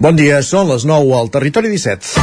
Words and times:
Bon 0.00 0.16
dia, 0.16 0.38
són 0.40 0.70
les 0.70 0.86
9 0.88 1.10
al 1.12 1.28
Territori 1.28 1.68
17. 1.68 2.14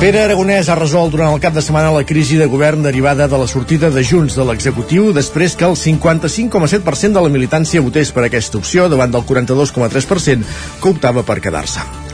Pere 0.00 0.24
Aragonès 0.24 0.66
ha 0.66 0.74
resolt 0.76 1.14
durant 1.14 1.30
el 1.30 1.38
cap 1.44 1.54
de 1.54 1.62
setmana 1.62 1.92
la 1.94 2.02
crisi 2.08 2.40
de 2.40 2.48
govern 2.50 2.82
derivada 2.82 3.28
de 3.30 3.38
la 3.38 3.46
sortida 3.46 3.92
de 3.94 4.02
Junts 4.02 4.34
de 4.34 4.48
l'executiu 4.48 5.12
després 5.14 5.54
que 5.54 5.68
el 5.68 5.78
55,7% 5.78 7.14
de 7.14 7.22
la 7.22 7.30
militància 7.30 7.84
votés 7.86 8.10
per 8.10 8.26
aquesta 8.26 8.58
opció 8.58 8.90
davant 8.90 9.14
del 9.14 9.22
42,3% 9.30 10.42
que 10.82 10.90
optava 10.90 11.22
per 11.22 11.38
quedar-se. 11.38 12.05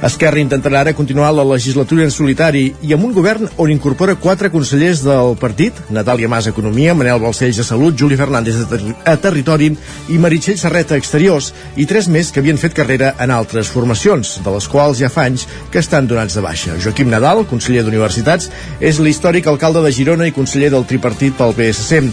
Esquerra 0.00 0.40
intentarà 0.40 0.80
ara 0.80 0.94
continuar 0.96 1.28
la 1.36 1.44
legislatura 1.44 2.06
en 2.06 2.12
solitari 2.14 2.62
i 2.88 2.94
amb 2.96 3.04
un 3.04 3.10
govern 3.12 3.50
on 3.60 3.68
incorpora 3.68 4.14
quatre 4.16 4.48
consellers 4.48 5.02
del 5.04 5.34
partit, 5.36 5.76
Natàlia 5.92 6.28
Mas 6.28 6.48
Economia, 6.48 6.94
Manel 6.96 7.20
Balcells 7.20 7.60
a 7.60 7.66
Salut, 7.68 7.98
Juli 8.00 8.16
Fernández 8.16 8.56
a, 8.62 8.64
ter 8.70 8.80
a 9.04 9.18
Territori 9.20 9.68
i 10.08 10.16
Meritxell 10.16 10.56
Serreta 10.56 10.96
Exteriors 10.96 11.50
i 11.76 11.84
tres 11.84 12.08
més 12.08 12.32
que 12.32 12.40
havien 12.40 12.56
fet 12.56 12.72
carrera 12.78 13.12
en 13.20 13.34
altres 13.34 13.68
formacions, 13.68 14.38
de 14.40 14.56
les 14.56 14.68
quals 14.72 15.02
ja 15.04 15.12
fa 15.12 15.26
anys 15.28 15.44
que 15.70 15.84
estan 15.84 16.08
donats 16.08 16.38
de 16.38 16.46
baixa. 16.48 16.80
Joaquim 16.80 17.12
Nadal, 17.12 17.44
conseller 17.50 17.84
d'Universitats, 17.84 18.48
és 18.80 19.04
l'històric 19.04 19.52
alcalde 19.52 19.84
de 19.84 19.92
Girona 19.92 20.30
i 20.30 20.32
conseller 20.32 20.72
del 20.72 20.88
tripartit 20.88 21.36
pel 21.36 21.52
PSC. 21.52 22.06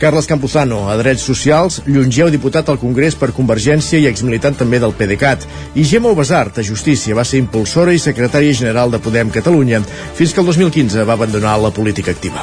Carles 0.00 0.26
Campuzano, 0.26 0.88
a 0.88 0.96
Drets 0.96 1.20
Socials, 1.28 1.82
llongeu 1.84 2.30
diputat 2.32 2.70
al 2.72 2.78
Congrés 2.80 3.12
per 3.20 3.34
Convergència 3.36 4.00
i 4.00 4.06
exmilitant 4.08 4.56
també 4.56 4.78
del 4.80 4.94
PDeCAT. 4.96 5.44
I 5.76 5.84
Gemma 5.84 6.14
Obesart, 6.14 6.56
a 6.56 6.64
Justícia, 6.64 7.12
va 7.14 7.26
ser 7.28 7.42
impulsora 7.42 7.92
i 7.92 8.00
secretària 8.00 8.56
general 8.56 8.88
de 8.90 8.98
Podem 9.04 9.28
Catalunya, 9.28 9.82
fins 10.16 10.32
que 10.32 10.40
el 10.40 10.48
2015 10.48 11.04
va 11.04 11.18
abandonar 11.20 11.58
la 11.60 11.70
política 11.76 12.16
activa. 12.16 12.40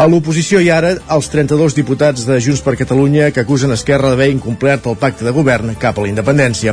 A 0.00 0.06
l'oposició 0.08 0.62
hi 0.64 0.70
ara 0.72 0.94
els 1.12 1.28
32 1.28 1.76
diputats 1.76 2.24
de 2.24 2.38
Junts 2.40 2.64
per 2.64 2.78
Catalunya 2.80 3.28
que 3.36 3.44
acusen 3.44 3.76
Esquerra 3.76 4.08
d'haver 4.08 4.30
incomplert 4.32 4.88
el 4.88 4.96
pacte 4.96 5.28
de 5.28 5.36
govern 5.36 5.74
cap 5.76 6.00
a 6.00 6.06
la 6.06 6.08
independència. 6.08 6.72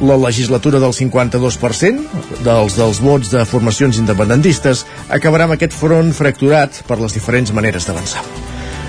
La 0.00 0.16
legislatura 0.16 0.80
del 0.80 0.96
52% 0.96 2.40
dels, 2.48 2.80
dels 2.80 3.04
vots 3.04 3.36
de 3.36 3.44
formacions 3.44 4.00
independentistes 4.00 4.86
acabarà 5.12 5.44
amb 5.44 5.58
aquest 5.58 5.76
front 5.76 6.16
fracturat 6.16 6.80
per 6.88 7.02
les 7.04 7.20
diferents 7.20 7.52
maneres 7.52 7.84
d'avançar. 7.84 8.24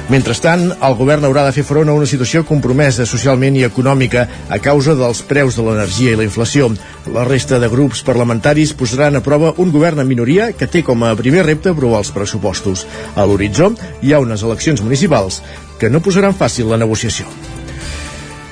Mentrestant, 0.05 0.67
el 0.85 0.93
govern 0.99 1.23
haurà 1.25 1.47
de 1.47 1.53
fer 1.55 1.63
front 1.65 1.89
a 1.89 1.93
una 1.97 2.05
situació 2.05 2.43
compromesa 2.45 3.07
socialment 3.09 3.55
i 3.57 3.63
econòmica 3.65 4.27
a 4.53 4.59
causa 4.61 4.93
dels 4.93 5.23
preus 5.25 5.57
de 5.57 5.65
l'energia 5.65 6.13
i 6.13 6.19
la 6.19 6.27
inflació. 6.27 6.67
La 7.15 7.23
resta 7.25 7.57
de 7.57 7.71
grups 7.73 8.03
parlamentaris 8.05 8.75
posaran 8.77 9.17
a 9.17 9.23
prova 9.25 9.55
un 9.57 9.73
govern 9.73 10.03
en 10.03 10.07
minoria 10.07 10.51
que 10.53 10.69
té 10.69 10.83
com 10.85 11.01
a 11.01 11.15
primer 11.17 11.47
repte 11.49 11.73
aprovar 11.73 12.03
els 12.03 12.13
pressupostos. 12.13 12.85
A 13.17 13.25
l'horitzó 13.25 13.71
hi 14.05 14.13
ha 14.13 14.21
unes 14.21 14.45
eleccions 14.45 14.85
municipals 14.85 15.41
que 15.81 15.89
no 15.89 16.05
posaran 16.05 16.37
fàcil 16.37 16.69
la 16.69 16.77
negociació. 16.77 17.25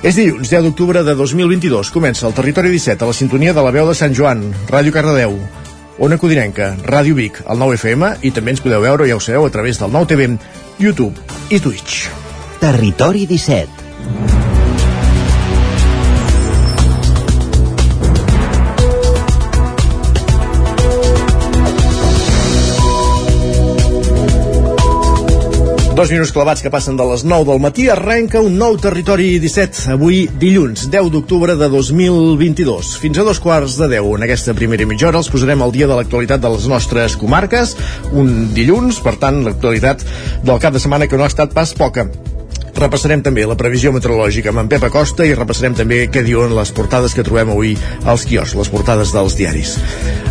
És 0.02 0.18
dilluns, 0.18 0.50
10 0.50 0.66
d'octubre 0.66 1.06
de 1.06 1.14
2022. 1.14 1.94
Comença 1.94 2.26
el 2.26 2.34
Territori 2.34 2.74
17 2.74 3.06
a 3.06 3.14
la 3.14 3.20
sintonia 3.22 3.54
de 3.54 3.62
la 3.62 3.72
veu 3.72 3.86
de 3.86 3.94
Sant 3.96 4.18
Joan, 4.18 4.50
Ràdio 4.74 4.92
Cardedeu, 4.92 5.38
Ona 6.00 6.18
Codinenca, 6.18 6.74
Ràdio 6.90 7.16
Vic, 7.18 7.42
el 7.46 7.62
9 7.62 7.78
FM 7.78 8.14
i 8.26 8.34
també 8.34 8.56
ens 8.56 8.64
podeu 8.64 8.82
veure, 8.82 9.08
ja 9.10 9.18
ho 9.18 9.22
sabeu, 9.24 9.46
a 9.46 9.54
través 9.54 9.82
del 9.82 9.94
9 9.94 10.10
TV 10.14 10.30
YouTube 10.80 11.14
i 11.50 11.60
Twitch. 11.60 12.08
Territori 12.64 13.28
17 13.30 14.43
Dos 25.94 26.10
minuts 26.10 26.32
clavats 26.34 26.64
que 26.66 26.72
passen 26.74 26.96
de 26.98 27.06
les 27.06 27.22
9 27.22 27.46
del 27.52 27.60
matí 27.62 27.84
arrenca 27.94 28.40
un 28.42 28.56
nou 28.58 28.80
Territori 28.82 29.36
17, 29.38 29.92
avui 29.94 30.24
dilluns, 30.42 30.88
10 30.90 31.12
d'octubre 31.14 31.54
de 31.54 31.70
2022. 31.70 32.96
Fins 32.98 33.22
a 33.22 33.28
dos 33.28 33.38
quarts 33.38 33.78
de 33.78 33.92
10 33.94 34.10
en 34.18 34.26
aquesta 34.26 34.58
primera 34.58 34.90
mitja 34.90 35.12
hora 35.12 35.22
els 35.22 35.30
posarem 35.30 35.62
al 35.62 35.76
dia 35.78 35.86
de 35.86 35.94
l'actualitat 35.94 36.42
de 36.42 36.56
les 36.56 36.66
nostres 36.66 37.14
comarques, 37.14 37.78
un 38.10 38.56
dilluns, 38.58 39.04
per 39.06 39.20
tant, 39.22 39.44
l'actualitat 39.46 40.02
del 40.42 40.58
cap 40.66 40.74
de 40.74 40.82
setmana 40.82 41.06
que 41.06 41.20
no 41.20 41.30
ha 41.30 41.34
estat 41.36 41.54
pas 41.54 41.78
poca. 41.78 42.10
Repassarem 42.74 43.22
també 43.22 43.44
la 43.46 43.56
previsió 43.58 43.92
meteorològica 43.94 44.50
amb 44.50 44.64
en 44.64 44.70
Pep 44.72 44.84
Acosta 44.88 45.28
i 45.28 45.36
repassarem 45.38 45.76
també 45.78 46.00
què 46.10 46.24
diuen 46.26 46.56
les 46.58 46.72
portades 46.74 47.14
que 47.14 47.24
trobem 47.26 47.52
avui 47.54 47.76
als 48.10 48.26
quioscs, 48.26 48.56
les 48.58 48.72
portades 48.74 49.14
dels 49.14 49.36
diaris. 49.38 49.76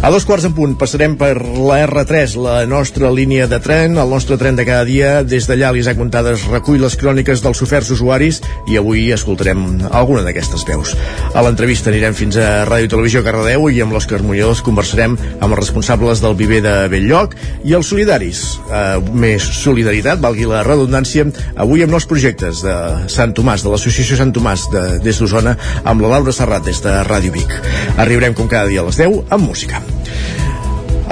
A 0.02 0.10
dos 0.10 0.26
quarts 0.26 0.48
en 0.48 0.54
punt 0.56 0.74
passarem 0.74 1.14
per 1.14 1.36
la 1.38 1.78
R3, 1.86 2.34
la 2.42 2.56
nostra 2.66 3.12
línia 3.14 3.46
de 3.46 3.60
tren, 3.62 3.94
el 3.94 4.10
nostre 4.10 4.34
tren 4.40 4.58
de 4.58 4.66
cada 4.66 4.82
dia. 4.88 5.12
Des 5.22 5.46
d'allà 5.46 5.70
l'Isaac 5.70 6.00
Montades 6.00 6.48
recull 6.50 6.82
les 6.82 6.98
cròniques 6.98 7.44
dels 7.44 7.62
oferts 7.62 7.92
usuaris 7.94 8.42
i 8.66 8.80
avui 8.80 9.06
escoltarem 9.14 9.62
alguna 9.92 10.26
d'aquestes 10.26 10.66
veus. 10.66 10.96
A 11.32 11.46
l'entrevista 11.46 11.92
anirem 11.94 12.18
fins 12.18 12.40
a 12.42 12.64
Ràdio 12.66 12.90
Televisió 12.96 13.22
Cardedeu 13.22 13.68
i 13.70 13.78
amb 13.84 13.94
l'Òscar 13.94 14.18
Muñoz 14.26 14.64
conversarem 14.66 15.14
amb 15.14 15.52
els 15.52 15.60
responsables 15.62 16.24
del 16.24 16.34
viver 16.34 16.60
de 16.66 16.74
Belllloc 16.90 17.38
i 17.62 17.78
els 17.78 17.86
solidaris. 17.94 18.42
Eh, 18.66 18.98
més 19.14 19.46
solidaritat, 19.62 20.18
valgui 20.18 20.50
la 20.50 20.66
redundància, 20.66 21.28
avui 21.54 21.86
amb 21.86 21.94
nous 21.94 22.10
projectes 22.10 22.31
de 22.40 22.76
Sant 23.12 23.34
Tomàs, 23.36 23.64
de 23.64 23.72
l'Associació 23.72 24.16
Sant 24.16 24.32
Tomàs 24.32 24.68
de, 24.72 24.84
des 25.04 25.18
d'Osona, 25.20 25.56
amb 25.84 26.04
la 26.04 26.14
Laura 26.16 26.32
Serrat 26.32 26.64
des 26.64 26.80
de 26.84 26.94
Ràdio 27.08 27.34
Vic. 27.34 27.52
Arribarem 27.96 28.34
com 28.34 28.48
cada 28.48 28.70
dia 28.70 28.80
a 28.80 28.88
les 28.88 29.00
10 29.00 29.34
amb 29.34 29.48
música. 29.50 29.82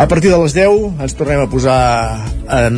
A 0.00 0.08
partir 0.08 0.30
de 0.30 0.38
les 0.40 0.54
10 0.56 1.02
ens 1.04 1.12
tornem 1.12 1.42
a 1.42 1.48
posar 1.52 1.76
en 2.50 2.76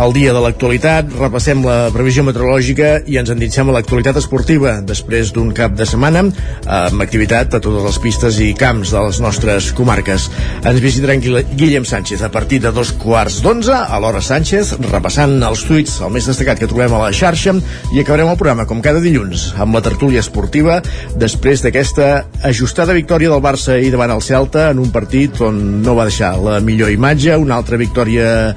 el 0.00 0.12
dia 0.16 0.32
de 0.32 0.40
l'actualitat, 0.40 1.10
repassem 1.20 1.60
la 1.62 1.90
previsió 1.92 2.22
meteorològica 2.24 3.02
i 3.04 3.18
ens 3.20 3.28
endinsem 3.30 3.68
a 3.68 3.74
l'actualitat 3.76 4.16
esportiva 4.16 4.72
després 4.82 5.28
d'un 5.36 5.52
cap 5.54 5.74
de 5.76 5.84
setmana 5.86 6.22
amb 6.24 7.04
activitat 7.04 7.52
a 7.52 7.60
totes 7.60 7.84
les 7.84 7.98
pistes 8.02 8.38
i 8.40 8.48
camps 8.56 8.94
de 8.94 9.02
les 9.04 9.20
nostres 9.20 9.68
comarques. 9.76 10.30
Ens 10.64 10.80
visitaran 10.80 11.20
Guillem 11.20 11.84
Sánchez 11.84 12.24
a 12.24 12.32
partir 12.32 12.62
de 12.64 12.72
dos 12.72 12.94
quarts 12.96 13.42
d'onze 13.44 13.76
a 13.76 14.00
l'hora 14.00 14.24
Sánchez, 14.24 14.72
repassant 14.88 15.36
els 15.44 15.66
tuits, 15.68 16.00
el 16.00 16.16
més 16.16 16.30
destacat 16.32 16.64
que 16.64 16.70
trobem 16.70 16.96
a 16.96 17.02
la 17.04 17.12
xarxa 17.12 17.52
i 17.92 18.00
acabarem 18.00 18.32
el 18.32 18.40
programa 18.40 18.64
com 18.64 18.80
cada 18.80 19.04
dilluns 19.04 19.50
amb 19.60 19.76
la 19.76 19.84
tertúlia 19.84 20.24
esportiva 20.24 20.80
després 21.20 21.60
d'aquesta 21.60 22.10
ajustada 22.54 22.96
victòria 22.96 23.28
del 23.36 23.44
Barça 23.44 23.76
i 23.76 23.92
davant 23.92 24.16
el 24.16 24.24
Celta 24.24 24.70
en 24.72 24.80
un 24.80 24.88
partit 24.96 25.44
on 25.44 25.60
no 25.84 25.98
va 26.00 26.08
deixar 26.08 26.34
la 26.40 26.53
millor 26.60 26.92
imatge, 26.94 27.36
una 27.40 27.56
altra 27.56 27.78
victòria 27.80 28.54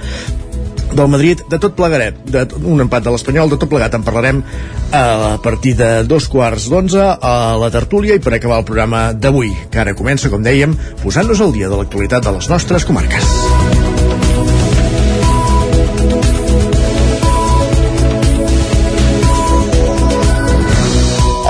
del 0.94 1.08
Madrid, 1.12 1.42
de 1.50 1.60
tot 1.60 1.76
plegaret, 1.76 2.20
de 2.32 2.46
un 2.64 2.82
empat 2.84 3.06
de 3.06 3.14
l'Espanyol, 3.14 3.52
de 3.52 3.60
tot 3.60 3.70
plegat 3.72 3.98
en 3.98 4.06
parlarem 4.08 4.42
a 4.96 5.38
partir 5.44 5.76
de 5.80 5.90
dos 6.08 6.30
quarts 6.32 6.70
d'onze 6.72 7.04
a 7.04 7.36
la 7.60 7.72
tertúlia 7.74 8.16
i 8.16 8.24
per 8.24 8.38
acabar 8.38 8.62
el 8.62 8.70
programa 8.70 9.12
d'avui, 9.14 9.52
que 9.72 9.84
ara 9.84 9.98
comença, 9.98 10.32
com 10.34 10.44
dèiem, 10.44 10.78
posant-nos 11.04 11.44
al 11.44 11.54
dia 11.56 11.70
de 11.70 11.82
l'actualitat 11.82 12.24
de 12.24 12.40
les 12.40 12.50
nostres 12.54 12.88
comarques. 12.88 13.87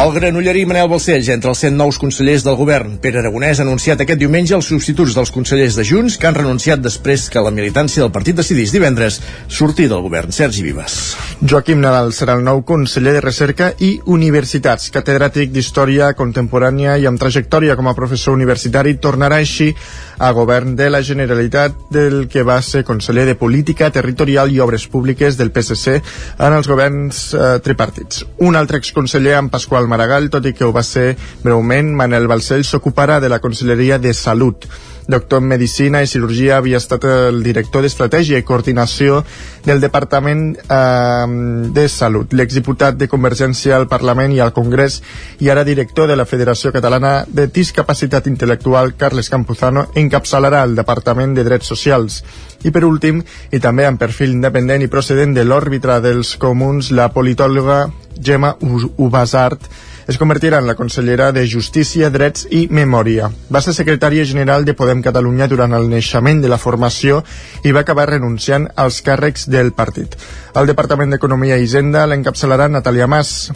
El 0.08 0.14
granollerí 0.14 0.62
Manel 0.64 0.88
Balcells 0.88 1.28
entre 1.34 1.50
els 1.52 1.60
100 1.66 1.76
nous 1.76 1.98
consellers 2.00 2.46
del 2.46 2.56
govern. 2.56 2.94
Pere 3.04 3.20
Aragonès 3.20 3.60
ha 3.60 3.66
anunciat 3.66 4.00
aquest 4.00 4.22
diumenge 4.22 4.54
els 4.56 4.70
substituts 4.72 5.18
dels 5.18 5.34
consellers 5.36 5.76
de 5.76 5.84
Junts 5.84 6.16
que 6.16 6.30
han 6.30 6.38
renunciat 6.38 6.80
després 6.80 7.26
que 7.34 7.44
la 7.44 7.52
militància 7.52 8.06
del 8.06 8.14
partit 8.16 8.38
decidís 8.40 8.72
divendres 8.72 9.20
sortir 9.52 9.90
del 9.92 10.06
govern. 10.06 10.32
Sergi 10.32 10.64
Vives. 10.64 10.96
Joaquim 11.44 11.84
Nadal 11.84 12.14
serà 12.16 12.38
el 12.40 12.46
nou 12.48 12.64
conseller 12.64 13.18
de 13.18 13.26
Recerca 13.26 13.74
i 13.84 13.98
Universitats, 14.06 14.88
catedràtic 14.96 15.52
d'Història 15.52 16.14
Contemporània 16.16 16.96
i 16.96 17.10
amb 17.10 17.20
trajectòria 17.20 17.76
com 17.76 17.92
a 17.92 17.98
professor 17.98 18.40
universitari, 18.40 18.96
tornarà 19.04 19.42
així 19.44 19.74
a 20.18 20.32
govern 20.32 20.76
de 20.76 20.90
la 20.90 21.02
Generalitat 21.04 21.76
del 21.94 22.28
que 22.32 22.44
va 22.44 22.60
ser 22.62 22.84
conseller 22.84 23.26
de 23.28 23.36
Política 23.36 23.92
Territorial 23.94 24.52
i 24.52 24.60
Obres 24.60 24.88
Públiques 24.88 25.38
del 25.38 25.52
PSC 25.54 25.98
en 25.98 26.58
els 26.58 26.68
governs 26.68 27.22
eh, 27.34 27.46
tripartits. 27.64 28.26
Un 28.44 28.56
altre 28.56 28.82
exconseller, 28.82 29.38
en 29.38 29.52
Pasqual 29.54 29.88
Maragall, 29.88 30.32
tot 30.34 30.46
i 30.46 30.54
que 30.58 30.66
ho 30.66 30.74
va 30.76 30.84
ser 30.84 31.16
breument, 31.44 31.94
Manel 31.96 32.28
Balcell 32.28 32.66
s'ocuparà 32.66 33.22
de 33.22 33.30
la 33.30 33.42
Conselleria 33.44 34.02
de 34.02 34.14
Salut. 34.14 34.68
Doctor 35.08 35.42
en 35.42 35.48
Medicina 35.48 36.02
i 36.04 36.08
Cirurgia, 36.08 36.58
havia 36.58 36.82
estat 36.82 37.06
el 37.08 37.40
director 37.44 37.86
d'Estratègia 37.86 38.40
i 38.42 38.46
Coordinació 38.48 39.22
del 39.64 39.80
Departament 39.80 40.50
eh, 40.60 41.28
de 41.72 41.86
Salut, 41.88 42.36
l'exdiputat 42.36 42.98
de 43.00 43.08
Convergència 43.08 43.78
al 43.78 43.88
Parlament 43.88 44.36
i 44.36 44.42
al 44.44 44.52
Congrés 44.56 45.00
i 45.40 45.50
ara 45.50 45.64
director 45.64 46.12
de 46.12 46.20
la 46.20 46.28
Federació 46.28 46.74
Catalana 46.76 47.24
de 47.28 47.48
Discapacitat 47.48 48.28
Intel·lectual, 48.28 48.98
Carles 49.00 49.32
Campuzano, 49.32 49.88
encapçalarà 49.96 50.66
el 50.68 50.76
Departament 50.76 51.38
de 51.38 51.48
Drets 51.48 51.72
Socials. 51.72 52.22
I 52.68 52.74
per 52.76 52.84
últim, 52.84 53.24
i 53.52 53.64
també 53.64 53.88
amb 53.88 54.00
perfil 54.02 54.36
independent 54.36 54.84
i 54.84 54.92
procedent 54.92 55.36
de 55.38 55.48
l'òrbita 55.48 56.02
dels 56.04 56.36
comuns, 56.42 56.92
la 56.92 57.08
politòloga 57.16 57.86
Gemma 58.20 58.58
Ubasart, 58.98 59.70
es 60.08 60.18
convertirà 60.18 60.60
en 60.60 60.68
la 60.68 60.76
consellera 60.76 61.32
de 61.36 61.44
Justícia, 61.52 62.10
Drets 62.10 62.48
i 62.50 62.68
Memòria. 62.72 63.28
Va 63.52 63.62
ser 63.62 63.76
secretària 63.76 64.24
general 64.26 64.64
de 64.66 64.76
Podem 64.78 65.04
Catalunya 65.04 65.50
durant 65.52 65.76
el 65.76 65.90
naixement 65.92 66.40
de 66.42 66.52
la 66.52 66.60
formació 66.62 67.24
i 67.68 67.76
va 67.76 67.84
acabar 67.84 68.08
renunciant 68.10 68.70
als 68.76 69.02
càrrecs 69.04 69.50
del 69.52 69.74
partit. 69.76 70.16
El 70.56 70.72
Departament 70.72 71.12
d'Economia 71.12 71.60
i 71.60 71.68
Hisenda 71.68 72.08
l'encapçalarà 72.08 72.70
Natalia 72.72 73.08
Mas, 73.12 73.52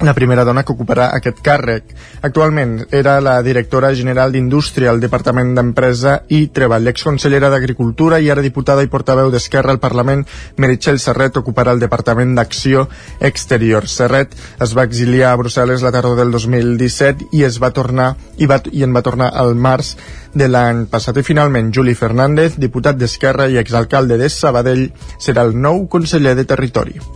la 0.00 0.12
primera 0.12 0.44
dona 0.44 0.62
que 0.62 0.74
ocuparà 0.74 1.06
aquest 1.16 1.38
càrrec. 1.44 1.94
Actualment 2.26 2.74
era 2.92 3.16
la 3.24 3.38
directora 3.42 3.94
general 3.96 4.32
d'Indústria 4.32 4.90
al 4.90 5.00
Departament 5.00 5.54
d'Empresa 5.56 6.18
i 6.28 6.48
Treball. 6.52 6.84
L'exconsellera 6.84 7.48
d'Agricultura 7.52 8.20
i 8.20 8.28
ara 8.30 8.44
diputada 8.44 8.84
i 8.84 8.90
portaveu 8.92 9.30
d'Esquerra 9.32 9.72
al 9.72 9.80
Parlament, 9.80 10.26
Meritxell 10.60 11.00
Serret, 11.00 11.40
ocuparà 11.40 11.72
el 11.72 11.80
Departament 11.80 12.36
d'Acció 12.36 12.86
Exterior. 13.20 13.88
Serret 13.88 14.36
es 14.60 14.76
va 14.76 14.84
exiliar 14.84 15.32
a 15.32 15.40
Brussel·les 15.40 15.84
la 15.84 15.94
tardor 15.94 16.20
del 16.20 16.34
2017 16.34 17.32
i 17.32 17.44
es 17.48 17.60
va 17.62 17.72
tornar 17.72 18.12
i, 18.36 18.46
va, 18.46 18.60
i 18.72 18.84
en 18.84 18.92
va 18.92 19.04
tornar 19.06 19.32
al 19.32 19.56
març 19.56 19.96
de 20.36 20.50
l'any 20.52 20.86
passat. 20.92 21.16
I 21.16 21.24
finalment, 21.24 21.72
Juli 21.72 21.96
Fernández, 21.96 22.60
diputat 22.60 23.00
d'Esquerra 23.00 23.48
i 23.48 23.56
exalcalde 23.62 24.20
de 24.20 24.28
Sabadell, 24.28 24.90
serà 25.16 25.48
el 25.48 25.56
nou 25.56 25.86
conseller 25.88 26.36
de 26.36 26.44
Territori. 26.44 27.15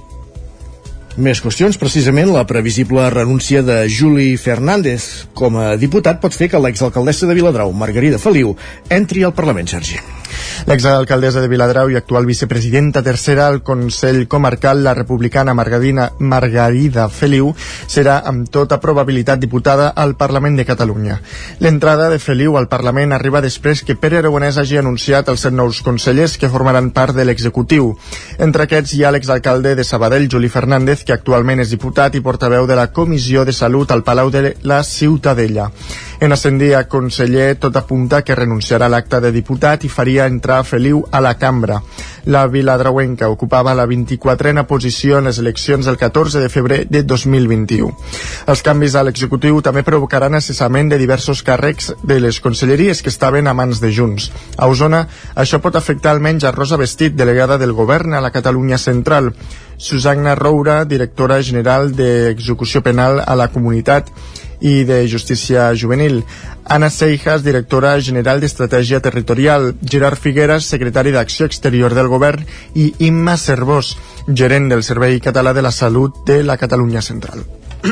Més 1.20 1.42
qüestions, 1.44 1.76
precisament 1.76 2.30
la 2.32 2.46
previsible 2.48 3.02
renúncia 3.12 3.60
de 3.60 3.82
Juli 3.92 4.38
Fernández 4.40 5.26
com 5.36 5.58
a 5.60 5.74
diputat 5.76 6.16
pot 6.22 6.32
fer 6.32 6.48
que 6.48 6.62
l'exalcaldessa 6.64 7.28
de 7.28 7.36
Viladrau, 7.36 7.74
Margarida 7.76 8.16
Feliu, 8.22 8.54
entri 8.88 9.26
al 9.28 9.36
Parlament, 9.36 9.68
Sergi. 9.68 10.00
L'exalcaldessa 10.68 11.40
de 11.40 11.48
Viladrau 11.48 11.90
i 11.90 11.96
actual 11.98 12.26
vicepresidenta 12.28 13.02
tercera 13.02 13.46
al 13.48 13.62
Consell 13.66 14.26
Comarcal, 14.28 14.82
la 14.84 14.94
republicana 14.94 15.54
Margarina 15.54 16.10
Margarida 16.18 17.08
Feliu, 17.08 17.52
serà 17.88 18.20
amb 18.28 18.48
tota 18.52 18.80
probabilitat 18.80 19.40
diputada 19.40 19.90
al 19.96 20.14
Parlament 20.20 20.56
de 20.56 20.66
Catalunya. 20.68 21.18
L'entrada 21.60 22.08
de 22.12 22.20
Feliu 22.22 22.56
al 22.56 22.68
Parlament 22.68 23.12
arriba 23.12 23.42
després 23.44 23.82
que 23.84 23.96
Pere 23.96 24.20
Aragonès 24.20 24.60
hagi 24.60 24.78
anunciat 24.80 25.28
els 25.28 25.46
set 25.46 25.56
nous 25.56 25.82
consellers 25.84 26.36
que 26.38 26.52
formaran 26.52 26.92
part 26.96 27.16
de 27.16 27.24
l'executiu. 27.24 27.94
Entre 28.38 28.68
aquests 28.68 28.94
hi 28.94 29.04
ha 29.04 29.12
l'exalcalde 29.14 29.74
de 29.76 29.84
Sabadell, 29.84 30.28
Juli 30.30 30.52
Fernández, 30.52 31.04
que 31.10 31.16
actualment 31.18 31.58
és 31.58 31.72
diputat 31.74 32.14
i 32.14 32.20
portaveu 32.22 32.68
de 32.70 32.76
la 32.78 32.86
Comissió 32.94 33.42
de 33.42 33.50
Salut 33.50 33.90
al 33.90 34.04
Palau 34.06 34.28
de 34.30 34.52
la 34.62 34.78
Ciutadella. 34.86 35.64
En 36.22 36.30
ascendir 36.30 36.74
a 36.78 36.84
conseller, 36.86 37.56
tot 37.58 37.74
apunta 37.80 38.20
que 38.22 38.36
renunciarà 38.38 38.86
a 38.86 38.92
l'acte 38.94 39.18
de 39.24 39.32
diputat 39.34 39.82
i 39.82 39.90
faria 39.90 40.28
entrar 40.30 40.60
Feliu 40.68 41.02
a 41.10 41.22
la 41.24 41.34
cambra. 41.34 41.80
La 42.24 42.46
Viladrauenca 42.46 43.28
ocupava 43.28 43.74
la 43.74 43.86
24a 43.86 44.66
posició 44.66 45.18
en 45.18 45.28
les 45.30 45.38
eleccions 45.38 45.86
del 45.86 45.96
14 45.96 46.40
de 46.40 46.48
febrer 46.52 46.80
de 46.90 47.02
2021. 47.02 47.90
Els 48.52 48.62
canvis 48.66 48.94
a 48.94 49.04
l'executiu 49.06 49.62
també 49.64 49.82
provocaran 49.86 50.34
el 50.36 50.44
cessament 50.44 50.90
de 50.90 50.98
diversos 51.00 51.42
càrrecs 51.46 51.94
de 52.02 52.20
les 52.20 52.40
conselleries 52.40 53.02
que 53.02 53.12
estaven 53.12 53.48
a 53.48 53.54
mans 53.54 53.80
de 53.80 53.92
Junts. 53.94 54.30
A 54.56 54.68
Osona, 54.68 55.06
això 55.34 55.60
pot 55.64 55.76
afectar 55.76 56.12
almenys 56.12 56.44
a 56.44 56.52
Rosa 56.52 56.76
Vestit, 56.76 57.16
delegada 57.16 57.58
del 57.58 57.72
govern 57.72 58.14
a 58.14 58.20
la 58.20 58.32
Catalunya 58.34 58.78
Central. 58.78 59.32
Susanna 59.80 60.34
Roura, 60.34 60.84
directora 60.84 61.40
general 61.42 61.94
d'Execució 61.96 62.82
Penal 62.84 63.22
a 63.24 63.34
la 63.34 63.48
Comunitat 63.48 64.12
i 64.60 64.84
de 64.84 65.02
Justícia 65.08 65.70
Juvenil. 65.74 66.22
Anna 66.64 66.90
Seijas, 66.90 67.44
directora 67.44 67.98
general 68.00 68.40
d'Estratègia 68.40 69.00
Territorial, 69.00 69.74
Gerard 69.82 70.20
Figueres, 70.20 70.68
secretari 70.68 71.12
d'Acció 71.12 71.48
Exterior 71.48 71.94
del 71.94 72.08
Govern 72.12 72.44
i 72.74 72.92
Imma 73.10 73.36
Cervós, 73.36 73.96
gerent 74.28 74.68
del 74.70 74.84
Servei 74.84 75.20
Català 75.20 75.52
de 75.56 75.62
la 75.62 75.72
Salut 75.72 76.22
de 76.26 76.42
la 76.44 76.56
Catalunya 76.60 77.02
Central. 77.02 77.59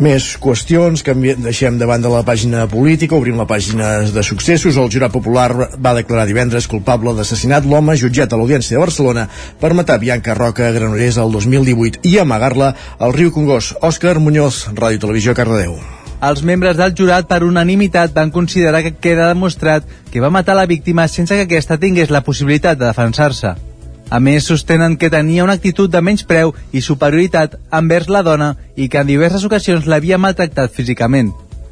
Més 0.00 0.30
qüestions, 0.40 1.02
canviem, 1.04 1.42
deixem 1.44 1.76
davant 1.76 2.00
de 2.00 2.08
la 2.08 2.22
pàgina 2.24 2.62
política, 2.72 3.18
obrim 3.18 3.36
la 3.36 3.44
pàgina 3.44 3.90
de 4.08 4.22
successos. 4.24 4.78
El 4.80 4.88
jurat 4.92 5.12
popular 5.12 5.50
va 5.76 5.92
declarar 5.98 6.24
divendres 6.28 6.68
culpable 6.72 7.12
d'assassinat 7.18 7.68
l'home 7.68 7.98
jutjat 8.00 8.32
a 8.32 8.40
l'Audiència 8.40 8.78
de 8.78 8.80
Barcelona 8.80 9.26
per 9.60 9.74
matar 9.76 10.00
Bianca 10.00 10.36
Roca 10.38 10.70
a 10.70 10.72
Granollers 10.72 11.20
el 11.20 11.36
2018 11.36 12.00
i 12.08 12.16
amagar-la 12.22 12.72
al 12.98 13.12
riu 13.12 13.28
Congost. 13.36 13.76
Òscar 13.84 14.16
Muñoz, 14.24 14.70
Ràdio 14.72 15.04
Televisió, 15.04 15.36
Cardedeu. 15.36 15.76
Els 16.20 16.40
membres 16.44 16.76
del 16.80 16.96
jurat 16.96 17.28
per 17.28 17.42
unanimitat 17.44 18.16
van 18.16 18.32
considerar 18.32 18.80
que 18.84 18.96
queda 18.96 19.28
demostrat 19.28 19.84
que 20.12 20.20
va 20.20 20.32
matar 20.32 20.56
la 20.56 20.68
víctima 20.68 21.08
sense 21.08 21.36
que 21.36 21.48
aquesta 21.48 21.76
tingués 21.80 22.12
la 22.12 22.24
possibilitat 22.24 22.80
de 22.80 22.88
defensar-se. 22.88 23.69
A 24.10 24.18
més, 24.18 24.48
sostenen 24.50 24.96
que 24.98 25.10
tenia 25.10 25.44
una 25.44 25.54
actitud 25.54 25.90
de 25.90 26.00
menyspreu 26.02 26.50
i 26.74 26.82
superioritat 26.82 27.54
envers 27.70 28.10
la 28.10 28.24
dona 28.26 28.56
i 28.74 28.88
que 28.90 28.98
en 28.98 29.06
diverses 29.06 29.46
ocasions 29.46 29.86
l'havia 29.86 30.18
maltractat 30.18 30.74
físicament. 30.74 31.30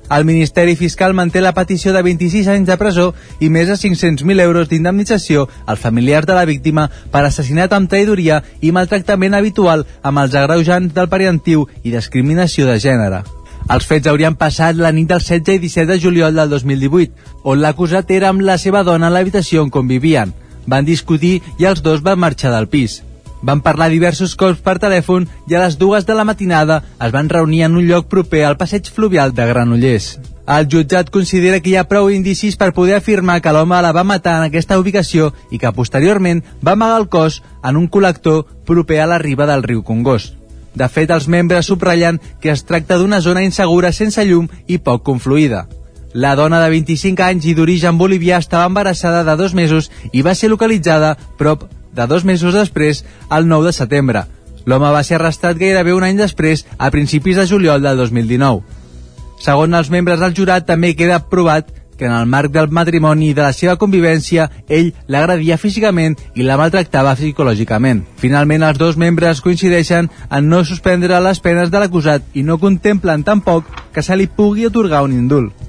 El 0.09 0.25
Ministeri 0.25 0.77
Fiscal 0.77 1.13
manté 1.13 1.43
la 1.43 1.53
petició 1.53 1.93
de 1.93 2.01
26 2.01 2.47
anys 2.49 2.69
de 2.71 2.77
presó 2.81 3.09
i 3.45 3.51
més 3.53 3.69
de 3.69 3.75
500.000 3.77 4.41
euros 4.41 4.71
d'indemnització 4.71 5.49
als 5.67 5.83
familiars 5.83 6.31
de 6.31 6.39
la 6.39 6.47
víctima 6.49 6.87
per 7.13 7.27
assassinat 7.27 7.75
amb 7.77 7.91
traïdoria 7.91 8.41
i 8.63 8.73
maltractament 8.73 9.37
habitual 9.37 9.85
amb 10.01 10.23
els 10.25 10.39
agreujants 10.39 10.95
del 10.95 11.11
parentiu 11.13 11.67
i 11.83 11.93
discriminació 11.93 12.71
de 12.71 12.79
gènere. 12.81 13.25
Els 13.69 13.85
fets 13.85 14.09
haurien 14.09 14.39
passat 14.39 14.79
la 14.79 14.95
nit 14.97 15.11
del 15.11 15.21
16 15.21 15.59
i 15.59 15.67
17 15.67 15.91
de 15.91 16.01
juliol 16.01 16.39
del 16.39 16.55
2018, 16.55 17.13
on 17.45 17.61
l'acusat 17.61 18.11
era 18.15 18.31
amb 18.33 18.41
la 18.41 18.57
seva 18.57 18.87
dona 18.87 19.11
a 19.11 19.13
l'habitació 19.13 19.67
on 19.67 19.75
convivien. 19.75 20.33
Van 20.69 20.85
discutir 20.85 21.39
i 21.59 21.67
els 21.69 21.81
dos 21.83 22.03
van 22.05 22.21
marxar 22.21 22.53
del 22.53 22.69
pis. 22.69 23.01
Van 23.41 23.63
parlar 23.65 23.89
diversos 23.89 24.35
cops 24.37 24.61
per 24.65 24.79
telèfon 24.83 25.29
i 25.49 25.55
a 25.55 25.63
les 25.63 25.79
dues 25.79 26.05
de 26.07 26.15
la 26.15 26.27
matinada 26.29 26.83
es 27.01 27.13
van 27.15 27.31
reunir 27.33 27.63
en 27.65 27.79
un 27.79 27.87
lloc 27.89 28.09
proper 28.13 28.45
al 28.45 28.59
passeig 28.61 28.91
fluvial 28.95 29.33
de 29.33 29.47
Granollers. 29.47 30.19
El 30.49 30.67
jutjat 30.73 31.11
considera 31.13 31.61
que 31.61 31.71
hi 31.71 31.77
ha 31.77 31.87
prou 31.89 32.09
indicis 32.11 32.57
per 32.57 32.73
poder 32.77 32.97
afirmar 32.97 33.41
que 33.45 33.53
l'home 33.53 33.81
la 33.85 33.93
va 33.93 34.05
matar 34.11 34.39
en 34.39 34.49
aquesta 34.49 34.79
ubicació 34.81 35.31
i 35.53 35.61
que 35.61 35.73
posteriorment 35.77 36.43
va 36.65 36.73
amagar 36.73 37.01
el 37.03 37.09
cos 37.13 37.43
en 37.63 37.77
un 37.77 37.89
col·lector 37.89 38.47
proper 38.65 39.03
a 39.05 39.09
la 39.13 39.21
riba 39.21 39.47
del 39.47 39.63
riu 39.63 39.85
Congost. 39.85 40.35
De 40.75 40.89
fet, 40.89 41.11
els 41.11 41.29
membres 41.29 41.69
subratllen 41.69 42.21
que 42.41 42.53
es 42.53 42.65
tracta 42.65 42.99
d'una 42.99 43.21
zona 43.21 43.45
insegura 43.45 43.93
sense 43.93 44.25
llum 44.25 44.49
i 44.67 44.79
poc 44.79 45.05
confluïda. 45.05 45.67
La 46.15 46.35
dona 46.37 46.61
de 46.63 46.71
25 46.73 47.23
anys 47.23 47.45
i 47.51 47.55
d'origen 47.55 47.99
bolivià 48.01 48.39
estava 48.41 48.69
embarassada 48.71 49.25
de 49.25 49.37
dos 49.37 49.55
mesos 49.55 49.91
i 50.13 50.23
va 50.25 50.35
ser 50.35 50.49
localitzada 50.49 51.17
prop 51.37 51.67
de 51.93 52.07
dos 52.07 52.25
mesos 52.25 52.55
després, 52.55 53.05
el 53.31 53.49
9 53.49 53.69
de 53.69 53.73
setembre. 53.77 54.25
L'home 54.65 54.93
va 54.93 55.03
ser 55.05 55.19
arrestat 55.19 55.59
gairebé 55.61 55.93
un 55.93 56.05
any 56.05 56.17
després, 56.17 56.65
a 56.79 56.91
principis 56.91 57.37
de 57.37 57.47
juliol 57.47 57.83
del 57.83 58.01
2019. 58.01 58.63
Segons 59.41 59.77
els 59.77 59.91
membres 59.91 60.21
del 60.21 60.35
jurat, 60.35 60.67
també 60.67 60.95
queda 60.97 61.21
provat 61.31 61.69
que 61.99 62.07
en 62.07 62.13
el 62.15 62.27
marc 62.31 62.53
del 62.55 62.71
matrimoni 62.71 63.31
i 63.31 63.35
de 63.35 63.43
la 63.43 63.53
seva 63.53 63.77
convivència 63.77 64.47
ell 64.69 64.93
l'agradia 65.13 65.59
físicament 65.59 66.15
i 66.39 66.47
la 66.47 66.57
maltractava 66.57 67.17
psicològicament. 67.19 68.05
Finalment, 68.23 68.65
els 68.65 68.79
dos 68.79 68.97
membres 68.97 69.43
coincideixen 69.45 70.09
en 70.31 70.49
no 70.49 70.65
suspendre 70.65 71.21
les 71.21 71.43
penes 71.45 71.73
de 71.75 71.83
l'acusat 71.83 72.39
i 72.39 72.47
no 72.47 72.61
contemplen 72.63 73.27
tampoc 73.27 73.67
que 73.93 74.05
se 74.07 74.17
li 74.17 74.31
pugui 74.31 74.71
otorgar 74.71 75.03
un 75.05 75.17
indult. 75.19 75.68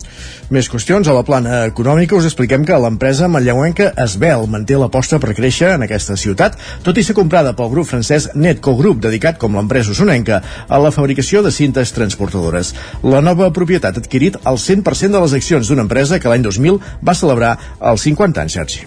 Més 0.49 0.69
qüestions. 0.71 1.07
A 1.09 1.13
la 1.15 1.23
plana 1.25 1.63
econòmica 1.69 2.17
us 2.17 2.25
expliquem 2.29 2.65
que 2.65 2.77
l'empresa 2.81 3.29
manlleuenca 3.29 3.91
Esbel 4.05 4.47
manté 4.49 4.77
l'aposta 4.79 5.19
per 5.21 5.35
créixer 5.38 5.75
en 5.75 5.85
aquesta 5.85 6.17
ciutat, 6.17 6.57
tot 6.83 6.97
i 6.97 7.03
ser 7.05 7.15
comprada 7.17 7.53
pel 7.57 7.69
grup 7.69 7.89
francès 7.89 8.31
Netco 8.35 8.73
Group, 8.79 9.03
dedicat 9.05 9.38
com 9.41 9.55
l'empresa 9.55 9.93
usonenca 9.93 10.41
a 10.67 10.79
la 10.81 10.91
fabricació 10.95 11.43
de 11.45 11.51
cintes 11.53 11.93
transportadores. 11.93 12.73
La 13.03 13.21
nova 13.21 13.51
propietat 13.53 13.97
ha 13.97 14.03
adquirit 14.03 14.39
el 14.41 14.57
100% 14.57 15.13
de 15.13 15.21
les 15.21 15.35
accions 15.38 15.69
d'una 15.69 15.85
empresa 15.85 16.19
que 16.19 16.31
l'any 16.31 16.41
2000 16.47 16.79
va 17.05 17.15
celebrar 17.15 17.53
els 17.91 18.07
50 18.09 18.41
anys, 18.41 18.57
Sergi. 18.57 18.81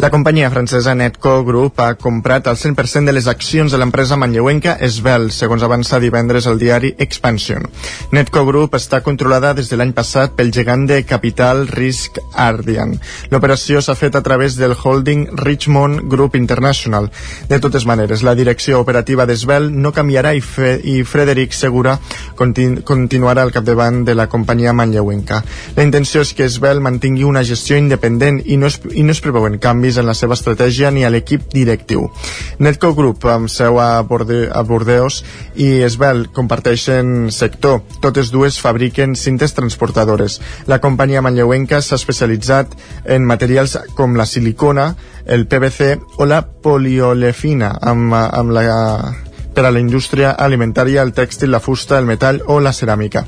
La 0.00 0.08
companyia 0.10 0.50
francesa 0.50 0.94
Netco 0.96 1.42
Group 1.44 1.80
ha 1.84 1.92
comprat 2.00 2.48
el 2.48 2.56
100% 2.56 3.04
de 3.04 3.12
les 3.12 3.28
accions 3.28 3.72
de 3.72 3.78
l'empresa 3.78 4.16
manlleuenca 4.16 4.78
Esbel, 4.80 5.28
segons 5.30 5.62
avança 5.62 6.00
divendres 6.00 6.48
el 6.48 6.56
diari 6.58 6.94
Expansion. 6.96 7.68
Netco 8.16 8.46
Group 8.48 8.78
està 8.80 9.02
controlada 9.04 9.52
des 9.54 9.68
de 9.68 9.76
l'any 9.76 9.92
passat 9.92 10.32
pel 10.38 10.52
gegant 10.56 10.71
de 10.72 11.04
capital 11.04 11.66
Risk 11.68 12.18
Ardian. 12.32 12.94
L'operació 13.30 13.82
s'ha 13.84 13.94
fet 13.94 14.16
a 14.16 14.22
través 14.24 14.56
del 14.56 14.72
holding 14.72 15.26
Richmond 15.36 16.08
Group 16.08 16.34
International. 16.34 17.10
De 17.48 17.58
totes 17.60 17.84
maneres, 17.86 18.22
la 18.24 18.34
direcció 18.34 18.80
operativa 18.80 19.26
d'Esbel 19.28 19.68
no 19.72 19.92
canviarà 19.92 20.32
i, 20.34 20.40
Fe 20.40 20.78
i 20.82 21.02
Frederic 21.04 21.52
Segura 21.52 21.98
continu 22.34 22.82
continuarà 22.82 23.44
al 23.44 23.52
capdavant 23.52 24.02
de 24.06 24.14
la 24.16 24.28
companyia 24.32 24.72
manlleuenca. 24.72 25.42
La 25.76 25.84
intenció 25.84 26.22
és 26.24 26.32
que 26.34 26.48
Esbel 26.48 26.80
mantingui 26.80 27.28
una 27.28 27.44
gestió 27.44 27.76
independent 27.76 28.40
i 28.46 28.56
no 28.56 28.70
es, 28.72 28.80
i 28.92 29.04
no 29.04 29.12
es 29.12 29.20
preveuen 29.20 29.58
canvis 29.62 30.00
en 30.00 30.08
la 30.08 30.16
seva 30.16 30.34
estratègia 30.38 30.90
ni 30.90 31.04
a 31.04 31.12
l'equip 31.12 31.52
directiu. 31.52 32.08
Netco 32.58 32.94
Group, 32.96 33.26
amb 33.28 33.52
seu 33.52 33.78
a, 33.80 34.00
Borde 34.08 34.46
a 34.48 34.64
Bordeus, 34.66 35.22
i 35.54 35.82
Esbel 35.84 36.26
comparteixen 36.32 37.30
sector. 37.34 37.82
Totes 38.00 38.32
dues 38.32 38.58
fabriquen 38.62 39.16
cintes 39.18 39.54
transportadores. 39.58 40.40
La 40.66 40.78
companyia 40.80 41.22
manlleuenca 41.24 41.80
s'ha 41.82 41.98
especialitzat 41.98 42.76
en 43.04 43.26
materials 43.26 43.76
com 43.98 44.16
la 44.16 44.26
silicona, 44.26 44.92
el 45.26 45.46
PVC 45.46 46.18
o 46.18 46.26
la 46.26 46.42
poliolefina, 46.42 47.74
amb, 47.80 48.14
amb 48.14 48.54
la 48.54 48.64
per 49.54 49.66
a 49.66 49.70
la 49.70 49.80
indústria 49.80 50.32
alimentària, 50.32 51.02
el 51.02 51.12
tèxtil, 51.12 51.50
la 51.52 51.60
fusta, 51.60 51.98
el 51.98 52.08
metall 52.08 52.40
o 52.46 52.58
la 52.60 52.72
ceràmica. 52.72 53.24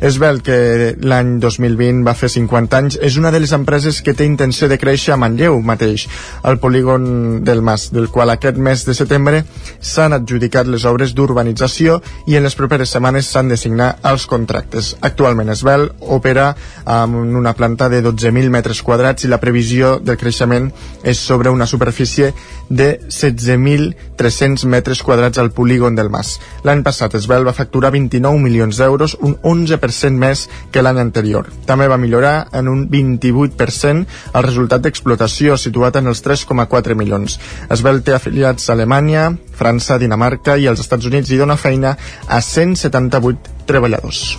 Esbel, 0.00 0.42
que 0.42 0.96
l'any 1.00 1.38
2020 1.42 2.04
va 2.06 2.14
fer 2.18 2.30
50 2.30 2.78
anys, 2.78 2.98
és 3.02 3.16
una 3.18 3.32
de 3.34 3.40
les 3.42 3.52
empreses 3.54 4.00
que 4.02 4.14
té 4.14 4.26
intenció 4.26 4.68
de 4.68 4.78
créixer 4.78 5.14
a 5.14 5.18
Manlleu 5.18 5.58
mateix, 5.62 6.06
al 6.42 6.58
polígon 6.58 7.44
del 7.44 7.62
Mas, 7.62 7.88
del 7.94 8.10
qual 8.10 8.30
aquest 8.30 8.58
mes 8.58 8.84
de 8.86 8.94
setembre 8.94 9.44
s'han 9.80 10.14
adjudicat 10.16 10.66
les 10.66 10.84
obres 10.88 11.14
d'urbanització 11.14 12.00
i 12.26 12.36
en 12.38 12.46
les 12.46 12.58
properes 12.58 12.94
setmanes 12.94 13.30
s'han 13.30 13.48
de 13.48 13.56
signar 13.56 13.94
els 14.02 14.26
contractes. 14.26 14.94
Actualment 15.00 15.50
Esbel 15.54 15.88
opera 16.00 16.50
amb 16.84 17.18
una 17.38 17.54
planta 17.54 17.88
de 17.88 18.02
12.000 18.04 18.50
metres 18.54 18.82
quadrats 18.82 19.24
i 19.24 19.32
la 19.32 19.40
previsió 19.42 19.96
del 20.02 20.18
creixement 20.18 20.70
és 21.02 21.18
sobre 21.18 21.50
una 21.50 21.66
superfície 21.66 22.32
de 22.68 22.98
16.300 23.08 24.66
metres 24.66 25.02
quadrats 25.02 25.38
al 25.38 25.50
polígon 25.50 25.67
del 25.68 26.08
Mas. 26.10 26.38
L'any 26.64 26.82
passat 26.82 27.14
Esbel 27.14 27.44
va 27.46 27.52
facturar 27.52 27.90
29 27.92 28.40
milions 28.40 28.78
d'euros, 28.80 29.16
un 29.20 29.36
11% 29.42 30.16
més 30.16 30.48
que 30.72 30.82
l'any 30.82 30.98
anterior. 30.98 31.50
També 31.66 31.88
va 31.88 31.98
millorar 32.00 32.48
en 32.52 32.68
un 32.68 32.86
28% 32.88 34.06
el 34.34 34.46
resultat 34.46 34.82
d'explotació, 34.82 35.56
situat 35.56 35.96
en 36.00 36.08
els 36.08 36.24
3,4 36.24 36.96
milions. 36.96 37.38
Esbel 37.68 38.02
té 38.02 38.16
afiliats 38.16 38.68
a 38.68 38.72
Alemanya, 38.72 39.28
França, 39.58 39.98
Dinamarca 39.98 40.56
i 40.56 40.66
els 40.70 40.80
Estats 40.80 41.06
Units 41.06 41.30
i 41.30 41.38
dona 41.38 41.58
feina 41.60 41.96
a 42.26 42.40
178 42.40 43.58
treballadors. 43.68 44.38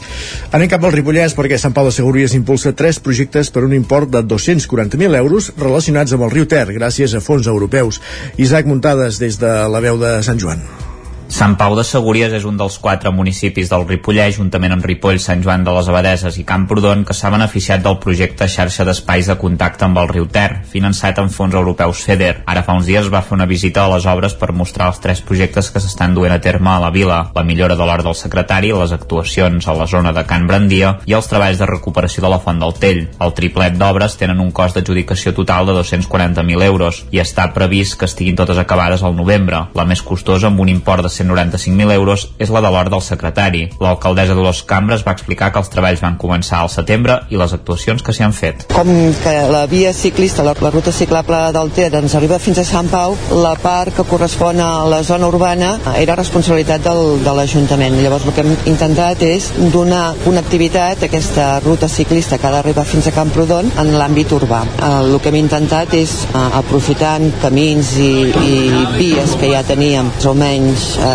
Anem 0.51 0.71
cap 0.71 0.83
al 0.83 0.95
Ripollès 0.95 1.35
perquè 1.37 1.59
Sant 1.61 1.75
Pau 1.75 1.85
de 1.85 1.93
Segúries 1.93 2.33
impulsa 2.37 2.73
tres 2.73 2.99
projectes 3.03 3.53
per 3.53 3.63
un 3.67 3.77
import 3.77 4.09
de 4.09 4.23
240.000 4.25 5.21
euros 5.21 5.53
relacionats 5.59 6.17
amb 6.17 6.25
el 6.25 6.33
riu 6.35 6.49
Ter 6.49 6.65
gràcies 6.73 7.13
a 7.13 7.23
fons 7.23 7.47
europeus. 7.47 8.01
Isaac 8.37 8.65
Muntades 8.65 9.21
des 9.21 9.37
de 9.39 9.57
la 9.69 9.83
veu 9.85 10.01
de 10.01 10.19
Sant 10.25 10.41
Joan. 10.41 10.88
Sant 11.29 11.53
Pau 11.61 11.75
de 11.77 11.83
Segúries 11.85 12.31
és 12.33 12.45
un 12.49 12.55
dels 12.57 12.79
quatre 12.81 13.11
municipis 13.13 13.69
del 13.69 13.83
Ripollès, 13.85 14.33
juntament 14.39 14.73
amb 14.73 14.85
Ripoll, 14.89 15.19
Sant 15.21 15.43
Joan 15.45 15.61
de 15.61 15.73
les 15.75 15.89
Abadeses 15.91 16.39
i 16.41 16.43
Camprodon, 16.43 17.03
que 17.05 17.13
s'ha 17.13 17.29
beneficiat 17.29 17.83
del 17.85 17.99
projecte 18.01 18.47
xarxa 18.49 18.81
d'espais 18.87 19.29
de 19.29 19.35
contacte 19.37 19.85
amb 19.85 19.99
el 20.01 20.09
riu 20.09 20.25
Ter, 20.25 20.63
finançat 20.71 21.21
amb 21.21 21.29
fons 21.29 21.53
europeus 21.53 22.01
FEDER. 22.07 22.39
Ara 22.49 22.63
fa 22.65 22.73
uns 22.73 22.89
dies 22.89 23.11
va 23.13 23.21
fer 23.21 23.35
una 23.37 23.45
visita 23.45 23.83
a 23.83 23.91
les 23.93 24.07
obres 24.09 24.33
per 24.41 24.55
mostrar 24.57 24.87
els 24.89 24.97
tres 25.03 25.21
projectes 25.21 25.69
que 25.69 25.83
s'estan 25.83 26.15
duent 26.17 26.33
a 26.33 26.39
terme 26.41 26.71
a 26.73 26.79
la 26.81 26.89
vila, 26.89 27.19
la 27.35 27.45
millora 27.45 27.77
de 27.77 27.85
l'hort 27.85 28.09
del 28.09 28.17
secretari, 28.17 28.73
les 28.73 28.95
actuacions 28.97 29.69
a 29.69 29.77
la 29.77 29.85
zona 29.85 30.15
de 30.17 30.25
Can 30.25 30.49
Brandia 30.49 30.95
i 31.05 31.13
els 31.13 31.29
treballs 31.29 31.61
de 31.61 31.69
recuperació 31.69 32.25
de 32.25 32.33
la 32.33 32.41
Font 32.41 32.57
del 32.57 32.73
Tell. 32.81 33.03
El 33.21 33.37
triplet 33.37 33.77
d'obres 33.77 34.17
tenen 34.17 34.41
un 34.41 34.49
cost 34.49 34.81
d'adjudicació 34.81 35.37
total 35.37 35.69
de 35.69 35.77
240.000 35.77 36.67
euros 36.71 37.05
i 37.13 37.21
està 37.21 37.51
previst 37.53 37.99
que 38.01 38.09
estiguin 38.09 38.41
totes 38.41 38.57
acabades 38.57 39.05
al 39.05 39.13
novembre. 39.13 39.67
La 39.77 39.85
més 39.85 40.01
costosa, 40.01 40.49
amb 40.49 40.65
un 40.65 40.73
import 40.73 41.05
de 41.05 41.15
195.000 41.19 41.91
euros 41.93 42.27
és 42.39 42.49
la 42.49 42.61
de 42.61 42.71
l'hora 42.71 42.91
del 42.91 43.03
secretari. 43.03 43.65
L'alcaldessa 43.81 44.35
Dolors 44.37 44.63
Cambres 44.67 45.03
va 45.05 45.15
explicar 45.17 45.51
que 45.51 45.61
els 45.61 45.71
treballs 45.71 46.03
van 46.03 46.17
començar 46.21 46.61
al 46.63 46.71
setembre 46.71 47.19
i 47.29 47.39
les 47.39 47.53
actuacions 47.53 48.03
que 48.03 48.15
s'hi 48.15 48.25
han 48.25 48.35
fet. 48.35 48.67
Com 48.73 48.89
que 49.23 49.35
la 49.51 49.65
via 49.71 49.93
ciclista, 49.93 50.45
la, 50.45 50.55
la 50.61 50.71
ruta 50.73 50.93
ciclable 50.95 51.41
del 51.55 51.71
Ter 51.75 51.89
ens 51.99 52.15
arriba 52.15 52.39
fins 52.39 52.61
a 52.61 52.67
Sant 52.67 52.89
Pau, 52.91 53.17
la 53.43 53.55
part 53.59 53.95
que 53.95 54.07
correspon 54.07 54.61
a 54.63 54.69
la 54.89 55.01
zona 55.03 55.27
urbana 55.27 55.73
era 55.97 56.17
responsabilitat 56.19 56.83
del, 56.85 57.19
de 57.25 57.35
l'Ajuntament. 57.35 57.99
Llavors 58.03 58.27
el 58.27 58.35
que 58.35 58.45
hem 58.45 58.55
intentat 58.71 59.23
és 59.27 59.49
donar 59.73 60.13
connectivitat 60.23 61.03
a 61.03 61.09
aquesta 61.09 61.49
ruta 61.65 61.89
ciclista 61.91 62.37
que 62.37 62.47
ha 62.47 62.53
d'arribar 62.57 62.87
fins 62.87 63.09
a 63.09 63.15
Camprodon 63.15 63.71
en 63.81 63.93
l'àmbit 63.99 64.31
urbà. 64.35 64.63
El 64.89 65.17
que 65.19 65.31
hem 65.31 65.39
intentat 65.41 65.93
és, 65.97 66.15
eh, 66.29 66.45
aprofitant 66.59 67.29
camins 67.43 67.95
i, 67.99 68.11
i 68.29 68.59
vies 68.97 69.35
que 69.39 69.51
ja 69.51 69.63
teníem, 69.67 70.11
més 70.19 70.27
o 70.27 70.33
menys 70.35 70.85
eh, 70.99 71.08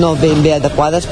no 0.00 0.14
ben 0.16 0.42
bé 0.42 0.54
adequades, 0.56 1.08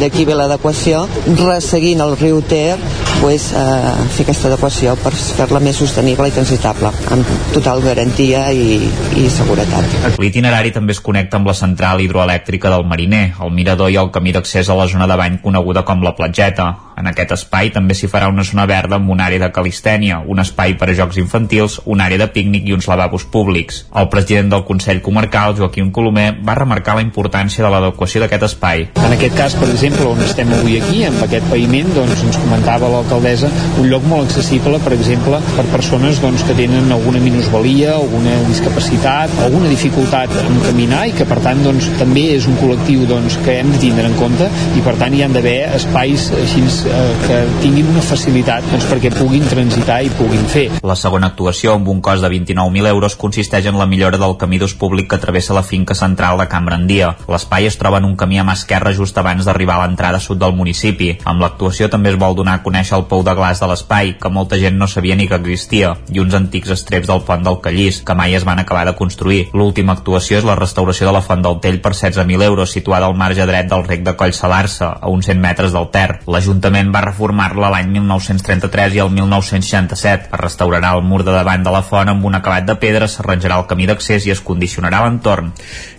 d'aquí 0.00 0.24
ve 0.28 0.36
l'adequació, 0.36 1.06
resseguint 1.38 2.02
el 2.04 2.16
riu 2.20 2.40
Ter, 2.42 2.76
pues, 3.20 3.50
eh, 3.52 4.06
fer 4.14 4.26
aquesta 4.26 4.48
adequació 4.50 4.94
per 5.02 5.12
fer-la 5.12 5.60
més 5.62 5.78
sostenible 5.78 6.28
i 6.28 6.34
transitable, 6.34 6.90
amb 7.14 7.32
total 7.54 7.82
garantia 7.84 8.48
i, 8.52 8.78
i 9.16 9.28
seguretat. 9.30 10.18
L'itinerari 10.18 10.72
també 10.74 10.96
es 10.96 11.00
connecta 11.00 11.38
amb 11.38 11.50
la 11.50 11.56
central 11.56 12.02
hidroelèctrica 12.02 12.72
del 12.72 12.86
Mariner, 12.88 13.24
el 13.40 13.52
mirador 13.54 13.92
i 13.92 14.00
el 14.00 14.10
camí 14.14 14.34
d'accés 14.34 14.68
a 14.68 14.78
la 14.78 14.88
zona 14.90 15.06
de 15.10 15.18
bany 15.18 15.38
coneguda 15.42 15.84
com 15.88 16.02
la 16.02 16.16
platgeta. 16.18 16.72
En 16.98 17.08
aquest 17.08 17.32
espai 17.36 17.70
també 17.74 17.94
s'hi 17.96 18.10
farà 18.10 18.28
una 18.30 18.44
zona 18.44 18.66
verda 18.68 18.98
amb 18.98 19.10
una 19.10 19.26
àrea 19.30 19.40
de 19.42 19.50
calistènia, 19.54 20.20
un 20.26 20.42
espai 20.42 20.76
per 20.78 20.90
a 20.90 20.96
jocs 20.96 21.18
infantils, 21.20 21.78
una 21.84 22.06
àrea 22.08 22.20
de 22.20 22.28
pícnic 22.34 22.68
i 22.68 22.74
uns 22.76 22.88
lavabos 22.90 23.24
públics. 23.24 23.82
El 23.96 24.08
president 24.12 24.52
del 24.52 24.64
Consell 24.68 25.02
Comarcal, 25.02 25.56
Joaquim 25.58 25.90
Colomer, 25.90 26.28
va 26.44 26.56
remarcar 26.58 26.96
la 26.98 27.04
importància 27.04 27.64
de 27.64 27.70
l'adequació 27.72 28.22
d'aquest 28.22 28.46
espai. 28.50 28.86
En 29.00 29.16
aquest 29.16 29.36
cas, 29.38 29.56
per 29.58 29.70
exemple, 29.72 30.06
on 30.10 30.22
estem 30.24 30.52
avui 30.58 30.78
aquí, 30.80 31.04
amb 31.08 31.24
aquest 31.24 31.48
paviment, 31.50 31.92
doncs 31.96 32.24
ens 32.26 32.40
comentava 32.42 32.90
l'alcaldessa 32.92 33.50
un 33.80 33.88
lloc 33.90 34.04
molt 34.08 34.28
accessible, 34.28 34.78
per 34.84 34.92
exemple, 34.96 35.40
per 35.56 35.66
persones 35.72 36.20
doncs, 36.22 36.44
que 36.46 36.56
tenen 36.58 36.92
alguna 36.92 37.20
minusvalia, 37.22 37.96
alguna 37.96 38.36
discapacitat, 38.48 39.32
alguna 39.46 39.70
dificultat 39.72 40.32
en 40.42 40.60
caminar 40.66 41.06
i 41.08 41.16
que 41.16 41.26
per 41.28 41.40
tant 41.44 41.62
doncs, 41.64 41.88
també 42.00 42.28
és 42.36 42.46
un 42.50 42.58
col·lectiu 42.60 43.06
doncs, 43.08 43.38
que 43.46 43.58
hem 43.60 43.72
de 43.74 43.80
tindre 43.82 44.08
en 44.10 44.16
compte 44.20 44.48
i 44.76 44.84
per 44.84 44.96
tant 45.00 45.14
hi 45.14 45.24
han 45.24 45.34
d'haver 45.36 45.58
espais 45.78 46.28
així 46.36 46.62
eh, 46.86 47.14
que 47.26 47.38
tinguin 47.62 47.88
una 47.92 48.02
facilitat 48.04 48.66
doncs, 48.70 48.86
perquè 48.90 49.12
puguin 49.14 49.44
transitar 49.48 50.00
i 50.04 50.10
puguin 50.18 50.44
fer. 50.50 50.64
La 50.86 50.96
segona 50.98 51.32
actuació, 51.32 51.76
amb 51.76 51.88
un 51.92 52.00
cost 52.04 52.24
de 52.24 52.30
29.000 52.32 52.90
euros, 52.90 53.16
consisteix 53.16 53.66
en 53.70 53.78
la 53.78 53.86
millora 53.86 54.20
del 54.20 54.36
camí 54.40 54.58
d'ús 54.60 54.74
públic 54.78 55.10
que 55.10 55.20
travessa 55.22 55.56
la 55.56 55.64
finca 55.66 55.94
central 55.94 56.40
de 56.40 56.48
Can 56.50 56.66
Brandia. 56.68 57.12
L'espai 57.30 57.68
es 57.70 57.78
troba 57.80 58.00
en 58.02 58.08
un 58.08 58.16
camí 58.16 58.38
a 58.38 58.46
mà 58.46 58.56
esquerra 58.58 58.94
just 58.96 59.18
abans 59.18 59.46
d'arribar 59.46 59.78
a 59.78 59.86
l'entrada 59.86 60.20
sud 60.20 60.40
del 60.42 60.56
municipi. 60.58 61.12
Amb 61.24 61.42
l'actuació 61.44 61.88
també 61.92 62.12
es 62.12 62.18
vol 62.20 62.36
donar 62.38 62.58
a 62.58 62.62
conèixer 62.64 62.98
el 62.98 63.06
pou 63.10 63.24
de 63.26 63.34
glaç 63.38 63.62
de 63.62 63.70
l'espai, 63.70 64.16
que 64.20 64.32
molta 64.32 64.58
gent 64.60 64.78
no 64.78 64.88
sabia 64.88 65.16
ni 65.16 65.28
que 65.28 65.38
existia, 65.38 65.94
i 66.12 66.20
uns 66.20 66.34
antics 66.34 66.74
estreps 66.76 67.10
del 67.10 67.24
pont 67.26 67.44
del 67.46 67.60
Callís, 67.62 68.02
que 68.02 68.18
mai 68.18 68.34
es 68.34 68.44
van 68.48 68.60
acabar 68.62 68.84
de 68.88 68.96
construir. 68.98 69.46
L'última 69.52 69.96
actuació 69.96 70.38
és 70.40 70.48
la 70.48 70.58
restauració 70.58 71.08
de 71.08 71.16
la 71.16 71.22
Font 71.22 71.42
del 71.44 71.60
Tell 71.62 71.80
per 71.84 71.94
16.000 71.94 72.42
euros, 72.42 72.72
situada 72.72 73.06
al 73.06 73.16
marge 73.16 73.46
dret 73.46 73.68
del 73.70 73.84
rec 73.86 74.02
de 74.06 74.16
Coll 74.16 74.34
Salarsa, 74.36 74.92
a 75.00 75.08
uns 75.08 75.30
100 75.30 75.40
metres 75.40 75.72
del 75.72 75.88
Ter. 75.94 76.20
L'Ajuntament 76.26 76.71
va 76.94 77.02
reformar-la 77.04 77.70
l'any 77.74 77.90
1933 77.94 78.96
i 78.96 79.02
el 79.04 79.10
1967. 79.14 80.30
Es 80.32 80.40
restaurarà 80.40 80.92
el 80.96 81.02
mur 81.06 81.22
de 81.22 81.32
davant 81.34 81.64
de 81.64 81.72
la 81.74 81.82
font 81.86 82.08
amb 82.12 82.24
un 82.28 82.38
acabat 82.38 82.68
de 82.68 82.76
pedra, 82.82 83.08
s'arranjarà 83.08 83.58
el 83.60 83.66
camí 83.70 83.88
d'accés 83.90 84.26
i 84.26 84.34
es 84.34 84.44
condicionarà 84.44 85.02
l'entorn. 85.04 85.50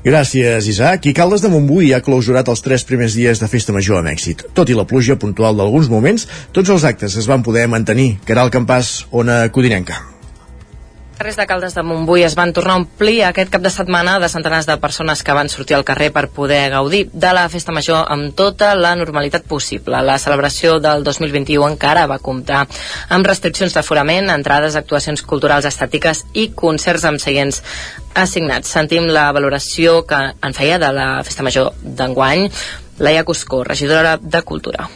Gràcies, 0.05 0.69
Isaac. 0.69 1.09
I 1.09 1.15
Caldes 1.17 1.43
de 1.43 1.51
Montbui 1.53 1.93
ha 1.93 2.03
clausurat 2.05 2.47
els 2.47 2.63
tres 2.65 2.87
primers 2.87 3.17
dies 3.19 3.41
de 3.43 3.51
festa 3.51 3.75
major 3.75 4.01
amb 4.01 4.13
èxit. 4.13 4.47
Tot 4.53 4.69
i 4.69 4.77
la 4.77 4.87
pluja 4.89 5.19
puntual 5.19 5.59
d'alguns 5.59 5.91
moments, 5.91 6.27
tots 6.55 6.73
els 6.73 6.87
actes 6.87 7.19
es 7.19 7.29
van 7.29 7.43
poder 7.43 7.67
mantenir. 7.67 8.17
Caral 8.25 8.53
Campàs, 8.53 9.03
Ona 9.11 9.45
Codinenca 9.53 10.12
carrers 11.23 11.37
de 11.37 11.47
Caldes 11.47 11.71
de 11.71 11.83
Montbui 11.87 12.25
es 12.27 12.33
van 12.35 12.51
tornar 12.51 12.73
a 12.73 12.79
omplir 12.81 13.21
aquest 13.23 13.47
cap 13.53 13.61
de 13.63 13.69
setmana 13.71 14.17
de 14.19 14.27
centenars 14.27 14.65
de 14.67 14.75
persones 14.75 15.21
que 15.23 15.31
van 15.31 15.47
sortir 15.47 15.77
al 15.77 15.85
carrer 15.87 16.09
per 16.11 16.25
poder 16.35 16.65
gaudir 16.73 17.05
de 17.13 17.29
la 17.31 17.45
festa 17.47 17.71
major 17.71 18.09
amb 18.11 18.33
tota 18.35 18.73
la 18.75 18.91
normalitat 18.99 19.45
possible. 19.47 20.01
La 20.03 20.17
celebració 20.19 20.81
del 20.83 21.05
2021 21.07 21.69
encara 21.69 22.09
va 22.11 22.17
comptar 22.19 22.65
amb 23.07 23.29
restriccions 23.29 23.71
d'aforament, 23.71 24.27
entrades, 24.33 24.75
actuacions 24.75 25.23
culturals 25.23 25.69
estàtiques 25.69 26.25
i 26.33 26.49
concerts 26.51 27.07
amb 27.07 27.23
seients 27.23 27.61
assignats. 28.19 28.75
Sentim 28.75 29.07
la 29.07 29.29
valoració 29.31 30.01
que 30.03 30.19
en 30.43 30.57
feia 30.59 30.75
de 30.75 30.91
la 30.91 31.07
festa 31.23 31.47
major 31.47 31.71
d'enguany 31.79 32.49
Laia 32.99 33.23
Cuscó, 33.23 33.63
regidora 33.63 34.17
de 34.19 34.43
Cultura. 34.43 34.89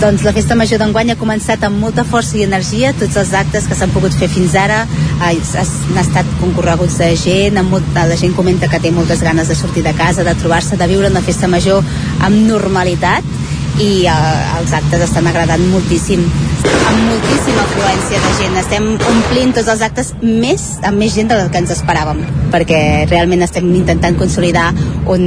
Doncs 0.00 0.24
la 0.26 0.32
festa 0.34 0.56
major 0.58 0.80
d'enguany 0.82 1.12
ha 1.12 1.18
començat 1.18 1.62
amb 1.66 1.78
molta 1.78 2.02
força 2.08 2.36
i 2.36 2.42
energia. 2.44 2.90
Tots 2.98 3.16
els 3.20 3.32
actes 3.38 3.68
que 3.70 3.76
s'han 3.78 3.92
pogut 3.94 4.14
fer 4.18 4.28
fins 4.32 4.56
ara 4.58 4.82
eh, 4.84 5.30
han 5.30 6.00
estat 6.02 6.32
concorreguts 6.40 6.98
de 7.00 7.12
gent, 7.20 7.60
amb 7.60 7.76
molt, 7.76 7.94
la 7.94 8.18
gent 8.18 8.34
comenta 8.36 8.68
que 8.68 8.82
té 8.82 8.90
moltes 8.92 9.22
ganes 9.22 9.48
de 9.48 9.56
sortir 9.58 9.84
de 9.86 9.94
casa, 9.96 10.26
de 10.26 10.34
trobar-se, 10.40 10.76
de 10.80 10.90
viure 10.90 11.12
una 11.12 11.22
festa 11.22 11.48
major 11.48 11.84
amb 12.26 12.42
normalitat 12.48 13.30
i 13.80 14.06
eh, 14.06 14.58
els 14.58 14.72
actes 14.76 15.02
estan 15.08 15.26
agradant 15.30 15.62
moltíssim. 15.72 16.22
Amb 16.64 17.00
moltíssima 17.08 17.64
afluència 17.64 18.20
de 18.22 18.32
gent. 18.38 18.56
Estem 18.60 18.88
omplint 19.10 19.54
tots 19.56 19.72
els 19.74 19.82
actes 19.84 20.14
més 20.22 20.66
amb 20.84 21.00
més 21.00 21.14
gent 21.16 21.32
del 21.32 21.48
que 21.50 21.62
ens 21.64 21.74
esperàvem 21.74 22.22
perquè 22.54 22.78
realment 23.10 23.42
estem 23.42 23.66
intentant 23.74 24.14
consolidar 24.18 24.68
un, 25.10 25.24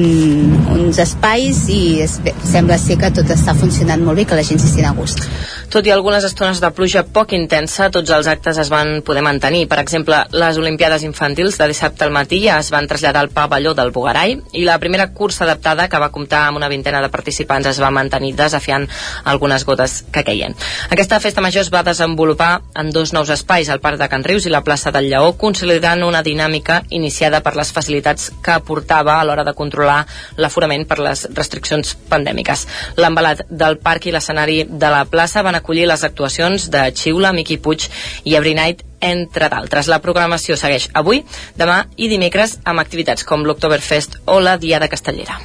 uns 0.72 1.00
espais 1.04 1.66
i 1.74 2.00
es, 2.06 2.18
sembla 2.48 2.78
ser 2.80 2.96
que 3.02 3.12
tot 3.20 3.36
està 3.36 3.56
funcionant 3.58 4.04
molt 4.06 4.22
bé 4.22 4.28
que 4.30 4.38
la 4.38 4.46
gent 4.48 4.62
s'hi 4.64 4.86
a 4.88 4.94
gust. 4.96 5.26
Tot 5.68 5.84
i 5.84 5.92
algunes 5.92 6.24
estones 6.24 6.62
de 6.64 6.70
pluja 6.72 7.04
poc 7.04 7.34
intensa, 7.36 7.90
tots 7.92 8.14
els 8.16 8.30
actes 8.32 8.56
es 8.62 8.70
van 8.72 9.02
poder 9.04 9.24
mantenir. 9.26 9.66
Per 9.68 9.82
exemple, 9.82 10.22
les 10.32 10.58
Olimpiades 10.62 11.04
infantils 11.04 11.58
de 11.60 11.68
dissabte 11.68 12.06
al 12.06 12.14
matí 12.16 12.40
ja 12.46 12.62
es 12.64 12.72
van 12.72 12.88
traslladar 12.88 13.26
al 13.26 13.34
pavelló 13.36 13.74
del 13.76 13.92
Bugarai 13.92 14.38
i 14.56 14.64
la 14.64 14.80
primera 14.80 15.10
cursa 15.12 15.44
adaptada, 15.44 15.90
que 15.92 16.00
va 16.00 16.14
comptar 16.16 16.46
amb 16.48 16.62
una 16.62 16.72
vintena 16.72 17.02
de 17.04 17.12
participants, 17.12 17.68
es 17.68 17.82
va 17.84 17.92
mantenir 17.92 18.37
desafiant 18.38 18.88
algunes 19.26 19.66
gotes 19.66 20.04
que 20.12 20.24
queien. 20.24 20.56
Aquesta 20.94 21.20
festa 21.24 21.42
major 21.42 21.66
es 21.66 21.72
va 21.74 21.84
desenvolupar 21.84 22.62
en 22.76 22.92
dos 22.96 23.14
nous 23.14 23.30
espais, 23.34 23.70
el 23.70 23.82
Parc 23.84 24.00
de 24.00 24.10
Can 24.10 24.24
Rius 24.24 24.46
i 24.46 24.54
la 24.54 24.64
plaça 24.64 24.92
del 24.96 25.10
Lleó, 25.12 25.34
consolidant 25.38 26.04
una 26.06 26.24
dinàmica 26.24 26.84
iniciada 26.90 27.42
per 27.44 27.56
les 27.58 27.72
facilitats 27.74 28.32
que 28.44 28.56
aportava 28.56 29.18
a 29.20 29.26
l'hora 29.28 29.46
de 29.48 29.56
controlar 29.58 30.04
l'aforament 30.38 30.86
per 30.88 31.00
les 31.04 31.28
restriccions 31.34 31.96
pandèmiques. 32.10 32.68
L'embalat 32.98 33.46
del 33.50 33.80
parc 33.84 34.08
i 34.08 34.16
l'escenari 34.16 34.64
de 34.70 34.92
la 34.94 35.06
plaça 35.10 35.44
van 35.44 35.58
acollir 35.60 35.88
les 35.90 36.04
actuacions 36.08 36.70
de 36.72 36.88
Xiula, 36.94 37.34
Miqui 37.34 37.58
Puig 37.58 37.90
i 38.24 38.36
Every 38.36 38.56
Night 38.58 38.86
entre 39.02 39.50
d'altres. 39.50 39.90
La 39.92 40.02
programació 40.02 40.58
segueix 40.58 40.90
avui, 40.98 41.24
demà 41.58 41.84
i 41.98 42.10
dimecres 42.12 42.58
amb 42.66 42.82
activitats 42.84 43.28
com 43.28 43.46
l'Octoberfest 43.46 44.22
o 44.26 44.40
la 44.42 44.58
Diada 44.58 44.90
Castellera. 44.90 45.42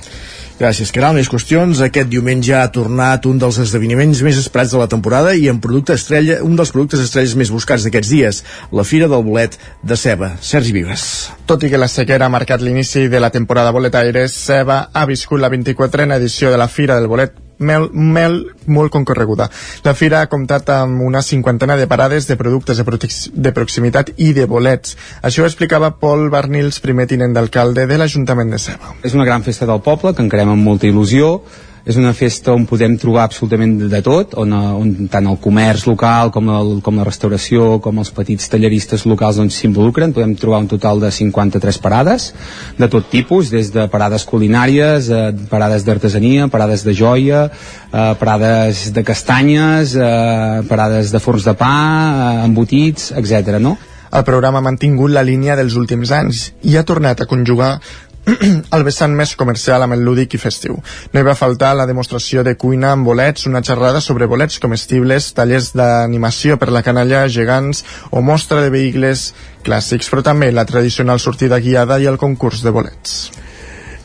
Gràcies, 0.61 0.93
Caral. 0.95 1.17
Més 1.17 1.31
qüestions. 1.31 1.81
Aquest 1.83 2.11
diumenge 2.13 2.55
ha 2.55 2.69
tornat 2.75 3.27
un 3.27 3.39
dels 3.41 3.59
esdeveniments 3.63 4.23
més 4.23 4.39
esperats 4.39 4.75
de 4.75 4.81
la 4.81 4.89
temporada 4.91 5.35
i 5.35 5.49
en 5.51 5.61
producte 5.65 5.97
estrella, 5.99 6.41
un 6.47 6.57
dels 6.59 6.73
productes 6.75 7.03
estrelles 7.03 7.35
més 7.39 7.51
buscats 7.51 7.87
d'aquests 7.87 8.13
dies, 8.13 8.43
la 8.73 8.85
Fira 8.87 9.09
del 9.11 9.25
Bolet 9.27 9.59
de 9.83 9.99
Ceba. 9.99 10.35
Sergi 10.41 10.75
Vives. 10.77 11.07
Tot 11.47 11.65
i 11.65 11.73
que 11.73 11.81
la 11.81 11.91
sequera 11.91 12.29
ha 12.29 12.33
marcat 12.33 12.63
l'inici 12.63 13.09
de 13.09 13.21
la 13.23 13.33
temporada 13.35 13.73
boletaires, 13.75 14.37
Ceba 14.47 14.85
ha 14.93 15.07
viscut 15.09 15.41
la 15.41 15.51
24a 15.53 16.21
edició 16.21 16.53
de 16.53 16.61
la 16.61 16.69
Fira 16.69 17.01
del 17.01 17.11
Bolet 17.11 17.35
mel, 17.63 17.89
mel 17.95 18.39
molt 18.67 18.93
concorreguda. 18.93 19.49
La 19.87 19.95
fira 19.99 20.21
ha 20.21 20.31
comptat 20.33 20.69
amb 20.75 21.03
una 21.07 21.23
cinquantena 21.23 21.77
de 21.79 21.89
parades 21.91 22.29
de 22.29 22.37
productes 22.37 22.79
de, 22.79 22.87
de 23.33 23.55
proximitat 23.57 24.13
i 24.19 24.33
de 24.37 24.47
bolets. 24.51 24.97
Això 25.23 25.45
ho 25.45 25.51
explicava 25.51 25.95
Pol 26.03 26.29
Barnils, 26.31 26.83
primer 26.85 27.09
tinent 27.11 27.35
d'alcalde 27.37 27.87
de 27.87 27.99
l'Ajuntament 27.99 28.53
de 28.53 28.61
Ceba. 28.63 28.95
És 29.03 29.15
una 29.17 29.29
gran 29.29 29.47
festa 29.47 29.69
del 29.69 29.83
poble 29.83 30.15
que 30.15 30.25
encarem 30.25 30.53
amb 30.53 30.67
molta 30.67 30.91
il·lusió 30.91 31.39
és 31.85 31.97
una 31.99 32.13
festa 32.15 32.53
on 32.55 32.65
podem 32.71 32.95
trobar 33.01 33.25
absolutament 33.27 33.75
de 33.91 34.01
tot, 34.05 34.37
on, 34.39 34.53
on 34.55 35.09
tant 35.11 35.27
el 35.27 35.39
comerç 35.43 35.87
local 35.89 36.31
com, 36.35 36.51
el, 36.55 36.73
com 36.85 36.99
la 37.01 37.07
restauració, 37.07 37.81
com 37.83 37.99
els 37.99 38.13
petits 38.15 38.47
talleristes 38.53 39.03
locals 39.11 39.41
doncs, 39.41 39.59
s'involucren. 39.59 40.15
Podem 40.15 40.37
trobar 40.39 40.63
un 40.63 40.71
total 40.71 41.03
de 41.03 41.11
53 41.11 41.81
parades 41.83 42.31
de 42.79 42.89
tot 42.93 43.09
tipus, 43.11 43.51
des 43.51 43.73
de 43.75 43.89
parades 43.91 44.27
culinàries, 44.29 45.11
eh, 45.11 45.23
parades 45.51 45.87
d'artesania, 45.87 46.47
parades 46.53 46.87
de 46.87 46.95
joia, 46.95 47.49
eh, 47.49 48.13
parades 48.21 48.93
de 48.95 49.03
castanyes, 49.03 49.97
eh, 49.97 50.63
parades 50.71 51.11
de 51.11 51.19
forns 51.19 51.45
de 51.45 51.57
pa, 51.59 51.73
eh, 51.73 52.45
embotits, 52.47 53.11
etc. 53.11 53.59
no? 53.59 53.77
El 54.13 54.25
programa 54.29 54.61
ha 54.61 54.69
mantingut 54.69 55.11
la 55.11 55.23
línia 55.25 55.57
dels 55.57 55.75
últims 55.75 56.11
anys 56.13 56.51
i 56.69 56.77
ha 56.77 56.85
tornat 56.85 57.23
a 57.23 57.27
conjugar 57.27 57.79
el 58.77 58.85
vessant 58.87 59.15
més 59.19 59.35
comercial 59.39 59.83
amb 59.83 59.97
el 59.97 60.05
lúdic 60.07 60.37
i 60.37 60.41
festiu. 60.41 60.79
No 61.13 61.21
hi 61.21 61.27
va 61.27 61.37
faltar 61.39 61.73
la 61.77 61.87
demostració 61.91 62.45
de 62.47 62.55
cuina 62.55 62.93
amb 62.95 63.07
bolets, 63.09 63.49
una 63.51 63.63
xerrada 63.67 64.01
sobre 64.01 64.31
bolets 64.31 64.61
comestibles, 64.63 65.33
tallers 65.35 65.73
d'animació 65.79 66.59
per 66.59 66.71
la 66.71 66.85
canalla, 66.87 67.27
gegants 67.29 67.85
o 68.11 68.23
mostra 68.23 68.63
de 68.63 68.71
vehicles 68.75 69.33
clàssics, 69.67 70.11
però 70.11 70.23
també 70.27 70.53
la 70.53 70.67
tradicional 70.67 71.23
sortida 71.23 71.61
guiada 71.63 71.99
i 71.99 72.11
el 72.11 72.19
concurs 72.19 72.63
de 72.63 72.75
bolets. 72.75 73.23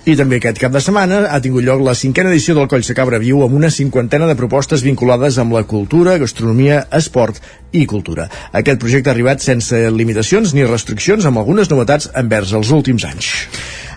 I 0.08 0.14
també 0.16 0.38
aquest 0.40 0.62
cap 0.62 0.72
de 0.72 0.80
setmana 0.80 1.18
ha 1.36 1.38
tingut 1.44 1.66
lloc 1.68 1.82
la 1.84 1.94
cinquena 2.00 2.30
edició 2.32 2.54
del 2.56 2.70
Coll 2.72 2.86
Cabra 2.96 3.18
Viu 3.20 3.42
amb 3.44 3.58
una 3.58 3.68
cinquantena 3.68 4.30
de 4.30 4.38
propostes 4.40 4.86
vinculades 4.86 5.36
amb 5.38 5.52
la 5.52 5.66
cultura, 5.68 6.16
gastronomia, 6.22 6.86
esport 6.96 7.42
i 7.76 7.84
cultura. 7.86 8.30
Aquest 8.56 8.80
projecte 8.80 9.12
ha 9.12 9.16
arribat 9.18 9.44
sense 9.44 9.82
limitacions 9.92 10.56
ni 10.56 10.64
restriccions 10.64 11.28
amb 11.28 11.44
algunes 11.44 11.68
novetats 11.68 12.08
envers 12.24 12.56
els 12.56 12.72
últims 12.72 13.04
anys. 13.04 13.34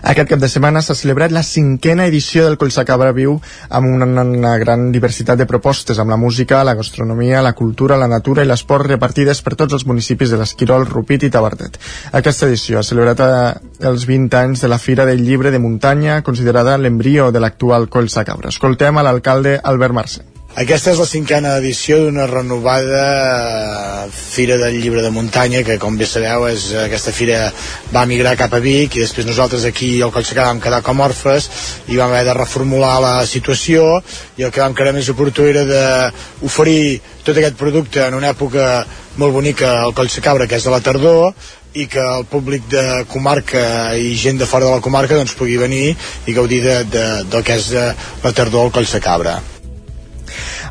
Aquest 0.01 0.31
cap 0.31 0.39
de 0.41 0.49
setmana 0.49 0.81
s'ha 0.81 0.95
celebrat 0.97 1.31
la 1.31 1.43
cinquena 1.45 2.07
edició 2.09 2.47
del 2.47 2.57
Collsacabra 2.57 3.11
Viu 3.13 3.35
amb 3.69 3.91
una, 3.91 4.23
una 4.23 4.55
gran 4.57 4.87
diversitat 4.95 5.37
de 5.37 5.45
propostes 5.45 6.01
amb 6.01 6.09
la 6.09 6.17
música, 6.17 6.63
la 6.65 6.73
gastronomia, 6.79 7.43
la 7.45 7.53
cultura, 7.53 7.99
la 8.01 8.09
natura 8.09 8.41
i 8.41 8.49
l'esport 8.49 8.89
repartides 8.89 9.43
per 9.45 9.53
tots 9.59 9.77
els 9.77 9.85
municipis 9.85 10.33
de 10.33 10.41
l'Esquirol, 10.41 10.87
Rupit 10.89 11.27
i 11.27 11.31
Tabartet. 11.33 11.77
Aquesta 12.17 12.49
edició 12.49 12.81
ha 12.81 12.87
celebrat 12.87 13.21
eh, 13.27 13.87
els 13.91 14.09
20 14.09 14.41
anys 14.41 14.65
de 14.65 14.73
la 14.73 14.81
Fira 14.81 15.05
del 15.05 15.21
Llibre 15.27 15.53
de 15.53 15.61
Muntanya, 15.61 16.21
considerada 16.25 16.79
l'embrió 16.81 17.29
de 17.31 17.45
l'actual 17.45 17.89
Collsacabra. 17.89 18.49
Escoltem 18.49 18.97
a 18.97 19.05
l'alcalde 19.05 19.59
Albert 19.61 19.99
Marce. 20.01 20.30
Aquesta 20.51 20.91
és 20.91 20.99
la 20.99 21.07
cinquena 21.07 21.53
edició 21.61 21.95
d'una 22.01 22.25
renovada 22.27 24.07
Fira 24.11 24.57
del 24.59 24.81
Llibre 24.83 24.99
de 25.01 25.11
Muntanya, 25.15 25.61
que 25.63 25.77
com 25.79 25.95
bé 25.95 26.03
sabeu 26.03 26.43
és, 26.49 26.65
aquesta 26.75 27.13
fira 27.15 27.37
va 27.93 28.03
migrar 28.09 28.33
cap 28.35 28.51
a 28.51 28.59
Vic 28.59 28.97
i 28.97 29.03
després 29.05 29.29
nosaltres 29.29 29.63
aquí 29.69 29.93
al 30.03 30.11
Collsecar 30.11 30.49
vam 30.49 30.59
quedar 30.59 30.81
com 30.83 30.99
orfes 30.99 31.47
i 31.87 31.95
vam 31.95 32.11
haver 32.11 32.25
de 32.27 32.35
reformular 32.35 32.97
la 32.99 33.13
situació 33.29 33.85
i 34.35 34.43
el 34.43 34.51
que 34.51 34.59
vam 34.59 34.75
creure 34.75 34.97
més 34.97 35.07
oportú 35.13 35.47
era 35.47 35.63
d'oferir 35.71 36.99
tot 37.23 37.39
aquest 37.39 37.55
producte 37.55 38.03
en 38.03 38.19
una 38.19 38.33
època 38.35 38.83
molt 39.23 39.31
bonica 39.31 39.71
al 39.85 39.95
Collsecabra, 39.95 40.49
que 40.51 40.59
és 40.59 40.67
de 40.67 40.75
la 40.75 40.83
tardor, 40.83 41.31
i 41.79 41.87
que 41.87 42.03
el 42.03 42.27
públic 42.27 42.67
de 42.67 43.05
comarca 43.07 43.95
i 43.95 44.11
gent 44.19 44.43
de 44.43 44.49
fora 44.51 44.67
de 44.67 44.75
la 44.75 44.83
comarca 44.83 45.15
doncs, 45.15 45.37
pugui 45.39 45.55
venir 45.55 45.95
i 46.27 46.35
gaudir 46.35 46.59
de, 46.67 46.77
de, 46.91 47.07
del 47.31 47.47
que 47.47 47.55
és 47.55 47.71
eh, 47.71 47.89
la 48.27 48.35
tardor 48.35 48.67
al 48.67 48.75
Collsecabra. 48.75 49.39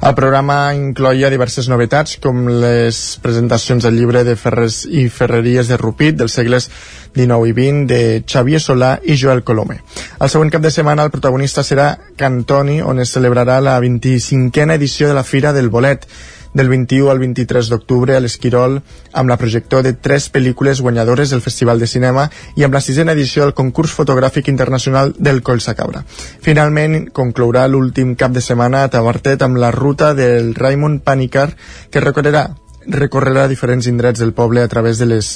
El 0.00 0.14
programa 0.16 0.72
incloïa 0.76 1.30
diverses 1.32 1.68
novetats, 1.68 2.16
com 2.22 2.46
les 2.62 3.18
presentacions 3.22 3.84
del 3.84 3.98
llibre 3.98 4.24
de 4.24 4.36
Ferres 4.40 4.82
i 4.88 5.08
Ferreries 5.12 5.68
de 5.68 5.78
Rupit 5.80 6.16
dels 6.16 6.36
segles 6.38 6.70
XIX 7.16 7.50
i 7.50 7.54
XX 7.56 7.86
de 7.90 8.00
Xavier 8.26 8.62
Solà 8.64 8.94
i 9.04 9.16
Joel 9.20 9.44
Colome. 9.44 9.80
El 10.20 10.32
següent 10.32 10.52
cap 10.54 10.64
de 10.64 10.72
setmana 10.72 11.04
el 11.04 11.14
protagonista 11.14 11.64
serà 11.66 11.92
Cantoni, 12.16 12.80
on 12.82 13.00
es 13.00 13.12
celebrarà 13.16 13.60
la 13.60 13.78
25a 13.80 14.74
edició 14.74 15.08
de 15.08 15.16
la 15.18 15.24
Fira 15.24 15.52
del 15.52 15.70
Bolet, 15.70 16.06
del 16.52 16.68
21 16.68 17.10
al 17.10 17.18
23 17.18 17.68
d'octubre 17.70 18.16
a 18.16 18.20
l'Esquirol 18.20 18.80
amb 19.12 19.30
la 19.30 19.36
projecció 19.40 19.82
de 19.86 19.92
tres 19.92 20.28
pel·lícules 20.32 20.80
guanyadores 20.82 21.30
del 21.30 21.44
Festival 21.44 21.78
de 21.78 21.86
Cinema 21.90 22.28
i 22.56 22.64
amb 22.66 22.74
la 22.74 22.82
sisena 22.84 23.12
edició 23.12 23.44
del 23.44 23.54
concurs 23.54 23.94
fotogràfic 23.94 24.48
internacional 24.48 25.14
del 25.18 25.42
Colsa 25.42 25.76
Cabra. 25.78 26.02
Finalment, 26.42 27.10
conclourà 27.12 27.66
l'últim 27.68 28.16
cap 28.16 28.34
de 28.34 28.42
setmana 28.42 28.84
a 28.84 28.90
Tabartet 28.90 29.42
amb 29.42 29.60
la 29.62 29.70
ruta 29.70 30.14
del 30.14 30.54
Raymond 30.54 31.04
Panicar 31.04 31.50
que 31.90 32.02
recorrerà 32.02 32.48
recorrerà 32.90 33.46
diferents 33.46 33.86
indrets 33.86 34.18
del 34.18 34.32
poble 34.32 34.62
a 34.62 34.68
través 34.68 34.98
de 34.98 35.06
les 35.06 35.34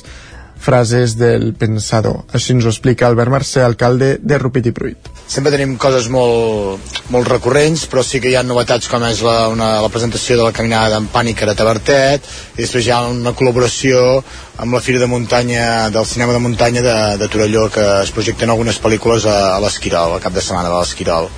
frases 0.64 1.14
del 1.20 1.52
pensador. 1.60 2.22
Així 2.34 2.54
ens 2.54 2.64
ho 2.64 2.72
explica 2.72 3.06
Albert 3.08 3.32
Mercè, 3.34 3.62
alcalde 3.62 4.14
de 4.20 4.38
Rupit 4.40 4.70
i 4.70 4.74
Pruit. 4.76 5.10
Sempre 5.28 5.52
tenim 5.54 5.76
coses 5.80 6.08
molt, 6.12 6.98
molt 7.14 7.28
recurrents, 7.30 7.86
però 7.90 8.04
sí 8.04 8.20
que 8.20 8.32
hi 8.32 8.36
ha 8.38 8.44
novetats 8.46 8.88
com 8.90 9.04
és 9.08 9.22
la, 9.24 9.36
una, 9.52 9.70
la 9.84 9.92
presentació 9.92 10.38
de 10.40 10.48
la 10.48 10.54
caminada 10.56 10.94
d'en 10.94 11.08
Pànic 11.12 11.44
a 11.44 11.56
Tabertet, 11.56 12.28
i 12.56 12.62
després 12.62 12.88
hi 12.88 12.94
ha 12.94 13.02
una 13.12 13.34
col·laboració 13.36 14.22
amb 14.64 14.76
la 14.76 14.82
Fira 14.84 15.02
de 15.02 15.10
Muntanya, 15.10 15.90
del 15.94 16.06
cinema 16.06 16.36
de 16.36 16.44
muntanya 16.44 16.84
de, 16.84 16.98
de 17.20 17.28
Torelló, 17.28 17.68
que 17.74 17.84
es 18.02 18.14
projecten 18.14 18.52
algunes 18.52 18.80
pel·lícules 18.80 19.28
a, 19.28 19.56
a 19.56 19.58
l'Esquirol, 19.64 20.16
al 20.16 20.24
cap 20.24 20.34
de 20.34 20.44
setmana 20.44 20.70
de 20.70 20.78
l'Esquirol. 20.78 21.30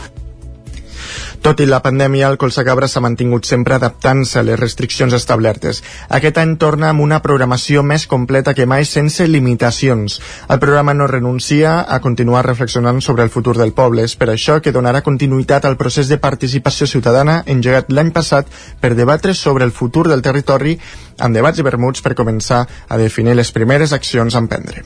Tot 1.47 1.61
i 1.63 1.67
la 1.71 1.79
pandèmia, 1.79 2.27
el 2.27 2.41
Colsacabra 2.43 2.89
s'ha 2.91 2.99
mantingut 3.05 3.47
sempre 3.47 3.77
adaptant-se 3.77 4.41
a 4.41 4.43
les 4.43 4.59
restriccions 4.59 5.15
establertes. 5.15 5.79
Aquest 6.19 6.41
any 6.43 6.57
torna 6.59 6.89
amb 6.91 7.05
una 7.05 7.21
programació 7.23 7.85
més 7.87 8.09
completa 8.11 8.51
que 8.59 8.67
mai 8.67 8.83
sense 8.91 9.29
limitacions. 9.31 10.19
El 10.51 10.59
programa 10.65 10.97
no 10.99 11.07
renuncia 11.07 11.77
a 11.87 12.01
continuar 12.09 12.43
reflexionant 12.49 12.99
sobre 12.99 13.23
el 13.23 13.31
futur 13.31 13.55
del 13.61 13.77
poble. 13.79 14.03
És 14.11 14.19
per 14.19 14.33
això 14.35 14.59
que 14.59 14.75
donarà 14.75 15.05
continuïtat 15.07 15.71
al 15.71 15.79
procés 15.79 16.11
de 16.11 16.19
participació 16.19 16.91
ciutadana 16.91 17.45
engegat 17.47 17.95
l'any 17.95 18.11
passat 18.11 18.51
per 18.83 18.97
debatre 18.99 19.39
sobre 19.47 19.71
el 19.71 19.71
futur 19.71 20.09
del 20.11 20.27
territori 20.27 20.75
amb 21.23 21.39
debats 21.39 21.63
i 21.63 21.71
vermuts 21.71 22.03
per 22.03 22.19
començar 22.19 22.65
a 22.67 22.99
definir 22.99 23.39
les 23.39 23.55
primeres 23.55 23.95
accions 23.95 24.35
a 24.35 24.43
emprendre. 24.43 24.83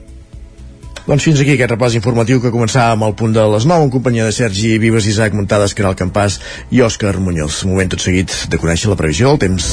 Doncs 1.06 1.24
fins 1.24 1.40
aquí 1.40 1.54
aquest 1.56 1.72
repàs 1.72 1.96
informatiu 1.98 2.40
que 2.42 2.52
començava 2.54 2.94
amb 2.94 3.08
el 3.08 3.16
punt 3.18 3.32
de 3.36 3.44
les 3.54 3.66
9 3.68 3.88
en 3.88 3.92
companyia 3.94 4.26
de 4.28 4.34
Sergi 4.36 4.76
Vives, 4.78 5.08
Isaac 5.10 5.34
Muntades, 5.36 5.74
Caral 5.74 5.96
Campàs 5.98 6.40
i 6.70 6.82
Òscar 6.84 7.16
Muñoz. 7.18 7.64
Moment 7.68 7.94
tot 7.94 8.04
seguit 8.04 8.34
de 8.52 8.60
conèixer 8.60 8.92
la 8.92 8.98
previsió 9.00 9.32
del 9.32 9.40
temps. 9.48 9.70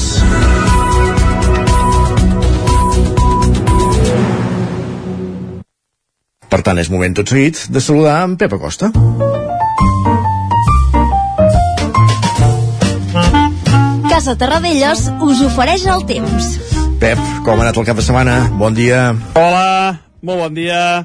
Per 6.48 6.62
tant, 6.64 6.80
és 6.80 6.88
moment 6.90 7.12
tot 7.14 7.28
seguit 7.28 7.66
de 7.68 7.80
saludar 7.84 8.22
en 8.24 8.38
Pep 8.40 8.56
Acosta. 8.56 8.88
Casa 14.08 14.34
Terradellos 14.40 15.04
us 15.22 15.44
ofereix 15.46 15.84
el 15.92 16.02
temps. 16.08 16.50
Pep, 16.98 17.20
com 17.46 17.60
ha 17.60 17.68
anat 17.68 17.78
el 17.78 17.86
cap 17.86 18.00
de 18.00 18.02
setmana? 18.02 18.40
Bon 18.58 18.74
dia. 18.74 19.12
Hola, 19.38 20.07
molt 20.22 20.44
bon 20.44 20.54
dia. 20.54 21.04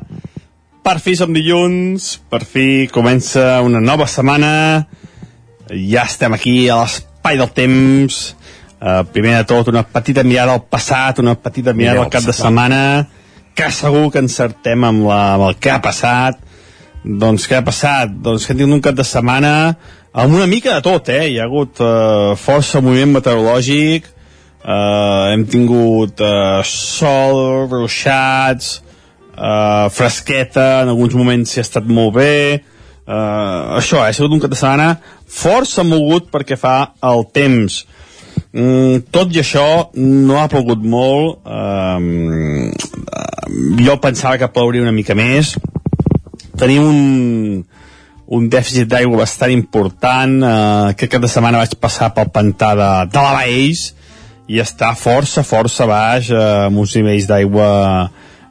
Per 0.83 0.97
fi 0.99 1.15
som 1.15 1.31
dilluns, 1.31 2.17
per 2.29 2.43
fi 2.43 2.89
comença 2.91 3.61
una 3.63 3.79
nova 3.79 4.07
setmana, 4.11 4.83
ja 5.71 6.03
estem 6.03 6.35
aquí 6.35 6.67
a 6.67 6.81
l'espai 6.83 7.39
del 7.39 7.53
temps, 7.55 8.23
Uh, 8.83 9.05
primer 9.07 9.37
de 9.37 9.43
tot, 9.47 9.69
una 9.71 9.85
petita 9.87 10.25
mirada 10.27 10.57
al 10.57 10.65
passat, 10.67 11.21
una 11.23 11.37
petita 11.39 11.71
mirada 11.71 12.01
al 12.03 12.09
cap 12.11 12.25
de 12.27 12.33
setmana, 12.35 12.79
que 13.55 13.69
segur 13.71 14.09
que 14.11 14.19
encertem 14.19 14.83
amb, 14.83 15.05
la, 15.07 15.19
amb 15.37 15.45
el 15.47 15.55
que 15.55 15.71
ha 15.71 15.77
passat. 15.79 16.41
Doncs 17.03 17.45
què 17.47 17.61
ha 17.61 17.63
passat? 17.63 18.11
Doncs 18.25 18.43
que 18.43 18.51
hem 18.51 18.59
tingut 18.59 18.75
un 18.75 18.83
cap 18.83 18.97
de 18.97 19.05
setmana 19.07 19.53
amb 20.11 20.35
una 20.35 20.49
mica 20.51 20.75
de 20.75 20.83
tot, 20.83 21.07
eh? 21.15 21.29
Hi 21.31 21.39
ha 21.39 21.45
hagut 21.47 21.79
uh, 21.79 22.35
força 22.35 22.81
moviment 22.83 23.15
meteorològic, 23.15 24.11
uh, 24.65 25.31
hem 25.31 25.47
tingut 25.47 26.19
uh, 26.19 26.59
sol, 26.67 27.69
ruixats, 27.71 28.81
uh, 29.37 29.89
fresqueta, 29.93 30.83
en 30.83 30.93
alguns 30.93 31.17
moments 31.17 31.53
hi 31.53 31.61
ha 31.61 31.67
estat 31.67 31.89
molt 31.89 32.15
bé, 32.17 32.61
uh, 33.07 33.75
això, 33.79 34.01
eh? 34.03 34.09
ha 34.09 34.15
sigut 34.15 34.35
un 34.35 34.43
cap 34.43 34.53
de 34.53 34.59
setmana 34.59 34.95
força 35.33 35.83
mogut 35.87 36.29
perquè 36.33 36.57
fa 36.59 36.93
el 37.09 37.25
temps. 37.33 37.83
Mm, 38.53 39.07
tot 39.13 39.33
i 39.33 39.41
això, 39.41 39.65
no 39.97 40.37
ha 40.41 40.49
plogut 40.51 40.81
molt. 40.85 41.41
Um, 41.45 42.69
jo 43.81 43.97
pensava 44.01 44.37
que 44.37 44.51
plouria 44.53 44.85
una 44.85 44.93
mica 44.93 45.17
més. 45.17 45.55
Tenim 46.59 46.85
un, 46.85 47.63
un 48.37 48.49
dèficit 48.53 48.89
d'aigua 48.89 49.23
bastant 49.23 49.53
important. 49.53 50.37
Uh, 50.41 50.93
aquest 50.93 51.15
cap 51.15 51.25
de 51.25 51.31
setmana 51.31 51.63
vaig 51.63 51.77
passar 51.81 52.13
pel 52.13 52.29
pantà 52.33 52.73
de, 52.77 52.91
de 53.13 53.25
la 53.25 53.33
Baix 53.39 53.89
i 54.51 54.59
està 54.59 54.91
força, 54.99 55.41
força 55.47 55.87
baix, 55.87 56.29
uh, 56.33 56.67
amb 56.67 56.81
uns 56.83 56.93
nivells 56.97 57.29
d'aigua 57.29 57.67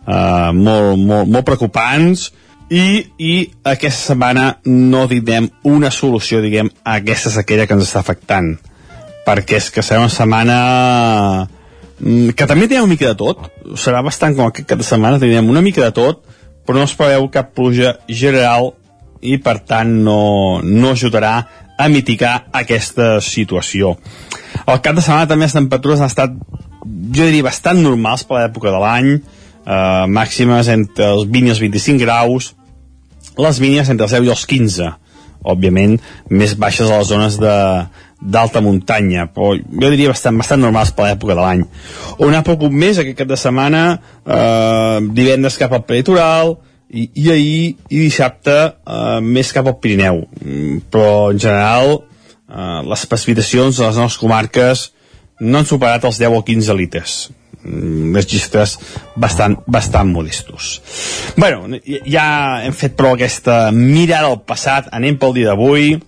uh, 0.06 0.50
molt, 0.56 0.98
molt, 0.98 1.30
molt 1.30 1.46
preocupants. 1.48 2.30
I, 2.72 2.84
i 3.20 3.32
aquesta 3.68 4.12
setmana 4.12 4.46
no 4.64 5.04
tindrem 5.10 5.50
una 5.68 5.90
solució, 5.92 6.40
diguem, 6.40 6.70
a 6.84 6.96
aquesta 7.02 7.32
sequera 7.34 7.66
que 7.66 7.76
ens 7.76 7.88
està 7.88 8.00
afectant. 8.00 8.54
Perquè 9.26 9.58
és 9.60 9.68
que 9.70 9.84
serà 9.84 10.00
una 10.00 10.12
setmana 10.12 10.60
mm, 12.00 12.32
que 12.38 12.48
també 12.48 12.66
tindrem 12.68 12.86
una 12.86 12.94
mica 12.94 13.12
de 13.12 13.18
tot. 13.20 13.50
Serà 13.76 14.00
bastant 14.02 14.38
com 14.38 14.48
aquest 14.48 14.70
cap 14.70 14.80
de 14.80 14.88
setmana 14.88 15.20
tindrem 15.20 15.52
una 15.52 15.64
mica 15.64 15.84
de 15.84 15.92
tot 15.98 16.24
però 16.66 16.78
no 16.78 16.86
es 16.86 16.94
preveu 16.98 17.28
cap 17.32 17.52
pluja 17.56 17.96
general 18.08 18.72
i 19.22 19.36
per 19.42 19.58
tant 19.66 19.90
no, 20.06 20.60
no 20.62 20.92
ajudarà 20.94 21.34
a 21.78 21.88
mitigar 21.90 22.48
aquesta 22.54 23.16
situació. 23.24 23.96
Al 24.66 24.82
cap 24.82 24.96
de 24.98 25.02
setmana 25.02 25.30
també 25.30 25.48
les 25.48 25.56
temperatures 25.56 26.02
han 26.02 26.10
estat 26.10 26.34
jo 26.82 27.26
diria 27.26 27.46
bastant 27.46 27.80
normals 27.82 28.24
per 28.26 28.40
l'època 28.40 28.70
de 28.70 28.82
l'any 28.82 29.12
eh, 29.66 30.04
màximes 30.08 30.68
entre 30.72 31.12
els 31.16 31.28
20 31.30 31.50
i 31.50 31.54
els 31.54 31.62
25 31.62 32.04
graus 32.04 32.52
les 33.38 33.60
mínimes 33.62 33.88
entre 33.88 34.08
els 34.08 34.14
10 34.18 34.28
i 34.28 34.34
els 34.34 34.46
15 34.48 34.90
òbviament 35.42 35.96
més 36.30 36.54
baixes 36.54 36.90
a 36.90 37.00
les 37.00 37.08
zones 37.10 37.38
de, 37.40 37.54
d'alta 38.22 38.60
muntanya, 38.62 39.26
però 39.34 39.56
jo 39.56 39.90
diria 39.90 40.12
bastant, 40.12 40.36
bastant 40.38 40.62
normals 40.62 40.92
per 40.94 41.08
l'època 41.08 41.34
de 41.34 41.40
l'any. 41.40 41.64
On 42.22 42.36
ha 42.36 42.44
pogut 42.46 42.70
més 42.70 43.00
aquest 43.02 43.18
cap 43.18 43.32
de 43.32 43.38
setmana, 43.40 43.80
eh, 44.22 45.00
divendres 45.16 45.58
cap 45.58 45.74
al 45.74 45.82
peritoral, 45.88 46.54
i, 46.92 47.08
i 47.16 47.28
ahir 47.32 47.68
i 47.88 48.02
dissabte 48.04 48.54
eh, 48.54 49.20
més 49.24 49.52
cap 49.56 49.66
al 49.66 49.78
Pirineu. 49.82 50.26
Mm, 50.44 50.82
però 50.92 51.32
en 51.32 51.40
general 51.40 51.94
eh, 51.96 52.80
les 52.86 53.06
precipitacions 53.08 53.78
de 53.80 53.86
les 53.86 53.98
nostres 53.98 54.20
comarques 54.20 54.90
no 55.40 55.58
han 55.58 55.66
superat 55.66 56.04
els 56.06 56.20
10 56.22 56.36
o 56.38 56.44
15 56.46 56.76
litres 56.78 57.22
mm, 57.64 58.14
registres 58.14 58.78
bastant, 59.16 59.58
bastant 59.66 60.10
modestos. 60.12 60.80
bueno, 61.36 61.78
ja 62.06 62.62
hem 62.62 62.72
fet 62.72 62.96
prou 62.96 63.14
aquesta 63.16 63.70
mirada 63.72 64.30
al 64.30 64.40
passat, 64.46 64.90
anem 64.92 65.18
pel 65.18 65.34
dia 65.38 65.52
d'avui, 65.52 66.00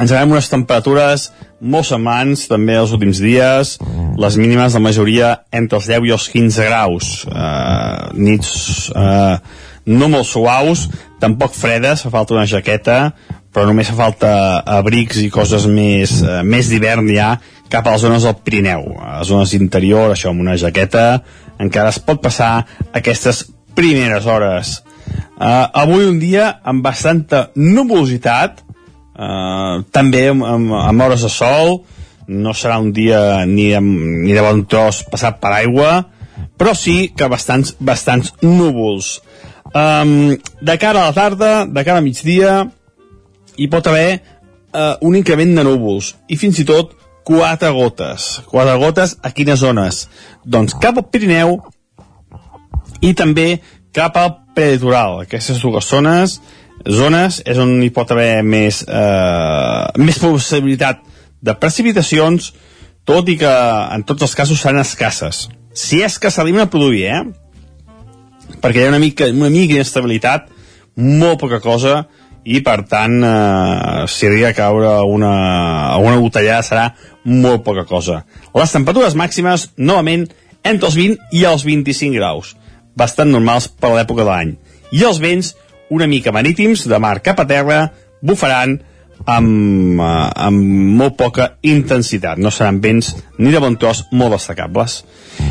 ens 0.00 0.12
anem 0.12 0.36
unes 0.36 0.48
temperatures 0.48 1.30
molt 1.60 1.88
semblants 1.88 2.46
també 2.48 2.76
els 2.80 2.92
últims 2.96 3.20
dies, 3.20 3.74
les 4.20 4.36
mínimes 4.40 4.76
la 4.76 4.82
majoria 4.82 5.32
entre 5.52 5.80
els 5.80 5.88
10 5.90 6.08
i 6.08 6.14
els 6.16 6.28
15 6.32 6.68
graus, 6.68 7.10
uh, 7.28 8.08
nits 8.16 8.88
uh, 8.94 9.36
no 9.90 10.08
molt 10.08 10.28
suaus, 10.28 10.86
tampoc 11.20 11.52
fredes, 11.56 12.04
fa 12.04 12.12
falta 12.14 12.36
una 12.36 12.48
jaqueta, 12.48 13.12
però 13.52 13.66
només 13.68 13.90
fa 13.90 13.98
falta 13.98 14.32
abrics 14.78 15.20
i 15.20 15.28
coses 15.32 15.66
més, 15.68 16.20
uh, 16.24 16.40
més 16.46 16.70
d'hivern 16.72 17.10
ja 17.12 17.34
cap 17.70 17.86
a 17.86 17.94
les 17.94 18.02
zones 18.02 18.26
del 18.26 18.38
Pirineu, 18.44 18.86
a 18.98 19.20
les 19.20 19.30
zones 19.30 19.54
interior, 19.56 20.10
això 20.10 20.32
amb 20.32 20.42
una 20.42 20.58
jaqueta, 20.58 21.22
encara 21.62 21.92
es 21.94 22.00
pot 22.02 22.22
passar 22.22 22.66
aquestes 22.96 23.46
primeres 23.78 24.26
hores. 24.26 24.80
Uh, 25.40 25.66
avui 25.84 26.04
un 26.08 26.18
dia 26.20 26.50
amb 26.66 26.84
bastanta 26.84 27.48
nuvolositat, 27.56 28.64
Uh, 29.20 29.82
també 29.92 30.28
amb, 30.30 30.44
amb, 30.48 30.70
amb 30.78 31.02
hores 31.04 31.20
de 31.26 31.28
sol 31.28 31.82
no 32.30 32.54
serà 32.56 32.78
un 32.80 32.92
dia 32.96 33.42
ni 33.44 33.66
de, 33.68 33.80
ni 33.82 34.32
de 34.32 34.40
bon 34.40 34.62
tros 34.70 35.02
passat 35.12 35.36
per 35.42 35.50
aigua 35.58 35.90
però 36.56 36.72
sí 36.78 37.10
que 37.12 37.28
bastants, 37.28 37.74
bastants 37.84 38.30
núvols 38.40 39.10
um, 39.74 40.30
de 40.38 40.76
cara 40.80 41.02
a 41.02 41.10
la 41.10 41.16
tarda 41.18 41.50
de 41.66 41.84
cara 41.84 42.00
a 42.00 42.06
migdia 42.06 42.54
hi 43.60 43.68
pot 43.68 43.90
haver 43.92 44.22
uh, 44.22 44.94
un 45.04 45.18
increment 45.20 45.52
de 45.58 45.66
núvols 45.68 46.14
i 46.30 46.40
fins 46.40 46.62
i 46.62 46.68
tot 46.70 46.94
quatre 47.30 47.70
gotes 47.76 48.30
quatre 48.50 48.76
gotes 48.82 49.16
a 49.22 49.30
quines 49.30 49.62
zones? 49.62 50.06
doncs 50.44 50.74
cap 50.82 50.98
al 50.98 51.06
Pirineu 51.06 51.60
i 53.00 53.14
també 53.14 53.60
cap 53.94 54.18
al 54.18 54.34
preditoral 54.56 55.22
aquestes 55.22 55.62
dues 55.62 55.86
zones 55.86 56.40
zones 56.88 57.40
és 57.44 57.58
on 57.60 57.74
hi 57.82 57.90
pot 57.92 58.10
haver 58.12 58.42
més, 58.46 58.82
eh, 58.88 59.84
més 60.00 60.18
possibilitat 60.18 61.02
de 61.40 61.54
precipitacions, 61.56 62.52
tot 63.04 63.28
i 63.28 63.36
que 63.40 63.50
en 63.94 64.04
tots 64.04 64.22
els 64.22 64.34
casos 64.34 64.60
seran 64.60 64.80
escasses. 64.80 65.48
Si 65.72 66.02
és 66.02 66.18
que 66.18 66.30
s'arriben 66.30 66.62
a 66.62 66.70
produir, 66.70 67.04
eh? 67.04 67.22
Perquè 68.60 68.80
hi 68.80 68.86
ha 68.86 68.92
una 68.92 68.98
mica, 68.98 69.26
una 69.26 69.50
mica 69.50 69.74
d'inestabilitat, 69.74 70.48
molt 70.96 71.38
poca 71.40 71.60
cosa, 71.60 72.06
i 72.44 72.60
per 72.64 72.82
tant, 72.88 73.22
eh, 73.24 74.06
si 74.08 74.26
arriba 74.26 74.48
a 74.48 74.56
caure 74.56 75.00
una, 75.04 75.96
una 75.98 76.18
botellada 76.18 76.62
serà 76.62 76.94
molt 77.24 77.64
poca 77.64 77.84
cosa. 77.88 78.24
Les 78.56 78.72
temperatures 78.72 79.16
màximes, 79.18 79.70
novament, 79.76 80.28
entre 80.64 80.90
els 80.90 80.96
20 80.98 81.36
i 81.36 81.44
els 81.48 81.64
25 81.66 82.16
graus, 82.16 82.54
bastant 82.96 83.30
normals 83.32 83.68
per 83.68 83.92
l'època 83.94 84.24
de 84.24 84.30
l'any. 84.30 84.54
I 84.92 85.04
els 85.06 85.20
vents, 85.22 85.54
una 85.90 86.08
mica 86.10 86.32
marítims, 86.32 86.86
de 86.88 86.98
mar 86.98 87.18
cap 87.24 87.40
a 87.40 87.46
terra, 87.48 87.80
bufaran 88.22 88.78
amb, 89.26 90.00
uh, 90.00 90.30
amb 90.34 90.96
molt 91.00 91.16
poca 91.18 91.54
intensitat. 91.62 92.38
No 92.38 92.52
seran 92.54 92.80
vents 92.80 93.14
ni 93.38 93.52
de 93.52 93.60
bon 93.62 93.76
tros 93.80 94.04
molt 94.12 94.36
destacables. 94.36 95.02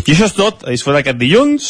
I 0.06 0.14
això 0.14 0.28
és 0.30 0.36
tot, 0.38 0.64
a 0.66 0.74
disfrutar 0.74 1.02
aquest 1.02 1.18
dilluns, 1.20 1.70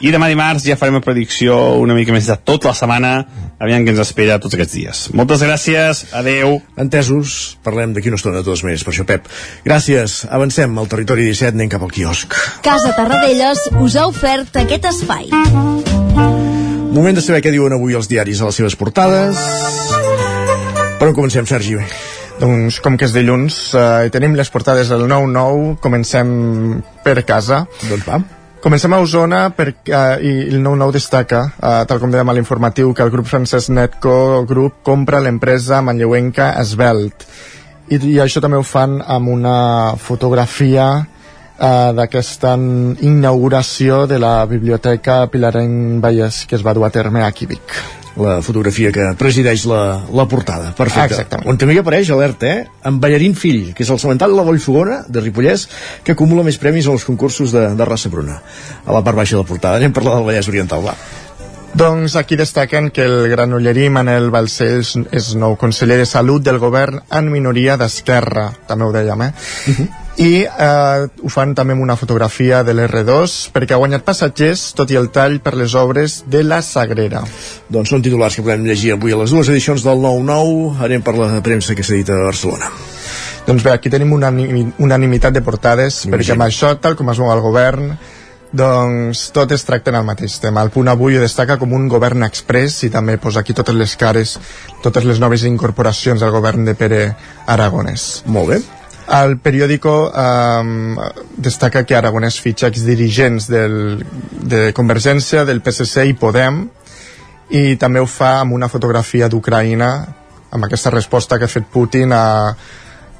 i 0.00 0.12
demà 0.14 0.28
dimarts 0.30 0.64
ja 0.66 0.76
farem 0.78 0.98
una 0.98 1.04
predicció 1.04 1.56
una 1.80 1.96
mica 1.96 2.14
més 2.14 2.28
de 2.30 2.36
tota 2.46 2.70
la 2.70 2.76
setmana, 2.78 3.12
aviam 3.58 3.84
què 3.84 3.92
ens 3.92 4.02
espera 4.04 4.38
tots 4.42 4.56
aquests 4.56 4.76
dies. 4.76 5.02
Moltes 5.18 5.42
gràcies, 5.44 6.04
adeu. 6.16 6.58
Entesos, 6.80 7.58
parlem 7.66 7.94
d'aquí 7.96 8.12
una 8.12 8.20
estona 8.20 8.42
totes 8.44 8.64
maneres, 8.66 8.86
per 8.86 8.94
això, 8.94 9.06
Pep. 9.08 9.28
Gràcies, 9.66 10.20
avancem 10.30 10.78
al 10.78 10.90
territori 10.90 11.28
17, 11.30 11.58
anem 11.58 11.72
cap 11.72 11.84
al 11.84 11.94
quiosc. 11.94 12.38
Casa 12.66 12.94
Tarradellas 12.96 13.68
us 13.82 13.98
ha 13.98 14.08
ofert 14.08 14.62
aquest 14.62 14.90
espai. 14.94 15.30
Moment 16.88 17.18
de 17.18 17.22
saber 17.22 17.42
què 17.44 17.52
diuen 17.54 17.74
avui 17.76 17.98
els 17.98 18.08
diaris 18.10 18.40
a 18.40 18.48
les 18.48 18.62
seves 18.62 18.78
portades. 18.78 20.37
Per 20.98 21.06
on 21.06 21.14
comencem, 21.14 21.46
Sergi? 21.46 21.76
Doncs 22.40 22.80
com 22.82 22.96
que 22.98 23.06
és 23.06 23.12
dilluns 23.14 23.54
eh, 23.78 24.08
tenim 24.10 24.34
les 24.34 24.48
portades 24.50 24.90
del 24.90 25.04
9-9, 25.06 25.76
comencem 25.82 26.32
per 27.04 27.20
casa. 27.26 27.60
Doncs 27.86 28.06
va. 28.06 28.18
Comencem 28.58 28.90
a 28.90 28.98
Osona 28.98 29.44
perquè, 29.54 29.92
uh, 29.94 30.16
i 30.18 30.48
el 30.48 30.58
9-9 30.64 30.96
destaca, 30.96 31.44
uh, 31.54 31.84
tal 31.86 32.00
com 32.02 32.10
dèiem 32.10 32.32
a 32.32 32.34
l'informatiu, 32.34 32.90
que 32.90 33.06
el 33.06 33.12
grup 33.14 33.28
francès 33.30 33.68
Netco 33.70 34.42
Group 34.50 34.80
compra 34.82 35.20
l'empresa 35.22 35.78
manlleuenca 35.86 36.50
Esbelt. 36.64 37.28
I, 37.86 38.00
I 38.00 38.18
això 38.24 38.42
també 38.42 38.58
ho 38.58 38.66
fan 38.66 38.98
amb 38.98 39.30
una 39.30 39.54
fotografia 40.02 40.88
uh, 40.98 41.94
d'aquesta 41.94 42.56
inauguració 43.06 44.02
de 44.10 44.18
la 44.18 44.34
Biblioteca 44.50 45.22
Pilarenc 45.30 46.02
Vallès 46.02 46.42
que 46.50 46.58
es 46.58 46.66
va 46.66 46.74
dur 46.74 46.90
a 46.90 46.92
terme 46.98 47.22
aquí 47.22 47.46
a 47.46 47.54
Vic 47.54 47.78
la 48.18 48.38
fotografia 48.42 48.90
que 48.94 49.04
presideix 49.18 49.64
la, 49.70 49.82
la 50.14 50.26
portada. 50.30 50.72
Perfecte. 50.76 51.14
Exactament. 51.14 51.48
On 51.50 51.60
també 51.60 51.76
hi 51.76 51.80
apareix, 51.82 52.10
alerta, 52.14 52.50
eh? 52.50 52.66
En 52.88 52.98
Ballarín 53.02 53.36
Fill, 53.38 53.72
que 53.76 53.84
és 53.86 53.92
el 53.94 54.00
cementari 54.02 54.34
de 54.34 54.40
la 54.40 54.46
Vallfogona, 54.48 54.98
de 55.08 55.22
Ripollès, 55.22 55.68
que 56.04 56.16
acumula 56.16 56.46
més 56.46 56.58
premis 56.60 56.88
als 56.90 57.06
concursos 57.08 57.54
de, 57.54 57.68
de 57.78 57.88
raça 57.88 58.10
bruna. 58.12 58.40
A 58.84 58.96
la 58.96 59.04
part 59.06 59.18
baixa 59.20 59.36
de 59.36 59.42
la 59.42 59.48
portada. 59.48 59.78
Anem 59.80 59.94
a 59.94 59.98
parlar 60.00 60.18
del 60.18 60.28
Vallès 60.30 60.50
Oriental, 60.50 60.84
va. 60.90 60.96
Doncs 61.78 62.16
aquí 62.16 62.36
destaquen 62.40 62.88
que 62.90 63.04
el 63.04 63.28
granollerí 63.30 63.90
Manel 63.92 64.30
Balcells 64.34 64.94
és 65.14 65.30
nou 65.38 65.54
conseller 65.60 66.00
de 66.00 66.08
Salut 66.08 66.42
del 66.42 66.58
govern 66.58 67.02
en 67.12 67.30
minoria 67.30 67.76
d'Esquerra, 67.78 68.48
també 68.66 68.88
ho 68.88 68.92
dèiem, 68.94 69.26
eh? 69.28 69.32
Uh 69.68 69.78
-huh 69.78 70.07
i 70.18 70.42
eh, 70.42 71.06
ho 71.22 71.30
fan 71.30 71.54
també 71.54 71.76
amb 71.76 71.84
una 71.84 71.96
fotografia 71.96 72.64
de 72.66 72.74
l'R2 72.74 73.38
perquè 73.54 73.76
ha 73.76 73.80
guanyat 73.80 74.04
passatgers 74.06 74.72
tot 74.78 74.90
i 74.90 74.98
el 74.98 75.12
tall 75.14 75.38
per 75.44 75.54
les 75.58 75.74
obres 75.78 76.24
de 76.26 76.42
la 76.42 76.58
Sagrera 76.66 77.22
doncs 77.70 77.94
són 77.94 78.02
titulars 78.02 78.34
que 78.34 78.42
podem 78.42 78.66
llegir 78.66 78.96
avui 78.96 79.14
a 79.14 79.20
les 79.22 79.34
dues 79.34 79.50
edicions 79.54 79.86
del 79.86 80.02
9-9 80.02 80.84
anem 80.88 81.06
per 81.06 81.14
la 81.18 81.30
premsa 81.44 81.78
que 81.78 81.86
s'ha 81.86 82.00
dit 82.00 82.10
a 82.10 82.22
Barcelona 82.26 82.72
Doncs 83.48 83.64
bé, 83.64 83.70
aquí 83.72 83.88
tenim 83.88 84.10
una 84.12 84.28
unanimitat 84.28 85.32
de 85.32 85.40
portades, 85.40 86.02
Imagina. 86.04 86.18
perquè 86.18 86.34
amb 86.34 86.44
això, 86.44 86.74
tal 86.84 86.98
com 86.98 87.08
es 87.08 87.16
mou 87.22 87.30
el 87.32 87.40
govern, 87.40 87.94
doncs 88.52 89.22
totes 89.32 89.64
tracten 89.64 89.96
el 89.96 90.04
mateix 90.04 90.36
tema. 90.42 90.60
El 90.60 90.72
punt 90.74 90.88
avui 90.92 91.16
ho 91.16 91.22
destaca 91.22 91.56
com 91.56 91.72
un 91.72 91.88
govern 91.88 92.26
express 92.28 92.82
i 92.84 92.90
també 92.92 93.16
posa 93.16 93.40
aquí 93.40 93.56
totes 93.56 93.74
les 93.74 93.96
cares, 93.96 94.38
totes 94.84 95.08
les 95.08 95.20
noves 95.20 95.46
incorporacions 95.48 96.20
al 96.20 96.34
govern 96.36 96.68
de 96.68 96.76
Pere 96.76 97.00
Aragonès. 97.46 98.22
Molt 98.26 98.52
bé. 98.52 98.60
El 99.08 99.38
periòdico 99.40 100.12
eh, 100.12 101.10
destaca 101.40 101.84
que 101.88 101.96
Aragonès 101.96 102.36
fitxa 102.44 102.68
exdirigents 102.68 103.48
del, 103.48 104.04
de 104.44 104.72
Convergència, 104.76 105.46
del 105.48 105.62
PSC 105.64 106.04
i 106.10 106.16
Podem 106.18 106.66
i 107.56 107.78
també 107.80 108.02
ho 108.04 108.08
fa 108.10 108.38
amb 108.42 108.52
una 108.52 108.68
fotografia 108.68 109.30
d'Ucraïna 109.32 109.88
amb 110.52 110.64
aquesta 110.68 110.92
resposta 110.92 111.38
que 111.38 111.48
ha 111.48 111.52
fet 111.52 111.68
Putin 111.72 112.12
a, 112.12 112.52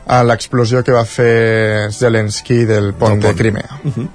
a 0.08 0.22
l'explosió 0.24 0.82
que 0.84 0.92
va 0.92 1.04
fer 1.08 1.88
Zelensky 1.92 2.64
del 2.68 2.92
pont, 2.92 3.16
pont. 3.16 3.22
de 3.24 3.34
Crimea. 3.34 3.80
Uh 3.84 3.92
-huh. 3.96 4.08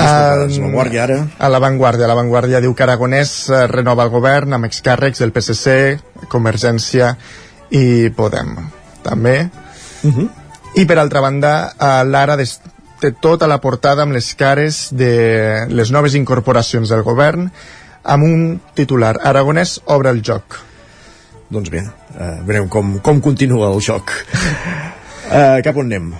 A 0.00 0.36
l'avantguàrdia 0.36 1.02
ara. 1.02 1.18
A 1.38 1.48
l'avantguàrdia. 1.48 2.06
L'avantguàrdia 2.06 2.60
diu 2.60 2.74
que 2.74 2.82
Aragonès 2.82 3.48
eh, 3.50 3.66
renova 3.66 4.04
el 4.04 4.10
govern 4.10 4.52
amb 4.52 4.64
excàrrecs 4.64 5.18
del 5.18 5.32
PSC, 5.32 5.98
Convergència 6.28 7.16
i 7.70 8.10
Podem. 8.10 8.56
També 9.02 9.50
Uh. 10.02 10.14
-huh. 10.14 10.28
I 10.74 10.84
per 10.86 10.98
altra 10.98 11.20
banda, 11.20 11.72
uh, 11.78 12.08
l'Ara 12.08 12.36
té 13.00 13.12
tota 13.16 13.48
la 13.48 13.60
portada 13.60 14.04
amb 14.04 14.12
les 14.12 14.34
cares 14.34 14.88
de 14.92 15.66
les 15.68 15.90
noves 15.90 16.14
incorporacions 16.18 16.90
del 16.92 17.02
govern 17.06 17.48
amb 18.02 18.24
un 18.24 18.60
titular 18.76 19.16
Aragonès 19.24 19.78
obre 19.86 20.12
el 20.12 20.22
joc 20.26 20.60
doncs 21.50 21.72
bé, 21.72 21.82
uh, 21.82 22.36
veurem 22.46 22.68
com, 22.68 22.98
com 23.00 23.20
continua 23.24 23.72
el 23.72 23.80
joc 23.84 24.12
uh, 24.12 25.58
cap 25.66 25.76
on 25.76 25.88
anem? 25.88 26.12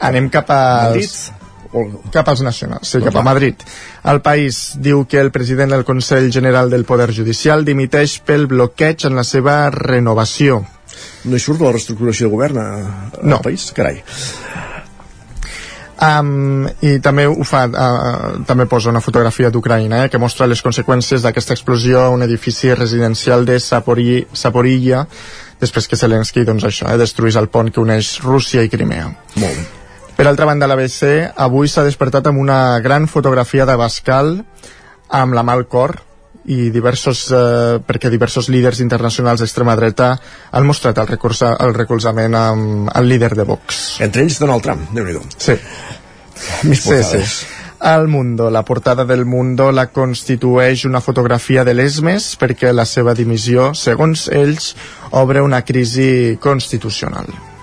anem 0.00 0.28
cap 0.28 0.50
a 0.50 0.60
Madrid? 0.90 1.10
cap 2.14 2.28
als 2.30 2.42
nacionals, 2.46 2.86
sí, 2.86 3.00
cap 3.02 3.16
a 3.18 3.22
Madrid. 3.26 3.58
El 4.06 4.20
país 4.22 4.76
diu 4.78 5.00
que 5.10 5.18
el 5.18 5.32
president 5.34 5.72
del 5.74 5.82
Consell 5.82 6.30
General 6.30 6.70
del 6.70 6.84
Poder 6.86 7.08
Judicial 7.10 7.64
dimiteix 7.66 8.20
pel 8.22 8.46
bloqueig 8.46 9.08
en 9.08 9.18
la 9.18 9.24
seva 9.26 9.56
renovació 9.74 10.60
no 11.24 11.36
hi 11.36 11.42
surt 11.42 11.62
la 11.64 11.72
reestructuració 11.74 12.28
de 12.28 12.34
govern 12.36 12.60
a, 12.60 12.68
a 13.20 13.26
no. 13.26 13.40
país? 13.44 13.70
Carai. 13.76 14.02
Um, 16.04 16.66
i 16.82 16.96
també 16.98 17.22
ho 17.30 17.44
fa 17.46 17.60
uh, 17.70 18.40
també 18.48 18.66
posa 18.66 18.90
una 18.90 19.00
fotografia 19.00 19.48
d'Ucraïna 19.54 20.02
eh, 20.04 20.08
que 20.10 20.18
mostra 20.18 20.48
les 20.50 20.58
conseqüències 20.60 21.22
d'aquesta 21.22 21.54
explosió 21.54 22.00
a 22.02 22.08
un 22.10 22.24
edifici 22.26 22.72
residencial 22.74 23.46
de 23.46 23.60
Sapori, 23.62 24.24
Saporilla 24.34 25.04
després 25.60 25.86
que 25.86 25.96
Zelensky 25.96 26.42
doncs 26.44 26.66
això, 26.66 26.90
eh, 26.90 26.98
destruís 26.98 27.38
el 27.38 27.46
pont 27.46 27.70
que 27.70 27.80
uneix 27.80 28.18
Rússia 28.26 28.66
i 28.66 28.72
Crimea 28.72 29.06
molt 29.38 29.54
bé 29.54 29.64
per 30.18 30.26
altra 30.26 30.50
banda, 30.50 30.66
l'ABC 30.66 31.30
avui 31.46 31.70
s'ha 31.70 31.86
despertat 31.86 32.26
amb 32.26 32.42
una 32.42 32.80
gran 32.82 33.06
fotografia 33.06 33.64
de 33.64 33.78
Bascal 33.78 34.34
amb 35.14 35.38
la 35.38 35.46
mà 35.46 35.54
al 35.54 35.68
cor 35.70 35.94
i 36.46 36.68
diversos, 36.70 37.24
eh, 37.32 37.80
perquè 37.86 38.10
diversos 38.12 38.50
líders 38.52 38.80
internacionals 38.84 39.40
d'extrema 39.40 39.76
dreta 39.78 40.12
han 40.52 40.66
mostrat 40.66 40.98
el, 40.98 41.08
recursa, 41.08 41.54
el 41.64 41.74
recolzament 41.74 42.36
amb 42.36 42.90
el 42.94 43.08
líder 43.08 43.34
de 43.34 43.46
Vox. 43.48 44.00
Entre 44.04 44.22
ells 44.22 44.40
Donald 44.42 44.64
Trump, 44.64 44.90
déu 44.92 45.06
nhi 45.06 45.18
Sí. 45.38 45.56
Més 46.68 46.82
sí, 46.82 47.02
sí. 47.04 47.22
El 47.84 48.08
Mundo, 48.08 48.50
la 48.50 48.64
portada 48.64 49.04
del 49.04 49.24
Mundo 49.24 49.70
la 49.70 49.86
constitueix 49.92 50.86
una 50.88 51.02
fotografia 51.04 51.64
de 51.64 51.74
l'Esmes 51.74 52.30
perquè 52.40 52.72
la 52.72 52.86
seva 52.88 53.14
dimissió, 53.14 53.72
segons 53.74 54.28
ells, 54.32 54.74
obre 55.12 55.42
una 55.44 55.62
crisi 55.64 56.38
constitucional 56.40 57.53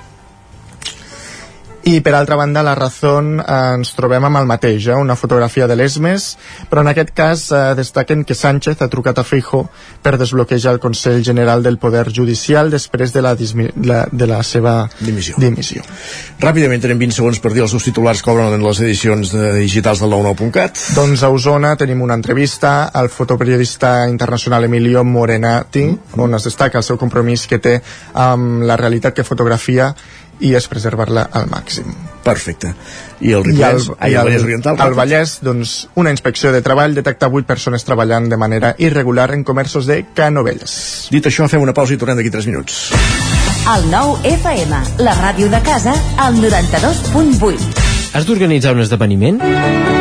i 1.89 2.01
per 2.01 2.13
altra 2.15 2.35
banda 2.35 2.63
la 2.63 2.75
Razón 2.75 3.39
eh, 3.39 3.45
ens 3.77 3.93
trobem 3.97 4.25
amb 4.27 4.41
el 4.41 4.49
mateix, 4.49 4.87
eh, 4.87 4.97
una 4.97 5.15
fotografia 5.15 5.67
de 5.67 5.77
l'ESMES 5.77 6.27
però 6.69 6.83
en 6.85 6.91
aquest 6.91 7.13
cas 7.17 7.47
eh, 7.51 7.61
destaquen 7.77 8.25
que 8.27 8.37
Sánchez 8.37 8.81
ha 8.81 8.89
trucat 8.91 9.19
a 9.19 9.25
Feijo 9.25 9.63
per 10.03 10.17
desbloquejar 10.21 10.75
el 10.75 10.81
Consell 10.83 11.23
General 11.25 11.63
del 11.63 11.79
Poder 11.81 12.07
Judicial 12.13 12.71
després 12.71 13.13
de 13.13 13.21
la, 13.21 13.35
la, 13.83 14.05
de 14.11 14.27
la 14.27 14.41
seva 14.43 14.75
dimissió. 14.99 15.35
dimissió. 15.41 15.83
Ràpidament 16.41 16.81
tenim 16.83 17.01
20 17.01 17.17
segons 17.17 17.41
per 17.41 17.53
dir 17.55 17.65
els 17.65 17.73
seus 17.73 17.85
titulars 17.85 18.21
que 18.21 18.31
obren 18.33 18.53
en 18.53 18.65
les 18.65 18.81
edicions 18.83 19.33
de 19.33 19.51
digitals 19.59 20.01
del 20.03 20.13
99.cat. 20.13 20.85
Doncs 20.97 21.23
a 21.23 21.31
Osona 21.33 21.75
tenim 21.79 22.01
una 22.01 22.17
entrevista 22.17 22.91
al 22.93 23.09
fotoperiodista 23.09 24.07
internacional 24.09 24.65
Emilio 24.65 25.03
Morenati, 25.03 25.85
mm. 25.85 26.19
on 26.21 26.37
es 26.37 26.47
destaca 26.49 26.81
el 26.81 26.87
seu 26.87 26.99
compromís 27.01 27.47
que 27.47 27.61
té 27.61 27.77
amb 28.13 28.65
la 28.67 28.77
realitat 28.79 29.15
que 29.15 29.27
fotografia 29.27 29.91
i 30.41 30.53
és 30.57 30.67
preservar-la 30.71 31.27
al 31.37 31.47
màxim. 31.51 31.93
Perfecte. 32.25 32.73
I 33.21 33.33
el 33.37 33.45
Ripollès, 33.45 33.87
I 33.87 33.93
el, 33.93 34.11
i 34.11 34.15
el, 34.15 34.27
Vallès 34.29 34.45
Oriental? 34.45 34.81
Al 34.81 34.95
Vallès, 34.97 35.37
doncs, 35.45 35.75
una 36.01 36.13
inspecció 36.13 36.51
de 36.53 36.61
treball 36.65 36.95
detecta 36.97 37.29
8 37.29 37.47
persones 37.49 37.85
treballant 37.85 38.29
de 38.29 38.37
manera 38.37 38.75
irregular 38.77 39.31
en 39.35 39.45
comerços 39.47 39.89
de 39.89 40.01
Canovelles. 40.17 40.75
Dit 41.13 41.29
això, 41.29 41.49
fem 41.51 41.61
una 41.61 41.77
pausa 41.77 41.95
i 41.95 42.01
tornem 42.01 42.21
d'aquí 42.21 42.33
3 42.33 42.49
minuts. 42.49 42.83
El 43.71 43.89
nou 43.93 44.15
FM, 44.25 44.83
la 45.05 45.17
ràdio 45.21 45.49
de 45.53 45.61
casa, 45.65 45.93
al 46.17 46.37
92.8. 46.41 47.89
Has 48.17 48.25
d'organitzar 48.27 48.73
un 48.75 48.81
esdeveniment? 48.83 50.00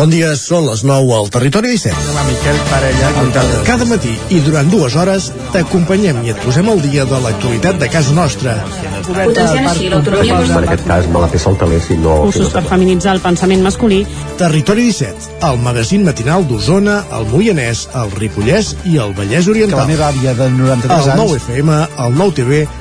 Bon 0.00 0.08
dia, 0.08 0.30
són 0.32 0.64
les 0.64 0.80
9 0.80 1.10
al 1.12 1.26
Territori 1.28 1.74
17. 1.74 1.92
Hola, 2.08 2.22
Miquel 2.24 2.60
Parella. 2.70 3.08
Cada, 3.34 3.58
cada 3.66 3.88
matí 3.90 4.14
i 4.32 4.38
durant 4.40 4.70
dues 4.72 4.94
hores 4.96 5.26
t'acompanyem 5.52 6.22
i 6.24 6.32
et 6.32 6.40
posem 6.40 6.70
al 6.72 6.80
dia 6.80 7.04
de 7.04 7.18
l'actualitat 7.20 7.76
de 7.82 7.90
casa 7.92 8.14
nostra. 8.16 8.54
Potenciant 9.04 9.68
així 9.68 9.90
l'autonomia... 9.92 10.38
Per 10.54 10.62
aquest 10.62 10.88
cas 10.88 11.10
me 11.12 11.20
la 11.20 11.28
peça 11.28 11.52
el 11.52 11.60
taler 11.60 11.82
si 11.84 11.98
no... 12.00 12.16
Cursos 12.30 12.48
per 12.54 12.64
feminitzar 12.70 13.18
el 13.18 13.20
pensament 13.26 13.60
masculí. 13.66 14.00
Territori 14.40 14.88
17, 14.88 15.34
el 15.50 15.60
magazín 15.68 16.08
matinal 16.08 16.48
d'Osona, 16.48 17.02
el 17.20 17.28
Moianès, 17.34 17.90
el 18.00 18.16
Ripollès 18.16 18.72
i 18.88 18.96
el 19.04 19.12
Vallès 19.20 19.52
Oriental. 19.52 19.82
Que 19.82 19.84
la 19.84 19.90
meva 19.92 20.08
àvia 20.14 20.32
de 20.38 20.48
93 20.56 20.96
anys... 20.96 21.12
El 21.12 21.26
9 21.26 21.42
FM, 21.44 21.80
el 22.06 22.20
9 22.24 22.38
TV, 22.40 22.62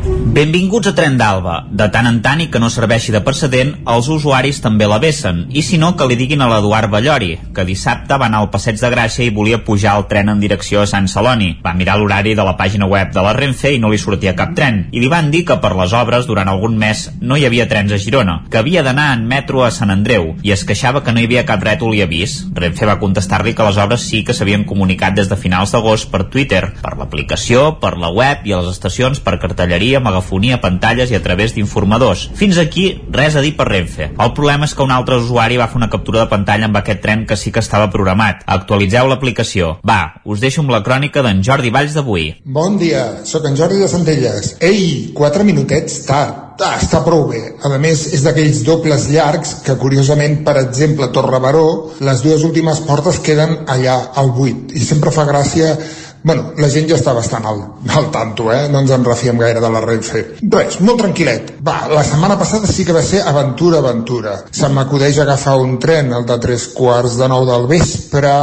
Benvinguts 0.21 0.85
a 0.87 0.93
Tren 0.93 1.15
d'Alba. 1.17 1.55
De 1.73 1.87
tant 1.89 2.05
en 2.05 2.19
tant 2.21 2.39
i 2.43 2.45
que 2.53 2.59
no 2.61 2.69
serveixi 2.69 3.11
de 3.11 3.23
precedent, 3.25 3.71
els 3.89 4.07
usuaris 4.13 4.59
també 4.61 4.85
la 4.87 4.99
vessen. 5.01 5.47
I 5.49 5.63
si 5.65 5.79
no, 5.81 5.95
que 5.97 6.05
li 6.05 6.15
diguin 6.15 6.43
a 6.45 6.47
l'Eduard 6.51 6.91
Ballori, 6.93 7.31
que 7.55 7.65
dissabte 7.65 8.19
va 8.21 8.27
anar 8.29 8.43
al 8.43 8.51
Passeig 8.53 8.77
de 8.77 8.91
Gràcia 8.93 9.25
i 9.25 9.33
volia 9.33 9.63
pujar 9.65 9.95
el 9.97 10.05
tren 10.11 10.29
en 10.29 10.39
direcció 10.39 10.83
a 10.83 10.87
Sant 10.87 11.09
Celoni. 11.09 11.55
Va 11.65 11.73
mirar 11.73 11.97
l'horari 11.97 12.35
de 12.37 12.45
la 12.45 12.53
pàgina 12.59 12.85
web 12.85 13.09
de 13.15 13.23
la 13.25 13.33
Renfe 13.33 13.73
i 13.73 13.79
no 13.81 13.89
li 13.89 13.97
sortia 13.97 14.35
cap 14.37 14.53
tren. 14.55 14.83
I 14.93 15.01
li 15.01 15.09
van 15.09 15.31
dir 15.33 15.41
que 15.49 15.57
per 15.63 15.73
les 15.79 15.97
obres, 15.97 16.29
durant 16.29 16.53
algun 16.53 16.77
mes, 16.77 17.01
no 17.19 17.35
hi 17.35 17.47
havia 17.49 17.67
trens 17.67 17.91
a 17.91 17.99
Girona, 17.99 18.43
que 18.51 18.61
havia 18.61 18.85
d'anar 18.85 19.09
en 19.17 19.25
metro 19.25 19.65
a 19.65 19.71
Sant 19.73 19.89
Andreu, 19.89 20.35
i 20.45 20.53
es 20.53 20.63
queixava 20.69 21.01
que 21.01 21.11
no 21.11 21.19
hi 21.19 21.25
havia 21.27 21.47
cap 21.49 21.65
rètol 21.65 21.97
i 21.97 22.05
avís. 22.05 22.37
Renfe 22.53 22.85
va 22.85 22.99
contestar-li 23.01 23.55
que 23.57 23.65
les 23.65 23.81
obres 23.81 24.05
sí 24.05 24.21
que 24.23 24.37
s'havien 24.37 24.69
comunicat 24.69 25.17
des 25.17 25.33
de 25.33 25.41
finals 25.47 25.73
d'agost 25.73 26.13
per 26.13 26.27
Twitter, 26.29 26.63
per 26.85 26.95
l'aplicació, 27.01 27.81
per 27.81 27.97
la 27.97 28.13
web 28.13 28.45
i 28.45 28.53
a 28.53 28.61
les 28.61 28.77
estacions 28.77 29.19
per 29.19 29.39
cartelleria, 29.41 29.99
megafonia, 30.11 30.59
pantalles 30.61 31.11
i 31.11 31.17
a 31.17 31.23
través 31.23 31.55
d'informadors. 31.55 32.27
Fins 32.37 32.59
aquí, 32.61 32.85
res 33.11 33.35
a 33.39 33.43
dir 33.43 33.55
per 33.57 33.69
Renfe. 33.71 34.11
El 34.11 34.35
problema 34.37 34.67
és 34.67 34.75
que 34.75 34.83
un 34.85 34.91
altre 34.91 35.17
usuari 35.21 35.59
va 35.61 35.69
fer 35.71 35.79
una 35.79 35.89
captura 35.89 36.25
de 36.25 36.29
pantalla 36.31 36.67
amb 36.67 36.77
aquest 36.81 37.01
tren 37.01 37.25
que 37.25 37.39
sí 37.39 37.51
que 37.51 37.63
estava 37.63 37.89
programat. 37.93 38.43
Actualitzeu 38.45 39.09
l'aplicació. 39.09 39.77
Va, 39.87 40.21
us 40.25 40.43
deixo 40.43 40.61
amb 40.61 40.75
la 40.75 40.83
crònica 40.85 41.23
d'en 41.25 41.41
Jordi 41.45 41.73
Valls 41.73 41.95
d'avui. 41.97 42.27
Bon 42.45 42.77
dia, 42.81 43.23
sóc 43.25 43.47
en 43.47 43.57
Jordi 43.57 43.81
de 43.81 43.89
Centelles. 43.91 44.55
Ei, 44.61 45.11
quatre 45.17 45.47
minutets 45.47 46.03
tard. 46.05 46.47
Ah, 46.61 46.75
està 46.77 46.99
prou 47.01 47.23
bé. 47.31 47.39
A 47.65 47.71
més, 47.81 48.03
és 48.13 48.21
d'aquells 48.21 48.59
dobles 48.67 49.07
llargs 49.09 49.55
que, 49.65 49.73
curiosament, 49.81 50.43
per 50.45 50.59
exemple, 50.59 51.07
Torre 51.15 51.39
Baró, 51.41 51.65
les 52.05 52.21
dues 52.21 52.43
últimes 52.45 52.83
portes 52.85 53.17
queden 53.25 53.63
allà 53.71 53.95
al 54.21 54.29
buit. 54.35 54.69
I 54.77 54.83
sempre 54.85 55.13
fa 55.15 55.25
gràcia 55.25 55.73
Bueno, 56.23 56.51
la 56.61 56.69
gent 56.69 56.87
ja 56.89 56.97
està 56.99 57.15
bastant 57.17 57.45
al, 57.49 57.61
al 57.97 58.09
tanto, 58.13 58.51
eh? 58.53 58.67
No 58.69 58.83
ens 58.83 58.93
en 58.93 59.05
refiem 59.07 59.39
gaire 59.41 59.63
de 59.63 59.71
la 59.73 59.81
Renfe. 59.81 60.21
Res, 60.41 60.77
molt 60.85 61.01
tranquil·let. 61.01 61.55
Va, 61.65 61.79
la 61.89 62.03
setmana 62.05 62.37
passada 62.37 62.69
sí 62.69 62.85
que 62.85 62.93
va 62.93 63.01
ser 63.05 63.23
aventura, 63.25 63.81
aventura. 63.81 64.37
Se 64.53 64.69
m'acudeix 64.69 65.17
agafar 65.23 65.57
un 65.61 65.79
tren, 65.81 66.13
el 66.13 66.27
de 66.29 66.37
tres 66.43 66.69
quarts 66.77 67.17
de 67.17 67.29
nou 67.31 67.47
del 67.49 67.65
vespre, 67.71 68.35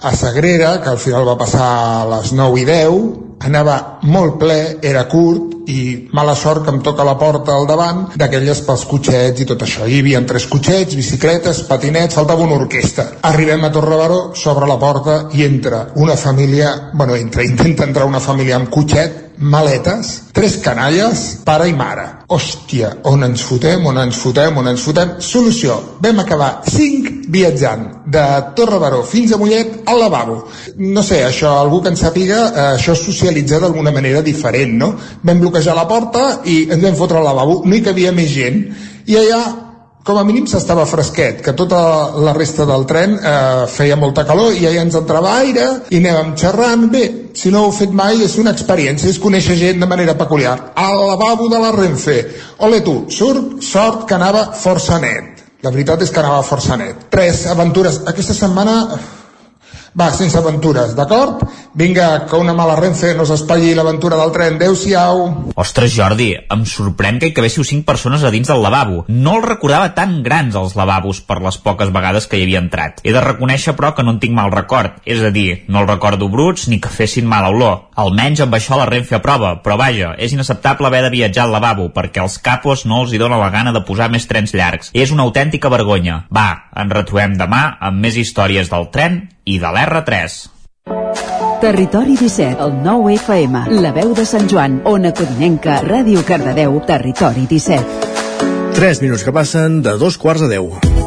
a 0.00 0.14
Sagrera, 0.16 0.78
que 0.82 0.90
al 0.90 0.98
final 0.98 1.28
va 1.28 1.38
passar 1.38 1.70
a 1.70 2.06
les 2.16 2.32
9 2.34 2.62
i 2.62 2.68
10, 2.68 3.29
anava 3.40 3.76
molt 4.02 4.36
ple, 4.40 4.58
era 4.82 5.06
curt 5.08 5.70
i 5.70 6.08
mala 6.16 6.34
sort 6.34 6.64
que 6.66 6.74
em 6.74 6.80
toca 6.84 7.06
la 7.06 7.16
porta 7.20 7.54
al 7.54 7.66
davant 7.68 8.02
d'aquelles 8.18 8.60
pels 8.66 8.84
cotxets 8.90 9.44
i 9.44 9.46
tot 9.48 9.64
això. 9.64 9.86
Hi 9.86 10.00
havia 10.02 10.20
tres 10.28 10.46
cotxets, 10.50 10.96
bicicletes, 10.98 11.62
patinets, 11.68 12.18
faltava 12.18 12.44
una 12.44 12.58
orquestra. 12.58 13.06
Arribem 13.30 13.64
a 13.64 13.72
Torrebaró, 13.72 14.20
s'obre 14.36 14.68
la 14.68 14.78
porta 14.82 15.20
i 15.36 15.44
entra 15.46 15.86
una 15.96 16.16
família, 16.16 16.74
bueno, 16.92 17.16
entra, 17.16 17.46
intenta 17.50 17.88
entrar 17.88 18.08
una 18.10 18.20
família 18.20 18.58
amb 18.60 18.70
cotxet, 18.72 19.29
maletes, 19.40 20.30
tres 20.32 20.58
canalles, 20.60 21.40
pare 21.44 21.68
i 21.68 21.72
mare. 21.74 22.04
Hòstia, 22.30 22.92
on 23.08 23.24
ens 23.24 23.42
fotem, 23.42 23.86
on 23.88 23.98
ens 23.98 24.18
fotem, 24.20 24.58
on 24.60 24.68
ens 24.68 24.84
fotem? 24.84 25.16
Solució, 25.24 25.78
vam 26.04 26.20
acabar 26.22 26.50
cinc 26.68 27.08
viatjant 27.32 27.86
de 28.06 28.24
Torre 28.58 28.78
Baró 28.82 29.00
fins 29.06 29.32
a 29.32 29.38
Mollet 29.40 29.80
al 29.88 29.98
lavabo. 30.04 30.36
No 30.76 31.02
sé, 31.02 31.22
això, 31.24 31.56
algú 31.56 31.80
que 31.82 31.90
en 31.90 31.98
sàpiga, 31.98 32.42
eh, 32.50 32.68
això 32.76 32.92
es 32.92 33.02
socialitza 33.06 33.58
d'alguna 33.58 33.90
manera 33.90 34.22
diferent, 34.22 34.76
no? 34.76 34.92
Vam 35.22 35.40
bloquejar 35.40 35.74
la 35.74 35.88
porta 35.88 36.42
i 36.44 36.62
ens 36.68 36.84
vam 36.84 37.00
fotre 37.00 37.18
al 37.18 37.28
lavabo, 37.32 37.62
no 37.64 37.74
hi 37.74 37.82
cabia 37.82 38.12
més 38.12 38.30
gent, 38.36 38.62
i 39.06 39.16
allà 39.16 39.69
com 40.04 40.16
a 40.16 40.24
mínim 40.24 40.46
s'estava 40.48 40.86
fresquet, 40.88 41.42
que 41.44 41.52
tota 41.56 41.80
la 42.24 42.32
resta 42.32 42.64
del 42.68 42.86
tren 42.88 43.18
eh, 43.18 43.66
feia 43.68 43.98
molta 44.00 44.24
calor 44.28 44.54
i 44.56 44.64
ja 44.64 44.72
ens 44.80 44.96
entrava 44.96 45.34
aire 45.42 45.66
i 45.92 46.00
anàvem 46.00 46.32
xerrant. 46.40 46.86
Bé, 46.92 47.04
si 47.36 47.52
no 47.52 47.66
ho 47.66 47.68
heu 47.68 47.76
fet 47.76 47.92
mai, 47.92 48.22
és 48.24 48.38
una 48.40 48.54
experiència, 48.56 49.10
és 49.10 49.20
conèixer 49.20 49.58
gent 49.60 49.84
de 49.84 49.90
manera 49.90 50.16
peculiar. 50.18 50.56
Al 50.74 51.04
lavabo 51.12 51.50
de 51.52 51.60
la 51.60 51.72
Renfe. 51.76 52.18
Ole 52.66 52.80
tu, 52.86 53.04
surt, 53.12 53.60
sort 53.62 54.06
que 54.08 54.16
anava 54.16 54.48
força 54.56 54.98
net. 55.02 55.44
La 55.60 55.72
veritat 55.74 56.00
és 56.00 56.10
que 56.10 56.22
anava 56.22 56.40
força 56.48 56.78
net. 56.80 57.08
Tres 57.12 57.44
aventures. 57.52 58.00
Aquesta 58.08 58.34
setmana 58.36 58.80
va, 59.94 60.10
sense 60.14 60.38
aventures, 60.38 60.94
d'acord? 60.96 61.42
Vinga, 61.74 62.26
que 62.26 62.36
una 62.36 62.52
mala 62.56 62.74
Renfe 62.78 63.12
no 63.14 63.24
s'espatlli 63.26 63.74
l'aventura 63.74 64.18
del 64.18 64.32
tren. 64.34 64.56
Adéu-siau. 64.58 65.20
Ostres, 65.60 65.92
Jordi, 65.94 66.32
em 66.34 66.64
sorprèn 66.66 67.20
que 67.20 67.30
hi 67.30 67.34
cabéssiu 67.36 67.64
cinc 67.66 67.86
persones 67.86 68.24
a 68.26 68.32
dins 68.34 68.50
del 68.50 68.62
lavabo. 68.62 69.04
No 69.08 69.36
el 69.38 69.46
recordava 69.46 69.92
tan 69.94 70.18
grans, 70.26 70.56
els 70.58 70.74
lavabos, 70.78 71.22
per 71.22 71.38
les 71.44 71.58
poques 71.62 71.92
vegades 71.94 72.26
que 72.26 72.40
hi 72.40 72.44
havia 72.46 72.62
entrat. 72.62 73.00
He 73.04 73.14
de 73.14 73.22
reconèixer, 73.24 73.76
però, 73.78 73.94
que 73.94 74.04
no 74.06 74.16
en 74.16 74.20
tinc 74.22 74.34
mal 74.34 74.50
record. 74.54 74.98
És 75.06 75.22
a 75.22 75.30
dir, 75.34 75.64
no 75.68 75.84
el 75.84 75.88
recordo 75.88 76.28
bruts 76.28 76.68
ni 76.68 76.80
que 76.82 76.92
fessin 76.92 77.28
mala 77.30 77.50
olor. 77.54 77.90
Almenys 78.00 78.44
amb 78.44 78.54
això 78.58 78.78
la 78.78 78.88
Renfe 78.90 79.18
aprova, 79.18 79.56
però 79.64 79.78
vaja, 79.78 80.14
és 80.18 80.34
inacceptable 80.34 80.90
haver 80.90 81.04
de 81.06 81.14
viatjar 81.14 81.46
al 81.46 81.54
lavabo, 81.54 81.90
perquè 81.94 82.22
els 82.22 82.38
capos 82.42 82.86
no 82.86 83.02
els 83.04 83.14
hi 83.14 83.20
dóna 83.22 83.38
la 83.40 83.50
gana 83.54 83.74
de 83.76 83.84
posar 83.86 84.10
més 84.10 84.26
trens 84.26 84.54
llargs. 84.54 84.90
És 84.94 85.14
una 85.14 85.26
autèntica 85.28 85.70
vergonya. 85.72 86.24
Va, 86.34 86.48
ens 86.74 86.94
retrobem 86.98 87.36
demà 87.38 87.76
amb 87.80 88.02
més 88.02 88.18
històries 88.18 88.72
del 88.72 88.90
tren 88.94 89.22
i 89.44 89.58
de 89.62 89.72
l'R3. 89.72 90.38
Territori 91.60 92.16
17, 92.16 92.56
el 92.64 92.78
9 92.82 93.14
FM, 93.18 93.66
la 93.84 93.92
veu 93.92 94.14
de 94.16 94.24
Sant 94.24 94.48
Joan, 94.48 94.80
Ona 94.88 95.12
Codinenca, 95.12 95.82
Ràdio 95.84 96.24
Cardedeu, 96.24 96.80
Territori 96.88 97.44
17. 97.50 98.08
3 98.80 99.02
minuts 99.04 99.26
que 99.26 99.36
passen 99.36 99.82
de 99.84 99.98
dos 100.00 100.16
quarts 100.16 100.48
a 100.48 100.48
10. 100.48 100.99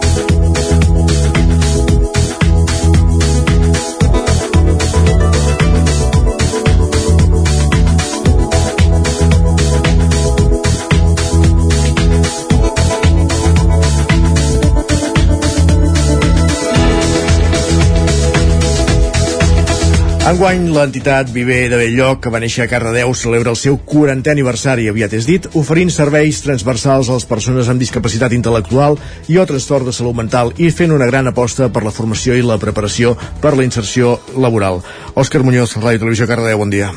Enguany, 20.33 20.63
l'entitat 20.73 21.29
Viver 21.29 21.67
de 21.69 21.77
Belllloc, 21.77 22.23
que 22.23 22.31
va 22.33 22.39
néixer 22.41 22.63
a 22.63 22.69
Cardedeu, 22.71 23.11
celebra 23.13 23.51
el 23.51 23.57
seu 23.59 23.75
40è 23.77 24.31
aniversari, 24.31 24.87
aviat 24.89 25.11
és 25.13 25.27
dit, 25.29 25.45
oferint 25.59 25.91
serveis 25.93 26.39
transversals 26.41 27.11
a 27.11 27.17
les 27.19 27.27
persones 27.29 27.69
amb 27.69 27.83
discapacitat 27.83 28.33
intel·lectual 28.33 28.97
i 29.29 29.37
o 29.37 29.45
trastorn 29.45 29.85
de 29.85 29.93
salut 29.93 30.17
mental 30.17 30.49
i 30.57 30.71
fent 30.73 30.95
una 30.95 31.05
gran 31.11 31.29
aposta 31.29 31.69
per 31.69 31.85
la 31.85 31.93
formació 31.93 32.33
i 32.33 32.41
la 32.41 32.57
preparació 32.57 33.13
per 33.45 33.53
la 33.53 33.67
inserció 33.67 34.15
laboral. 34.33 34.81
Òscar 35.13 35.43
Muñoz, 35.45 35.77
Ràdio 35.77 36.01
Televisió 36.01 36.25
Cardedeu, 36.25 36.63
bon 36.65 36.73
dia. 36.73 36.89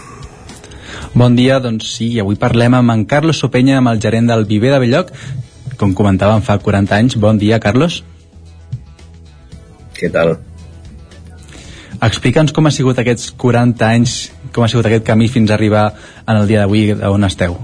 Bon 1.13 1.37
dia, 1.37 1.61
doncs 1.61 1.93
sí, 1.99 2.15
avui 2.25 2.41
parlem 2.41 2.81
amb 2.81 2.97
en 2.97 3.05
Carlos 3.05 3.45
Sopenya, 3.45 3.83
amb 3.83 3.93
el 3.93 4.01
gerent 4.01 4.33
del 4.33 4.49
Viver 4.49 4.73
de 4.73 4.81
Belloc, 4.89 5.13
com 5.77 5.93
comentàvem 5.93 6.41
fa 6.41 6.57
40 6.57 7.01
anys. 7.03 7.21
Bon 7.21 7.37
dia, 7.37 7.61
Carlos. 7.61 8.01
Què 9.93 10.09
tal? 10.09 10.39
Explica'ns 12.05 12.53
com 12.53 12.67
ha 12.69 12.75
sigut 12.75 12.99
aquests 13.01 13.31
40 13.41 13.87
anys, 13.89 14.17
com 14.53 14.65
ha 14.65 14.69
sigut 14.69 14.87
aquest 14.89 15.07
camí 15.07 15.31
fins 15.33 15.51
a 15.51 15.57
arribar 15.57 15.87
en 16.27 16.37
el 16.37 16.47
dia 16.51 16.65
d'avui 16.65 16.91
on 16.93 17.25
esteu. 17.25 17.57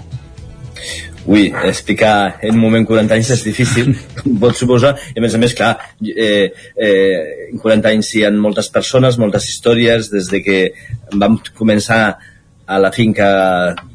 ui, 1.24 1.53
explicar 1.68 2.39
en 2.43 2.57
un 2.57 2.61
moment 2.61 2.87
40 2.87 3.14
anys 3.14 3.28
és 3.30 3.45
difícil, 3.47 3.93
com 4.18 4.41
pots 4.43 4.59
suposar, 4.59 4.97
i 5.14 5.20
a 5.20 5.22
més 5.22 5.35
a 5.37 5.39
més, 5.39 5.55
clar, 5.55 5.76
eh, 6.03 6.51
eh, 6.74 7.51
en 7.53 7.61
40 7.62 7.93
anys 7.93 8.11
hi 8.16 8.24
ha 8.26 8.33
moltes 8.35 8.72
persones, 8.74 9.18
moltes 9.22 9.47
històries, 9.53 10.11
des 10.11 10.30
de 10.33 10.43
que 10.43 10.59
vam 11.14 11.39
començar 11.55 12.03
a 12.66 12.78
la 12.83 12.91
finca 12.91 13.28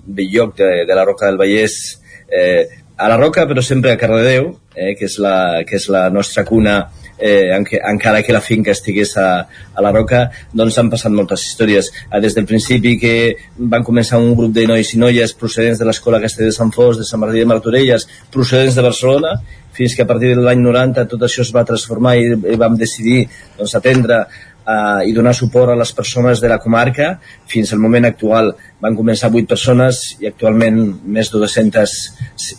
Belloc 0.05 0.55
de, 0.61 0.69
de 0.87 0.95
la 0.95 1.03
Roca 1.03 1.27
del 1.27 1.41
Vallès, 1.41 1.97
eh, 2.31 2.63
a 2.97 3.09
la 3.11 3.17
Roca, 3.19 3.43
però 3.49 3.61
sempre 3.61 3.91
a 3.91 3.99
Cardedeu, 3.99 4.53
eh, 4.75 4.93
que, 4.95 5.09
és 5.09 5.19
la, 5.19 5.65
que 5.67 5.75
és 5.81 5.89
la 5.91 6.07
nostra 6.13 6.45
cuna 6.47 6.79
eh, 6.79 7.06
enque, 7.19 7.79
encara 7.83 8.21
que 8.23 8.33
la 8.33 8.41
finca 8.41 8.71
estigués 8.71 9.15
a, 9.17 9.47
a 9.47 9.81
la 9.81 9.91
Roca, 9.91 10.27
doncs 10.53 10.77
han 10.77 10.91
passat 10.93 11.13
moltes 11.13 11.45
històries. 11.47 11.91
Eh, 12.11 12.21
des 12.21 12.35
del 12.37 12.45
principi 12.49 12.97
que 13.01 13.13
van 13.57 13.85
començar 13.87 14.21
un 14.21 14.35
grup 14.37 14.53
de 14.53 14.67
nois 14.69 14.93
i 14.93 14.99
noies 15.01 15.33
procedents 15.33 15.79
de 15.79 15.87
l'escola 15.87 16.21
Castell 16.21 16.51
de 16.51 16.57
Sant 16.57 16.73
Fos, 16.75 16.99
de 16.99 17.07
Sant 17.07 17.21
Martí 17.23 17.41
de 17.41 17.49
Martorelles, 17.49 18.07
procedents 18.33 18.77
de 18.77 18.85
Barcelona, 18.85 19.37
fins 19.77 19.95
que 19.95 20.03
a 20.03 20.09
partir 20.09 20.33
de 20.33 20.41
l'any 20.41 20.61
90 20.63 21.05
tot 21.11 21.25
això 21.25 21.43
es 21.45 21.53
va 21.53 21.65
transformar 21.65 22.15
i, 22.17 22.31
i 22.53 22.57
vam 22.57 22.77
decidir 22.77 23.27
doncs, 23.57 23.75
atendre 23.77 24.23
eh, 24.67 25.09
i 25.09 25.13
donar 25.15 25.33
suport 25.35 25.71
a 25.71 25.77
les 25.79 25.93
persones 25.95 26.41
de 26.43 26.51
la 26.51 26.59
comarca. 26.59 27.13
Fins 27.47 27.73
al 27.73 27.81
moment 27.83 28.09
actual 28.09 28.53
van 28.83 28.97
començar 28.97 29.31
8 29.31 29.47
persones 29.49 30.03
i 30.21 30.29
actualment 30.29 30.81
més 31.17 31.31
de 31.33 31.41
200, 31.43 31.95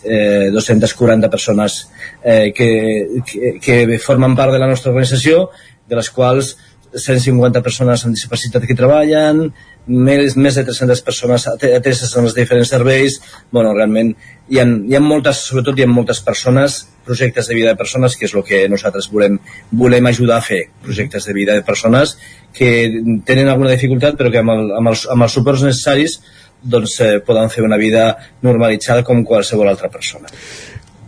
eh, 0.03 0.49
240 0.55 1.29
persones 1.29 1.81
eh, 2.23 2.51
que, 2.55 2.71
que, 3.25 3.53
que 3.61 3.99
formen 4.03 4.35
part 4.39 4.55
de 4.55 4.61
la 4.61 4.69
nostra 4.71 4.91
organització, 4.93 5.49
de 5.89 5.97
les 5.97 6.09
quals 6.13 6.55
150 6.89 7.61
persones 7.61 8.03
amb 8.05 8.15
discapacitat 8.17 8.65
que 8.65 8.77
treballen, 8.77 9.49
més, 9.89 10.35
més 10.37 10.55
de 10.55 10.63
300 10.67 11.01
persones 11.05 11.47
ateses 11.49 12.13
en 12.15 12.27
els 12.27 12.35
diferents 12.37 12.69
serveis. 12.69 13.19
bueno, 13.51 13.73
realment 13.73 14.13
hi 14.49 14.59
ha, 14.61 14.65
hi 14.65 14.95
ha 14.95 15.01
moltes, 15.01 15.43
sobretot 15.49 15.77
hi 15.77 15.83
ha 15.83 15.89
moltes 15.89 16.21
persones, 16.25 16.79
projectes 17.05 17.47
de 17.47 17.55
vida 17.55 17.73
de 17.73 17.77
persones, 17.77 18.15
que 18.15 18.25
és 18.25 18.35
el 18.35 18.45
que 18.45 18.63
nosaltres 18.69 19.09
volem, 19.11 19.39
volem 19.71 20.05
ajudar 20.05 20.37
a 20.37 20.45
fer, 20.45 20.61
projectes 20.85 21.25
de 21.25 21.33
vida 21.33 21.55
de 21.57 21.65
persones 21.65 22.17
que 22.53 22.69
tenen 23.25 23.49
alguna 23.49 23.73
dificultat 23.73 24.17
però 24.17 24.31
que 24.31 24.43
amb, 24.43 24.53
el, 24.53 24.71
amb, 24.77 24.93
els, 24.93 25.07
amb 25.09 25.25
els 25.25 25.33
suports 25.33 25.65
necessaris 25.65 26.19
doncs, 26.61 26.99
eh, 27.01 27.19
poden 27.25 27.49
fer 27.49 27.63
una 27.63 27.77
vida 27.79 28.11
normalitzada 28.43 29.05
com 29.07 29.23
qualsevol 29.25 29.69
altra 29.69 29.89
persona 29.89 30.27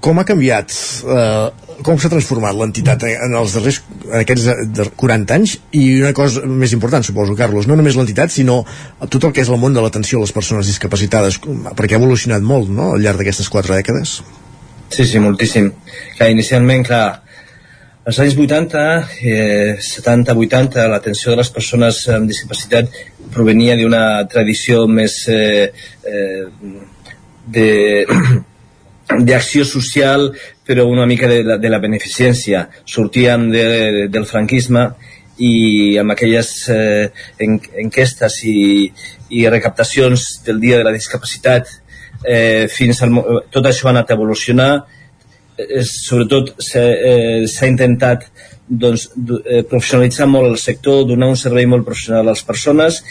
com 0.02 0.18
ha 0.18 0.26
canviat, 0.26 0.74
eh, 1.06 1.71
com 1.86 1.98
s'ha 2.00 2.12
transformat 2.12 2.56
l'entitat 2.58 3.04
en 3.10 3.36
els 3.38 3.56
darrers 3.56 3.82
en 4.08 4.20
aquests 4.22 4.92
40 5.00 5.38
anys 5.38 5.56
i 5.78 5.86
una 6.02 6.14
cosa 6.18 6.44
més 6.46 6.76
important, 6.76 7.06
suposo, 7.06 7.36
Carlos, 7.40 7.68
no 7.70 7.78
només 7.80 7.98
l'entitat, 7.98 8.34
sinó 8.34 8.62
tot 9.08 9.26
el 9.28 9.34
que 9.36 9.44
és 9.46 9.50
el 9.50 9.60
món 9.62 9.74
de 9.76 9.84
l'atenció 9.84 10.20
a 10.20 10.26
les 10.26 10.36
persones 10.36 10.70
discapacitades, 10.70 11.40
perquè 11.78 11.98
ha 11.98 12.02
evolucionat 12.02 12.46
molt, 12.46 12.70
no?, 12.70 12.94
al 12.96 13.04
llarg 13.04 13.22
d'aquestes 13.22 13.50
quatre 13.50 13.78
dècades. 13.78 14.20
Sí, 14.92 15.06
sí, 15.08 15.20
moltíssim. 15.24 15.72
Clar, 16.18 16.32
inicialment, 16.34 16.84
clar, 16.88 17.06
als 18.04 18.20
anys 18.20 18.36
80, 18.36 18.86
eh, 19.22 19.78
70, 19.80 20.34
80, 20.34 20.88
l'atenció 20.90 21.32
de 21.32 21.42
les 21.42 21.52
persones 21.54 22.02
amb 22.10 22.30
discapacitat 22.32 22.90
provenia 23.32 23.78
d'una 23.80 24.24
tradició 24.32 24.88
més 24.90 25.22
eh, 25.30 25.70
eh, 26.04 26.46
de 27.46 27.70
d'acció 29.28 29.66
social 29.68 30.32
però 30.72 30.86
una 30.88 31.06
mica 31.06 31.28
de 31.28 31.42
la, 31.44 31.58
de 31.60 31.70
la 31.70 31.82
beneficència. 31.84 32.64
Sortíem 32.88 33.50
de, 33.52 33.64
de, 33.68 34.06
del 34.08 34.24
franquisme 34.30 34.86
i 35.44 35.98
amb 36.00 36.14
aquelles 36.14 36.52
eh, 36.72 37.10
en, 37.44 37.58
enquestes 37.84 38.38
i, 38.48 38.62
i 39.36 39.44
recaptacions 39.52 40.30
del 40.46 40.62
dia 40.64 40.80
de 40.80 40.88
la 40.88 40.94
discapacitat 40.96 41.68
eh, 42.24 42.70
fins 42.72 43.02
al, 43.04 43.20
tot 43.52 43.68
això 43.68 43.90
ha 43.90 43.92
anat 43.92 44.14
a 44.14 44.16
evolucionar. 44.16 44.70
Eh, 45.60 45.84
sobretot 45.84 46.54
s'ha 46.64 46.86
eh, 46.88 47.68
intentat 47.68 48.30
doncs, 48.72 49.10
eh, 49.44 49.66
professionalitzar 49.68 50.30
molt 50.32 50.54
el 50.54 50.60
sector, 50.62 51.04
donar 51.10 51.34
un 51.34 51.40
servei 51.40 51.68
molt 51.68 51.84
professional 51.90 52.24
a 52.24 52.32
les 52.32 52.46
persones. 52.48 53.02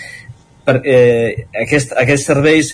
Per, 0.64 0.78
eh, 0.88 1.44
aquest, 1.66 1.92
aquests 1.92 2.32
serveis 2.32 2.72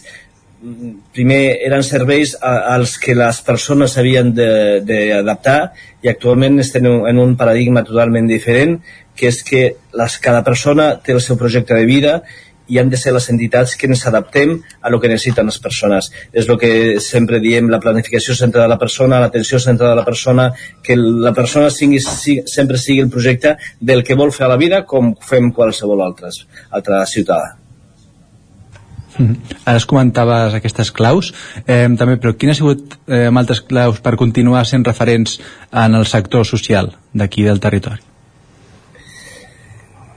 primer 1.15 1.43
eren 1.67 1.85
serveis 1.87 2.35
als 2.43 2.97
que 3.03 3.15
les 3.15 3.41
persones 3.47 3.95
s'havien 3.95 4.33
d'adaptar 4.35 5.59
i 6.03 6.11
actualment 6.11 6.61
estem 6.63 6.87
en 6.87 7.21
un 7.23 7.37
paradigma 7.37 7.85
totalment 7.87 8.27
diferent 8.31 8.81
que 9.17 9.31
és 9.31 9.43
que 9.43 9.63
les, 9.97 10.19
cada 10.21 10.43
persona 10.45 10.97
té 11.01 11.15
el 11.15 11.23
seu 11.25 11.39
projecte 11.41 11.75
de 11.75 11.87
vida 11.89 12.21
i 12.69 12.79
han 12.79 12.91
de 12.91 12.99
ser 12.99 13.13
les 13.15 13.29
entitats 13.31 13.77
que 13.79 13.87
ens 13.87 14.05
adaptem 14.11 14.57
a 14.83 14.91
lo 14.91 15.01
que 15.01 15.09
necessiten 15.09 15.47
les 15.47 15.59
persones. 15.63 16.11
És 16.33 16.49
el 16.49 16.59
que 16.59 17.01
sempre 17.01 17.39
diem, 17.41 17.71
la 17.71 17.81
planificació 17.83 18.35
centrada 18.35 18.67
a 18.67 18.75
la 18.75 18.81
persona, 18.81 19.21
l'atenció 19.23 19.61
centrada 19.63 19.95
a 19.95 20.01
la 20.01 20.05
persona, 20.05 20.49
que 20.83 20.97
la 20.97 21.33
persona 21.37 21.71
sigui, 21.71 22.01
sigui, 22.03 22.43
sempre 22.51 22.81
sigui 22.83 23.05
el 23.05 23.13
projecte 23.13 23.57
del 23.79 24.03
que 24.03 24.19
vol 24.19 24.35
fer 24.35 24.49
a 24.49 24.55
la 24.57 24.59
vida 24.61 24.83
com 24.83 25.15
fem 25.15 25.53
qualsevol 25.55 26.03
altre, 26.09 26.35
altra 26.71 27.05
ciutadà. 27.07 27.55
Mm 29.19 29.27
-hmm. 29.27 29.57
Ara 29.65 29.77
es 29.77 29.87
comentaves 29.87 30.55
aquestes 30.55 30.91
claus, 30.93 31.33
eh, 31.67 31.89
també, 31.99 32.17
però 32.17 32.37
quines 32.37 32.57
ha 32.57 32.61
sigut 32.61 32.99
eh, 33.09 33.31
altres 33.35 33.61
claus 33.61 34.01
per 34.01 34.17
continuar 34.17 34.65
sent 34.67 34.85
referents 34.85 35.41
en 35.73 35.95
el 35.95 36.07
sector 36.07 36.45
social 36.45 36.93
d'aquí 37.13 37.43
del 37.43 37.61
territori? 37.61 38.01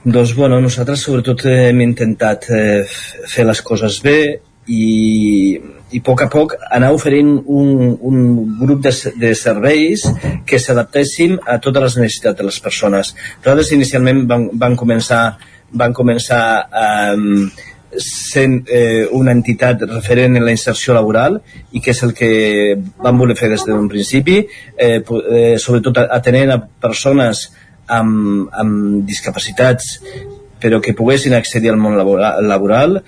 Doncs, 0.04 0.34
bueno, 0.34 0.60
nosaltres 0.60 1.02
sobretot 1.04 1.44
hem 1.44 1.80
intentat 1.80 2.46
eh, 2.48 2.84
fer 3.28 3.44
les 3.44 3.60
coses 3.60 4.00
bé 4.02 4.40
i, 4.66 5.60
i 5.90 5.98
a 5.98 6.02
poc 6.06 6.22
a 6.22 6.28
poc 6.32 6.54
anar 6.70 6.92
oferint 6.96 7.34
un, 7.44 7.98
un 8.00 8.56
grup 8.60 8.80
de, 8.80 8.92
de 9.20 9.34
serveis 9.34 10.06
que 10.46 10.58
s'adaptessin 10.58 11.38
a 11.46 11.58
totes 11.58 11.82
les 11.82 11.96
necessitats 11.96 12.38
de 12.38 12.44
les 12.48 12.60
persones. 12.60 13.14
Nosaltres 13.44 13.72
inicialment 13.76 14.26
van, 14.30 14.48
van 14.52 14.76
començar 14.76 15.24
van 15.72 15.92
començar 15.94 16.44
eh, 16.66 17.16
sent 17.98 18.68
eh, 18.70 19.06
una 19.10 19.32
entitat 19.34 19.82
referent 19.88 20.36
en 20.38 20.44
la 20.44 20.54
inserció 20.54 20.94
laboral 20.94 21.40
i 21.72 21.82
que 21.82 21.90
és 21.90 22.02
el 22.06 22.14
que 22.14 22.30
vam 23.02 23.18
voler 23.18 23.36
fer 23.38 23.50
des 23.50 23.64
d'un 23.66 23.88
principi, 23.90 24.38
eh, 24.76 25.00
eh, 25.00 25.56
sobretot 25.58 25.98
atenent 26.06 26.54
a 26.54 26.60
persones 26.60 27.48
amb, 27.90 28.48
amb 28.52 29.02
discapacitats 29.08 29.98
però 30.60 30.80
que 30.84 30.94
poguessin 30.94 31.34
accedir 31.34 31.72
al 31.72 31.80
món 31.80 31.96
laboral, 31.96 32.44
laboral. 32.46 32.98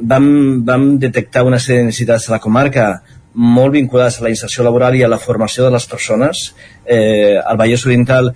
Vam, 0.00 0.26
vam 0.64 0.94
detectar 0.98 1.44
una 1.44 1.60
sèrie 1.60 1.82
de 1.82 1.90
necessitats 1.90 2.30
a 2.30 2.38
la 2.38 2.40
comarca 2.40 2.86
molt 3.34 3.72
vinculades 3.76 4.18
a 4.18 4.24
la 4.24 4.32
inserció 4.32 4.64
laboral 4.64 4.96
i 4.96 5.02
a 5.04 5.08
la 5.08 5.20
formació 5.20 5.64
de 5.64 5.72
les 5.72 5.86
persones. 5.88 6.54
Eh, 6.84 7.36
al 7.36 7.60
Vallès 7.60 7.84
Oriental 7.86 8.32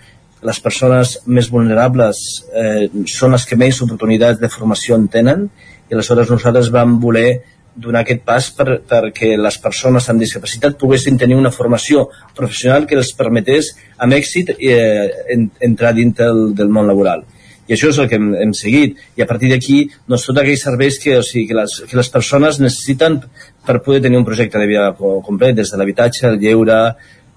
les 0.46 0.60
persones 0.62 1.16
més 1.26 1.50
vulnerables 1.50 2.22
eh, 2.54 2.86
són 3.10 3.34
les 3.34 3.46
que 3.48 3.58
més 3.58 3.80
oportunitats 3.82 4.40
de 4.42 4.50
formació 4.52 4.98
en 4.98 5.08
tenen 5.12 5.46
i 5.90 5.94
aleshores 5.94 6.30
nosaltres 6.30 6.72
vam 6.74 6.98
voler 7.02 7.28
donar 7.76 8.02
aquest 8.02 8.22
pas 8.24 8.48
per, 8.56 8.78
perquè 8.88 9.34
les 9.36 9.58
persones 9.60 10.08
amb 10.08 10.22
discapacitat 10.22 10.78
poguessin 10.80 11.18
tenir 11.20 11.36
una 11.36 11.52
formació 11.52 12.06
professional 12.36 12.86
que 12.88 12.96
els 12.96 13.12
permetés 13.16 13.74
amb 14.00 14.16
èxit 14.16 14.54
eh, 14.56 15.08
en, 15.34 15.50
entrar 15.70 15.92
dintre 15.96 16.30
del, 16.30 16.54
del 16.56 16.72
món 16.72 16.88
laboral. 16.88 17.26
I 17.66 17.74
això 17.74 17.90
és 17.90 17.98
el 17.98 18.06
que 18.08 18.14
hem, 18.16 18.28
hem 18.38 18.52
seguit. 18.54 19.00
I 19.18 19.24
a 19.24 19.26
partir 19.26 19.50
d'aquí 19.50 19.80
doncs, 20.06 20.28
tots 20.28 20.40
aquells 20.40 20.62
serveis 20.62 21.00
que, 21.02 21.16
o 21.18 21.24
sigui, 21.26 21.48
que, 21.50 21.56
les, 21.58 21.74
que 21.90 21.98
les 21.98 22.10
persones 22.14 22.60
necessiten 22.62 23.18
per 23.66 23.80
poder 23.82 24.04
tenir 24.04 24.20
un 24.20 24.26
projecte 24.28 24.60
de 24.62 24.68
vida 24.70 24.92
complet 24.96 25.58
des 25.58 25.72
de 25.72 25.80
l'habitatge, 25.80 26.28
el 26.30 26.38
lleure 26.42 26.78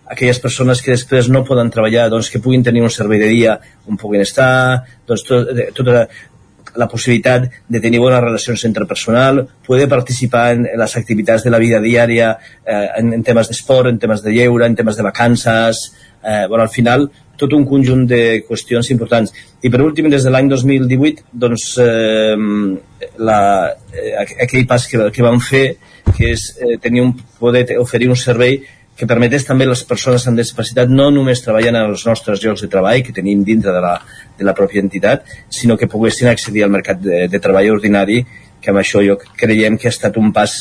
aquelles 0.10 0.40
persones 0.42 0.82
que 0.82 0.92
després 0.96 1.30
no 1.30 1.46
poden 1.46 1.70
treballar 1.70 2.10
doncs, 2.10 2.32
que 2.34 2.42
puguin 2.42 2.66
tenir 2.66 2.82
un 2.84 2.92
servei 2.94 3.22
de 3.22 3.30
dia 3.30 3.60
on 3.88 3.98
puguin 3.98 4.26
estar 4.26 4.50
doncs, 5.08 5.24
tot, 5.28 5.54
tota 5.78 6.08
la 6.80 6.88
possibilitat 6.88 7.48
de 7.68 7.80
tenir 7.82 8.00
bones 8.00 8.22
relacions 8.22 8.64
interpersonal, 8.68 9.42
poder 9.66 9.88
participar 9.90 10.52
en, 10.54 10.68
en 10.70 10.80
les 10.80 10.98
activitats 10.98 11.44
de 11.44 11.54
la 11.54 11.62
vida 11.62 11.80
diària 11.82 12.36
eh, 12.66 12.86
en, 13.00 13.14
en 13.18 13.26
temes 13.26 13.50
d'esport, 13.50 13.90
en 13.90 13.98
temes 14.02 14.22
de 14.26 14.34
lleure, 14.36 14.68
en 14.68 14.78
temes 14.78 14.98
de 14.98 15.06
vacances, 15.06 15.82
eh, 16.24 16.46
bueno, 16.48 16.64
al 16.64 16.74
final 16.74 17.10
tot 17.40 17.54
un 17.56 17.64
conjunt 17.66 18.04
de 18.08 18.44
qüestions 18.48 18.90
importants. 18.92 19.32
I 19.64 19.72
per 19.72 19.80
últim, 19.82 20.10
des 20.12 20.26
de 20.28 20.34
l'any 20.34 20.50
2018, 20.52 21.24
doncs, 21.32 21.70
eh, 21.80 22.36
la, 23.18 23.40
eh, 23.96 24.12
aquell 24.44 24.68
pas 24.68 24.88
que, 24.92 25.08
que 25.16 25.24
vam 25.24 25.40
fer, 25.40 25.78
que 26.12 26.34
és 26.34 26.50
eh, 26.60 26.76
tenir 26.84 27.06
un, 27.06 27.16
poder 27.40 27.66
oferir 27.80 28.12
un 28.12 28.20
servei 28.20 28.60
que 29.00 29.08
permetés 29.08 29.46
també 29.48 29.64
a 29.64 29.72
les 29.72 29.82
persones 29.88 30.26
amb 30.28 30.40
discapacitat 30.42 30.90
no 30.92 31.08
només 31.16 31.40
treballant 31.40 31.78
en 31.80 31.94
els 31.94 32.04
nostres 32.08 32.42
llocs 32.44 32.66
de 32.66 32.68
treball 32.72 33.00
que 33.06 33.16
tenim 33.16 33.46
dintre 33.48 33.72
de 33.72 33.84
la, 33.84 33.94
de 34.36 34.48
la 34.48 34.54
pròpia 34.58 34.84
entitat, 34.84 35.24
sinó 35.48 35.78
que 35.80 35.88
poguessin 35.88 36.28
accedir 36.28 36.66
al 36.66 36.74
mercat 36.74 37.00
de, 37.00 37.22
de 37.32 37.40
treball 37.40 37.72
ordinari, 37.78 38.26
que 38.60 38.74
amb 38.74 38.82
això 38.82 39.00
jo 39.06 39.16
creiem 39.40 39.78
que 39.80 39.88
ha 39.88 39.96
estat 39.96 40.20
un 40.20 40.34
pas 40.36 40.58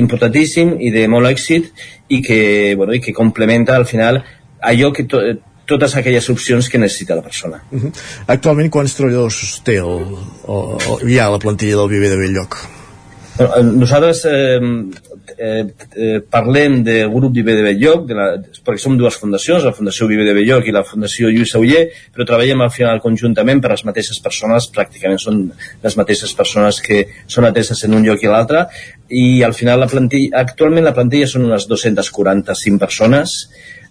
importantíssim 0.00 0.72
i 0.80 0.88
de 0.94 1.04
molt 1.08 1.28
èxit 1.28 1.68
i 2.08 2.22
que, 2.24 2.38
bueno, 2.80 2.96
i 2.96 3.02
que 3.04 3.12
complementa 3.16 3.76
al 3.76 3.84
final 3.88 4.22
allò 4.64 4.90
que 4.96 5.04
to, 5.04 5.20
totes 5.68 5.98
aquelles 6.00 6.30
opcions 6.32 6.70
que 6.72 6.80
necessita 6.80 7.18
la 7.18 7.26
persona. 7.26 7.60
Uh. 7.70 7.82
-huh. 7.82 7.92
Actualment 8.26 8.70
quants 8.70 8.96
treballadors 8.96 9.60
té 9.64 9.76
el, 9.76 10.00
el, 10.48 10.64
el, 10.80 11.08
hi 11.10 11.18
ha 11.18 11.28
la 11.28 11.42
plantilla 11.42 11.76
del 11.76 11.92
Viver 11.92 12.10
de 12.10 12.16
Belllloc? 12.24 12.56
Eh, 13.38 13.62
nosaltres 13.62 14.24
eh, 14.24 14.60
eh, 15.36 15.66
eh, 15.94 16.20
parlem 16.30 16.82
del 16.84 17.10
grup 17.12 17.34
Viver 17.34 17.56
de 17.58 17.64
Belloc, 17.66 18.06
de 18.08 18.16
la, 18.16 18.26
perquè 18.64 18.80
som 18.80 18.96
dues 18.96 19.18
fundacions, 19.20 19.66
la 19.66 19.74
Fundació 19.76 20.08
Viver 20.08 20.24
de 20.24 20.32
Belloc 20.38 20.64
i 20.64 20.72
la 20.72 20.84
Fundació 20.88 21.28
Lluís 21.28 21.52
Sauller, 21.52 21.82
però 22.14 22.24
treballem 22.24 22.64
al 22.64 22.72
final 22.72 23.02
conjuntament 23.04 23.60
per 23.60 23.74
les 23.74 23.84
mateixes 23.84 24.22
persones, 24.24 24.70
pràcticament 24.72 25.20
són 25.20 25.42
les 25.84 25.98
mateixes 26.00 26.32
persones 26.38 26.80
que 26.80 27.02
són 27.28 27.44
ateses 27.44 27.84
en 27.84 27.98
un 27.98 28.08
lloc 28.08 28.24
i 28.24 28.32
l'altre, 28.32 28.66
i 29.12 29.42
al 29.44 29.52
final 29.54 29.84
la 29.84 29.90
plantilla, 29.92 30.40
actualment 30.40 30.88
la 30.88 30.96
plantilla 30.96 31.28
són 31.28 31.44
unes 31.50 31.68
245 31.68 32.80
persones, 32.80 33.36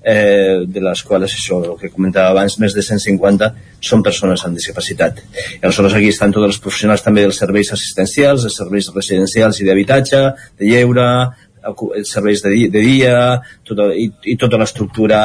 eh, 0.06 0.62
de 0.70 0.82
les 0.86 1.02
quals, 1.04 1.34
això, 1.34 1.58
el 1.64 1.80
que 1.82 1.90
comentava 1.90 2.30
abans, 2.36 2.60
més 2.62 2.76
de 2.78 2.84
150 2.86 3.50
són 3.82 4.04
persones 4.06 4.44
amb 4.46 4.60
discapacitat. 4.60 5.24
I 5.58 5.64
aleshores 5.64 5.98
aquí 5.98 6.12
estan 6.14 6.36
tots 6.36 6.52
els 6.52 6.62
professionals 6.62 7.04
també 7.06 7.26
dels 7.26 7.42
serveis 7.42 7.74
assistencials, 7.74 8.46
els 8.46 8.60
serveis 8.62 8.92
residencials 8.94 9.62
i 9.62 9.68
d'habitatge, 9.68 10.22
de 10.62 10.70
lleure, 10.70 11.08
serveis 12.06 12.44
de 12.46 12.54
dia, 12.54 12.70
de 12.70 12.86
dia 12.86 13.16
tota, 13.66 13.90
i, 13.98 14.12
i 14.30 14.38
tota 14.38 14.60
l'estructura 14.62 15.20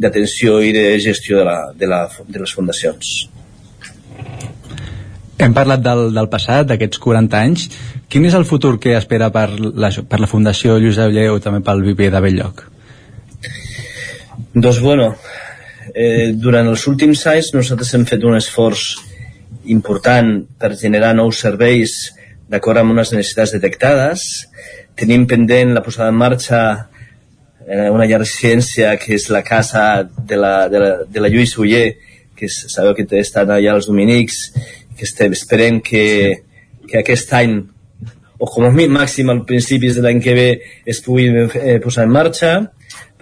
d'atenció 0.00 0.62
i 0.64 0.72
de 0.72 0.86
gestió 1.04 1.42
de, 1.42 1.44
la, 1.44 1.58
de, 1.76 1.90
la, 1.90 2.06
de 2.08 2.40
les 2.40 2.56
fundacions. 2.56 3.12
Hem 5.42 5.52
parlat 5.52 5.82
del, 5.84 6.08
del 6.14 6.28
passat, 6.32 6.68
d'aquests 6.70 7.02
40 7.02 7.38
anys. 7.44 7.68
Quin 8.08 8.24
és 8.24 8.36
el 8.38 8.46
futur 8.48 8.78
que 8.80 8.96
espera 8.96 9.28
per 9.34 9.48
la, 9.58 9.90
per 9.90 10.20
la 10.22 10.30
Fundació 10.30 10.78
Lluís 10.78 11.00
Auller 11.02 11.32
o 11.32 11.40
també 11.42 11.60
pel 11.66 11.82
Viver 11.84 12.12
de 12.14 12.20
Belllloc? 12.22 12.71
Doncs 14.50 14.80
bueno, 14.80 15.14
eh, 15.94 16.32
durant 16.34 16.66
els 16.66 16.86
últims 16.90 17.22
anys 17.30 17.52
nosaltres 17.54 17.92
hem 17.94 18.04
fet 18.08 18.24
un 18.26 18.34
esforç 18.36 18.96
important 19.70 20.32
per 20.58 20.74
generar 20.80 21.12
nous 21.14 21.38
serveis 21.44 21.94
d'acord 22.50 22.80
amb 22.80 22.94
unes 22.94 23.12
necessitats 23.14 23.54
detectades. 23.54 24.24
Tenim 24.98 25.28
pendent 25.30 25.76
la 25.76 25.84
posada 25.84 26.10
en 26.10 26.18
marxa 26.18 26.62
eh, 27.66 27.88
una 27.92 28.08
llar 28.08 28.22
residència 28.24 28.96
que 29.00 29.14
és 29.16 29.28
la 29.30 29.44
casa 29.46 30.02
de 30.02 30.36
la, 30.36 30.68
de 30.68 30.82
la, 30.82 30.92
de 31.06 31.22
la 31.22 31.30
Lluís 31.30 31.54
Uller, 31.58 31.94
que 32.36 32.50
és, 32.50 32.58
sabeu 32.74 32.96
que 32.98 33.06
estan 33.20 33.52
allà 33.52 33.76
els 33.76 33.88
dominics, 33.88 34.48
que 34.96 35.06
estem, 35.06 35.32
esperem 35.38 35.80
que, 35.80 36.04
que 36.88 37.00
aquest 37.00 37.32
any 37.38 37.60
o 38.42 38.48
com 38.50 38.66
a 38.66 38.72
màxim 38.74 39.30
al 39.30 39.44
principis 39.46 39.94
de 39.94 40.02
l'any 40.02 40.18
que 40.20 40.34
ve 40.34 40.48
es 40.84 40.98
pugui 41.04 41.28
eh, 41.30 41.78
posar 41.84 42.08
en 42.08 42.16
marxa 42.16 42.54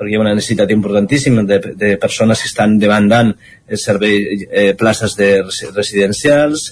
perquè 0.01 0.15
hi 0.15 0.17
ha 0.17 0.23
una 0.25 0.33
necessitat 0.33 0.71
importantíssima 0.73 1.45
de, 1.45 1.61
de 1.77 1.97
persones 2.01 2.41
que 2.41 2.49
estan 2.49 2.79
demandant 2.81 3.35
servei, 3.77 4.47
eh, 4.49 4.73
places 4.81 5.17
de 5.19 5.35
residencials, 5.45 6.71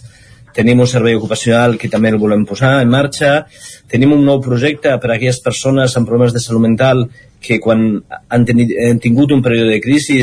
tenim 0.56 0.80
un 0.80 0.88
servei 0.90 1.14
ocupacional 1.14 1.76
que 1.78 1.90
també 1.92 2.08
el 2.10 2.18
volem 2.18 2.46
posar 2.48 2.78
en 2.82 2.88
marxa, 2.90 3.44
tenim 3.92 4.16
un 4.16 4.24
nou 4.26 4.40
projecte 4.42 4.96
per 4.98 5.12
a 5.12 5.16
aquelles 5.18 5.42
persones 5.44 5.94
amb 5.96 6.08
problemes 6.08 6.32
de 6.32 6.42
salut 6.42 6.64
mental 6.64 7.04
que 7.44 7.60
quan 7.62 7.84
han, 8.28 8.46
tenit, 8.48 8.72
han 8.88 8.98
tingut 8.98 9.30
un 9.36 9.44
període 9.44 9.76
de 9.76 9.82
crisi 9.84 10.22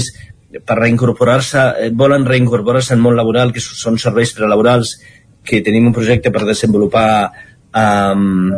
per 0.66 0.80
reincorporar-se, 0.80 1.64
eh, 1.86 1.92
volen 1.94 2.26
reincorporar-se 2.26 2.96
al 2.96 3.04
món 3.04 3.16
laboral, 3.16 3.54
que 3.54 3.64
són 3.64 4.00
serveis 4.02 4.34
prelaborals, 4.36 4.98
que 5.46 5.62
tenim 5.62 5.88
un 5.88 5.94
projecte 5.94 6.32
per 6.34 6.46
desenvolupar 6.48 7.08
um, 7.76 8.54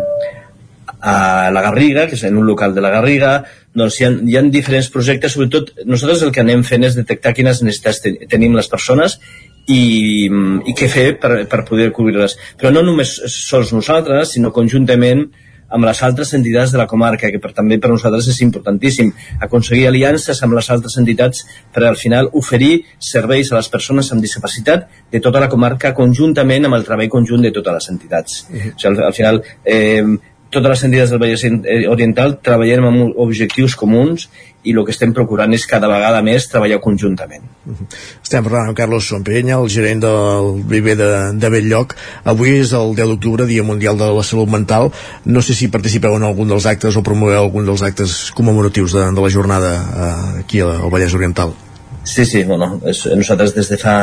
a 1.02 1.50
la 1.54 1.64
Garriga, 1.66 2.08
que 2.08 2.16
és 2.16 2.24
en 2.24 2.38
un 2.38 2.46
local 2.48 2.74
de 2.76 2.82
la 2.82 2.94
Garriga, 2.94 3.34
doncs 3.78 4.00
hi 4.00 4.08
ha, 4.08 4.12
hi 4.12 4.38
ha 4.38 4.46
diferents 4.54 4.90
projectes, 4.94 5.36
sobretot 5.36 5.74
nosaltres 5.86 6.24
el 6.26 6.34
que 6.36 6.44
anem 6.44 6.64
fent 6.68 6.88
és 6.88 6.98
detectar 6.98 7.36
quines 7.38 7.62
necessitats 7.64 8.02
te, 8.04 8.14
tenim 8.32 8.56
les 8.58 8.70
persones 8.72 9.20
i, 9.68 10.28
i 10.28 10.78
què 10.78 10.88
fer 10.92 11.10
per, 11.22 11.34
per 11.52 11.66
poder 11.68 11.92
cobrir-les. 11.96 12.38
Però 12.60 12.72
no 12.74 12.86
només 12.86 13.18
sols 13.34 13.74
nosaltres, 13.76 14.34
sinó 14.36 14.54
conjuntament 14.56 15.28
amb 15.68 15.84
les 15.84 16.00
altres 16.04 16.32
entitats 16.34 16.72
de 16.72 16.80
la 16.80 16.88
comarca, 16.88 17.28
que 17.32 17.42
per, 17.44 17.52
també 17.56 17.76
per 17.84 17.92
nosaltres 17.92 18.30
és 18.32 18.40
importantíssim 18.46 19.12
aconseguir 19.44 19.88
aliances 19.90 20.40
amb 20.44 20.56
les 20.56 20.70
altres 20.72 20.96
entitats 21.02 21.44
per 21.76 21.84
al 21.88 22.00
final 22.00 22.32
oferir 22.40 22.86
serveis 23.04 23.52
a 23.52 23.58
les 23.58 23.68
persones 23.74 24.12
amb 24.14 24.24
discapacitat 24.24 24.88
de 25.12 25.22
tota 25.24 25.44
la 25.44 25.52
comarca 25.52 25.94
conjuntament 25.98 26.70
amb 26.70 26.80
el 26.80 26.88
treball 26.88 27.12
conjunt 27.12 27.44
de 27.44 27.52
totes 27.52 27.80
les 27.82 27.92
entitats. 27.94 28.42
O 28.48 28.56
sigui, 28.56 28.94
al, 28.94 29.04
al 29.10 29.18
final 29.20 29.44
eh, 29.66 30.04
totes 30.52 30.70
les 30.72 30.84
entitats 30.88 31.12
del 31.14 31.22
Vallès 31.22 31.44
eh, 31.48 31.82
Oriental 31.92 32.38
treballem 32.44 32.88
amb 32.88 33.20
objectius 33.24 33.76
comuns 33.80 34.28
i 34.68 34.74
el 34.74 34.84
que 34.86 34.92
estem 34.92 35.14
procurant 35.16 35.54
és 35.56 35.66
cada 35.70 35.88
vegada 35.88 36.20
més 36.26 36.48
treballar 36.52 36.80
conjuntament. 36.84 37.44
Estem 38.24 38.44
parlant 38.44 38.72
amb 38.72 38.78
Carlos 38.78 39.08
Sompenya, 39.08 39.60
el 39.62 39.70
gerent 39.72 40.02
del 40.04 40.50
Viver 40.68 40.98
de, 41.00 41.12
de 41.40 41.52
Belllloc. 41.54 41.96
Avui 42.28 42.58
és 42.58 42.74
el 42.76 42.96
10 42.98 43.14
d'octubre, 43.14 43.48
Dia 43.48 43.64
Mundial 43.68 44.00
de 44.00 44.10
la 44.18 44.26
Salut 44.28 44.52
Mental. 44.52 44.90
No 45.26 45.44
sé 45.46 45.56
si 45.56 45.72
participeu 45.72 46.18
en 46.18 46.28
algun 46.28 46.52
dels 46.52 46.68
actes 46.68 46.98
o 47.00 47.06
promoveu 47.06 47.46
algun 47.46 47.70
dels 47.70 47.86
actes 47.88 48.18
commemoratius 48.36 48.98
de, 48.98 49.08
de 49.08 49.24
la 49.24 49.32
jornada 49.32 49.72
eh, 49.78 50.12
aquí 50.44 50.64
al 50.66 50.92
Vallès 50.92 51.16
Oriental. 51.16 51.56
Sí, 52.08 52.24
sí, 52.24 52.44
bueno, 52.48 52.78
és, 52.88 53.02
nosaltres 53.20 53.52
des 53.56 53.68
de 53.68 53.78
fa 53.80 53.96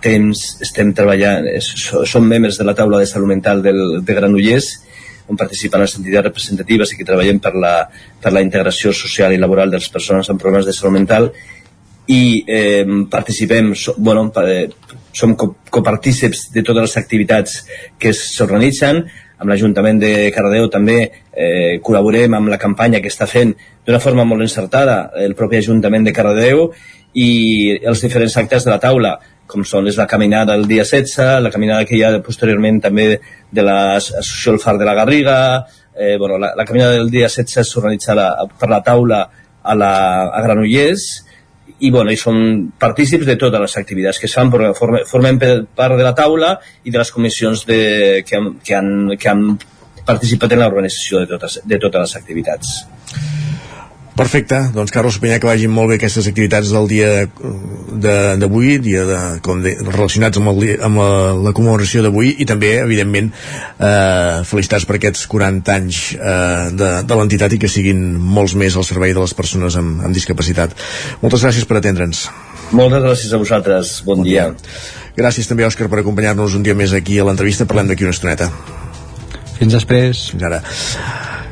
temps 0.00 0.38
estem 0.64 0.94
treballant, 0.96 1.44
és, 1.48 1.66
som 2.08 2.24
membres 2.24 2.56
de 2.56 2.64
la 2.64 2.72
taula 2.76 3.02
de 3.02 3.08
salut 3.08 3.28
mental 3.28 3.60
del, 3.64 4.00
de 4.00 4.16
Granollers 4.16 4.70
on 5.30 5.38
participen 5.38 5.84
les 5.84 5.94
entitats 5.96 6.26
representatives 6.26 6.92
i 6.92 6.98
que 6.98 7.06
treballem 7.06 7.38
per 7.42 7.54
la, 7.54 7.74
per 8.20 8.34
la 8.34 8.42
integració 8.44 8.92
social 8.96 9.32
i 9.32 9.40
laboral 9.40 9.70
de 9.70 9.78
les 9.78 9.88
persones 9.94 10.28
amb 10.30 10.42
problemes 10.42 10.66
de 10.66 10.74
salut 10.76 10.96
mental. 10.98 11.30
I 12.10 12.22
eh, 12.42 12.84
participem, 13.10 13.72
so, 13.78 13.94
bueno, 13.96 14.26
eh, 14.42 14.66
som 15.14 15.36
copartíceps 15.38 16.48
de 16.54 16.64
totes 16.66 16.88
les 16.88 16.96
activitats 16.98 17.58
que 17.98 18.12
s'organitzen, 18.16 19.04
amb 19.40 19.48
l'Ajuntament 19.48 20.00
de 20.02 20.12
Cardedeu 20.34 20.68
també 20.68 20.98
eh, 21.06 21.78
col·laborem 21.84 22.34
amb 22.36 22.50
la 22.52 22.58
campanya 22.60 23.00
que 23.00 23.08
està 23.08 23.28
fent 23.30 23.54
d'una 23.86 24.00
forma 24.02 24.26
molt 24.28 24.44
encertada 24.44 25.06
el 25.16 25.36
propi 25.38 25.62
Ajuntament 25.62 26.04
de 26.04 26.12
Cardedeu 26.12 26.66
i 27.16 27.30
els 27.80 28.02
diferents 28.04 28.36
actes 28.42 28.66
de 28.66 28.74
la 28.74 28.80
taula 28.82 29.14
com 29.50 29.64
són 29.66 29.88
és 29.90 29.98
la 29.98 30.06
caminada 30.10 30.54
el 30.54 30.66
dia 30.70 30.84
16, 30.86 31.42
la 31.42 31.52
caminada 31.52 31.86
que 31.88 31.98
hi 31.98 32.04
ha 32.06 32.12
posteriorment 32.24 32.80
també 32.86 33.06
de 33.50 33.64
l'associació 33.66 34.54
El 34.54 34.62
Far 34.62 34.76
de 34.78 34.86
la 34.88 34.94
Garriga, 34.98 35.38
eh, 35.94 36.16
bueno, 36.18 36.38
la, 36.38 36.54
la 36.56 36.64
caminada 36.64 36.94
del 36.96 37.10
dia 37.10 37.28
16 37.28 37.66
s'organitza 37.66 38.16
per 38.60 38.70
la 38.70 38.82
taula 38.86 39.24
a, 39.62 39.74
la, 39.74 39.92
a 40.30 40.42
Granollers, 40.46 41.08
i, 41.80 41.90
bueno, 41.90 42.12
i 42.12 42.18
som 42.20 42.36
partícips 42.78 43.26
de 43.26 43.36
totes 43.40 43.62
les 43.62 43.76
activitats 43.80 44.20
que 44.20 44.28
es 44.28 44.36
fan, 44.36 44.52
perquè 44.52 44.72
formem 45.08 45.40
part 45.40 45.96
de 45.96 46.04
la 46.04 46.14
taula 46.16 46.54
i 46.84 46.92
de 46.92 47.00
les 47.00 47.12
comissions 47.14 47.64
de, 47.68 47.82
que, 48.26 48.36
han, 48.36 48.52
que, 48.60 48.76
han, 48.76 48.94
que 49.16 49.32
han 49.32 49.46
participat 50.06 50.56
en 50.56 50.64
l'organització 50.64 51.24
de, 51.24 51.30
totes, 51.34 51.60
de 51.64 51.80
totes 51.80 52.04
les 52.04 52.18
activitats. 52.20 52.74
Perfecte, 54.20 54.58
doncs 54.74 54.92
Carlos 54.92 55.16
Penyà 55.16 55.38
que 55.40 55.48
vagin 55.48 55.72
molt 55.72 55.88
bé 55.88 55.96
aquestes 55.96 56.26
activitats 56.28 56.68
del 56.74 56.88
dia 56.90 57.08
d'avui, 57.24 58.74
de, 58.76 58.82
dia 58.84 59.04
de, 59.08 59.20
com 59.44 59.62
de, 59.64 59.72
relacionats 59.86 60.36
amb, 60.36 60.50
el, 60.52 60.74
amb 60.84 61.00
la, 61.00 61.08
la 61.48 61.52
commemoració 61.56 62.04
d'avui 62.04 62.34
i 62.36 62.46
també, 62.48 62.74
evidentment, 62.82 63.30
eh, 63.80 64.42
felicitats 64.50 64.84
per 64.84 64.98
aquests 64.98 65.24
40 65.30 65.72
anys 65.72 66.02
eh, 66.18 66.68
de, 66.76 66.90
de 67.08 67.18
l'entitat 67.20 67.56
i 67.56 67.60
que 67.62 67.70
siguin 67.72 68.02
molts 68.20 68.56
més 68.60 68.76
al 68.76 68.84
servei 68.84 69.16
de 69.16 69.24
les 69.24 69.32
persones 69.36 69.78
amb, 69.80 70.04
amb 70.04 70.16
discapacitat. 70.16 70.76
Moltes 71.24 71.46
gràcies 71.46 71.64
per 71.64 71.80
atendre'ns. 71.80 72.26
Moltes 72.76 73.02
gràcies 73.06 73.32
a 73.32 73.40
vosaltres, 73.40 73.96
bon, 74.04 74.20
bon 74.20 74.28
dia. 74.28 74.50
dia. 74.52 75.16
Gràcies 75.16 75.48
també, 75.48 75.64
Òscar, 75.64 75.88
per 75.88 76.04
acompanyar-nos 76.04 76.60
un 76.60 76.66
dia 76.66 76.76
més 76.76 76.92
aquí 76.96 77.16
a 77.18 77.24
l'entrevista. 77.26 77.66
Parlem 77.68 77.88
d'aquí 77.90 78.04
una 78.04 78.14
estoneta. 78.14 78.52
Fins 79.56 79.80
després. 79.80 80.28
Fins 80.34 80.46
ara. 80.52 80.60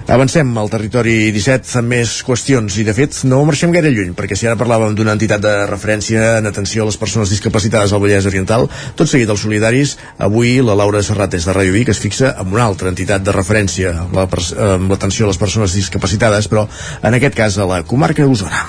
Avancem 0.08 0.54
al 0.56 0.70
territori 0.72 1.28
17 1.36 1.74
amb 1.82 1.92
més 1.92 2.14
qüestions 2.24 2.78
i 2.80 2.84
de 2.86 2.94
fet 2.96 3.18
no 3.28 3.42
marxem 3.44 3.74
gaire 3.74 3.90
lluny 3.92 4.14
perquè 4.16 4.38
si 4.40 4.46
ara 4.48 4.56
parlàvem 4.56 4.94
d'una 4.96 5.12
entitat 5.12 5.42
de 5.44 5.52
referència 5.68 6.38
en 6.38 6.48
atenció 6.48 6.86
a 6.86 6.88
les 6.88 6.96
persones 6.96 7.28
discapacitades 7.28 7.92
al 7.92 8.00
Vallès 8.00 8.24
Oriental, 8.30 8.64
tot 8.96 9.10
seguit 9.10 9.28
els 9.28 9.44
solidaris, 9.44 9.98
avui 10.16 10.62
la 10.64 10.78
Laura 10.80 11.02
Serrat 11.04 11.36
des 11.36 11.44
de 11.44 11.52
Ràdio 11.52 11.76
Vic 11.76 11.92
es 11.92 12.00
fixa 12.00 12.32
en 12.40 12.56
una 12.56 12.64
altra 12.64 12.88
entitat 12.88 13.20
de 13.20 13.36
referència 13.36 13.92
amb 14.08 14.88
l'atenció 14.88 15.28
a 15.28 15.32
les 15.34 15.40
persones 15.44 15.76
discapacitades 15.76 16.48
però 16.48 16.64
en 17.02 17.18
aquest 17.20 17.36
cas 17.36 17.58
a 17.60 17.68
la 17.68 17.82
comarca 17.84 18.24
d'Osona. 18.24 18.64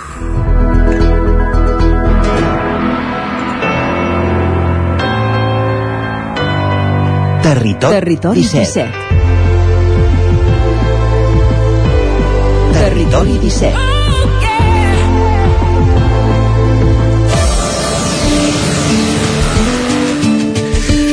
Territori, 7.47 7.95
Territori 7.95 8.43
17. 8.43 8.83
17. 8.83 9.08
Territori 12.89 13.37
17. 13.37 13.77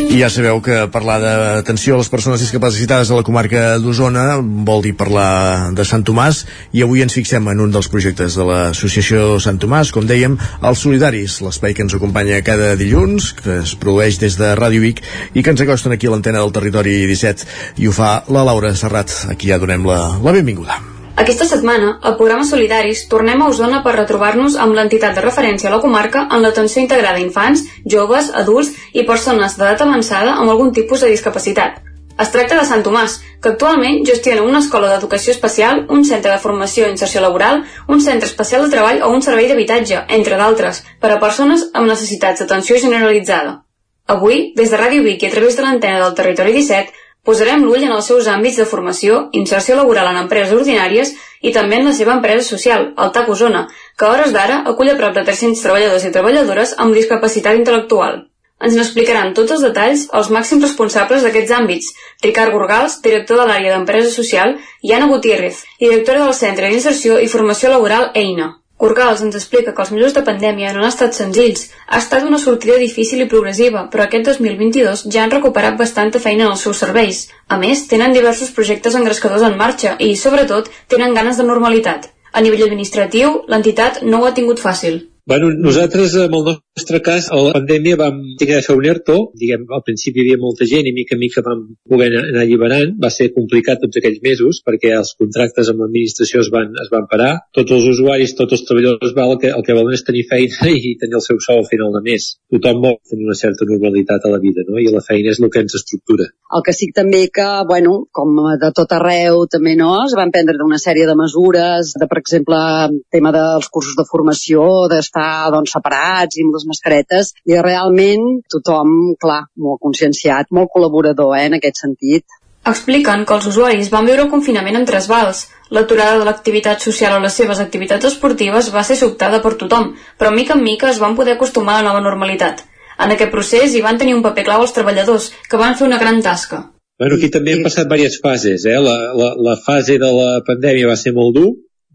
I 0.09 0.23
ja 0.23 0.31
sabeu 0.33 0.63
que 0.65 0.87
parlar 0.89 1.19
d'atenció 1.21 1.93
a 1.93 2.01
les 2.01 2.09
persones 2.09 2.41
discapacitades 2.41 3.13
a 3.13 3.19
la 3.19 3.27
comarca 3.29 3.77
d'Osona 3.77 4.39
vol 4.41 4.81
dir 4.89 4.95
parlar 4.97 5.75
de 5.77 5.85
Sant 5.85 6.01
Tomàs 6.09 6.47
i 6.73 6.81
avui 6.81 7.05
ens 7.05 7.13
fixem 7.13 7.45
en 7.53 7.61
un 7.61 7.77
dels 7.77 7.93
projectes 7.93 8.41
de 8.41 8.49
l'associació 8.49 9.37
Sant 9.45 9.61
Tomàs, 9.61 9.93
com 9.93 10.09
dèiem, 10.09 10.41
els 10.65 10.81
Solidaris, 10.81 11.43
l'espai 11.45 11.77
que 11.77 11.85
ens 11.85 12.01
acompanya 12.01 12.41
cada 12.41 12.73
dilluns, 12.81 13.35
que 13.37 13.61
es 13.67 13.77
produeix 13.77 14.17
des 14.25 14.41
de 14.41 14.57
Ràdio 14.57 14.81
Vic 14.89 15.05
i 15.37 15.45
que 15.45 15.53
ens 15.53 15.61
acosten 15.61 15.93
aquí 15.93 16.09
a 16.09 16.17
l'antena 16.17 16.41
del 16.41 16.57
territori 16.57 17.03
17 17.05 17.85
i 17.85 17.93
ho 17.93 17.93
fa 17.93 18.23
la 18.33 18.49
Laura 18.49 18.73
Serrat, 18.73 19.13
a 19.29 19.37
qui 19.37 19.53
ja 19.53 19.61
donem 19.61 19.85
la, 19.85 20.07
la 20.25 20.41
benvinguda. 20.41 20.96
Aquesta 21.17 21.47
setmana, 21.49 21.95
al 22.03 22.19
programa 22.19 22.45
Solidaris, 22.45 23.07
tornem 23.09 23.41
a 23.41 23.47
Osona 23.49 23.79
per 23.85 23.95
retrobar-nos 23.95 24.59
amb 24.61 24.77
l'entitat 24.77 25.15
de 25.17 25.23
referència 25.25 25.71
a 25.71 25.73
la 25.73 25.81
comarca 25.81 26.27
en 26.29 26.43
l'atenció 26.45 26.83
integrada 26.83 27.17
a 27.17 27.25
infants, 27.25 27.63
joves, 27.95 28.29
adults 28.43 28.75
i 28.93 29.07
persones 29.09 29.57
d'edat 29.57 29.81
avançada 29.81 30.35
amb 30.37 30.53
algun 30.53 30.75
tipus 30.77 31.01
de 31.01 31.09
discapacitat. 31.15 31.81
Es 32.21 32.33
tracta 32.35 32.59
de 32.61 32.67
Sant 32.69 32.85
Tomàs, 32.85 33.17
que 33.41 33.55
actualment 33.55 34.05
gestiona 34.09 34.45
una 34.45 34.61
escola 34.61 34.93
d'educació 34.93 35.33
especial, 35.33 35.87
un 35.89 36.05
centre 36.05 36.35
de 36.35 36.43
formació 36.45 36.85
i 36.85 36.93
inserció 36.93 37.25
laboral, 37.25 37.65
un 37.89 38.05
centre 38.05 38.29
especial 38.29 38.65
de 38.65 38.73
treball 38.77 39.01
o 39.01 39.11
un 39.13 39.25
servei 39.25 39.49
d'habitatge, 39.49 40.05
entre 40.21 40.37
d'altres, 40.37 40.83
per 41.01 41.15
a 41.15 41.21
persones 41.21 41.65
amb 41.73 41.89
necessitats 41.89 42.45
d'atenció 42.45 42.77
generalitzada. 42.85 43.63
Avui, 44.07 44.53
des 44.57 44.69
de 44.71 44.79
Ràdio 44.79 45.03
Vic 45.03 45.25
i 45.25 45.29
a 45.29 45.33
través 45.33 45.57
de 45.57 45.65
l'antena 45.65 46.05
del 46.05 46.15
Territori 46.15 46.53
17, 46.55 47.06
Posarem 47.27 47.65
l'ull 47.67 47.83
en 47.83 47.93
els 47.97 48.07
seus 48.07 48.29
àmbits 48.31 48.61
de 48.61 48.65
formació, 48.71 49.17
inserció 49.35 49.75
laboral 49.75 50.13
en 50.13 50.21
empreses 50.21 50.55
ordinàries 50.55 51.11
i 51.43 51.51
també 51.57 51.81
en 51.81 51.89
la 51.89 51.95
seva 51.97 52.15
empresa 52.15 52.47
social, 52.47 52.93
el 53.03 53.11
TAC 53.17 53.33
Osona, 53.35 53.65
que 53.99 54.07
a 54.07 54.13
hores 54.13 54.35
d'ara 54.37 54.61
acull 54.73 54.93
a 54.93 54.95
prop 55.01 55.17
de 55.17 55.25
300 55.27 55.65
treballadors 55.65 56.07
i 56.07 56.13
treballadores 56.15 56.77
amb 56.85 56.95
discapacitat 56.95 57.59
intel·lectual. 57.59 58.21
Ens 58.67 58.77
n'explicaran 58.79 59.35
tots 59.37 59.57
els 59.57 59.65
detalls 59.67 60.07
els 60.21 60.31
màxims 60.37 60.63
responsables 60.65 61.27
d'aquests 61.27 61.57
àmbits, 61.59 61.91
Ricard 62.25 62.55
Gorgals, 62.55 63.01
director 63.09 63.43
de 63.43 63.49
l'àrea 63.51 63.75
d'empresa 63.75 64.15
social, 64.15 64.55
i 64.87 64.95
Anna 64.97 65.11
Gutiérrez, 65.11 65.65
directora 65.83 66.23
del 66.23 66.39
Centre 66.45 66.71
d'Inserció 66.71 67.19
i 67.21 67.29
Formació 67.35 67.75
Laboral 67.75 68.13
EINA. 68.15 68.53
Corcals 68.77 69.23
ens 69.25 69.37
explica 69.39 69.73
que 69.73 69.81
els 69.83 69.91
mesos 69.95 70.15
de 70.17 70.23
pandèmia 70.25 70.73
no 70.75 70.83
han 70.83 70.91
estat 70.91 71.17
senzills. 71.17 71.63
Ha 71.89 72.01
estat 72.03 72.27
una 72.29 72.41
sortida 72.43 72.77
difícil 72.83 73.23
i 73.25 73.29
progressiva, 73.33 73.87
però 73.93 74.05
aquest 74.05 74.29
2022 74.29 75.07
ja 75.15 75.23
han 75.25 75.33
recuperat 75.33 75.79
bastanta 75.81 76.21
feina 76.21 76.45
en 76.45 76.53
els 76.53 76.67
seus 76.69 76.85
serveis. 76.85 77.23
A 77.49 77.57
més, 77.63 77.87
tenen 77.89 78.13
diversos 78.13 78.53
projectes 78.59 79.01
engrescadors 79.01 79.49
en 79.49 79.57
marxa 79.57 79.97
i, 79.99 80.13
sobretot, 80.21 80.69
tenen 80.93 81.17
ganes 81.17 81.41
de 81.41 81.49
normalitat. 81.49 82.11
A 82.37 82.45
nivell 82.45 82.67
administratiu, 82.69 83.39
l'entitat 83.49 84.03
no 84.05 84.21
ho 84.21 84.29
ha 84.29 84.37
tingut 84.37 84.61
fàcil. 84.61 85.07
Bueno, 85.29 85.51
nosaltres, 85.51 86.15
en 86.15 86.33
el 86.33 86.45
nostre 86.47 87.01
cas, 87.03 87.25
a 87.35 87.37
la 87.43 87.51
pandèmia 87.57 87.97
vam 87.99 88.21
tenir 88.39 88.61
de 88.61 88.63
fer 88.63 88.75
un 88.79 88.85
ERTO, 88.87 89.15
diguem, 89.35 89.65
al 89.75 89.83
principi 89.83 90.21
hi 90.21 90.23
havia 90.23 90.39
molta 90.39 90.69
gent 90.71 90.87
i 90.87 90.93
mica 90.95 91.17
en 91.17 91.19
mica 91.19 91.43
vam 91.43 91.65
poder 91.91 92.13
anar 92.13 92.45
alliberant, 92.45 92.93
va 93.03 93.11
ser 93.11 93.33
complicat 93.35 93.81
tots 93.83 93.99
aquells 93.99 94.21
mesos 94.23 94.61
perquè 94.63 94.93
els 94.95 95.11
contractes 95.19 95.73
amb 95.73 95.83
l'administració 95.83 96.45
es, 96.45 96.51
van, 96.55 96.71
es 96.79 96.93
van 96.93 97.09
parar, 97.11 97.33
tots 97.59 97.75
els 97.75 97.89
usuaris, 97.91 98.37
tots 98.39 98.55
els 98.55 98.63
treballadors 98.69 99.17
val, 99.17 99.33
el 99.35 99.41
que, 99.43 99.51
el 99.51 99.65
que 99.67 99.77
volen 99.81 99.97
és 99.99 100.07
tenir 100.07 100.23
feina 100.31 100.71
i 100.77 100.95
tenir 101.01 101.19
el 101.19 101.25
seu 101.27 101.43
sou 101.43 101.59
al 101.59 101.67
final 101.73 101.91
de 101.97 102.05
mes. 102.07 102.29
Tothom 102.55 102.79
vol 102.87 102.97
tenir 103.11 103.27
una 103.27 103.39
certa 103.43 103.67
normalitat 103.67 104.31
a 104.31 104.33
la 104.37 104.39
vida, 104.39 104.63
no? 104.71 104.79
I 104.79 104.95
la 104.95 105.03
feina 105.03 105.35
és 105.35 105.43
el 105.43 105.51
que 105.51 105.65
ens 105.67 105.75
estructura. 105.81 106.29
El 106.55 106.63
que 106.63 106.77
sí 106.77 106.93
també 106.95 107.25
que, 107.35 107.49
bueno, 107.67 107.97
com 108.15 108.31
de 108.63 108.71
tot 108.79 108.95
arreu 108.95 109.43
també, 109.51 109.75
no?, 109.75 109.91
es 110.05 110.15
van 110.15 110.31
prendre 110.31 110.63
una 110.63 110.79
sèrie 110.79 111.11
de 111.11 111.19
mesures, 111.19 111.97
de, 111.99 112.07
per 112.07 112.23
exemple, 112.23 112.63
tema 113.11 113.35
dels 113.35 113.67
cursos 113.75 113.99
de 113.99 114.07
formació, 114.07 114.63
d'estar 114.93 115.16
estar 115.17 115.51
doncs, 115.53 115.73
separats 115.73 116.37
i 116.37 116.45
amb 116.45 116.55
les 116.57 116.67
mascaretes 116.69 117.33
i 117.49 117.57
realment 117.57 118.43
tothom, 118.53 119.15
clar, 119.21 119.47
molt 119.57 119.81
conscienciat, 119.81 120.51
molt 120.51 120.71
col·laborador 120.73 121.37
eh, 121.37 121.47
en 121.47 121.57
aquest 121.57 121.81
sentit. 121.81 122.25
Expliquen 122.67 123.25
que 123.25 123.35
els 123.35 123.47
usuaris 123.47 123.91
van 123.91 124.07
viure 124.07 124.25
el 124.27 124.31
confinament 124.31 124.77
en 124.77 124.87
tres 124.87 125.07
vals. 125.09 125.47
L'aturada 125.71 126.19
de 126.19 126.27
l'activitat 126.27 126.83
social 126.83 127.15
o 127.17 127.21
les 127.23 127.35
seves 127.35 127.61
activitats 127.63 128.07
esportives 128.11 128.73
va 128.75 128.83
ser 128.87 128.97
sobtada 128.99 129.41
per 129.43 129.55
tothom, 129.55 129.93
però 130.19 130.33
mica 130.35 130.55
en 130.55 130.65
mica 130.65 130.91
es 130.91 130.99
van 131.03 131.15
poder 131.15 131.37
acostumar 131.37 131.79
a 131.79 131.83
la 131.83 131.91
nova 131.91 132.03
normalitat. 132.03 132.65
En 132.99 133.13
aquest 133.13 133.31
procés 133.31 133.75
hi 133.75 133.85
van 133.85 133.99
tenir 133.99 134.17
un 134.17 134.25
paper 134.25 134.47
clau 134.47 134.65
els 134.65 134.75
treballadors, 134.75 135.31
que 135.51 135.61
van 135.61 135.77
fer 135.79 135.87
una 135.87 136.01
gran 136.03 136.23
tasca. 136.23 136.65
Bueno, 136.99 137.19
aquí 137.19 137.29
també 137.29 137.53
han 137.53 137.63
passat 137.63 137.91
diverses 137.91 138.23
fases. 138.25 138.65
Eh? 138.65 138.79
La, 138.81 138.97
la, 139.15 139.35
la 139.51 139.57
fase 139.61 139.99
de 140.01 140.11
la 140.19 140.41
pandèmia 140.47 140.89
va 140.89 140.97
ser 140.97 141.13
molt 141.15 141.37
dur, 141.37 141.51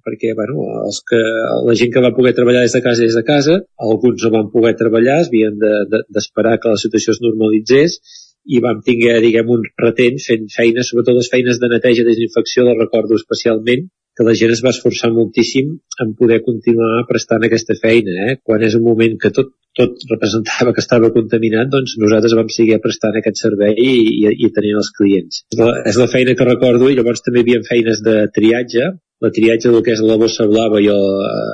perquè 0.06 0.34
bueno, 0.38 0.66
els 0.88 1.02
que, 1.08 1.22
la 1.68 1.78
gent 1.78 1.94
que 1.94 2.04
va 2.04 2.14
poder 2.18 2.34
treballar 2.38 2.66
des 2.66 2.76
de 2.78 2.84
casa 2.86 3.06
des 3.06 3.18
de 3.18 3.24
casa, 3.28 3.62
alguns 3.92 4.26
no 4.26 4.34
van 4.36 4.52
poder 4.54 4.76
treballar, 4.80 5.22
havien 5.26 5.58
d'esperar 5.62 6.56
de, 6.56 6.58
de, 6.58 6.62
que 6.64 6.76
la 6.76 6.82
situació 6.84 7.16
es 7.16 7.24
normalitzés 7.24 7.98
i 8.52 8.60
vam 8.64 8.82
tinguer, 8.86 9.20
diguem, 9.22 9.50
un 9.54 9.66
retent 9.80 10.22
fent 10.22 10.48
feines, 10.54 10.90
sobretot 10.90 11.18
les 11.18 11.30
feines 11.30 11.60
de 11.62 11.70
neteja 11.72 12.04
i 12.04 12.10
desinfecció, 12.10 12.66
del 12.66 12.80
recordo 12.80 13.20
especialment, 13.20 13.90
que 14.18 14.26
la 14.28 14.34
gent 14.38 14.52
es 14.54 14.62
va 14.66 14.74
esforçar 14.76 15.12
moltíssim 15.16 15.72
en 16.04 16.14
poder 16.20 16.42
continuar 16.46 17.06
prestant 17.10 17.46
aquesta 17.48 17.78
feina. 17.80 18.16
Eh? 18.28 18.38
Quan 18.44 18.64
és 18.68 18.76
un 18.78 18.84
moment 18.84 19.16
que 19.22 19.32
tot, 19.38 19.54
tot 19.78 20.04
representava 20.10 20.74
que 20.76 20.84
estava 20.84 21.12
contaminat, 21.16 21.70
doncs 21.72 21.96
nosaltres 22.02 22.36
vam 22.40 22.52
seguir 22.52 22.82
prestant 22.84 23.18
aquest 23.20 23.40
servei 23.46 23.78
i, 23.78 23.94
i, 24.26 24.34
i 24.48 24.52
tenint 24.56 24.82
els 24.82 24.92
clients. 24.98 25.46
És 25.54 25.62
la, 25.62 25.72
és 25.94 26.02
la 26.02 26.10
feina 26.12 26.36
que 26.36 26.50
recordo 26.50 26.90
i 26.92 26.98
llavors 26.98 27.24
també 27.24 27.42
hi 27.42 27.48
havia 27.48 27.64
feines 27.70 28.04
de 28.08 28.18
triatge, 28.36 28.92
la 29.22 29.32
triatge 29.36 29.70
del 29.70 29.84
que 29.86 29.94
és 29.96 30.02
la 30.06 30.18
bossa 30.22 30.48
blava 30.50 30.82
i 30.82 30.90
el, 30.92 31.06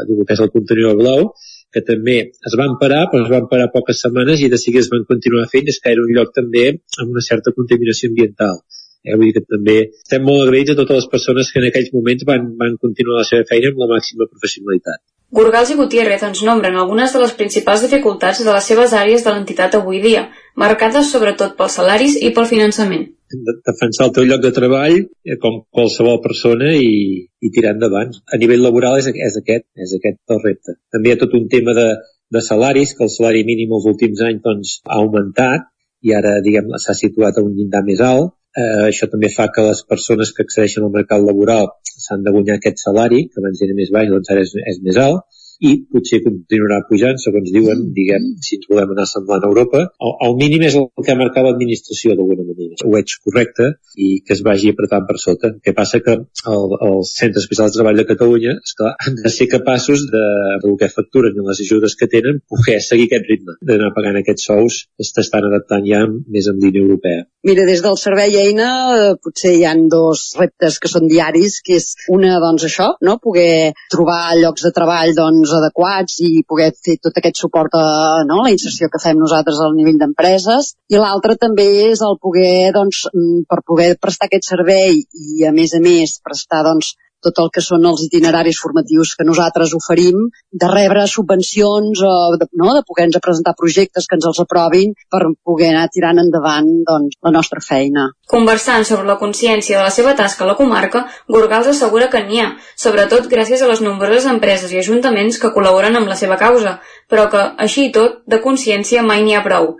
el 0.07 0.23
que 0.23 0.35
és 0.37 0.43
el 0.43 0.51
contenidor 0.53 0.97
blau, 1.01 1.31
que 1.73 1.83
també 1.83 2.17
es 2.49 2.55
van 2.59 2.77
parar, 2.81 3.03
però 3.11 3.25
es 3.25 3.31
van 3.31 3.49
parar 3.51 3.67
poques 3.73 3.99
setmanes 4.05 4.41
i 4.41 4.49
de 4.53 4.59
seguida 4.61 4.85
es 4.85 4.91
van 4.93 5.03
continuar 5.09 5.49
fent, 5.51 5.67
és 5.67 5.81
que 5.83 5.91
era 5.93 6.03
un 6.03 6.13
lloc 6.15 6.31
també 6.35 6.69
amb 6.73 7.11
una 7.11 7.23
certa 7.25 7.53
contaminació 7.57 8.11
ambiental. 8.13 8.61
Eh? 9.03 9.15
Vull 9.15 9.29
dir 9.29 9.35
que 9.37 9.45
també 9.55 9.77
estem 9.89 10.23
molt 10.29 10.45
agraïts 10.45 10.73
a 10.73 10.77
totes 10.79 11.01
les 11.01 11.11
persones 11.11 11.51
que 11.51 11.61
en 11.61 11.67
aquells 11.69 11.91
moments 11.95 12.25
van, 12.31 12.47
van 12.61 12.79
continuar 12.81 13.21
la 13.21 13.27
seva 13.27 13.47
feina 13.51 13.73
amb 13.73 13.83
la 13.83 13.91
màxima 13.93 14.29
professionalitat. 14.31 15.03
Gurgals 15.37 15.73
i 15.73 15.75
Gutiérrez 15.75 16.23
ens 16.23 16.41
nombren 16.47 16.79
algunes 16.79 17.11
de 17.11 17.19
les 17.19 17.35
principals 17.35 17.83
dificultats 17.83 18.39
de 18.47 18.53
les 18.53 18.71
seves 18.71 18.95
àrees 18.95 19.25
de 19.25 19.33
l'entitat 19.33 19.75
avui 19.75 19.99
dia, 20.03 20.29
marcades 20.55 21.11
sobretot 21.11 21.57
pels 21.59 21.75
salaris 21.81 22.15
i 22.15 22.31
pel 22.31 22.47
finançament. 22.47 23.09
Defensar 23.29 24.07
el 24.07 24.13
teu 24.15 24.27
lloc 24.27 24.43
de 24.43 24.53
treball 24.55 24.97
eh, 24.97 25.37
com 25.41 25.61
qualsevol 25.75 26.21
persona 26.23 26.73
i, 26.75 26.91
i 27.27 27.51
tirar 27.55 27.73
endavant. 27.75 28.13
A 28.31 28.39
nivell 28.39 28.63
laboral 28.63 28.99
és, 29.01 29.09
és 29.11 29.39
aquest, 29.41 29.67
és 29.75 29.95
aquest 29.99 30.35
el 30.35 30.43
repte. 30.45 30.77
També 30.93 31.11
hi 31.11 31.17
ha 31.17 31.21
tot 31.25 31.35
un 31.39 31.49
tema 31.51 31.75
de, 31.77 31.87
de 32.31 32.43
salaris, 32.45 32.95
que 32.95 33.07
el 33.07 33.13
salari 33.13 33.43
mínim 33.47 33.75
els 33.75 33.89
últims 33.91 34.23
anys 34.29 34.45
doncs, 34.47 34.79
ha 34.87 35.01
augmentat 35.03 35.67
i 36.07 36.13
ara 36.13 36.37
diguem 36.45 36.71
s'ha 36.79 36.95
situat 36.95 37.39
a 37.39 37.43
un 37.43 37.55
llindar 37.57 37.83
més 37.83 38.03
alt 38.05 38.37
Eh, 38.57 38.85
això 38.89 39.05
també 39.11 39.29
fa 39.29 39.45
que 39.53 39.63
les 39.67 39.83
persones 39.91 40.31
que 40.33 40.43
accedeixen 40.45 40.85
al 40.85 40.93
mercat 40.93 41.21
laboral 41.21 41.67
s'han 42.03 42.23
de 42.25 42.31
guanyar 42.33 42.55
aquest 42.57 42.79
salari, 42.81 43.25
que 43.29 43.41
abans 43.41 43.59
era 43.65 43.75
més 43.77 43.91
baix, 43.93 44.09
doncs 44.13 44.31
ara 44.33 44.45
és, 44.45 44.53
és 44.71 44.79
més 44.87 44.97
alt, 45.03 45.36
i 45.59 45.73
potser 45.91 46.21
continuarà 46.25 46.81
pujant, 46.89 47.17
segons 47.21 47.49
diuen, 47.53 47.87
diguem, 47.95 48.29
si 48.45 48.59
ens 48.59 48.69
volem 48.69 48.93
anar 48.93 49.07
semblant 49.09 49.45
a 49.45 49.49
Europa. 49.51 49.83
El, 50.03 50.13
el 50.27 50.35
mínim 50.41 50.65
és 50.67 50.77
el 50.79 50.87
que 51.01 51.13
ha 51.13 51.19
marcat 51.19 51.47
l'administració 51.47 52.15
d'alguna 52.17 52.45
manera. 52.45 52.77
Ho 52.85 52.93
veig 52.93 53.15
correcte 53.25 53.71
i 53.97 54.09
que 54.25 54.35
es 54.37 54.43
vagi 54.45 54.73
apretant 54.73 55.07
per 55.09 55.17
sota. 55.21 55.53
El 55.53 55.61
que 55.65 55.75
passa 55.77 56.01
que 56.05 56.17
el, 56.17 56.77
els 56.89 57.13
centres 57.17 57.45
especials 57.45 57.73
de 57.73 57.81
treball 57.81 58.01
de 58.01 58.07
Catalunya 58.11 58.57
esclar, 58.61 58.93
han 59.03 59.17
de 59.23 59.33
ser 59.33 59.49
capaços 59.51 60.05
de, 60.13 60.25
del 60.63 60.77
que 60.81 60.91
facturen 60.93 61.37
i 61.37 61.47
les 61.47 61.63
ajudes 61.65 61.97
que 61.99 62.09
tenen 62.11 62.41
poder 62.53 62.79
seguir 62.85 63.09
aquest 63.09 63.31
ritme, 63.31 63.57
d'anar 63.65 63.93
pagant 63.95 64.21
aquests 64.21 64.49
sous 64.51 64.83
s'estan 65.07 65.47
adaptant 65.49 65.85
ja 65.87 66.03
més 66.07 66.49
en 66.51 66.61
línia 66.61 66.83
europea. 66.85 67.25
Mira, 67.47 67.63
des 67.63 67.79
del 67.79 67.95
servei 67.95 68.33
Eina 68.35 68.69
eh, 68.91 69.11
potser 69.23 69.53
hi 69.55 69.61
han 69.63 69.85
dos 69.91 70.23
reptes 70.35 70.79
que 70.83 70.89
són 70.91 71.05
diaris, 71.07 71.61
que 71.63 71.77
és 71.79 71.85
una, 72.11 72.33
doncs 72.43 72.65
això, 72.67 72.87
no? 73.07 73.13
poder 73.23 73.71
trobar 73.93 74.35
llocs 74.35 74.65
de 74.65 74.73
treball 74.75 75.13
doncs, 75.15 75.53
adequats 75.55 76.17
i 76.27 76.43
poder 76.43 76.73
fer 76.75 76.97
tot 77.07 77.21
aquest 77.21 77.39
suport 77.39 77.77
a 77.79 77.85
no, 78.27 78.41
la 78.43 78.51
inserció 78.51 78.91
que 78.91 78.99
fem 78.99 79.15
nosaltres 79.21 79.63
al 79.63 79.77
nivell 79.79 80.01
d'empreses. 80.01 80.73
I 80.91 80.99
l'altre 80.99 81.37
també 81.39 81.69
és 81.85 82.03
el 82.03 82.19
poder, 82.19 82.73
doncs, 82.75 83.05
mm, 83.13 83.47
per 83.47 83.63
poder 83.63 83.93
prestar 83.95 84.27
aquest 84.27 84.51
servei 84.51 84.99
i, 84.99 85.47
a 85.47 85.55
més 85.55 85.71
a 85.71 85.79
més, 85.87 86.19
prestar, 86.27 86.65
doncs, 86.67 86.97
tot 87.23 87.39
el 87.43 87.49
que 87.53 87.63
són 87.65 87.85
els 87.89 88.03
itineraris 88.05 88.59
formatius 88.61 89.13
que 89.17 89.25
nosaltres 89.27 89.73
oferim, 89.77 90.27
de 90.51 90.69
rebre 90.71 91.05
subvencions 91.09 92.03
o 92.05 92.13
de, 92.37 92.47
no, 92.61 92.73
de 92.75 92.83
poder-nos 92.87 93.23
presentar 93.23 93.55
projectes 93.57 94.07
que 94.07 94.17
ens 94.19 94.27
els 94.29 94.41
aprovin 94.43 94.93
per 95.11 95.23
poder 95.47 95.71
anar 95.73 95.87
tirant 95.93 96.21
endavant 96.23 96.69
doncs, 96.87 97.17
la 97.25 97.33
nostra 97.35 97.63
feina. 97.63 98.07
Conversant 98.29 98.85
sobre 98.87 99.07
la 99.09 99.17
consciència 99.21 99.79
de 99.79 99.87
la 99.87 99.93
seva 99.93 100.15
tasca 100.19 100.45
a 100.45 100.51
la 100.51 100.57
comarca, 100.59 101.05
Gorgals 101.31 101.71
assegura 101.73 102.11
que 102.13 102.23
n'hi 102.27 102.43
ha, 102.43 102.51
sobretot 102.75 103.29
gràcies 103.31 103.63
a 103.63 103.71
les 103.71 103.81
nombroses 103.85 104.29
empreses 104.29 104.73
i 104.73 104.81
ajuntaments 104.83 105.41
que 105.41 105.53
col·laboren 105.55 105.97
amb 105.97 106.11
la 106.11 106.19
seva 106.19 106.37
causa, 106.37 106.77
però 107.09 107.27
que, 107.33 107.43
així 107.65 107.87
i 107.87 107.91
tot, 107.95 108.21
de 108.27 108.41
consciència 108.43 109.05
mai 109.05 109.23
n'hi 109.25 109.37
ha 109.37 109.45
prou. 109.45 109.75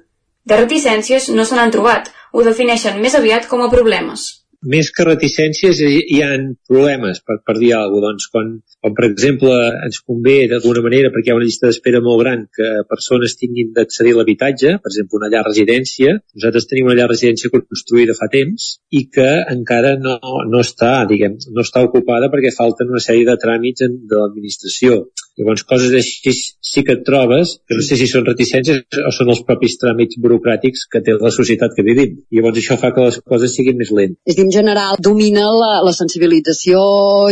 De 0.48 0.56
reticències 0.56 1.28
no 1.36 1.44
se 1.44 1.58
n'han 1.58 1.74
trobat, 1.76 2.12
ho 2.32 2.44
defineixen 2.44 3.02
més 3.04 3.16
aviat 3.20 3.48
com 3.52 3.64
a 3.64 3.72
problemes. 3.72 4.28
Més 4.66 4.90
que 4.92 5.06
reticències 5.06 5.80
hi, 5.86 6.00
hi 6.16 6.22
ha 6.26 6.32
problemes 6.68 7.22
per, 7.26 7.40
per 7.46 7.58
dir 7.60 7.74
alguna 7.78 7.94
cosa. 7.94 8.06
Doncs 8.08 8.30
quan, 8.32 8.52
quan, 8.82 8.94
per 8.98 9.06
exemple, 9.10 9.54
ens 9.86 10.00
convé 10.02 10.38
d'alguna 10.50 10.82
manera, 10.86 11.12
perquè 11.14 11.30
hi 11.30 11.34
ha 11.34 11.38
una 11.38 11.48
llista 11.48 11.68
d'espera 11.68 12.02
molt 12.04 12.22
gran, 12.24 12.46
que 12.56 12.70
persones 12.90 13.36
tinguin 13.38 13.74
d'accedir 13.76 14.16
a 14.16 14.22
l'habitatge, 14.22 14.78
per 14.84 14.92
exemple, 14.94 15.20
una 15.20 15.30
llar 15.34 15.44
residència, 15.46 16.16
nosaltres 16.38 16.70
tenim 16.72 16.88
una 16.88 16.98
llar 16.98 17.10
residència 17.12 17.52
construïda 17.54 18.16
fa 18.18 18.30
temps 18.34 18.70
i 18.96 19.04
que 19.14 19.28
encara 19.54 19.96
no, 20.00 20.18
no 20.48 20.64
està, 20.64 20.94
diguem, 21.10 21.38
no 21.52 21.66
està 21.66 21.84
ocupada 21.86 22.32
perquè 22.34 22.54
falten 22.56 22.94
una 22.94 23.04
sèrie 23.04 23.28
de 23.28 23.38
tràmits 23.44 23.84
de 23.84 24.22
l'administració. 24.22 25.02
Llavors, 25.38 25.68
coses 25.70 25.94
així 25.94 26.34
sí 26.34 26.82
que 26.86 26.96
et 26.98 27.04
trobes, 27.06 27.58
que 27.68 27.78
no 27.78 27.84
sé 27.86 28.00
si 28.00 28.08
són 28.10 28.26
reticències 28.26 28.82
o 29.06 29.12
són 29.14 29.30
els 29.34 29.44
propis 29.46 29.78
tràmits 29.78 30.18
burocràtics 30.24 30.88
que 30.90 31.04
té 31.06 31.14
la 31.14 31.34
societat 31.34 31.76
que 31.78 31.86
vivim. 31.86 32.16
Llavors 32.34 32.58
això 32.58 32.80
fa 32.82 32.90
que 32.96 33.06
les 33.06 33.20
coses 33.22 33.54
siguin 33.54 33.78
més 33.78 33.92
lentes. 33.94 34.18
És 34.26 34.40
dir, 34.40 34.47
en 34.48 34.52
general, 34.56 34.96
domina 35.04 35.46
la, 35.52 35.72
la 35.84 35.94
sensibilització 35.96 36.80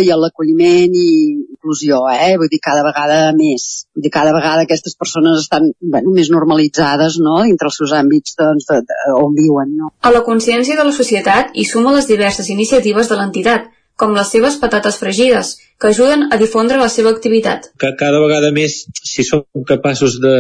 i 0.04 0.10
l'acolliment 0.12 0.96
i 1.00 1.10
inclusió, 1.36 2.02
eh? 2.12 2.34
Vull 2.40 2.52
dir, 2.52 2.60
cada 2.64 2.84
vegada 2.86 3.20
més. 3.38 3.86
Vull 3.96 4.06
dir, 4.06 4.12
cada 4.14 4.34
vegada 4.36 4.66
aquestes 4.66 4.98
persones 5.00 5.46
estan 5.46 5.72
bueno, 5.80 6.12
més 6.18 6.32
normalitzades, 6.34 7.20
no?, 7.24 7.38
dintre 7.48 7.72
els 7.72 7.80
seus 7.82 7.96
àmbits 7.96 8.36
doncs, 8.42 8.68
de, 8.72 8.82
de, 8.90 9.00
on 9.22 9.38
viuen, 9.38 9.72
no? 9.80 9.94
A 10.04 10.12
la 10.14 10.26
consciència 10.28 10.76
de 10.78 10.88
la 10.88 10.96
societat 10.96 11.56
hi 11.56 11.66
suma 11.70 11.96
les 11.96 12.10
diverses 12.12 12.52
iniciatives 12.52 13.12
de 13.12 13.20
l'entitat, 13.22 13.72
com 14.00 14.16
les 14.16 14.32
seves 14.32 14.58
patates 14.60 14.98
fregides, 15.00 15.56
que 15.80 15.90
ajuden 15.92 16.28
a 16.32 16.38
difondre 16.40 16.80
la 16.80 16.88
seva 16.92 17.12
activitat. 17.12 17.70
Que 17.80 17.92
cada 18.00 18.20
vegada 18.24 18.52
més, 18.56 18.78
si 19.04 19.26
som 19.28 19.44
capaços 19.68 20.18
de, 20.24 20.36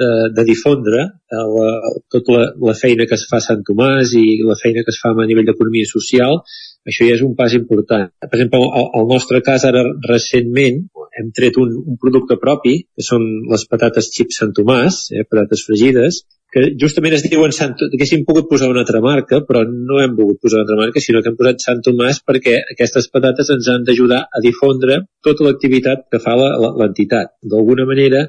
de, 0.00 0.10
de 0.36 0.44
difondre 0.48 1.00
eh, 1.04 1.44
la, 1.56 1.94
tota 2.12 2.36
la, 2.36 2.44
la 2.70 2.76
feina 2.76 3.08
que 3.08 3.16
es 3.16 3.26
fa 3.30 3.40
a 3.40 3.44
Sant 3.44 3.64
Tomàs 3.66 4.12
i 4.20 4.24
la 4.44 4.56
feina 4.60 4.84
que 4.84 4.92
es 4.92 5.00
fa 5.00 5.12
a 5.12 5.28
nivell 5.28 5.48
d'economia 5.48 5.88
social, 5.88 6.40
això 6.88 7.08
ja 7.08 7.16
és 7.16 7.24
un 7.24 7.34
pas 7.38 7.54
important. 7.56 8.10
Per 8.20 8.36
exemple, 8.36 8.60
al, 8.80 8.90
al 9.00 9.08
nostre 9.10 9.40
cas, 9.46 9.64
ara 9.68 9.84
recentment, 10.08 10.84
hem 11.18 11.30
tret 11.34 11.58
un, 11.62 11.74
un 11.94 11.98
producte 12.00 12.36
propi, 12.42 12.76
que 12.94 13.04
són 13.06 13.26
les 13.50 13.66
patates 13.70 14.10
xips 14.14 14.40
Sant 14.42 14.54
Tomàs, 14.56 15.04
eh, 15.14 15.26
patates 15.30 15.62
fregides, 15.68 16.24
que 16.54 16.68
justament 16.78 17.16
es 17.16 17.24
diuen 17.26 17.54
Sant... 17.54 17.74
haguéssim 17.88 18.22
pogut 18.28 18.46
posar 18.50 18.70
una 18.70 18.84
altra 18.84 19.00
marca, 19.02 19.40
però 19.48 19.64
no 19.66 19.98
hem 20.02 20.14
volgut 20.18 20.40
posar 20.44 20.60
una 20.60 20.66
altra 20.66 20.78
marca, 20.82 21.02
sinó 21.02 21.22
que 21.22 21.32
hem 21.32 21.38
posat 21.40 21.66
Sant 21.66 21.82
Tomàs 21.86 22.22
perquè 22.26 22.60
aquestes 22.76 23.10
patates 23.14 23.50
ens 23.56 23.70
han 23.72 23.86
d'ajudar 23.86 24.22
a 24.30 24.42
difondre 24.44 25.00
tota 25.26 25.48
l'activitat 25.48 26.06
que 26.12 26.22
fa 26.22 26.36
l'entitat. 26.38 27.34
D'alguna 27.42 27.88
manera, 27.90 28.28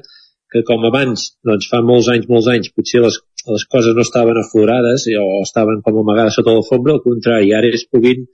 que 0.50 0.64
com 0.66 0.82
abans, 0.88 1.30
doncs 1.46 1.70
fa 1.70 1.82
molts 1.86 2.10
anys, 2.12 2.26
molts 2.32 2.50
anys, 2.50 2.72
potser 2.74 3.02
les, 3.04 3.20
les 3.52 3.64
coses 3.70 3.94
no 3.94 4.04
estaven 4.06 4.38
aflorades 4.40 5.06
o 5.20 5.28
estaven 5.42 5.80
com 5.86 6.02
amagades 6.02 6.36
sota 6.38 6.54
l'alfombra, 6.54 6.96
al 6.96 7.04
contrari, 7.04 7.54
ara 7.54 7.70
es 7.72 7.86
puguin 7.90 8.26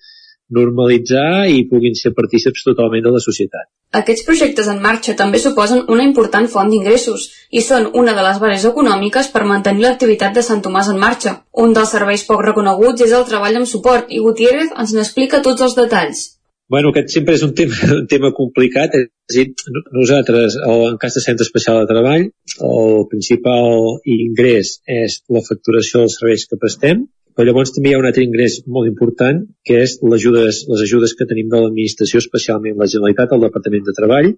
normalitzar 0.52 1.48
i 1.48 1.62
puguin 1.70 1.94
ser 1.96 2.12
partíceps 2.16 2.64
totalment 2.66 3.04
de 3.06 3.12
la 3.14 3.22
societat. 3.24 3.70
Aquests 4.00 4.24
projectes 4.28 4.68
en 4.72 4.80
marxa 4.84 5.14
també 5.16 5.40
suposen 5.40 5.82
una 5.94 6.04
important 6.08 6.48
font 6.52 6.70
d'ingressos 6.72 7.26
i 7.50 7.62
són 7.64 7.90
una 8.02 8.14
de 8.16 8.24
les 8.26 8.40
bases 8.42 8.68
econòmiques 8.70 9.28
per 9.32 9.44
mantenir 9.48 9.86
l'activitat 9.86 10.36
de 10.36 10.44
Sant 10.44 10.62
Tomàs 10.64 10.92
en 10.92 11.00
marxa. 11.00 11.34
Un 11.64 11.74
dels 11.76 11.92
serveis 11.96 12.24
poc 12.28 12.44
reconeguts 12.44 13.04
és 13.08 13.16
el 13.16 13.26
treball 13.28 13.60
amb 13.60 13.68
suport 13.68 14.12
i 14.12 14.22
Gutiérrez 14.24 14.72
ens 14.76 14.94
n'explica 14.96 15.44
tots 15.44 15.68
els 15.68 15.76
detalls. 15.76 16.24
Bueno, 16.70 16.90
aquest 16.92 17.10
sempre 17.12 17.34
és 17.36 17.42
un 17.44 17.54
tema, 17.58 17.78
un 18.00 18.06
tema 18.10 18.32
complicat. 18.36 18.94
És 18.98 19.36
dir, 19.36 19.46
nosaltres, 19.94 20.58
en 20.66 21.00
cas 21.02 21.18
de 21.18 21.24
centre 21.24 21.46
especial 21.46 21.80
de 21.80 21.88
treball, 21.90 22.28
el 22.68 23.02
principal 23.10 23.98
ingrés 24.18 24.78
és 25.00 25.20
la 25.32 25.44
facturació 25.48 26.04
dels 26.04 26.18
serveis 26.20 26.46
que 26.48 26.60
prestem, 26.60 27.04
però 27.36 27.48
llavors 27.48 27.72
també 27.74 27.90
hi 27.90 27.96
ha 27.96 28.00
un 28.00 28.08
altre 28.08 28.24
ingrés 28.26 28.60
molt 28.68 28.88
important, 28.90 29.44
que 29.68 29.78
és 29.84 29.96
ajudes, 30.18 30.64
les 30.68 30.82
ajudes 30.86 31.14
que 31.18 31.28
tenim 31.28 31.48
de 31.52 31.62
l'administració, 31.62 32.20
especialment 32.20 32.76
la 32.80 32.90
Generalitat, 32.94 33.32
el 33.32 33.46
Departament 33.46 33.86
de 33.86 33.96
Treball, 33.96 34.34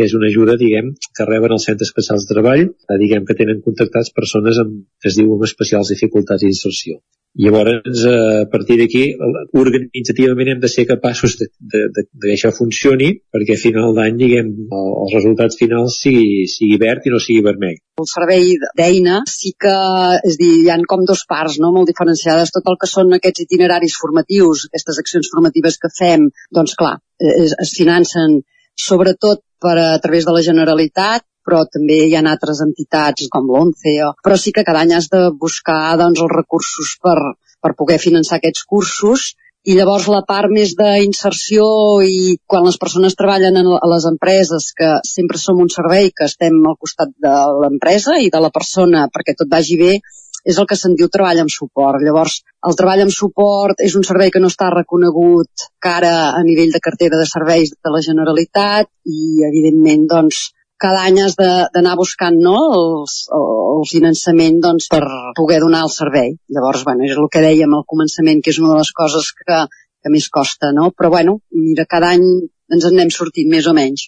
que 0.00 0.08
és 0.08 0.16
una 0.16 0.30
ajuda, 0.32 0.56
diguem, 0.56 0.94
que 1.12 1.28
reben 1.28 1.52
els 1.52 1.68
centres 1.68 1.92
especials 1.92 2.24
de 2.24 2.32
treball, 2.32 2.66
eh, 2.72 3.00
diguem 3.04 3.28
que 3.28 3.36
tenen 3.36 3.60
contactats 3.66 4.14
persones 4.16 4.64
amb, 4.64 4.84
que 4.96 5.12
es 5.12 5.20
diu 5.20 5.34
amb 5.36 5.44
especials 5.44 5.92
dificultats 5.92 6.46
d'inserció. 6.46 7.02
Llavors, 7.38 8.04
eh, 8.10 8.42
a 8.42 8.46
partir 8.50 8.76
d'aquí, 8.80 9.02
organitzativament 9.60 10.48
hem 10.50 10.62
de 10.62 10.70
ser 10.72 10.86
capaços 10.88 11.36
de, 11.38 11.46
de, 11.60 11.82
de, 11.94 12.02
de 12.10 12.26
que 12.26 12.32
això 12.34 12.50
funcioni 12.56 13.10
perquè 13.30 13.54
a 13.54 13.60
final 13.60 13.92
d'any, 13.94 14.16
diguem, 14.18 14.48
el, 14.78 14.88
els 15.04 15.14
resultats 15.14 15.60
finals 15.60 15.98
sigui, 16.02 16.48
sigui 16.50 16.78
verd 16.82 17.06
i 17.06 17.12
no 17.14 17.20
sigui 17.22 17.44
vermell. 17.46 17.76
El 18.02 18.08
servei 18.10 18.56
d'eina 18.80 19.20
sí 19.30 19.52
que, 19.60 19.76
és 20.26 20.40
dir, 20.40 20.50
hi 20.64 20.72
han 20.74 20.82
com 20.90 21.04
dos 21.06 21.22
parts, 21.28 21.60
no?, 21.62 21.70
molt 21.76 21.92
diferenciades. 21.92 22.50
Tot 22.56 22.72
el 22.72 22.80
que 22.80 22.90
són 22.90 23.14
aquests 23.20 23.44
itineraris 23.44 24.00
formatius, 24.00 24.64
aquestes 24.72 24.98
accions 25.04 25.30
formatives 25.30 25.78
que 25.78 25.92
fem, 26.00 26.26
doncs 26.56 26.74
clar, 26.80 26.96
es, 27.20 27.54
es 27.54 27.76
financen 27.76 28.40
sobretot 28.80 29.44
per 29.62 29.76
a, 29.78 29.98
través 30.02 30.26
de 30.26 30.34
la 30.36 30.44
Generalitat, 30.46 31.26
però 31.46 31.64
també 31.66 32.02
hi 32.06 32.16
ha 32.16 32.22
altres 32.30 32.60
entitats 32.64 33.28
com 33.32 33.48
l'ONCE, 33.48 33.94
però 34.24 34.36
sí 34.38 34.52
que 34.56 34.64
cada 34.66 34.82
any 34.84 34.94
has 34.96 35.08
de 35.12 35.28
buscar 35.44 35.96
doncs, 36.00 36.20
els 36.24 36.34
recursos 36.36 36.96
per, 37.02 37.18
per 37.62 37.76
poder 37.78 37.98
finançar 38.02 38.38
aquests 38.38 38.66
cursos. 38.68 39.32
I 39.68 39.74
llavors 39.76 40.06
la 40.08 40.22
part 40.24 40.48
més 40.48 40.70
d'inserció 40.76 41.64
i 42.00 42.38
quan 42.48 42.64
les 42.64 42.78
persones 42.80 43.16
treballen 43.16 43.58
a 43.60 43.88
les 43.92 44.06
empreses, 44.08 44.70
que 44.76 44.94
sempre 45.04 45.40
som 45.42 45.60
un 45.60 45.68
servei 45.68 46.08
que 46.16 46.24
estem 46.30 46.56
al 46.64 46.78
costat 46.80 47.12
de 47.20 47.34
l'empresa 47.60 48.16
i 48.24 48.30
de 48.32 48.40
la 48.40 48.52
persona 48.54 49.04
perquè 49.12 49.36
tot 49.36 49.52
vagi 49.52 49.76
bé, 49.76 49.92
és 50.44 50.58
el 50.58 50.68
que 50.68 50.78
se'n 50.78 50.94
diu 50.98 51.10
treball 51.12 51.42
amb 51.42 51.52
suport. 51.52 52.02
Llavors, 52.04 52.40
el 52.68 52.76
treball 52.78 53.04
amb 53.04 53.14
suport 53.14 53.82
és 53.84 53.96
un 53.98 54.06
servei 54.06 54.32
que 54.34 54.42
no 54.42 54.50
està 54.52 54.70
reconegut 54.74 55.66
cara 55.82 56.14
a 56.36 56.40
nivell 56.46 56.72
de 56.74 56.82
cartera 56.84 57.20
de 57.20 57.28
serveis 57.28 57.74
de 57.74 57.92
la 57.92 58.02
Generalitat 58.06 58.90
i, 59.04 59.44
evidentment, 59.48 60.06
doncs, 60.14 60.48
cada 60.80 61.02
any 61.04 61.18
has 61.20 61.36
d'anar 61.36 61.96
buscant 61.98 62.38
no, 62.40 62.56
els, 62.76 63.16
el 63.36 63.82
finançament 63.90 64.62
doncs, 64.64 64.88
per 64.92 65.02
poder 65.36 65.60
donar 65.60 65.84
el 65.86 65.92
servei. 65.92 66.32
Llavors, 66.48 66.86
bueno, 66.88 67.04
és 67.04 67.18
el 67.20 67.28
que 67.32 67.44
dèiem 67.44 67.76
al 67.76 67.84
començament, 67.92 68.40
que 68.40 68.54
és 68.54 68.60
una 68.62 68.72
de 68.72 68.80
les 68.80 68.92
coses 68.96 69.28
que, 69.36 69.60
que 70.00 70.14
més 70.14 70.30
costa, 70.32 70.72
no? 70.72 70.88
Però, 70.96 71.12
bueno, 71.12 71.36
mira, 71.52 71.84
cada 71.84 72.14
any 72.16 72.24
ens 72.74 72.86
en 72.86 72.94
anem 72.94 73.10
sortint 73.14 73.50
més 73.50 73.66
o 73.66 73.74
menys. 73.76 74.06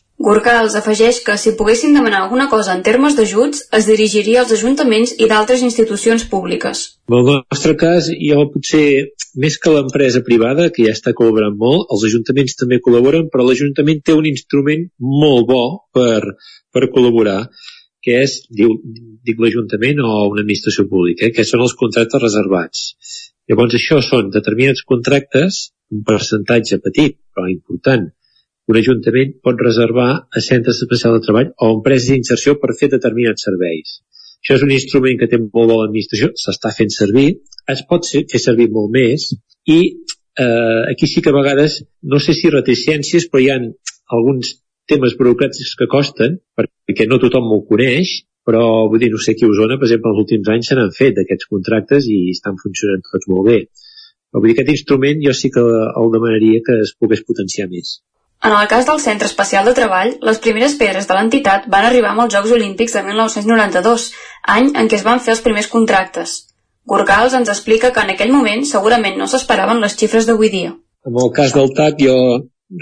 els 0.63 0.77
afegeix 0.79 1.21
que 1.27 1.37
si 1.39 1.55
poguessin 1.59 1.95
demanar 1.95 2.23
alguna 2.23 2.49
cosa 2.49 2.75
en 2.77 2.83
termes 2.83 3.17
d'ajuts, 3.19 3.65
es 3.79 3.89
dirigiria 3.91 4.41
als 4.43 4.53
ajuntaments 4.53 5.15
i 5.19 5.29
d'altres 5.31 5.63
institucions 5.63 6.25
públiques. 6.31 6.85
En 7.09 7.19
el 7.19 7.43
nostre 7.51 7.77
cas, 7.77 8.09
jo 8.29 8.47
potser 8.55 8.87
més 9.35 9.59
que 9.59 9.75
l'empresa 9.75 10.23
privada, 10.23 10.71
que 10.71 10.87
ja 10.87 10.95
està 10.97 11.15
col·laborant 11.19 11.57
molt, 11.59 11.89
els 11.91 12.07
ajuntaments 12.11 12.59
també 12.61 12.81
col·laboren, 12.85 13.29
però 13.33 13.47
l'Ajuntament 13.47 14.03
té 14.05 14.17
un 14.17 14.29
instrument 14.31 14.89
molt 14.99 15.49
bo 15.49 15.63
per, 15.93 16.37
per 16.73 16.89
col·laborar, 16.95 17.41
que 18.03 18.19
és, 18.25 18.41
diu, 18.51 18.75
dic 19.27 19.39
l'Ajuntament 19.41 20.03
o 20.03 20.15
una 20.31 20.43
administració 20.43 20.89
pública, 20.91 21.27
eh, 21.27 21.35
que 21.35 21.47
són 21.49 21.63
els 21.67 21.75
contractes 21.79 22.23
reservats. 22.23 22.89
Llavors 23.51 23.75
això 23.79 24.01
són 24.05 24.31
determinats 24.35 24.85
contractes, 24.87 25.71
un 25.93 26.03
percentatge 26.07 26.79
petit 26.85 27.19
però 27.35 27.49
important, 27.51 28.11
un 28.71 28.79
ajuntament 28.79 29.35
pot 29.45 29.61
reservar 29.67 30.09
a 30.23 30.43
centres 30.45 30.81
especials 30.85 31.19
de 31.19 31.27
treball 31.27 31.53
o 31.59 31.71
empreses 31.77 32.13
d'inserció 32.13 32.57
per 32.63 32.77
fer 32.79 32.91
determinats 32.93 33.47
serveis. 33.49 34.01
Això 34.43 34.59
és 34.59 34.65
un 34.67 34.75
instrument 34.75 35.19
que 35.19 35.29
té 35.31 35.39
molt 35.39 35.71
de 35.71 35.79
l'administració, 35.79 36.33
s'està 36.39 36.73
fent 36.75 36.91
servir, 36.95 37.29
es 37.75 37.85
pot 37.91 38.07
fer 38.07 38.43
servir 38.43 38.69
molt 38.75 38.91
més 38.95 39.29
i 39.71 39.79
eh, 40.45 40.83
aquí 40.91 41.07
sí 41.07 41.23
que 41.23 41.31
a 41.31 41.37
vegades, 41.37 41.83
no 42.03 42.19
sé 42.19 42.35
si 42.35 42.51
reticències, 42.51 43.29
però 43.31 43.43
hi 43.43 43.51
ha 43.53 43.59
alguns 44.17 44.57
temes 44.91 45.15
burocràtics 45.19 45.77
que 45.79 45.91
costen, 45.91 46.41
perquè 46.59 47.07
no 47.09 47.21
tothom 47.23 47.51
ho 47.55 47.63
coneix, 47.69 48.23
però 48.47 48.63
vull 48.91 48.99
dir, 49.03 49.13
no 49.13 49.21
sé 49.23 49.37
aquí 49.37 49.47
a 49.47 49.53
Osona, 49.53 49.79
per 49.79 49.87
exemple, 49.87 50.11
els 50.11 50.23
últims 50.25 50.51
anys 50.55 50.71
se 50.71 50.79
n'han 50.79 50.95
fet 50.97 51.15
d'aquests 51.19 51.51
contractes 51.51 52.09
i 52.11 52.19
estan 52.33 52.59
funcionant 52.63 53.05
tots 53.07 53.31
molt 53.31 53.47
bé. 53.51 53.59
Però 54.33 54.43
vull 54.43 54.51
dir, 54.51 54.57
aquest 54.57 54.73
instrument 54.75 55.23
jo 55.23 55.35
sí 55.39 55.53
que 55.55 55.63
el 55.63 56.11
demanaria 56.17 56.65
que 56.67 56.81
es 56.83 56.97
pogués 56.99 57.23
potenciar 57.29 57.69
més. 57.71 58.01
En 58.43 58.51
el 58.51 58.67
cas 58.67 58.87
del 58.87 58.99
Centre 58.99 59.29
Especial 59.31 59.69
de 59.69 59.73
Treball, 59.75 60.17
les 60.29 60.39
primeres 60.43 60.73
pedres 60.79 61.07
de 61.07 61.15
l'entitat 61.15 61.69
van 61.71 61.85
arribar 61.87 62.11
amb 62.11 62.25
els 62.25 62.33
Jocs 62.35 62.55
Olímpics 62.57 62.97
de 62.97 63.03
1992, 63.07 64.07
any 64.55 64.73
en 64.81 64.89
què 64.91 64.99
es 64.99 65.05
van 65.07 65.23
fer 65.23 65.37
els 65.37 65.43
primers 65.45 65.69
contractes. 65.71 66.33
Gorgals 66.91 67.37
ens 67.39 67.53
explica 67.53 67.93
que 67.95 68.03
en 68.03 68.11
aquell 68.17 68.33
moment 68.35 68.65
segurament 68.67 69.15
no 69.21 69.29
s'esperaven 69.31 69.83
les 69.85 69.95
xifres 70.01 70.27
d'avui 70.27 70.51
dia. 70.51 70.73
En 71.07 71.19
el 71.25 71.31
cas 71.37 71.55
del 71.55 71.71
TAC 71.77 72.03
jo 72.03 72.17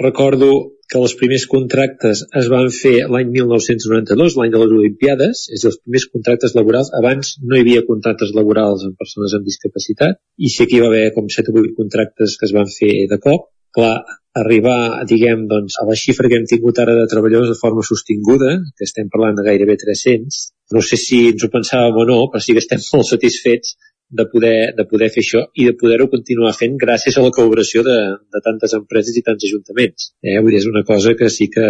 recordo 0.01 0.49
que 0.91 0.99
els 0.99 1.13
primers 1.21 1.45
contractes 1.51 2.25
es 2.41 2.49
van 2.51 2.73
fer 2.75 2.95
l'any 3.13 3.29
1992, 3.37 4.39
l'any 4.41 4.55
de 4.55 4.63
les 4.63 4.73
Olimpiades, 4.79 5.45
és 5.55 5.67
els 5.69 5.77
primers 5.85 6.09
contractes 6.15 6.57
laborals. 6.57 6.89
Abans 6.99 7.37
no 7.45 7.59
hi 7.59 7.67
havia 7.67 7.85
contractes 7.91 8.33
laborals 8.39 8.89
amb 8.89 8.97
persones 8.99 9.37
amb 9.37 9.45
discapacitat, 9.47 10.19
i 10.41 10.51
sí 10.57 10.67
que 10.67 10.79
hi 10.79 10.83
va 10.87 10.89
haver 10.91 11.05
com 11.15 11.29
7 11.29 11.53
o 11.53 11.61
8 11.63 11.77
contractes 11.79 12.41
que 12.41 12.49
es 12.49 12.57
van 12.57 12.73
fer 12.79 12.95
de 13.13 13.21
cop. 13.29 13.51
Clar, 13.77 13.95
arribar, 14.39 15.03
diguem, 15.11 15.47
doncs, 15.51 15.77
a 15.83 15.87
la 15.89 15.97
xifra 15.99 16.29
que 16.31 16.39
hem 16.39 16.47
tingut 16.47 16.79
ara 16.79 16.95
de 16.95 17.07
treballadors 17.11 17.51
de 17.51 17.59
forma 17.59 17.83
sostinguda, 17.87 18.57
que 18.79 18.87
estem 18.87 19.09
parlant 19.11 19.39
de 19.39 19.47
gairebé 19.47 19.77
300, 19.81 20.41
no 20.77 20.83
sé 20.87 20.99
si 21.01 21.21
ens 21.33 21.45
ho 21.45 21.51
pensàvem 21.51 21.99
o 21.99 22.07
no, 22.07 22.19
però 22.31 22.43
sí 22.43 22.55
que 22.55 22.63
estem 22.63 22.83
molt 22.95 23.11
satisfets 23.11 23.75
de 24.11 24.27
poder, 24.31 24.73
de 24.79 24.87
poder 24.91 25.11
fer 25.15 25.23
això 25.23 25.45
i 25.55 25.67
de 25.69 25.75
poder-ho 25.79 26.09
continuar 26.11 26.55
fent 26.59 26.79
gràcies 26.79 27.17
a 27.17 27.23
la 27.27 27.31
col·laboració 27.35 27.85
de, 27.87 27.99
de 28.35 28.43
tantes 28.47 28.75
empreses 28.79 29.19
i 29.19 29.23
tants 29.27 29.47
ajuntaments. 29.47 30.11
Eh? 30.23 30.39
Vull 30.39 30.55
dir, 30.55 30.63
és 30.63 30.71
una 30.71 30.83
cosa 30.87 31.15
que 31.19 31.31
sí 31.31 31.51
que 31.51 31.67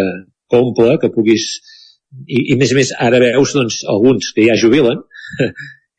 comple, 0.51 0.97
que 1.01 1.13
puguis... 1.13 1.53
I, 2.27 2.41
i 2.53 2.57
més 2.59 2.73
a 2.73 2.77
més, 2.77 2.89
ara 2.99 3.21
veus 3.23 3.53
doncs, 3.55 3.83
alguns 3.93 4.33
que 4.35 4.49
ja 4.49 4.57
jubilen, 4.59 5.05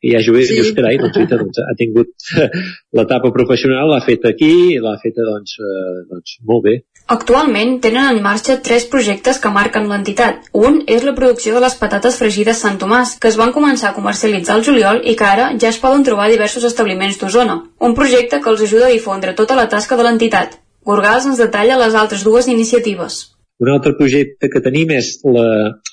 i 0.02 0.12
ja 0.14 0.22
jugués 0.26 0.48
sí. 0.50 0.58
dius, 0.58 0.72
carai, 0.76 0.96
doncs, 1.00 1.18
doncs, 1.30 1.60
ha 1.62 1.74
tingut 1.78 2.10
l'etapa 2.98 3.30
professional, 3.34 3.90
l'ha 3.92 4.02
fet 4.04 4.26
aquí, 4.28 4.78
l'ha 4.82 4.96
fet, 5.02 5.18
doncs, 5.18 5.58
eh, 5.62 6.00
doncs, 6.10 6.38
molt 6.48 6.66
bé. 6.66 6.74
Actualment 7.12 7.76
tenen 7.84 8.08
en 8.08 8.20
marxa 8.24 8.56
tres 8.66 8.86
projectes 8.90 9.40
que 9.42 9.50
marquen 9.54 9.88
l'entitat. 9.90 10.46
Un 10.54 10.80
és 10.86 11.02
la 11.06 11.14
producció 11.18 11.54
de 11.56 11.62
les 11.64 11.74
patates 11.80 12.18
fregides 12.20 12.62
Sant 12.62 12.78
Tomàs, 12.82 13.16
que 13.20 13.30
es 13.30 13.38
van 13.40 13.54
començar 13.54 13.90
a 13.90 13.96
comercialitzar 13.96 14.56
al 14.56 14.64
juliol 14.68 15.02
i 15.02 15.16
que 15.18 15.26
ara 15.28 15.50
ja 15.58 15.70
es 15.70 15.80
poden 15.82 16.06
trobar 16.06 16.28
a 16.28 16.32
diversos 16.34 16.64
establiments 16.70 17.18
d'Osona. 17.20 17.58
Un 17.80 17.98
projecte 17.98 18.40
que 18.40 18.50
els 18.54 18.62
ajuda 18.68 18.88
a 18.88 18.94
difondre 18.94 19.34
tota 19.38 19.58
la 19.58 19.68
tasca 19.68 19.98
de 19.98 20.06
l'entitat. 20.06 20.58
Gorgals 20.86 21.26
ens 21.30 21.42
detalla 21.42 21.78
les 21.78 21.94
altres 21.94 22.24
dues 22.26 22.48
iniciatives. 22.50 23.31
Un 23.60 23.68
altre 23.70 23.92
projecte 23.98 24.48
que 24.52 24.62
tenim 24.64 24.92
és 24.96 25.10
la 25.36 25.44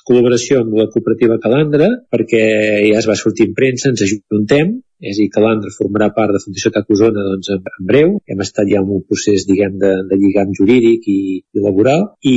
col·laboració 0.10 0.62
amb 0.64 0.78
la 0.80 0.88
cooperativa 0.94 1.38
Calandra, 1.44 1.90
perquè 2.14 2.44
ja 2.88 3.02
es 3.02 3.10
va 3.10 3.18
sortir 3.20 3.50
en 3.50 3.58
premsa, 3.58 3.92
ens 3.94 4.06
ajuntem, 4.08 4.78
és 5.00 5.16
a 5.16 5.22
dir, 5.22 5.30
que 5.34 5.44
l'Andra 5.44 5.72
formarà 5.72 6.10
part 6.16 6.36
de 6.36 6.42
Fundació 6.44 6.72
TAC 6.76 6.90
Osona 6.92 7.24
doncs, 7.24 7.50
en, 7.56 7.64
en 7.64 7.88
breu. 7.92 8.16
Hem 8.28 8.44
estat 8.44 8.68
ja 8.70 8.82
en 8.84 8.92
un 8.98 9.04
procés, 9.08 9.46
diguem, 9.48 9.78
de, 9.82 9.92
de 10.10 10.20
lligam 10.20 10.52
jurídic 10.58 11.08
i, 11.12 11.20
i 11.40 11.64
laboral 11.64 12.06
i, 12.28 12.36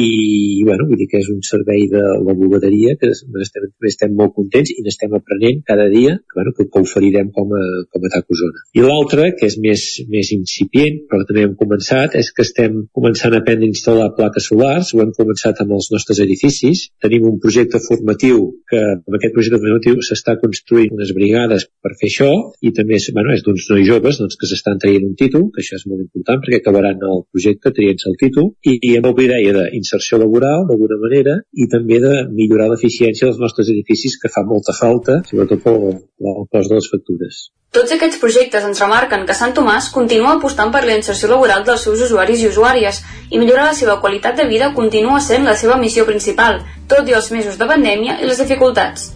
bueno, 0.66 0.86
vull 0.90 1.00
dir 1.00 1.08
que 1.10 1.22
és 1.22 1.30
un 1.32 1.42
servei 1.46 1.88
de 1.90 2.02
la 2.22 2.36
bugaderia 2.38 2.94
que 3.00 3.10
estem, 3.12 3.68
estem 3.90 4.14
molt 4.18 4.36
contents 4.38 4.72
i 4.74 4.84
n'estem 4.86 5.14
aprenent 5.18 5.62
cada 5.66 5.88
dia 5.92 6.16
que, 6.20 6.38
bueno, 6.38 6.54
que, 6.56 6.68
que 6.70 6.84
oferirem 6.86 7.32
com 7.34 7.54
a, 7.58 7.64
com 7.90 8.06
a 8.06 8.12
TAC 8.14 8.36
Osona. 8.36 8.64
I 8.78 8.86
l'altre, 8.86 9.32
que 9.38 9.50
és 9.50 9.58
més, 9.62 9.86
més 10.12 10.32
incipient, 10.36 11.02
però 11.10 11.26
també 11.28 11.46
hem 11.48 11.56
començat, 11.58 12.16
és 12.18 12.30
que 12.34 12.46
estem 12.46 12.84
començant 12.94 13.34
a 13.34 13.42
aprendre 13.42 13.66
a 13.66 13.74
instal·lar 13.74 14.12
plaques 14.16 14.48
solars, 14.52 14.94
ho 14.94 15.02
hem 15.02 15.12
començat 15.18 15.64
amb 15.64 15.74
els 15.78 15.90
nostres 15.94 16.22
edificis. 16.22 16.86
Tenim 17.02 17.26
un 17.28 17.42
projecte 17.42 17.82
formatiu 17.82 18.52
que 18.70 18.80
amb 18.94 19.18
aquest 19.18 19.34
projecte 19.34 19.60
formatiu 19.62 20.02
s'està 20.06 20.38
construint 20.40 20.94
unes 20.94 21.12
brigades 21.16 21.66
per 21.82 21.96
fer 21.98 22.10
això 22.10 22.32
i 22.60 22.72
també 22.76 22.98
és, 22.98 23.08
bueno, 23.16 23.32
és 23.36 23.44
d'uns 23.46 23.68
nois 23.70 23.86
joves 23.88 24.18
doncs, 24.20 24.36
que 24.40 24.48
s'estan 24.50 24.80
traient 24.82 25.06
un 25.06 25.14
títol, 25.18 25.48
que 25.54 25.62
això 25.64 25.78
és 25.78 25.86
molt 25.90 26.04
important 26.04 26.42
perquè 26.42 26.60
acabaran 26.60 27.00
el 27.08 27.24
projecte 27.30 27.72
traient-se 27.76 28.10
el 28.10 28.18
títol 28.20 28.52
i, 28.66 28.76
i 28.90 28.96
amb 28.98 29.08
la 29.08 29.14
idea 29.24 29.64
d'inserció 29.70 30.20
laboral 30.22 30.66
d'alguna 30.68 31.00
manera 31.02 31.38
i 31.52 31.68
també 31.72 32.00
de 32.02 32.12
millorar 32.34 32.68
l'eficiència 32.72 33.28
dels 33.28 33.40
nostres 33.42 33.72
edificis 33.72 34.18
que 34.20 34.32
fa 34.32 34.44
molta 34.46 34.76
falta, 34.76 35.20
sobretot 35.30 35.64
pel, 35.64 35.82
pel 36.20 36.46
cost 36.52 36.70
de 36.70 36.78
les 36.78 36.92
factures. 36.92 37.42
Tots 37.72 37.94
aquests 37.94 38.18
projectes 38.20 38.64
ens 38.68 38.82
remarquen 38.82 39.22
que 39.28 39.36
Sant 39.36 39.54
Tomàs 39.56 39.86
continua 39.94 40.34
apostant 40.36 40.68
per 40.74 40.82
la 40.84 40.98
inserció 40.98 41.30
laboral 41.30 41.64
dels 41.64 41.86
seus 41.86 42.02
usuaris 42.04 42.42
i 42.42 42.50
usuàries 42.50 43.00
i 43.30 43.40
millorar 43.40 43.70
la 43.70 43.78
seva 43.78 43.96
qualitat 44.02 44.36
de 44.36 44.44
vida 44.50 44.74
continua 44.76 45.22
sent 45.24 45.48
la 45.48 45.56
seva 45.56 45.80
missió 45.80 46.04
principal, 46.04 46.60
tot 46.92 47.08
i 47.08 47.16
els 47.16 47.32
mesos 47.32 47.56
de 47.56 47.72
pandèmia 47.72 48.20
i 48.20 48.28
les 48.28 48.44
dificultats. 48.44 49.08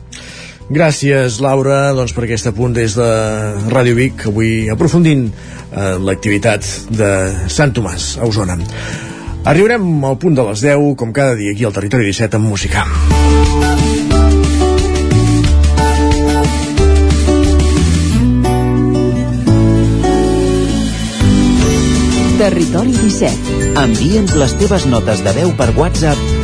Gràcies, 0.66 1.38
Laura, 1.38 1.92
doncs, 1.94 2.10
per 2.10 2.24
aquest 2.26 2.48
apunt 2.50 2.72
des 2.74 2.96
de 2.98 3.06
Ràdio 3.70 3.94
Vic, 3.94 4.24
avui 4.32 4.66
aprofundint 4.72 5.28
eh, 5.30 5.94
l'activitat 6.02 6.66
de 6.90 7.10
Sant 7.46 7.70
Tomàs, 7.76 8.16
a 8.18 8.26
Osona. 8.26 8.58
Arribarem 9.46 9.86
al 10.04 10.18
punt 10.18 10.34
de 10.34 10.42
les 10.48 10.64
10, 10.66 10.96
com 10.98 11.14
cada 11.14 11.38
dia 11.38 11.54
aquí 11.54 11.62
al 11.68 11.76
Territori 11.76 12.10
17, 12.10 12.40
amb 12.40 12.50
música. 12.50 12.82
Territori 22.36 22.92
17 22.92 23.78
Envia'ns 23.80 24.34
les 24.36 24.52
teves 24.60 24.84
notes 24.90 25.22
de 25.24 25.32
veu 25.38 25.54
per 25.56 25.70
WhatsApp 25.78 26.25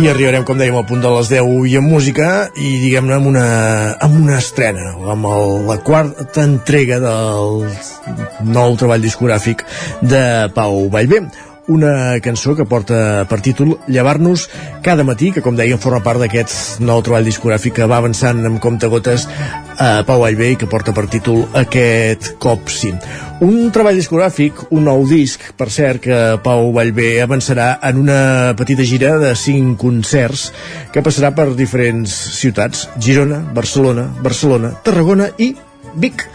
I 0.00 0.06
arribarem, 0.08 0.46
com 0.48 0.56
dèiem, 0.56 0.76
al 0.78 0.86
punt 0.88 1.02
de 1.04 1.10
les 1.12 1.28
10 1.28 1.66
i 1.68 1.74
amb 1.76 1.92
música 1.92 2.28
i 2.56 2.70
diguem-ne 2.80 3.18
amb 3.18 3.28
una, 3.28 3.42
amb 4.00 4.16
una 4.22 4.38
estrena, 4.40 4.94
amb 5.12 5.28
el, 5.28 5.52
la 5.68 5.76
quarta 5.84 6.46
entrega 6.46 6.96
del 7.04 7.66
nou 8.48 8.80
treball 8.80 9.04
discogràfic 9.04 9.66
de 10.00 10.24
Pau 10.56 10.86
Vallvé 10.94 11.20
una 11.70 12.18
cançó 12.24 12.56
que 12.58 12.66
porta 12.66 13.24
per 13.30 13.40
títol 13.44 13.76
Llevar-nos 13.86 14.48
cada 14.82 15.04
matí, 15.06 15.30
que 15.30 15.42
com 15.44 15.56
dèiem 15.56 15.78
forma 15.80 16.02
part 16.04 16.20
d'aquest 16.22 16.80
nou 16.82 17.02
treball 17.06 17.26
discogràfic 17.26 17.78
que 17.78 17.88
va 17.90 18.00
avançant 18.02 18.42
amb 18.48 18.60
compte-gotes 18.62 19.28
a 19.80 20.02
Pau 20.08 20.24
Vallvé 20.24 20.50
i 20.52 20.58
que 20.60 20.68
porta 20.70 20.92
per 20.96 21.06
títol 21.12 21.46
aquest 21.56 22.34
cop 22.42 22.68
sí. 22.72 22.90
Un 23.40 23.70
treball 23.72 23.96
discogràfic, 23.96 24.66
un 24.76 24.84
nou 24.90 25.06
disc, 25.08 25.46
per 25.56 25.70
cert, 25.72 26.02
que 26.04 26.18
Pau 26.44 26.72
Vallvé 26.76 27.14
avançarà 27.22 27.70
en 27.88 28.02
una 28.02 28.20
petita 28.58 28.84
gira 28.84 29.14
de 29.22 29.32
cinc 29.38 29.78
concerts 29.80 30.50
que 30.92 31.04
passarà 31.06 31.32
per 31.36 31.52
diferents 31.56 32.12
ciutats, 32.36 32.88
Girona, 33.00 33.40
Barcelona, 33.56 34.10
Barcelona, 34.20 34.74
Tarragona 34.84 35.32
i 35.38 35.54
Vic. 35.94 36.26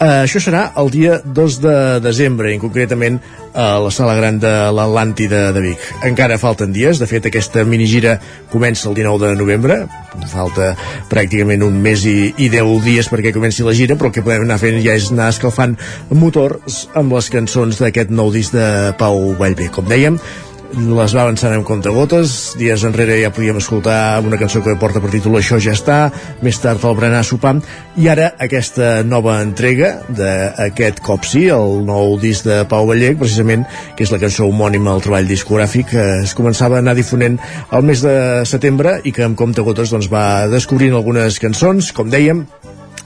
Uh, 0.00 0.22
això 0.24 0.40
serà 0.40 0.62
el 0.80 0.88
dia 0.88 1.18
2 1.20 1.56
de 1.60 1.72
desembre, 2.00 2.54
i 2.54 2.60
concretament 2.62 3.18
a 3.52 3.74
la 3.84 3.90
sala 3.92 4.14
gran 4.16 4.38
de 4.40 4.48
l'Atlàntida 4.72 5.50
de 5.52 5.60
Vic. 5.60 5.82
Encara 6.08 6.38
falten 6.40 6.72
dies, 6.72 6.96
de 6.96 7.04
fet 7.10 7.28
aquesta 7.28 7.66
minigira 7.68 8.14
comença 8.48 8.88
el 8.88 8.96
19 8.96 9.34
de 9.34 9.36
novembre, 9.36 9.76
falta 10.32 10.70
pràcticament 11.10 11.66
un 11.66 11.76
mes 11.84 12.06
i, 12.08 12.32
i 12.32 12.48
10 12.48 12.80
dies 12.86 13.12
perquè 13.12 13.34
comenci 13.36 13.66
la 13.66 13.76
gira, 13.76 13.98
però 14.00 14.08
el 14.08 14.16
que 14.16 14.24
podem 14.24 14.46
anar 14.48 14.56
fent 14.62 14.80
ja 14.80 14.96
és 14.96 15.10
anar 15.12 15.28
escalfant 15.34 15.76
motors 16.16 16.86
amb 16.96 17.12
les 17.18 17.28
cançons 17.36 17.84
d'aquest 17.84 18.08
nou 18.08 18.32
disc 18.32 18.56
de 18.56 18.94
Pau 18.96 19.34
Vallvé. 19.36 19.68
Com 19.68 19.84
dèiem, 19.84 20.16
les 20.76 21.14
va 21.14 21.24
avançant 21.24 21.54
amb 21.54 21.66
comptagotes. 21.66 22.54
Dies 22.58 22.84
enrere 22.86 23.18
ja 23.20 23.32
podíem 23.34 23.58
escoltar 23.60 24.20
una 24.24 24.38
cançó 24.40 24.62
que 24.62 24.76
porta 24.78 25.02
per 25.02 25.10
títol 25.12 25.38
Això 25.38 25.58
ja 25.62 25.74
està 25.74 25.98
més 26.44 26.58
tard 26.62 26.84
el 26.84 26.96
berenar 26.98 27.22
sopar. 27.26 27.56
I 27.98 28.08
ara 28.12 28.30
aquesta 28.38 29.02
nova 29.02 29.40
entrega 29.42 29.92
d'aquest 30.08 31.02
cop 31.04 31.26
sí, 31.26 31.48
el 31.50 31.84
nou 31.86 32.16
disc 32.22 32.46
de 32.46 32.62
Pau 32.70 32.86
Vallec, 32.86 33.18
precisament 33.18 33.66
que 33.96 34.06
és 34.06 34.14
la 34.14 34.20
cançó 34.22 34.46
homònima 34.46 34.94
al 34.94 35.02
treball 35.04 35.28
discogràfic 35.30 35.90
que 35.90 36.06
es 36.24 36.34
començava 36.38 36.78
a 36.78 36.84
anar 36.84 36.94
difonent 36.98 37.40
al 37.70 37.86
mes 37.86 38.04
de 38.04 38.16
setembre 38.46 39.00
i 39.04 39.14
que 39.16 39.26
amb 39.26 39.38
comptagotes 39.38 39.90
doncs, 39.90 40.10
va 40.12 40.46
descobrint 40.52 40.94
algunes 40.94 41.40
cançons, 41.42 41.90
com 41.96 42.12
dèiem 42.12 42.46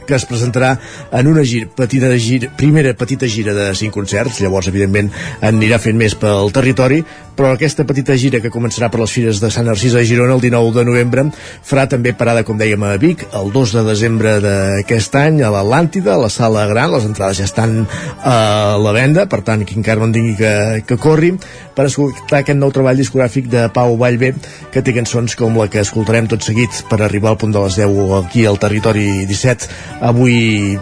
que 0.05 0.15
es 0.15 0.27
presentarà 0.29 0.75
en 1.13 1.29
una 1.31 1.45
gira, 1.45 1.69
petita 1.77 2.11
gira, 2.21 2.51
primera 2.57 2.95
petita 2.95 3.29
gira 3.31 3.55
de 3.57 3.71
cinc 3.77 3.95
concerts, 3.97 4.41
llavors 4.45 4.69
evidentment 4.71 5.11
anirà 5.45 5.81
fent 5.83 5.99
més 5.99 6.17
pel 6.19 6.53
territori, 6.55 7.03
però 7.35 7.53
aquesta 7.55 7.85
petita 7.87 8.17
gira 8.21 8.41
que 8.43 8.53
començarà 8.53 8.89
per 8.91 9.01
les 9.03 9.13
fires 9.15 9.41
de 9.43 9.51
Sant 9.51 9.67
Narcís 9.69 9.95
a 9.99 10.05
Girona 10.07 10.37
el 10.37 10.43
19 10.45 10.73
de 10.79 10.85
novembre 10.87 11.25
farà 11.67 11.87
també 11.91 12.15
parada, 12.15 12.45
com 12.47 12.59
dèiem, 12.59 12.83
a 12.87 12.95
Vic 13.01 13.27
el 13.35 13.51
2 13.55 13.75
de 13.79 13.85
desembre 13.89 14.37
d'aquest 14.45 15.19
any 15.19 15.43
a 15.43 15.51
l'Atlàntida, 15.55 16.15
a 16.15 16.23
la 16.25 16.31
sala 16.33 16.67
gran. 16.71 16.93
Les 16.95 17.07
entrades 17.09 17.41
ja 17.41 17.49
estan 17.49 17.85
a 18.23 18.77
la 18.81 18.95
venda 18.95 19.27
per 19.31 19.43
tant 19.47 19.65
qui 19.67 19.79
encara 19.79 20.01
no 20.01 20.11
en 20.11 20.15
tingui 20.17 20.37
que, 20.39 20.55
que 20.87 20.99
corri 21.01 21.35
per 21.75 21.89
escoltar 21.89 22.43
aquest 22.43 22.61
nou 22.61 22.73
treball 22.75 23.01
discogràfic 23.01 23.51
de 23.51 23.67
Pau 23.75 23.97
Vallvé 24.01 24.35
que 24.73 24.83
té 24.85 24.95
cançons 24.97 25.35
com 25.39 25.59
la 25.59 25.69
que 25.73 25.83
escoltarem 25.83 26.31
tot 26.31 26.47
seguit 26.47 26.85
per 26.91 27.01
arribar 27.03 27.35
al 27.35 27.41
punt 27.41 27.55
de 27.55 27.67
les 27.67 27.79
10 27.83 28.17
aquí 28.23 28.47
al 28.47 28.61
territori 28.63 29.27
17 29.31 29.71
avui 30.13 30.79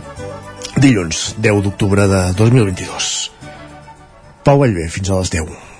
dilluns 0.76 1.26
10 1.40 1.66
d'octubre 1.66 2.08
de 2.08 2.24
2022 2.38 3.12
Pau 4.42 4.58
Vallvé, 4.58 4.88
fins 4.90 5.10
a 5.10 5.20
les 5.22 5.36
10 5.38 5.71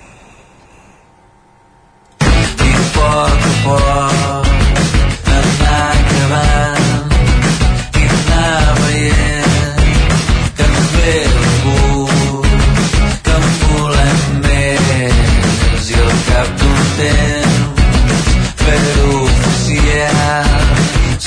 poc 3.03 3.45
a 3.49 3.53
poc. 3.65 4.45
Em 5.35 5.47
va 5.59 5.77
acabant. 5.99 7.15
I 8.01 8.05
anar 8.17 8.63
veient 8.79 9.81
que 10.57 10.67
ens 10.69 10.89
ve 10.95 11.15
algú 11.31 12.07
que 13.25 13.35
en 13.39 13.47
volem 13.63 14.21
més. 14.45 15.89
I 15.91 15.99
al 16.05 16.13
cap 16.29 16.53
d'un 16.61 16.83
temps 16.99 17.83
fer-ho 18.63 19.17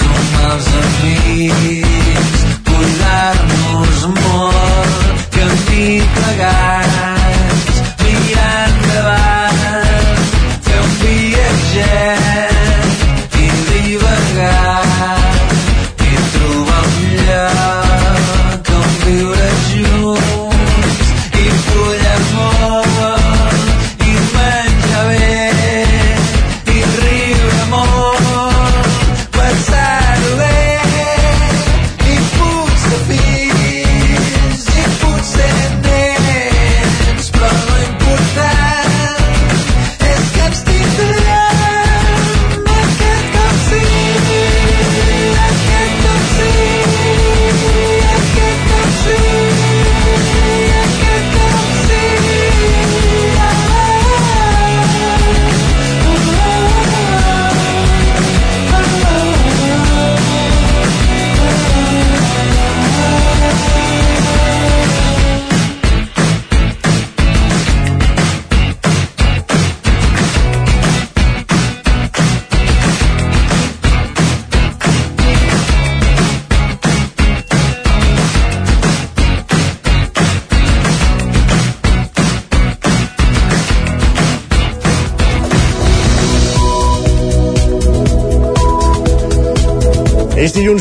som 0.01 0.39
els 0.53 0.71
amics. 0.85 2.47
Cuidar-nos 2.71 4.07
molt 4.23 5.29
que 5.37 5.51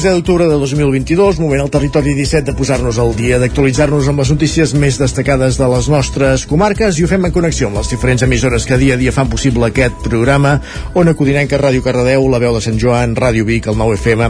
10 0.05 0.19
d'octubre 0.19 0.45
de 0.45 0.53
2022, 0.61 1.39
moment 1.41 1.63
al 1.63 1.71
territori 1.73 2.11
17 2.13 2.45
de 2.45 2.53
posar-nos 2.53 2.99
al 3.01 3.15
dia, 3.17 3.39
d'actualitzar-nos 3.41 4.05
amb 4.11 4.21
les 4.21 4.29
notícies 4.29 4.75
més 4.77 4.99
destacades 5.01 5.57
de 5.57 5.69
les 5.71 5.87
nostres 5.89 6.43
comarques 6.45 6.99
i 6.99 7.07
ho 7.07 7.09
fem 7.09 7.25
en 7.25 7.33
connexió 7.33 7.71
amb 7.71 7.79
les 7.79 7.89
diferents 7.89 8.21
emissores 8.21 8.67
que 8.69 8.77
dia 8.77 8.93
a 8.93 9.01
dia 9.01 9.15
fan 9.15 9.31
possible 9.33 9.65
aquest 9.65 9.97
programa, 10.05 10.59
on 10.93 11.09
Codinenca, 11.17 11.57
Ràdio 11.57 11.81
Cardedeu, 11.81 12.29
La 12.29 12.37
Veu 12.43 12.53
de 12.53 12.61
Sant 12.61 12.77
Joan, 12.77 13.17
Ràdio 13.17 13.49
Vic, 13.49 13.65
el 13.65 13.81
9 13.81 13.97
FM. 13.97 14.29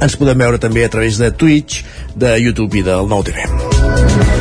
Ens 0.00 0.16
podem 0.16 0.40
veure 0.40 0.62
també 0.62 0.86
a 0.88 0.94
través 0.96 1.20
de 1.20 1.28
Twitch, 1.36 1.84
de 2.16 2.38
YouTube 2.40 2.80
i 2.80 2.86
del 2.88 3.04
9 3.04 4.33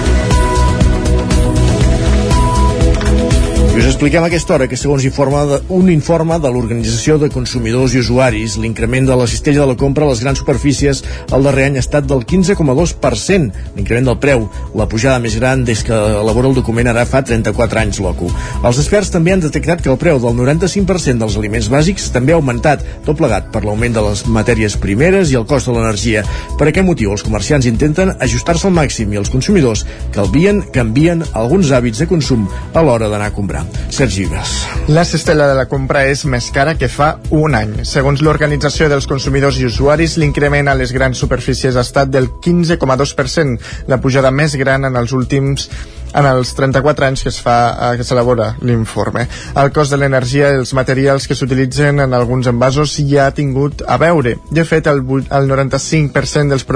I 3.74 3.80
us 3.80 3.88
expliquem 3.90 4.22
a 4.22 4.28
aquesta 4.30 4.54
hora 4.54 4.68
que 4.70 4.78
segons 4.78 5.02
informa 5.02 5.40
de, 5.50 5.58
un 5.74 5.88
informe 5.90 6.36
de 6.38 6.50
l'Organització 6.54 7.16
de 7.18 7.32
Consumidors 7.34 7.96
i 7.96 8.04
Usuaris, 8.04 8.54
l'increment 8.62 9.08
de 9.08 9.16
la 9.18 9.26
cistella 9.26 9.64
de 9.64 9.72
la 9.72 9.78
compra 9.82 10.06
a 10.06 10.12
les 10.12 10.20
grans 10.22 10.38
superfícies 10.38 11.00
el 11.34 11.48
darrer 11.48 11.64
any 11.72 11.80
ha 11.80 11.82
estat 11.82 12.06
del 12.06 12.22
15,2%, 12.22 13.64
l'increment 13.74 14.12
del 14.12 14.20
preu, 14.22 14.46
la 14.78 14.86
pujada 14.92 15.18
més 15.24 15.40
gran 15.42 15.64
des 15.66 15.82
que 15.88 15.98
elabora 16.20 16.52
el 16.52 16.60
document 16.60 16.92
ara 16.92 17.08
fa 17.10 17.24
34 17.26 17.82
anys 17.82 18.02
l'OCU. 18.06 18.30
Els 18.62 18.82
experts 18.84 19.10
també 19.16 19.34
han 19.34 19.42
detectat 19.42 19.82
que 19.82 19.90
el 19.90 19.98
preu 19.98 20.22
del 20.22 20.38
95% 20.38 21.26
dels 21.26 21.40
aliments 21.42 21.72
bàsics 21.74 22.12
també 22.14 22.38
ha 22.38 22.38
augmentat, 22.38 22.86
tot 23.10 23.18
plegat 23.18 23.50
per 23.50 23.64
l'augment 23.66 23.98
de 23.98 24.06
les 24.06 24.22
matèries 24.30 24.78
primeres 24.78 25.34
i 25.34 25.40
el 25.42 25.50
cost 25.50 25.72
de 25.72 25.74
l'energia. 25.80 26.22
Per 26.62 26.70
aquest 26.70 26.86
motiu, 26.86 27.18
els 27.18 27.26
comerciants 27.26 27.66
intenten 27.74 28.14
ajustar-se 28.20 28.70
al 28.70 28.78
màxim 28.78 29.18
i 29.18 29.24
els 29.24 29.34
consumidors 29.34 29.88
calvien, 30.14 30.62
canvien 30.78 31.26
alguns 31.34 31.74
hàbits 31.74 32.06
de 32.06 32.12
consum 32.14 32.46
a 32.70 32.86
l'hora 32.86 33.10
d'anar 33.10 33.34
a 33.34 33.38
comprar. 33.42 33.63
Sergi 33.94 34.26
Vives. 34.26 34.54
La 34.88 35.06
cistella 35.06 35.48
de 35.48 35.56
la 35.58 35.68
compra 35.70 36.04
és 36.10 36.26
més 36.26 36.50
cara 36.54 36.74
que 36.80 36.90
fa 36.90 37.14
un 37.32 37.54
any. 37.56 37.76
Segons 37.88 38.24
l'Organització 38.26 38.90
dels 38.92 39.08
Consumidors 39.10 39.60
i 39.62 39.68
Usuaris, 39.70 40.18
l'increment 40.18 40.72
a 40.72 40.78
les 40.78 40.92
grans 40.96 41.20
superfícies 41.20 41.78
ha 41.78 41.86
estat 41.86 42.10
del 42.14 42.32
15,2%, 42.44 43.60
la 43.88 44.02
pujada 44.02 44.32
més 44.32 44.58
gran 44.60 44.90
en 44.90 44.98
els 45.00 45.14
últims 45.14 45.70
en 46.14 46.28
els 46.30 46.54
34 46.58 47.08
anys 47.08 47.24
que 47.26 47.32
es 47.34 47.40
fa 47.42 47.58
eh, 47.74 47.92
que 47.98 48.06
s'elabora 48.06 48.54
l'informe. 48.62 49.26
El 49.60 49.72
cost 49.76 49.94
de 49.94 50.00
l'energia 50.02 50.52
i 50.52 50.60
els 50.62 50.74
materials 50.78 51.28
que 51.28 51.38
s'utilitzen 51.38 52.04
en 52.06 52.14
alguns 52.14 52.50
envasos 52.52 52.96
ja 53.10 53.28
ha 53.28 53.36
tingut 53.36 53.84
a 53.88 53.98
veure. 54.02 54.38
De 54.52 54.66
fet, 54.66 54.88
el, 54.88 55.04
el 55.04 55.50
95% 55.50 56.54
dels, 56.54 56.68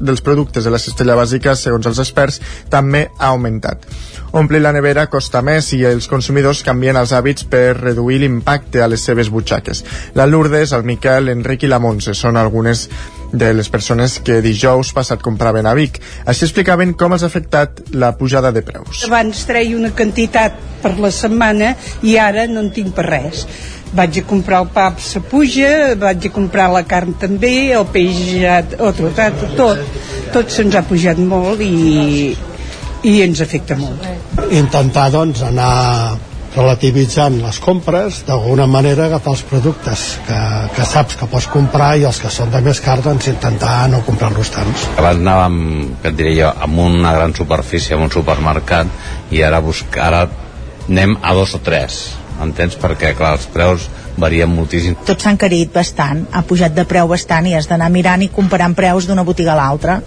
dels 0.00 0.24
productes 0.24 0.64
de 0.64 0.74
la 0.74 0.82
cistella 0.82 1.18
bàsica, 1.18 1.56
segons 1.56 1.86
els 1.90 2.02
experts, 2.02 2.40
també 2.70 3.06
ha 3.18 3.32
augmentat. 3.32 3.86
Omplir 4.36 4.60
la 4.60 4.72
nevera 4.74 5.06
costa 5.08 5.40
més 5.40 5.70
i 5.72 5.84
els 5.88 6.08
consumidors 6.10 6.62
canvien 6.66 6.98
els 7.00 7.14
hàbits 7.16 7.46
per 7.48 7.78
reduir 7.78 8.18
l'impacte 8.20 8.82
a 8.82 8.88
les 8.90 9.00
seves 9.00 9.30
butxaques. 9.32 9.84
La 10.18 10.26
Lourdes, 10.26 10.74
el 10.76 10.84
Miquel, 10.84 11.30
l'Enric 11.30 11.64
i 11.64 11.70
la 11.70 11.80
Montse 11.80 12.14
són 12.14 12.36
algunes 12.36 12.88
de 13.32 13.52
les 13.54 13.68
persones 13.68 14.18
que 14.20 14.42
dijous 14.42 14.92
passat 14.96 15.22
compraven 15.24 15.66
a 15.66 15.74
Vic. 15.78 16.00
Així 16.26 16.46
explicaven 16.46 16.94
com 16.94 17.16
els 17.16 17.24
ha 17.24 17.30
afectat 17.32 17.80
la 17.94 18.12
pujada 18.18 18.52
de 18.52 18.62
preus. 18.66 18.75
Abans 19.06 19.44
treia 19.48 19.76
una 19.76 19.92
quantitat 19.96 20.60
per 20.82 20.96
la 21.02 21.10
setmana 21.14 21.74
i 22.06 22.18
ara 22.20 22.46
no 22.50 22.62
en 22.64 22.70
tinc 22.74 22.94
per 22.96 23.06
res 23.08 23.46
vaig 23.96 24.18
a 24.20 24.24
comprar 24.26 24.60
el 24.64 24.68
pap 24.74 25.00
se 25.00 25.22
puja, 25.24 25.94
vaig 26.00 26.26
a 26.28 26.32
comprar 26.34 26.68
la 26.72 26.82
carn 26.88 27.14
també, 27.20 27.72
el 27.72 27.86
peix 27.92 28.18
ja, 28.42 28.60
tot, 28.76 29.00
tot, 29.16 29.44
tot, 29.56 30.00
tot 30.34 30.52
se'ns 30.52 30.76
ha 30.76 30.84
pujat 30.86 31.20
molt 31.22 31.62
i, 31.64 32.34
i 33.06 33.14
ens 33.24 33.42
afecta 33.44 33.78
molt. 33.80 34.04
Intentar 34.50 35.08
doncs 35.14 35.44
anar 35.46 36.18
relativitzant 36.56 37.36
les 37.42 37.58
compres, 37.60 38.22
d'alguna 38.26 38.66
manera 38.70 39.06
agafar 39.06 39.34
els 39.36 39.44
productes 39.46 40.04
que, 40.26 40.40
que 40.76 40.86
saps 40.88 41.18
que 41.20 41.28
pots 41.30 41.48
comprar 41.52 41.92
i 42.00 42.06
els 42.08 42.20
que 42.22 42.32
són 42.32 42.50
de 42.54 42.62
més 42.64 42.80
car 42.84 42.96
doncs 43.04 43.28
intentar 43.32 43.74
no 43.92 44.00
comprar-los 44.06 44.52
tants. 44.54 44.88
Abans 44.96 45.20
anàvem, 45.20 45.60
que 46.02 46.12
et 46.12 46.18
diria 46.18 46.38
jo, 46.40 46.52
amb 46.66 46.82
una 46.86 47.12
gran 47.16 47.36
superfície, 47.36 47.94
amb 47.96 48.08
un 48.08 48.14
supermercat 48.14 49.32
i 49.36 49.44
ara, 49.44 49.60
busca, 49.60 50.08
ara 50.08 50.24
anem 50.88 51.16
a 51.22 51.34
dos 51.36 51.54
o 51.58 51.62
tres, 51.64 52.00
entens? 52.42 52.76
Perquè 52.80 53.12
clar, 53.18 53.36
els 53.36 53.48
preus 53.52 53.88
varien 54.16 54.50
moltíssim. 54.50 54.96
Tot 55.06 55.20
s'ha 55.20 55.32
encarit 55.34 55.72
bastant, 55.74 56.24
ha 56.32 56.42
pujat 56.46 56.74
de 56.76 56.86
preu 56.88 57.08
bastant 57.08 57.46
i 57.48 57.54
has 57.56 57.68
d'anar 57.70 57.90
mirant 57.92 58.22
i 58.24 58.30
comparant 58.32 58.74
preus 58.76 59.06
d'una 59.08 59.24
botiga 59.26 59.54
a 59.54 59.58
l'altra. 59.60 60.00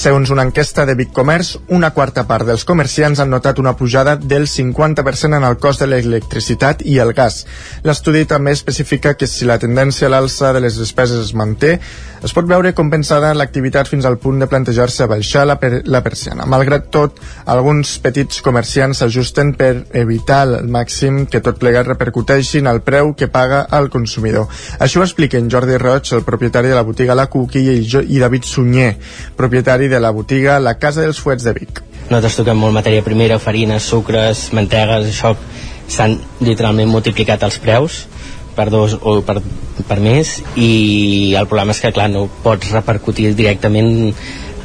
Segons 0.00 0.30
una 0.30 0.44
enquesta 0.46 0.86
de 0.86 0.94
Big 0.94 1.12
Commerce, 1.12 1.58
una 1.68 1.90
quarta 1.96 2.24
part 2.28 2.46
dels 2.48 2.64
comerciants 2.64 3.20
han 3.20 3.30
notat 3.32 3.58
una 3.58 3.74
pujada 3.76 4.16
del 4.16 4.46
50% 4.48 5.36
en 5.36 5.44
el 5.44 5.58
cost 5.58 5.82
de 5.82 5.88
l'electricitat 5.90 6.84
i 6.86 6.98
el 7.02 7.12
gas. 7.16 7.42
L'estudi 7.84 8.24
també 8.28 8.54
especifica 8.56 9.14
que 9.14 9.28
si 9.28 9.48
la 9.48 9.58
tendència 9.58 10.08
a 10.08 10.14
l'alça 10.14 10.54
de 10.54 10.62
les 10.64 10.78
despeses 10.80 11.20
es 11.24 11.34
manté, 11.34 11.78
es 12.22 12.34
pot 12.36 12.46
veure 12.48 12.74
compensada 12.76 13.32
l'activitat 13.34 13.88
fins 13.88 14.06
al 14.06 14.18
punt 14.20 14.40
de 14.40 14.48
plantejar-se 14.48 15.08
baixar 15.10 15.46
la, 15.48 15.56
per 15.60 15.82
la 15.88 16.02
persiana. 16.04 16.46
Malgrat 16.48 16.90
tot, 16.92 17.20
alguns 17.48 17.96
petits 18.04 18.42
comerciants 18.44 19.00
s'ajusten 19.00 19.54
per 19.56 19.72
evitar 19.96 20.42
al 20.44 20.56
màxim 20.68 21.24
que 21.26 21.40
tot 21.44 21.58
plegat 21.60 21.88
repercuteixi 21.88 22.60
en 22.60 22.70
el 22.70 22.82
preu 22.84 23.14
que 23.16 23.28
paga 23.32 23.49
el 23.78 23.90
consumidor. 23.92 24.48
Això 24.78 25.00
ho 25.00 25.06
expliquen 25.06 25.50
Jordi 25.52 25.78
Roig, 25.80 26.12
el 26.16 26.24
propietari 26.26 26.70
de 26.72 26.78
la 26.78 26.86
botiga 26.86 27.16
La 27.18 27.28
Cuqui, 27.32 27.60
i, 27.60 27.84
i 27.84 28.22
David 28.22 28.48
Sunyer, 28.48 28.90
propietari 29.36 29.88
de 29.92 30.00
la 30.00 30.12
botiga 30.14 30.58
La 30.60 30.76
Casa 30.78 31.04
dels 31.04 31.20
Fuets 31.20 31.46
de 31.46 31.54
Vic. 31.56 31.82
Nosaltres 32.10 32.40
toquem 32.40 32.58
molt 32.58 32.74
matèria 32.74 33.06
primera, 33.06 33.38
farines, 33.38 33.86
sucres, 33.86 34.48
mantegues, 34.56 35.10
això 35.12 35.34
s'han 35.90 36.16
literalment 36.46 36.90
multiplicat 36.90 37.42
els 37.46 37.58
preus 37.62 38.04
per 38.54 38.68
dos 38.70 38.96
o 39.00 39.20
per, 39.26 39.38
per 39.88 39.98
més 40.02 40.36
i 40.58 41.34
el 41.38 41.48
problema 41.50 41.74
és 41.74 41.82
que 41.82 41.92
clar 41.94 42.08
no 42.12 42.26
pots 42.44 42.72
repercutir 42.74 43.30
directament 43.38 44.12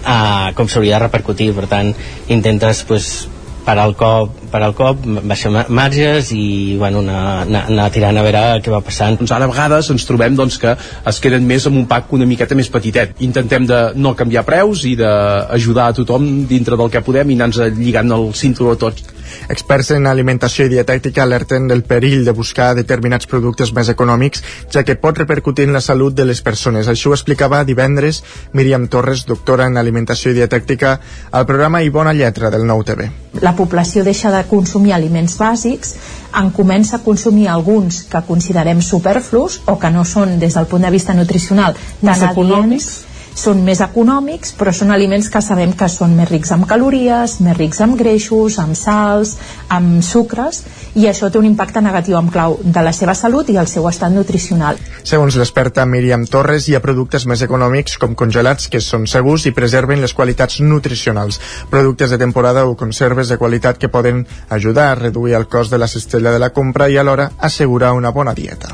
a 0.05 0.51
com 0.57 0.69
s'hauria 0.69 0.97
de 0.97 1.05
repercutir 1.05 1.51
per 1.57 1.65
tant 1.71 1.93
intentes 2.33 2.83
pues, 2.89 3.27
per 3.65 3.75
al 3.81 3.95
cop, 3.97 4.35
per 4.51 4.61
al 4.61 4.75
cop 4.77 5.01
baixar 5.25 5.65
marges 5.73 6.29
i 6.35 6.75
bueno, 6.77 7.01
anar, 7.01 7.23
anar, 7.45 7.63
anar 7.71 7.87
tirant 7.93 8.19
a 8.19 8.25
veure 8.25 8.43
què 8.63 8.73
va 8.73 8.83
passant. 8.85 9.17
Doncs 9.19 9.33
ara 9.35 9.49
a 9.49 9.51
vegades 9.51 9.89
ens 9.93 10.05
trobem 10.07 10.37
doncs, 10.37 10.59
que 10.61 10.75
es 10.77 11.21
queden 11.23 11.47
més 11.49 11.65
amb 11.65 11.81
un 11.81 11.89
pack 11.89 12.13
una 12.13 12.29
miqueta 12.29 12.57
més 12.57 12.69
petitet. 12.71 13.17
Intentem 13.25 13.65
de 13.69 13.81
no 13.97 14.15
canviar 14.17 14.45
preus 14.47 14.85
i 14.85 14.95
d'ajudar 14.99 15.89
a 15.89 15.97
tothom 15.97 16.45
dintre 16.49 16.77
del 16.77 16.93
que 16.93 17.03
podem 17.05 17.33
i 17.33 17.39
anar-nos 17.39 17.79
lligant 17.79 18.13
el 18.15 18.31
cinturó 18.37 18.77
tots 18.79 19.14
Experts 19.49 19.91
en 19.95 20.07
alimentació 20.07 20.65
i 20.65 20.73
dietètica 20.73 21.23
alerten 21.23 21.67
del 21.67 21.83
perill 21.83 22.25
de 22.25 22.33
buscar 22.35 22.73
determinats 22.77 23.29
productes 23.31 23.73
més 23.75 23.89
econòmics, 23.93 24.43
ja 24.73 24.83
que 24.83 24.97
pot 24.99 25.17
repercutir 25.17 25.67
en 25.69 25.73
la 25.73 25.81
salut 25.81 26.15
de 26.15 26.25
les 26.25 26.41
persones. 26.41 26.87
Això 26.87 27.11
ho 27.11 27.17
explicava 27.17 27.63
divendres 27.63 28.23
Míriam 28.53 28.87
Torres, 28.87 29.25
doctora 29.25 29.69
en 29.69 29.77
alimentació 29.77 30.31
i 30.31 30.39
dietètica, 30.39 30.99
al 31.31 31.45
programa 31.45 31.81
I 31.81 31.89
Bona 31.89 32.13
Lletra 32.13 32.51
del 32.51 32.65
Nou 32.67 32.83
TV. 32.83 33.09
La 33.41 33.55
població 33.55 34.03
deixa 34.03 34.31
de 34.31 34.43
consumir 34.49 34.93
aliments 34.95 35.37
bàsics, 35.39 35.95
en 36.35 36.51
comença 36.51 36.97
a 36.97 37.03
consumir 37.03 37.47
alguns 37.47 38.03
que 38.11 38.21
considerem 38.27 38.81
superflus 38.81 39.61
o 39.71 39.79
que 39.79 39.91
no 39.91 40.03
són 40.05 40.39
des 40.39 40.55
del 40.55 40.67
punt 40.71 40.83
de 40.83 40.91
vista 40.91 41.15
nutricional 41.15 41.75
tan 42.03 42.29
econòmics 42.29 43.05
són 43.35 43.61
més 43.67 43.81
econòmics, 43.83 44.53
però 44.55 44.71
són 44.73 44.93
aliments 44.95 45.27
que 45.29 45.41
sabem 45.43 45.73
que 45.75 45.89
són 45.91 46.15
més 46.15 46.29
rics 46.31 46.53
en 46.55 46.63
calories, 46.67 47.37
més 47.43 47.57
rics 47.57 47.81
en 47.83 47.95
greixos, 47.99 48.57
amb 48.63 48.77
sals, 48.79 49.35
amb 49.75 49.99
sucres, 50.03 50.63
i 50.95 51.09
això 51.11 51.29
té 51.29 51.39
un 51.41 51.49
impacte 51.49 51.83
negatiu 51.83 52.17
en 52.17 52.31
clau 52.31 52.57
de 52.63 52.83
la 52.85 52.93
seva 52.95 53.13
salut 53.13 53.51
i 53.51 53.57
el 53.59 53.67
seu 53.67 53.87
estat 53.89 54.13
nutricional. 54.15 54.79
Segons 55.03 55.35
l'experta 55.35 55.85
Míriam 55.85 56.23
Torres, 56.31 56.69
hi 56.69 56.77
ha 56.77 56.83
productes 56.83 57.27
més 57.27 57.43
econòmics 57.45 57.99
com 58.01 58.15
congelats 58.15 58.69
que 58.71 58.81
són 58.81 59.05
segurs 59.11 59.45
i 59.45 59.53
preserven 59.53 60.01
les 60.01 60.15
qualitats 60.15 60.61
nutricionals, 60.63 61.41
productes 61.69 62.15
de 62.15 62.21
temporada 62.21 62.65
o 62.65 62.77
conserves 62.79 63.29
de 63.29 63.37
qualitat 63.37 63.77
que 63.77 63.91
poden 63.91 64.23
ajudar 64.49 64.87
a 64.91 64.95
reduir 64.95 65.35
el 65.35 65.49
cost 65.51 65.75
de 65.75 65.81
la 65.81 65.91
cistella 65.91 66.31
de 66.31 66.39
la 66.39 66.53
compra 66.55 66.87
i 66.89 66.97
alhora 66.97 67.31
assegurar 67.39 67.91
una 67.93 68.13
bona 68.15 68.33
dieta. 68.33 68.71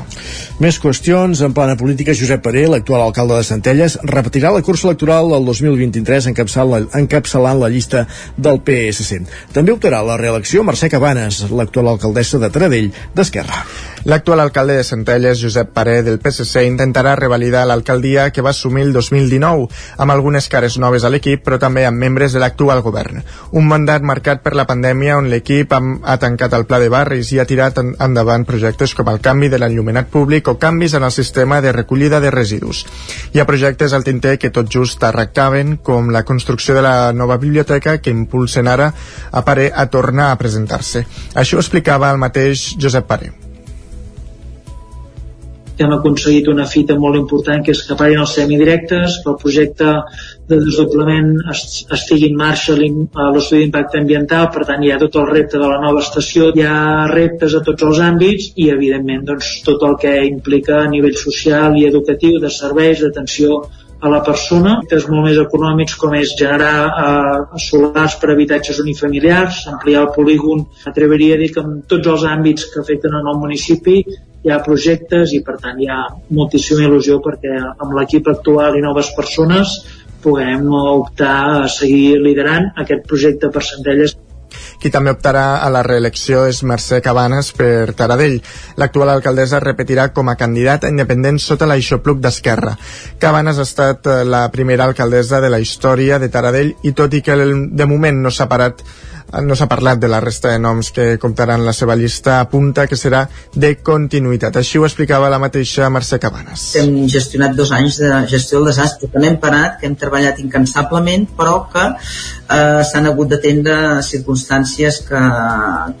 Més 0.62 0.78
qüestions. 0.78 1.40
En 1.42 1.54
plana 1.56 1.74
política, 1.74 2.14
Josep 2.14 2.42
Paré, 2.44 2.66
l'actual 2.70 3.02
alcalde 3.02 3.34
de 3.34 3.46
Centelles, 3.46 3.98
repetirà 4.06 4.51
la 4.54 4.62
cursa 4.62 4.88
electoral 4.88 5.30
del 5.32 5.46
2023 5.48 6.30
encapçalant 6.32 6.72
la, 6.72 7.00
encapçalant 7.00 7.60
la 7.60 7.70
llista 7.72 8.06
del 8.36 8.60
PSC. 8.64 9.22
També 9.54 9.74
optarà 9.74 10.02
la 10.06 10.18
reelecció 10.20 10.64
Mercè 10.66 10.90
Cabanes, 10.92 11.44
l'actual 11.50 11.92
alcaldessa 11.94 12.40
de 12.42 12.50
Taradell 12.52 12.92
d'Esquerra. 13.16 13.64
L'actual 14.04 14.40
alcalde 14.42 14.74
de 14.74 14.82
Centelles, 14.82 15.38
Josep 15.38 15.68
Paré, 15.70 16.00
del 16.02 16.18
PSC, 16.18 16.64
intentarà 16.66 17.14
revalidar 17.14 17.62
l'alcaldia 17.70 18.30
que 18.34 18.42
va 18.42 18.50
assumir 18.50 18.82
el 18.82 18.92
2019, 18.92 19.68
amb 19.96 20.10
algunes 20.10 20.48
cares 20.50 20.74
noves 20.82 21.04
a 21.04 21.10
l'equip, 21.12 21.44
però 21.46 21.58
també 21.62 21.84
amb 21.86 22.02
membres 22.02 22.34
de 22.34 22.42
l'actual 22.42 22.82
govern. 22.82 23.20
Un 23.52 23.68
mandat 23.70 24.02
marcat 24.02 24.42
per 24.42 24.56
la 24.58 24.66
pandèmia 24.66 25.20
on 25.20 25.30
l'equip 25.30 25.70
ha 25.72 26.16
tancat 26.18 26.56
el 26.58 26.66
pla 26.66 26.80
de 26.82 26.90
barris 26.90 27.30
i 27.30 27.38
ha 27.38 27.46
tirat 27.46 27.78
endavant 27.78 28.44
projectes 28.48 28.96
com 28.98 29.06
el 29.12 29.20
canvi 29.22 29.52
de 29.52 29.62
l'enllumenat 29.62 30.10
públic 30.10 30.50
o 30.50 30.58
canvis 30.58 30.98
en 30.98 31.06
el 31.06 31.14
sistema 31.14 31.60
de 31.62 31.70
recollida 31.70 32.18
de 32.18 32.34
residus. 32.34 32.82
Hi 33.32 33.38
ha 33.38 33.46
projectes 33.46 33.92
al 33.94 34.02
tinter 34.02 34.34
que 34.42 34.50
tot 34.54 34.70
just 34.70 35.04
arrectaven, 35.06 35.76
com 35.86 36.10
la 36.10 36.24
construcció 36.26 36.74
de 36.74 36.82
la 36.82 36.96
nova 37.14 37.38
biblioteca 37.38 38.00
que 38.02 38.10
impulsen 38.10 38.68
ara 38.68 38.90
a 39.30 39.44
Paré 39.46 39.70
a 39.70 39.86
tornar 39.86 40.32
a 40.32 40.40
presentar-se. 40.40 41.06
Això 41.34 41.56
ho 41.58 41.64
explicava 41.64 42.10
el 42.10 42.20
mateix 42.26 42.72
Josep 42.82 43.06
Paré 43.06 43.32
que 45.82 45.86
hem 45.88 45.92
aconseguit 45.96 46.48
una 46.52 46.66
fita 46.70 46.94
molt 47.00 47.18
important 47.18 47.64
que 47.64 47.72
és 47.74 47.82
que 47.86 47.96
parin 47.98 48.20
els 48.22 48.34
semidirectes, 48.36 49.18
que 49.22 49.30
el 49.32 49.38
projecte 49.40 49.94
de 50.50 50.58
desdoblament 50.60 51.32
es, 51.54 51.62
estigui 51.96 52.28
en 52.30 52.38
marxa 52.38 52.76
a 52.76 53.28
l'estudi 53.34 53.62
d'impacte 53.62 54.00
ambiental, 54.02 54.48
per 54.54 54.66
tant 54.68 54.84
hi 54.84 54.92
ha 54.92 55.00
tot 55.02 55.18
el 55.20 55.28
repte 55.30 55.58
de 55.58 55.70
la 55.72 55.80
nova 55.82 56.02
estació, 56.04 56.50
hi 56.54 56.66
ha 56.68 57.08
reptes 57.12 57.56
a 57.56 57.62
tots 57.66 57.88
els 57.88 58.02
àmbits 58.04 58.52
i 58.62 58.68
evidentment 58.74 59.24
doncs, 59.32 59.54
tot 59.66 59.82
el 59.88 59.96
que 60.02 60.16
implica 60.28 60.82
a 60.82 60.90
nivell 60.92 61.16
social 61.18 61.78
i 61.80 61.88
educatiu, 61.88 62.38
de 62.42 62.52
serveis, 62.52 63.02
d'atenció 63.02 63.62
a 64.02 64.10
la 64.10 64.18
persona, 64.26 64.74
és 64.90 65.06
molt 65.10 65.28
més 65.28 65.38
econòmics 65.38 65.94
com 66.00 66.14
és 66.18 66.34
generar 66.38 66.74
eh, 66.90 67.60
solars 67.62 68.16
per 68.18 68.32
habitatges 68.32 68.80
unifamiliars, 68.82 69.62
ampliar 69.70 70.02
el 70.06 70.10
polígon, 70.16 70.64
atreveria 70.90 71.36
a 71.38 71.40
dir 71.42 71.52
que 71.54 71.62
en 71.62 71.80
tots 71.88 72.10
els 72.14 72.26
àmbits 72.26 72.66
que 72.72 72.82
afecten 72.82 73.14
en 73.20 73.30
el 73.32 73.38
municipi 73.38 74.00
hi 74.42 74.50
ha 74.50 74.58
projectes 74.66 75.36
i 75.36 75.42
per 75.46 75.54
tant 75.62 75.78
hi 75.78 75.86
ha 75.86 76.00
moltíssima 76.34 76.88
il·lusió 76.88 77.20
perquè 77.22 77.54
amb 77.62 77.94
l'equip 77.98 78.30
actual 78.32 78.74
i 78.74 78.82
noves 78.82 79.12
persones 79.14 79.76
puguem 80.22 80.66
optar 80.80 81.38
a 81.62 81.70
seguir 81.70 82.18
liderant 82.22 82.72
aquest 82.82 83.06
projecte 83.10 83.50
per 83.54 83.62
Centelles 83.66 84.16
qui 84.80 84.90
també 84.90 85.12
optarà 85.14 85.62
a 85.62 85.70
la 85.72 85.82
reelecció 85.86 86.44
és 86.50 86.62
Mercè 86.66 87.00
Cabanes 87.04 87.52
per 87.56 87.94
Taradell. 87.98 88.40
L'actual 88.80 89.12
alcaldessa 89.14 89.60
repetirà 89.62 90.08
com 90.12 90.28
a 90.28 90.36
candidata 90.40 90.90
independent 90.90 91.40
sota 91.42 91.68
l'aixopluc 91.68 92.20
d'Esquerra. 92.22 92.76
Cabanes 93.22 93.58
ha 93.58 93.68
estat 93.68 94.06
eh, 94.06 94.18
la 94.24 94.46
primera 94.54 94.88
alcaldessa 94.88 95.40
de 95.40 95.50
la 95.52 95.60
història 95.62 96.18
de 96.18 96.28
Taradell 96.32 96.74
i 96.82 96.92
tot 96.92 97.14
i 97.14 97.22
que 97.22 97.36
de 97.36 97.86
moment 97.86 98.22
no 98.22 98.30
s'ha 98.30 98.48
parat 98.50 98.84
no 99.42 99.56
s'ha 99.56 99.68
parlat 99.70 100.00
de 100.02 100.08
la 100.10 100.20
resta 100.20 100.50
de 100.52 100.58
noms 100.58 100.90
que 100.92 101.18
comptaran 101.22 101.64
la 101.64 101.72
seva 101.72 101.96
llista, 101.96 102.38
apunta 102.40 102.86
que 102.86 102.98
serà 102.98 103.22
de 103.54 103.74
continuïtat. 103.84 104.56
Així 104.60 104.78
ho 104.78 104.86
explicava 104.88 105.30
la 105.32 105.40
mateixa 105.42 105.88
Mercè 105.92 106.18
Cabanes. 106.22 106.64
Hem 106.80 107.06
gestionat 107.12 107.56
dos 107.56 107.72
anys 107.72 108.00
de 108.02 108.12
gestió 108.32 108.60
del 108.60 108.72
desastre, 108.72 109.08
que 109.12 109.22
no 109.22 109.30
hem 109.30 109.38
parat, 109.42 109.78
que 109.80 109.88
hem 109.88 109.96
treballat 109.96 110.42
incansablement, 110.42 111.28
però 111.38 111.62
que 111.72 111.86
eh, 111.88 112.82
s'han 112.90 113.08
hagut 113.10 113.32
d'atendre 113.32 114.02
circumstàncies 114.06 115.02
que, 115.08 115.24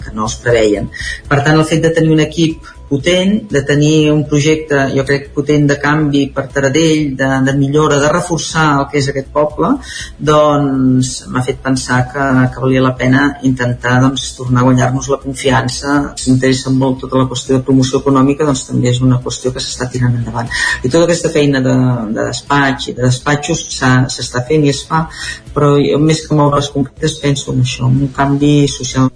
que 0.04 0.14
no 0.16 0.28
es 0.28 0.38
preveien. 0.44 0.90
Per 1.28 1.40
tant, 1.42 1.56
el 1.56 1.68
fet 1.68 1.82
de 1.84 1.94
tenir 1.96 2.12
un 2.12 2.24
equip 2.26 2.72
potent, 2.92 3.48
de 3.48 3.62
tenir 3.64 4.12
un 4.12 4.26
projecte, 4.28 4.76
jo 4.92 5.04
crec, 5.08 5.30
potent 5.32 5.64
de 5.70 5.78
canvi 5.80 6.26
per 6.34 6.44
Taradell, 6.52 7.14
de, 7.16 7.28
de 7.46 7.54
millora, 7.56 7.96
de 8.02 8.10
reforçar 8.12 8.66
el 8.80 8.84
que 8.90 9.00
és 9.00 9.08
aquest 9.08 9.30
poble, 9.32 9.70
doncs 10.30 11.12
m'ha 11.32 11.44
fet 11.46 11.62
pensar 11.64 12.02
que, 12.12 12.26
que 12.52 12.64
valia 12.64 12.84
la 12.84 12.92
pena 12.98 13.24
intentar 13.48 13.94
doncs, 14.04 14.26
tornar 14.36 14.60
a 14.60 14.66
guanyar-nos 14.68 15.08
la 15.12 15.20
confiança. 15.22 15.94
Si 16.20 16.28
interessa 16.34 16.74
molt 16.74 17.00
tota 17.06 17.22
la 17.22 17.28
qüestió 17.30 17.56
de 17.56 17.64
promoció 17.70 18.02
econòmica, 18.02 18.44
doncs 18.48 18.66
també 18.68 18.92
és 18.92 19.00
una 19.00 19.22
qüestió 19.24 19.54
que 19.54 19.64
s'està 19.64 19.88
tirant 19.92 20.20
endavant. 20.20 20.52
I 20.82 20.92
tota 20.92 21.06
aquesta 21.08 21.32
feina 21.32 21.64
de, 21.64 21.78
de 22.12 22.28
despatx 22.28 22.92
i 22.92 22.96
de 22.98 23.06
despatxos 23.08 23.64
s'està 23.72 24.44
fent 24.48 24.68
i 24.68 24.74
es 24.74 24.84
fa, 24.88 25.06
però 25.56 25.74
jo 25.80 25.98
més 26.02 26.26
que 26.26 26.36
molt 26.36 26.58
les 26.58 26.70
concretes 26.76 27.18
penso 27.24 27.56
en 27.56 27.64
això, 27.64 27.88
en 27.88 28.04
un 28.08 28.14
canvi 28.20 28.54
social 28.68 29.08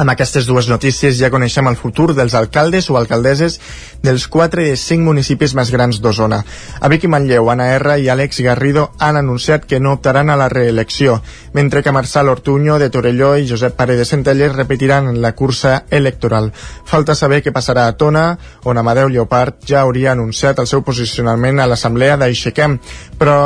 amb 0.00 0.14
aquestes 0.14 0.46
dues 0.48 0.68
notícies 0.70 1.18
ja 1.20 1.28
coneixem 1.28 1.66
el 1.68 1.76
futur 1.76 2.14
dels 2.16 2.32
alcaldes 2.38 2.88
o 2.88 2.96
alcaldesses 2.96 3.58
dels 4.00 4.24
4 4.32 4.64
i 4.64 4.76
5 4.80 5.04
municipis 5.04 5.52
més 5.58 5.68
grans 5.74 5.98
d'Osona. 6.00 6.38
A 6.80 6.88
Vic 6.88 7.04
i 7.04 7.10
Manlleu, 7.12 7.50
Anna 7.52 7.68
R 7.76 7.98
i 8.00 8.08
Àlex 8.08 8.40
Garrido 8.46 8.88
han 8.98 9.20
anunciat 9.20 9.66
que 9.68 9.80
no 9.80 9.92
optaran 9.98 10.32
a 10.32 10.38
la 10.40 10.48
reelecció, 10.48 11.20
mentre 11.52 11.82
que 11.84 11.92
Marçal 11.92 12.32
Ortuño 12.32 12.78
de 12.80 12.88
Torelló 12.88 13.34
i 13.36 13.48
Josep 13.48 13.76
Pare 13.76 13.98
de 14.00 14.08
Centelles 14.08 14.56
repetiran 14.56 15.20
la 15.20 15.34
cursa 15.36 15.84
electoral. 15.90 16.52
Falta 16.88 17.14
saber 17.14 17.42
què 17.44 17.52
passarà 17.52 17.86
a 17.86 17.96
Tona, 18.00 18.38
on 18.64 18.80
Amadeu 18.80 19.12
Lleopard 19.12 19.60
ja 19.68 19.82
hauria 19.84 20.14
anunciat 20.16 20.64
el 20.64 20.70
seu 20.70 20.80
posicionament 20.80 21.60
a 21.60 21.68
l'assemblea 21.68 22.16
d'Aixequem, 22.16 22.80
però 23.20 23.40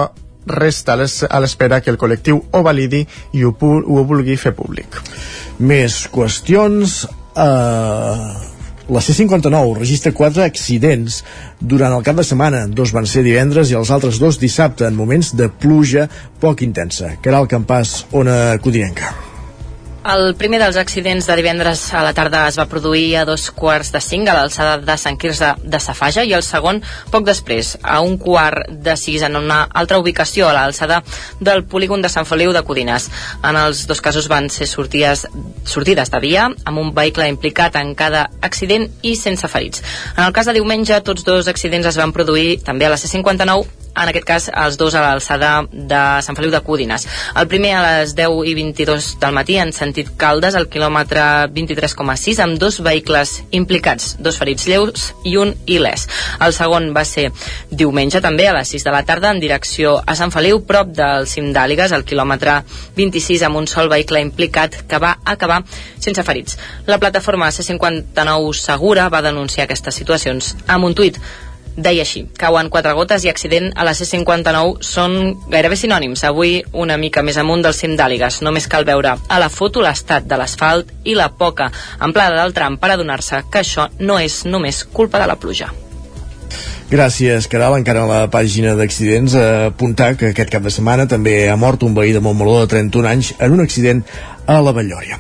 resta 0.47 0.95
a 0.95 1.41
l'espera 1.41 1.81
que 1.81 1.93
el 1.93 2.01
col·lectiu 2.01 2.41
ho 2.51 2.63
validi 2.63 3.05
i 3.33 3.45
ho, 3.45 3.55
ho 3.55 4.05
vulgui 4.09 4.37
fer 4.41 4.55
públic. 4.57 5.01
Més 5.59 6.05
qüestions... 6.13 7.05
Eh... 7.37 8.51
La 8.85 9.01
C-59 9.01 9.79
registra 9.79 10.13
quatre 10.13 10.43
accidents 10.45 11.23
durant 11.57 11.97
el 11.97 12.05
cap 12.05 12.21
de 12.21 12.25
setmana. 12.29 12.67
Dos 12.69 12.93
van 12.93 13.09
ser 13.09 13.25
divendres 13.25 13.73
i 13.73 13.81
els 13.81 13.89
altres 13.89 14.21
dos 14.21 14.37
dissabte 14.37 14.85
en 14.85 14.99
moments 14.99 15.33
de 15.33 15.49
pluja 15.49 16.05
poc 16.43 16.61
intensa. 16.69 17.15
Caral 17.25 17.49
Campàs, 17.49 18.03
Ona 18.13 18.59
Codinenca. 18.61 19.34
El 20.05 20.35
primer 20.37 20.59
dels 20.61 20.77
accidents 20.77 21.25
de 21.25 21.35
divendres 21.39 21.81
a 21.97 22.03
la 22.05 22.11
tarda 22.13 22.43
es 22.51 22.59
va 22.61 22.67
produir 22.69 23.17
a 23.17 23.23
dos 23.25 23.47
quarts 23.57 23.89
de 23.95 24.03
cinc 24.05 24.29
a 24.29 24.35
l'alçada 24.37 24.75
de 24.77 24.97
Sant 25.01 25.17
Quirze 25.17 25.55
de 25.65 25.79
Safaja 25.81 26.27
i 26.29 26.35
el 26.37 26.43
segon 26.45 26.83
poc 27.09 27.25
després, 27.25 27.71
a 27.81 28.03
un 28.05 28.19
quart 28.21 28.69
de 28.69 28.99
sis 29.01 29.25
en 29.25 29.39
una 29.39 29.63
altra 29.73 29.97
ubicació 30.03 30.51
a 30.51 30.53
l'alçada 30.53 30.99
del 31.41 31.65
polígon 31.65 32.05
de 32.05 32.11
Sant 32.13 32.29
Feliu 32.29 32.53
de 32.53 32.61
Codines. 32.69 33.07
En 33.41 33.57
els 33.57 33.87
dos 33.89 34.05
casos 34.05 34.29
van 34.29 34.51
ser 34.53 34.69
sortides, 34.69 35.25
sortides 35.65 36.13
de 36.13 36.21
dia 36.21 36.51
amb 36.53 36.83
un 36.83 36.93
vehicle 36.93 37.31
implicat 37.33 37.79
en 37.81 37.95
cada 37.97 38.27
accident 38.43 38.85
i 39.01 39.15
sense 39.17 39.49
ferits. 39.49 39.81
En 40.19 40.27
el 40.27 40.37
cas 40.37 40.53
de 40.53 40.57
diumenge, 40.61 41.01
tots 41.01 41.25
dos 41.25 41.49
accidents 41.49 41.89
es 41.89 41.97
van 41.97 42.13
produir 42.13 42.59
també 42.61 42.85
a 42.85 42.93
la 42.93 43.01
C-59 43.01 43.85
en 43.95 44.11
aquest 44.11 44.27
cas 44.27 44.49
els 44.51 44.77
dos 44.79 44.95
a 44.95 45.03
l'alçada 45.05 45.53
de 45.71 46.03
Sant 46.27 46.37
Feliu 46.37 46.53
de 46.53 46.61
Cúdines. 46.67 47.07
El 47.39 47.49
primer 47.51 47.75
a 47.79 47.83
les 47.87 48.15
10 48.19 48.43
i 48.51 48.55
22 48.59 49.15
del 49.23 49.37
matí 49.37 49.59
en 49.63 49.73
sentit 49.73 49.94
Caldes, 50.19 50.57
al 50.59 50.67
quilòmetre 50.67 51.23
23,6, 51.55 52.41
amb 52.43 52.59
dos 52.59 52.81
vehicles 52.83 53.37
implicats, 53.55 54.17
dos 54.19 54.39
ferits 54.41 54.67
lleus 54.67 55.13
i 55.25 55.37
un 55.39 55.55
il·lès. 55.71 56.09
El 56.45 56.55
segon 56.57 56.91
va 56.97 57.05
ser 57.07 57.29
diumenge 57.71 58.21
també 58.25 58.49
a 58.49 58.57
les 58.57 58.75
6 58.75 58.85
de 58.89 58.95
la 58.95 59.05
tarda 59.07 59.31
en 59.31 59.41
direcció 59.43 59.97
a 60.05 60.17
Sant 60.19 60.35
Feliu, 60.35 60.65
prop 60.67 60.91
del 60.97 61.29
cim 61.31 61.53
d'Àligues, 61.55 61.95
al 61.95 62.05
quilòmetre 62.05 62.61
26, 62.99 63.47
amb 63.47 63.63
un 63.63 63.71
sol 63.71 63.89
vehicle 63.93 64.23
implicat 64.25 64.83
que 64.89 64.99
va 64.99 65.17
acabar 65.25 65.63
sense 65.99 66.27
ferits. 66.27 66.59
La 66.87 66.99
plataforma 66.99 67.53
C59 67.55 68.53
Segura 68.59 69.09
va 69.09 69.23
denunciar 69.23 69.69
aquestes 69.69 70.03
situacions 70.03 70.55
amb 70.67 70.91
un 70.91 70.95
tuit 70.95 71.21
deia 71.77 72.05
així, 72.05 72.25
cauen 72.39 72.71
quatre 72.71 72.93
gotes 72.95 73.25
i 73.25 73.31
accident 73.31 73.71
a 73.77 73.85
la 73.87 73.95
C-59 73.95 74.83
són 74.85 75.17
gairebé 75.51 75.79
sinònims. 75.79 76.25
Avui 76.29 76.59
una 76.73 76.97
mica 77.01 77.23
més 77.23 77.39
amunt 77.41 77.65
del 77.65 77.77
cim 77.77 77.97
d'Àligues. 77.99 78.41
Només 78.47 78.69
cal 78.71 78.87
veure 78.87 79.17
a 79.17 79.41
la 79.43 79.51
foto 79.51 79.83
l'estat 79.85 80.27
de 80.29 80.39
l'asfalt 80.39 80.93
i 81.05 81.17
la 81.19 81.31
poca 81.31 81.71
amplada 81.99 82.43
del 82.43 82.55
tram 82.55 82.79
per 82.79 82.93
adonar-se 82.95 83.45
que 83.51 83.65
això 83.65 83.89
no 84.01 84.19
és 84.19 84.45
només 84.45 84.85
culpa 84.85 85.23
de 85.23 85.31
la 85.31 85.39
pluja. 85.41 85.73
Gràcies, 86.91 87.49
Caral. 87.51 87.79
Encara 87.81 88.05
a 88.05 88.11
la 88.11 88.21
pàgina 88.31 88.75
d'accidents 88.79 89.35
a 89.35 89.47
apuntar 89.73 90.15
que 90.21 90.31
aquest 90.31 90.53
cap 90.53 90.63
de 90.63 90.71
setmana 90.71 91.09
també 91.11 91.49
ha 91.49 91.57
mort 91.57 91.83
un 91.83 91.97
veí 91.97 92.13
de 92.13 92.21
Montmeló 92.23 92.61
de 92.61 92.69
31 92.71 93.09
anys 93.09 93.33
en 93.41 93.57
un 93.57 93.65
accident 93.65 94.05
a 94.47 94.61
la 94.61 94.75
Vallòria 94.77 95.19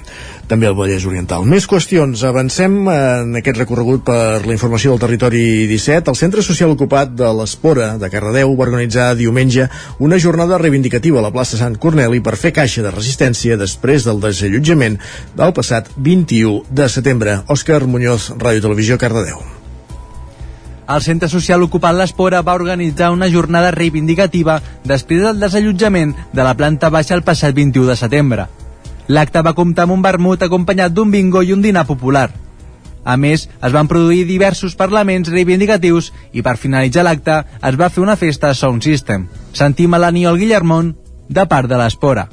també 0.49 0.69
al 0.69 0.77
Vallès 0.77 1.07
Oriental. 1.09 1.47
Més 1.49 1.67
qüestions. 1.71 2.23
Avancem 2.27 2.77
en 2.91 3.39
aquest 3.41 3.59
recorregut 3.61 4.05
per 4.07 4.45
la 4.45 4.55
informació 4.55 4.93
del 4.93 5.03
territori 5.03 5.43
17. 5.71 6.13
El 6.13 6.19
Centre 6.19 6.45
Social 6.47 6.75
Ocupat 6.75 7.15
de 7.17 7.31
l'Espora 7.39 7.95
de 8.01 8.11
Cardedeu 8.13 8.55
va 8.55 8.67
organitzar 8.69 9.13
diumenge 9.19 9.69
una 9.99 10.19
jornada 10.19 10.59
reivindicativa 10.61 11.21
a 11.21 11.27
la 11.27 11.33
plaça 11.35 11.61
Sant 11.61 11.79
Corneli 11.81 12.21
per 12.25 12.37
fer 12.41 12.55
caixa 12.57 12.85
de 12.85 12.93
resistència 12.95 13.59
després 13.61 14.07
del 14.07 14.23
desallotjament 14.23 15.01
del 15.37 15.57
passat 15.57 15.91
21 15.97 16.65
de 16.71 16.89
setembre. 16.89 17.41
Òscar 17.49 17.85
Muñoz, 17.87 18.31
Ràdio 18.39 18.69
Televisió, 18.69 18.99
Cardedeu. 18.99 19.43
El 20.85 21.01
Centre 21.01 21.31
Social 21.33 21.63
Ocupat 21.65 21.97
l'Espora 21.97 22.43
va 22.45 22.57
organitzar 22.59 23.09
una 23.15 23.31
jornada 23.33 23.71
reivindicativa 23.73 24.59
després 24.85 25.25
del 25.25 25.41
desallotjament 25.41 26.13
de 26.35 26.45
la 26.45 26.53
planta 26.59 26.93
baixa 26.93 27.17
el 27.17 27.25
passat 27.25 27.57
21 27.57 27.89
de 27.89 27.97
setembre. 27.97 28.47
L'acte 29.09 29.43
va 29.45 29.55
comptar 29.55 29.85
amb 29.85 29.99
un 29.99 30.03
vermut 30.03 30.43
acompanyat 30.43 30.93
d'un 30.95 31.11
bingo 31.11 31.43
i 31.43 31.53
un 31.53 31.63
dinar 31.63 31.85
popular. 31.87 32.31
A 33.05 33.19
més, 33.21 33.49
es 33.61 33.73
van 33.73 33.89
produir 33.89 34.25
diversos 34.25 34.75
parlaments 34.81 35.29
reivindicatius 35.29 36.11
i 36.33 36.43
per 36.43 36.57
finalitzar 36.57 37.05
l'acte 37.05 37.43
es 37.61 37.77
va 37.77 37.91
fer 37.93 38.03
una 38.03 38.17
festa 38.17 38.49
a 38.49 38.57
Sound 38.57 38.83
System. 38.83 39.29
Sentim 39.53 39.93
a 39.93 40.01
l'Aniol 40.01 40.41
Guillermont 40.41 40.95
de 41.29 41.45
part 41.47 41.69
de 41.69 41.77
l'Espora. 41.77 42.29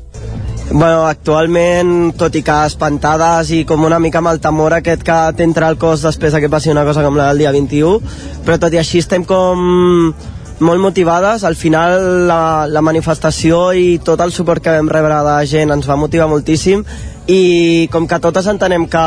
Bueno, 0.71 1.03
actualment, 1.03 2.13
tot 2.15 2.35
i 2.39 2.41
que 2.47 2.55
espantades 2.63 3.49
i 3.51 3.65
com 3.67 3.83
una 3.83 3.99
mica 3.99 4.21
amb 4.21 4.31
el 4.31 4.39
temor 4.39 4.71
aquest 4.77 5.03
que 5.03 5.17
t'entra 5.35 5.67
al 5.67 5.75
cos 5.77 6.05
després 6.07 6.37
que 6.39 6.49
passi 6.49 6.71
una 6.71 6.85
cosa 6.87 7.03
com 7.03 7.19
la 7.19 7.27
del 7.27 7.43
dia 7.43 7.51
21, 7.51 8.13
però 8.47 8.55
tot 8.61 8.71
i 8.71 8.79
així 8.79 9.01
estem 9.03 9.27
com 9.27 10.13
molt 10.61 10.81
motivades. 10.81 11.43
Al 11.43 11.57
final 11.59 12.27
la, 12.29 12.67
la 12.69 12.83
manifestació 12.85 13.71
i 13.73 13.97
tot 14.05 14.21
el 14.23 14.31
suport 14.31 14.63
que 14.63 14.77
vam 14.77 14.89
rebre 14.89 15.17
de 15.27 15.35
gent 15.49 15.73
ens 15.73 15.89
va 15.89 15.99
motivar 15.99 16.29
moltíssim 16.31 16.85
i 17.31 17.89
com 17.91 18.07
que 18.07 18.21
totes 18.21 18.47
entenem 18.47 18.87
que 18.89 19.03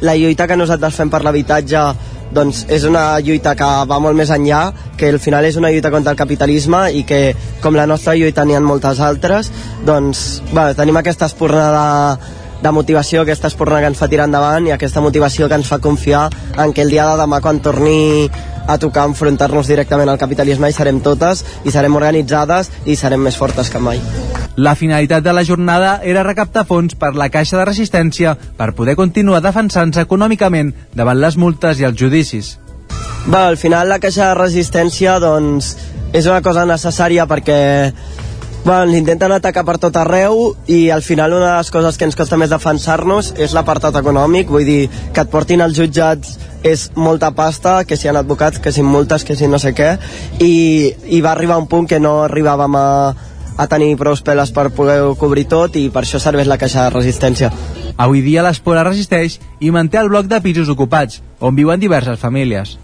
la 0.00 0.14
lluita 0.16 0.46
que 0.46 0.56
nosaltres 0.56 0.96
fem 1.00 1.10
per 1.10 1.24
l'habitatge 1.24 1.82
doncs 2.34 2.64
és 2.68 2.84
una 2.84 3.18
lluita 3.24 3.54
que 3.56 3.68
va 3.88 3.98
molt 4.02 4.16
més 4.16 4.30
enllà, 4.34 4.68
que 4.98 5.08
al 5.08 5.20
final 5.22 5.46
és 5.48 5.56
una 5.56 5.70
lluita 5.72 5.90
contra 5.90 6.12
el 6.12 6.18
capitalisme 6.18 6.82
i 6.92 7.04
que 7.08 7.32
com 7.62 7.76
la 7.76 7.86
nostra 7.88 8.14
lluita 8.18 8.44
n'hi 8.44 8.56
ha 8.56 8.60
moltes 8.60 9.00
altres, 9.00 9.48
doncs 9.86 10.42
bueno, 10.52 10.74
tenim 10.76 11.00
aquesta 11.00 11.28
espurna 11.30 11.70
de, 11.72 12.36
de 12.62 12.72
motivació, 12.74 13.22
aquesta 13.22 13.48
espurna 13.52 13.80
que 13.80 13.90
ens 13.92 13.98
fa 13.98 14.08
tirar 14.10 14.26
endavant 14.28 14.66
i 14.66 14.74
aquesta 14.74 15.02
motivació 15.04 15.48
que 15.48 15.58
ens 15.58 15.68
fa 15.70 15.78
confiar 15.78 16.28
en 16.56 16.72
que 16.74 16.82
el 16.82 16.90
dia 16.90 17.06
de 17.06 17.18
demà 17.20 17.40
quan 17.40 17.60
torni 17.62 18.28
a 18.68 18.76
tocar 18.76 19.06
enfrontar-nos 19.08 19.70
directament 19.70 20.10
al 20.12 20.18
capitalisme 20.20 20.68
hi 20.68 20.76
serem 20.76 21.00
totes, 21.00 21.44
i 21.64 21.72
serem 21.72 21.96
organitzades 21.96 22.68
i 22.84 22.98
serem 23.00 23.22
més 23.24 23.38
fortes 23.40 23.70
que 23.72 23.80
mai. 23.80 24.02
La 24.58 24.74
finalitat 24.74 25.24
de 25.24 25.32
la 25.32 25.44
jornada 25.46 26.00
era 26.02 26.24
recaptar 26.26 26.66
fons 26.68 26.98
per 26.98 27.14
la 27.14 27.30
Caixa 27.32 27.56
de 27.60 27.64
Resistència 27.64 28.34
per 28.58 28.74
poder 28.74 28.96
continuar 28.98 29.40
defensant-se 29.40 30.04
econòmicament 30.04 30.74
davant 30.98 31.20
les 31.22 31.38
multes 31.38 31.80
i 31.80 31.86
els 31.88 31.96
judicis. 31.96 32.56
Bé, 33.28 33.38
al 33.38 33.56
final 33.56 33.88
la 33.88 34.00
Caixa 34.02 34.28
de 34.28 34.38
Resistència 34.42 35.16
doncs, 35.22 35.76
és 36.12 36.26
una 36.26 36.42
cosa 36.42 36.66
necessària 36.68 37.24
perquè 37.30 37.58
Bueno, 38.64 38.96
intenten 38.96 39.32
atacar 39.32 39.64
per 39.64 39.78
tot 39.80 39.96
arreu 39.96 40.50
i 40.68 40.90
al 40.90 41.00
final 41.02 41.32
una 41.32 41.52
de 41.52 41.56
les 41.62 41.70
coses 41.72 41.96
que 41.96 42.04
ens 42.04 42.18
costa 42.18 42.36
més 42.36 42.50
defensar-nos 42.52 43.32
és 43.40 43.54
l'apartat 43.56 43.96
econòmic, 43.96 44.50
vull 44.52 44.66
dir, 44.66 44.90
que 45.14 45.24
et 45.24 45.32
portin 45.32 45.64
als 45.64 45.78
jutjats 45.78 46.36
és 46.66 46.88
molta 46.98 47.30
pasta, 47.32 47.84
que 47.88 47.96
si 47.96 48.10
han 48.10 48.18
advocats, 48.20 48.58
que 48.58 48.72
si 48.74 48.82
multes, 48.82 49.24
que 49.24 49.38
si 49.38 49.48
no 49.48 49.62
sé 49.62 49.72
què, 49.78 49.94
i, 50.42 50.92
i 51.06 51.22
va 51.24 51.32
arribar 51.32 51.58
un 51.62 51.70
punt 51.70 51.88
que 51.88 52.02
no 52.02 52.18
arribàvem 52.26 52.76
a, 52.76 52.88
a 53.56 53.66
tenir 53.70 53.96
prou 53.96 54.18
peles 54.24 54.52
per 54.52 54.70
poder 54.74 55.00
cobrir 55.18 55.48
tot 55.48 55.76
i 55.78 55.88
per 55.94 56.04
això 56.04 56.20
serveix 56.20 56.50
la 56.50 56.58
caixa 56.58 56.88
de 56.88 56.96
resistència. 56.98 57.54
Avui 57.98 58.22
dia 58.22 58.44
l'Espora 58.46 58.84
resisteix 58.86 59.40
i 59.58 59.72
manté 59.74 59.98
el 59.98 60.10
bloc 60.12 60.28
de 60.30 60.38
pisos 60.44 60.70
ocupats, 60.70 61.18
on 61.42 61.56
viuen 61.58 61.82
diverses 61.82 62.20
famílies. 62.22 62.76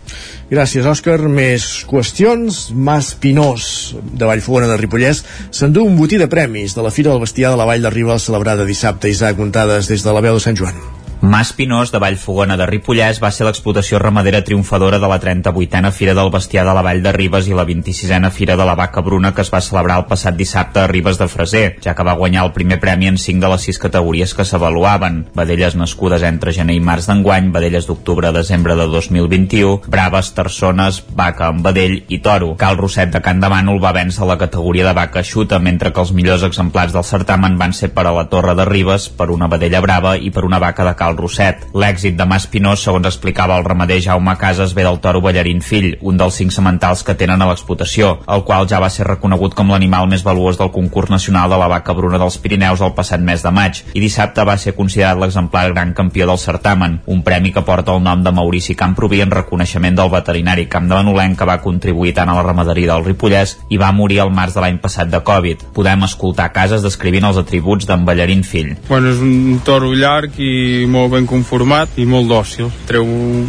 Gràcies, 0.50 0.86
Òscar. 0.90 1.20
Més 1.30 1.84
qüestions. 1.90 2.66
Mas 2.74 3.12
Pinós, 3.14 3.94
de 3.94 4.26
Vallfogona 4.26 4.68
de 4.70 4.80
Ripollès, 4.80 5.22
s'endú 5.54 5.86
un 5.86 5.96
botí 6.00 6.18
de 6.18 6.28
premis 6.30 6.74
de 6.74 6.82
la 6.82 6.92
Fira 6.94 7.14
del 7.14 7.22
Bestiar 7.22 7.54
de 7.54 7.62
la 7.62 7.68
Vall 7.70 7.86
de 7.86 7.94
Ribes 7.94 8.26
celebrada 8.26 8.66
dissabte. 8.66 9.10
Isaac 9.10 9.38
Montades 9.38 9.88
des 9.88 10.02
de 10.02 10.18
la 10.18 10.24
veu 10.24 10.38
de 10.38 10.44
Sant 10.44 10.58
Joan. 10.58 11.03
Mas 11.24 11.54
Pinós, 11.54 11.90
de 11.90 11.96
Vallfogona 11.98 12.58
de 12.60 12.66
Ripollès, 12.68 13.16
va 13.16 13.30
ser 13.32 13.46
l'explotació 13.46 13.96
ramadera 13.98 14.42
triomfadora 14.44 14.98
de 15.00 15.08
la 15.08 15.16
38a 15.22 15.90
Fira 15.96 16.12
del 16.12 16.28
Bestiar 16.28 16.66
de 16.68 16.74
la 16.76 16.82
Vall 16.84 17.00
de 17.00 17.14
Ribes 17.16 17.46
i 17.48 17.54
la 17.56 17.64
26a 17.64 18.28
Fira 18.28 18.58
de 18.60 18.66
la 18.68 18.74
Vaca 18.76 19.00
Bruna 19.00 19.30
que 19.32 19.40
es 19.40 19.48
va 19.48 19.62
celebrar 19.64 19.96
el 20.02 20.04
passat 20.10 20.36
dissabte 20.36 20.82
a 20.82 20.86
Ribes 20.86 21.16
de 21.16 21.28
Freser, 21.32 21.78
ja 21.80 21.94
que 21.96 22.04
va 22.04 22.12
guanyar 22.18 22.44
el 22.44 22.52
primer 22.52 22.76
premi 22.82 23.08
en 23.08 23.16
5 23.16 23.40
de 23.40 23.50
les 23.54 23.64
6 23.70 23.80
categories 23.86 24.34
que 24.36 24.44
s'avaluaven. 24.44 25.22
Vedelles 25.34 25.78
nascudes 25.80 26.26
entre 26.28 26.52
gener 26.52 26.76
i 26.76 26.82
març 26.84 27.08
d'enguany, 27.08 27.48
vedelles 27.56 27.88
d'octubre 27.88 28.28
a 28.28 28.36
desembre 28.36 28.76
de 28.76 28.84
2021, 28.92 29.80
braves, 29.88 30.34
terçones, 30.36 31.00
vaca 31.16 31.48
amb 31.48 31.64
vedell 31.64 32.02
i 32.12 32.20
toro. 32.20 32.52
Cal 32.60 32.76
Roset 32.76 33.16
de 33.16 33.24
Can 33.24 33.40
de 33.40 33.48
Bànol 33.48 33.80
va 33.80 33.94
vèncer 33.96 34.28
la 34.28 34.36
categoria 34.36 34.90
de 34.90 34.96
vaca 35.00 35.24
xuta, 35.24 35.56
mentre 35.56 35.88
que 35.88 36.04
els 36.04 36.12
millors 36.12 36.44
exemplars 36.44 36.92
del 36.92 37.08
certamen 37.08 37.56
van 37.56 37.72
ser 37.72 37.94
per 37.96 38.04
a 38.10 38.12
la 38.12 38.28
Torre 38.28 38.52
de 38.60 38.68
Ribes, 38.68 39.08
per 39.08 39.32
una 39.32 39.48
vedella 39.48 39.80
brava 39.80 40.18
i 40.20 40.28
per 40.28 40.44
una 40.44 40.60
vaca 40.60 40.84
de 40.84 40.92
Cal 41.00 41.13
Roset. 41.18 41.66
L'èxit 41.74 42.16
de 42.18 42.26
Mas 42.28 42.46
Pinós, 42.50 42.82
segons 42.84 43.06
explicava 43.08 43.56
el 43.58 43.64
ramader 43.64 44.00
Jaume 44.04 44.36
Casas, 44.40 44.74
ve 44.74 44.84
del 44.86 45.00
toro 45.00 45.20
Ballarín 45.24 45.62
Fill, 45.62 45.96
un 46.02 46.18
dels 46.20 46.38
cinc 46.40 46.52
sementals 46.52 47.04
que 47.04 47.16
tenen 47.18 47.42
a 47.42 47.48
l'explotació, 47.50 48.18
el 48.28 48.44
qual 48.44 48.68
ja 48.70 48.80
va 48.82 48.90
ser 48.90 49.06
reconegut 49.08 49.54
com 49.54 49.70
l'animal 49.72 50.08
més 50.10 50.24
valuós 50.26 50.58
del 50.60 50.72
concurs 50.74 51.10
nacional 51.10 51.50
de 51.50 51.58
la 51.60 51.68
vaca 51.70 51.94
bruna 51.94 52.20
dels 52.20 52.38
Pirineus 52.38 52.82
el 52.84 52.94
passat 52.96 53.22
mes 53.24 53.42
de 53.42 53.52
maig, 53.54 53.82
i 53.94 54.02
dissabte 54.02 54.44
va 54.44 54.56
ser 54.58 54.74
considerat 54.76 55.18
l'exemplar 55.20 55.68
gran 55.72 55.94
campió 55.94 56.26
del 56.28 56.38
certamen, 56.38 57.00
un 57.06 57.22
premi 57.22 57.52
que 57.52 57.64
porta 57.64 57.94
el 57.94 58.02
nom 58.02 58.22
de 58.24 58.32
Maurici 58.32 58.74
Camproví 58.74 59.20
en 59.24 59.32
reconeixement 59.34 59.96
del 59.96 60.12
veterinari 60.12 60.66
Camp 60.70 60.88
de 60.90 60.96
Benolenc 60.98 61.38
que 61.38 61.48
va 61.48 61.60
contribuir 61.62 62.14
tant 62.16 62.30
a 62.30 62.36
la 62.38 62.44
ramaderia 62.46 62.92
del 62.92 63.04
Ripollès 63.06 63.56
i 63.70 63.78
va 63.80 63.92
morir 63.92 64.20
al 64.22 64.32
març 64.34 64.56
de 64.56 64.64
l'any 64.64 64.78
passat 64.82 65.10
de 65.12 65.20
Covid. 65.24 65.64
Podem 65.76 66.04
escoltar 66.06 66.50
Casas 66.54 66.84
descrivint 66.84 67.26
els 67.28 67.40
atributs 67.40 67.88
d'en 67.88 68.04
Ballarín 68.06 68.44
Fill. 68.46 68.74
Bueno, 68.88 69.12
és 69.14 69.22
un 69.22 69.60
toro 69.64 69.92
llarg 69.94 70.38
i 70.38 70.84
molt 70.94 71.12
ben 71.14 71.26
conformat 71.28 71.98
i 72.00 72.06
molt 72.08 72.30
dòcil. 72.30 72.70
Treu 72.88 73.06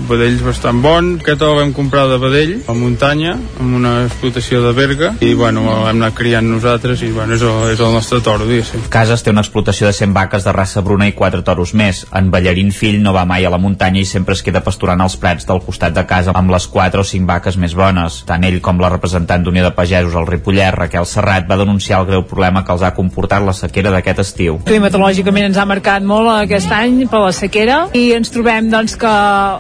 vedells 0.10 0.44
bastant 0.46 0.82
bons. 0.84 1.22
Aquest 1.24 1.44
el 1.46 1.56
vam 1.60 1.74
comprar 1.76 2.08
de 2.10 2.20
vedell, 2.22 2.56
a 2.68 2.76
muntanya, 2.78 3.36
amb 3.62 3.78
una 3.80 3.94
explotació 4.06 4.62
de 4.66 4.74
Berga, 4.78 5.12
i 5.26 5.34
bueno, 5.38 5.66
l'hem 5.86 6.02
anat 6.02 6.18
criant 6.18 6.48
nosaltres 6.50 7.04
i 7.06 7.12
bueno, 7.14 7.36
és 7.38 7.46
el, 7.46 7.72
és 7.76 7.82
el 7.82 7.94
nostre 7.94 8.22
toro, 8.26 8.48
diguéssim. 8.50 8.88
Casas 8.94 9.24
té 9.24 9.34
una 9.34 9.44
explotació 9.46 9.88
de 9.90 9.94
100 9.96 10.16
vaques 10.16 10.46
de 10.48 10.54
raça 10.56 10.84
bruna 10.86 11.10
i 11.10 11.16
4 11.18 11.44
toros 11.46 11.76
més. 11.78 12.06
En 12.16 12.32
Ballarín 12.34 12.72
Fill 12.76 13.02
no 13.04 13.14
va 13.16 13.26
mai 13.30 13.46
a 13.46 13.54
la 13.54 13.62
muntanya 13.62 14.02
i 14.02 14.10
sempre 14.10 14.36
es 14.38 14.44
queda 14.46 14.64
pasturant 14.66 15.02
als 15.02 15.18
prats 15.22 15.48
del 15.48 15.62
costat 15.66 15.96
de 15.96 16.06
casa 16.10 16.34
amb 16.36 16.54
les 16.54 16.68
4 16.72 17.02
o 17.02 17.08
5 17.08 17.30
vaques 17.30 17.60
més 17.62 17.76
bones. 17.78 18.22
Tant 18.28 18.44
ell 18.48 18.60
com 18.66 18.82
la 18.82 18.92
representant 18.94 19.46
d'Unió 19.46 19.66
de 19.66 19.74
Pagesos 19.78 20.16
al 20.16 20.28
Ripollès, 20.30 20.74
Raquel 20.76 21.08
Serrat, 21.10 21.48
va 21.50 21.60
denunciar 21.62 22.02
el 22.02 22.10
greu 22.10 22.26
problema 22.28 22.64
que 22.66 22.74
els 22.74 22.84
ha 22.86 22.94
comportat 22.98 23.46
la 23.46 23.54
sequera 23.54 23.94
d'aquest 23.94 24.24
estiu. 24.26 24.60
Climatològicament 24.66 25.50
ens 25.52 25.60
ha 25.62 25.68
marcat 25.70 26.06
molt 26.06 26.32
aquest 26.34 26.72
any 26.74 27.04
per 27.12 27.22
la 27.26 27.35
sequera 27.36 27.78
i 27.98 28.06
ens 28.16 28.32
trobem 28.34 28.70
doncs, 28.72 28.96
que 29.00 29.12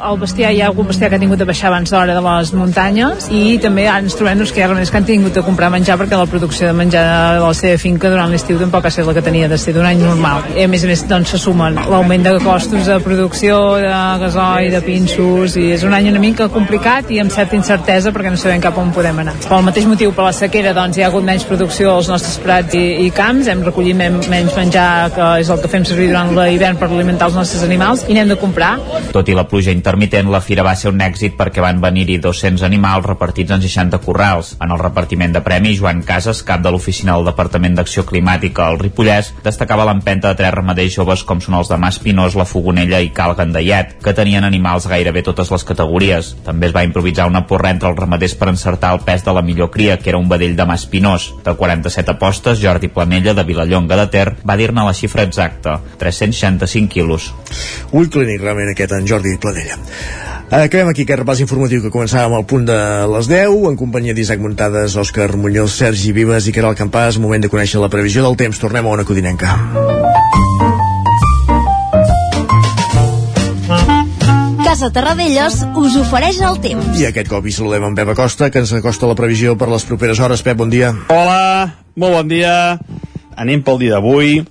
el 0.09 0.19
bestiar 0.21 0.53
hi 0.55 0.61
ha 0.63 0.69
algun 0.71 0.87
bestiar 0.89 1.11
que 1.11 1.19
ha 1.19 1.21
tingut 1.21 1.41
de 1.41 1.47
baixar 1.49 1.69
abans 1.71 1.91
d'hora 1.91 2.15
de 2.15 2.23
les 2.25 2.53
muntanyes 2.55 3.29
i 3.35 3.57
també 3.63 3.87
ens 3.91 4.15
trobem 4.17 4.39
doncs, 4.41 4.53
que 4.55 4.61
hi 4.61 4.65
ha 4.65 4.71
remeis 4.71 4.91
que 4.91 5.01
han 5.01 5.07
tingut 5.07 5.35
de 5.35 5.43
comprar 5.45 5.71
menjar 5.73 5.99
perquè 5.99 6.19
la 6.19 6.29
producció 6.31 6.69
de 6.69 6.75
menjar 6.77 7.03
de 7.35 7.43
la 7.43 7.53
seva 7.57 7.77
finca 7.81 8.11
durant 8.13 8.31
l'estiu 8.31 8.59
tampoc 8.61 8.87
ha 8.87 8.93
estat 8.93 9.07
la 9.09 9.15
que 9.17 9.25
tenia 9.25 9.49
de 9.51 9.59
ser 9.61 9.75
d'un 9.75 9.85
any 9.85 10.01
normal. 10.01 10.45
I 10.55 10.65
a 10.65 10.69
més 10.71 10.85
a 10.85 10.89
més 10.91 11.03
doncs, 11.09 11.35
se 11.35 11.41
sumen 11.41 11.77
l'augment 11.91 12.25
de 12.25 12.35
costos 12.43 12.87
de 12.89 12.99
producció, 13.03 13.59
de 13.81 13.93
gasoil, 14.23 14.71
de 14.73 14.81
pinços 14.85 15.57
i 15.59 15.69
és 15.75 15.83
un 15.87 15.93
any 15.97 16.09
una 16.11 16.21
mica 16.23 16.47
complicat 16.53 17.11
i 17.11 17.19
amb 17.23 17.33
certa 17.33 17.57
incertesa 17.57 18.13
perquè 18.15 18.31
no 18.31 18.39
sabem 18.39 18.63
cap 18.63 18.77
on 18.81 18.93
podem 18.95 19.19
anar. 19.25 19.35
Pel 19.49 19.65
mateix 19.67 19.87
motiu, 19.89 20.13
per 20.15 20.29
la 20.29 20.33
sequera, 20.35 20.73
doncs, 20.77 20.97
hi 20.97 21.05
ha 21.05 21.09
hagut 21.11 21.25
menys 21.27 21.45
producció 21.49 21.95
als 21.97 22.09
nostres 22.11 22.37
prats 22.43 22.77
i, 22.77 22.85
i 23.05 23.11
camps, 23.15 23.49
hem 23.51 23.63
recollit 23.65 23.97
men 23.99 24.19
menys 24.31 24.55
menjar 24.57 24.87
que 25.15 25.29
és 25.41 25.51
el 25.51 25.61
que 25.63 25.71
fem 25.71 25.85
servir 25.87 26.09
durant 26.11 26.31
l'hivern 26.37 26.79
per 26.79 26.89
alimentar 26.89 27.29
els 27.29 27.39
nostres 27.39 27.64
animals 27.65 28.05
i 28.07 28.15
n'hem 28.15 28.29
de 28.31 28.37
comprar. 28.39 28.75
Tot 29.13 29.29
i 29.29 29.35
la 29.37 29.45
pluja 29.49 29.73
intermitent, 29.75 30.29
la 30.31 30.41
fira 30.41 30.63
va 30.65 30.75
ser 30.77 30.91
un 30.93 31.01
èxit 31.03 31.35
perquè 31.37 31.63
van 31.63 31.81
venir-hi 31.83 32.17
200 32.23 32.63
animals 32.67 33.05
repartits 33.05 33.51
en 33.55 33.63
60 33.63 33.99
corrals. 34.05 34.53
En 34.61 34.71
el 34.71 34.81
repartiment 34.81 35.33
de 35.35 35.41
premis, 35.45 35.79
Joan 35.79 36.03
Casas, 36.07 36.43
cap 36.47 36.63
de 36.63 36.71
l'oficina 36.71 37.15
del 37.15 37.29
Departament 37.29 37.75
d'Acció 37.77 38.05
Climàtica 38.07 38.67
al 38.67 38.79
Ripollès, 38.81 39.33
destacava 39.43 39.85
l'empenta 39.87 40.31
de 40.31 40.39
tres 40.41 40.53
ramaders 40.55 40.95
joves 40.95 41.25
com 41.27 41.41
són 41.43 41.59
els 41.59 41.71
de 41.71 41.79
Mas 41.81 41.99
Pinós, 41.99 42.37
la 42.39 42.47
Fogonella 42.49 43.01
i 43.03 43.11
Cal 43.15 43.35
Gandallet, 43.37 43.97
que 44.03 44.15
tenien 44.17 44.45
animals 44.47 44.87
gairebé 44.91 45.25
totes 45.25 45.51
les 45.51 45.65
categories. 45.67 46.33
També 46.45 46.69
es 46.69 46.75
va 46.75 46.85
improvisar 46.87 47.27
una 47.29 47.45
porra 47.49 47.73
entre 47.73 47.89
els 47.91 47.99
ramaders 47.99 48.37
per 48.39 48.51
encertar 48.53 48.93
el 48.95 49.03
pes 49.05 49.25
de 49.25 49.33
la 49.35 49.43
millor 49.45 49.71
cria, 49.71 49.97
que 49.99 50.11
era 50.13 50.21
un 50.21 50.29
vedell 50.29 50.55
de 50.55 50.65
Mas 50.65 50.85
Pinós. 50.85 51.31
De 51.45 51.55
47 51.55 52.15
apostes, 52.15 52.61
Jordi 52.61 52.87
Planella, 52.87 53.33
de 53.33 53.43
Vilallonga 53.43 53.99
de 54.01 54.07
Ter, 54.13 54.27
va 54.45 54.57
dir-ne 54.59 54.85
la 54.85 54.93
xifra 54.93 55.25
exacta, 55.25 55.79
365 55.99 56.93
quilos. 56.93 57.33
Ull 57.91 58.09
clínic, 58.09 58.41
realment, 58.41 58.71
aquest 58.73 58.95
en 58.97 59.07
Jordi 59.07 59.37
Planella. 59.41 59.79
Acabem 60.45 60.91
aquí 60.91 61.01
aquest 61.03 61.23
repàs 61.23 61.39
informatiu 61.41 61.81
que 61.81 61.89
començàvem 61.89 62.35
al 62.37 62.45
punt 62.45 62.67
de 62.67 62.77
les 63.09 63.27
10 63.31 63.65
en 63.71 63.77
companyia 63.79 64.13
d'Isaac 64.13 64.43
Muntades, 64.43 64.93
Òscar 64.93 65.31
Muñoz, 65.41 65.73
Sergi 65.73 66.13
Vives 66.13 66.45
i 66.45 66.53
Caral 66.53 66.77
Campàs. 66.77 67.17
Moment 67.17 67.41
de 67.41 67.49
conèixer 67.49 67.81
la 67.81 67.89
previsió 67.89 68.21
del 68.23 68.37
temps. 68.37 68.61
Tornem 68.61 68.85
a 68.85 68.93
una 68.93 69.03
codinenca. 69.03 69.57
Casa 74.61 74.91
Terradellos 74.93 75.61
us 75.81 75.97
ofereix 75.97 76.41
el 76.45 76.61
temps. 76.61 76.93
I 77.01 77.09
aquest 77.09 77.29
cop 77.31 77.45
hi 77.47 77.53
saludem 77.55 77.89
en 77.89 77.97
Pep 77.97 78.13
Acosta, 78.13 78.51
que 78.53 78.61
ens 78.61 78.73
acosta 78.75 79.09
la 79.09 79.17
previsió 79.17 79.57
per 79.57 79.69
les 79.73 79.85
properes 79.87 80.21
hores. 80.21 80.45
Pep, 80.45 80.57
bon 80.61 80.69
dia. 80.69 80.93
Hola, 81.09 81.85
molt 81.95 82.19
bon 82.19 82.29
dia. 82.29 82.53
Anem 83.35 83.65
pel 83.65 83.81
dia 83.81 83.97
d'avui. 83.97 84.43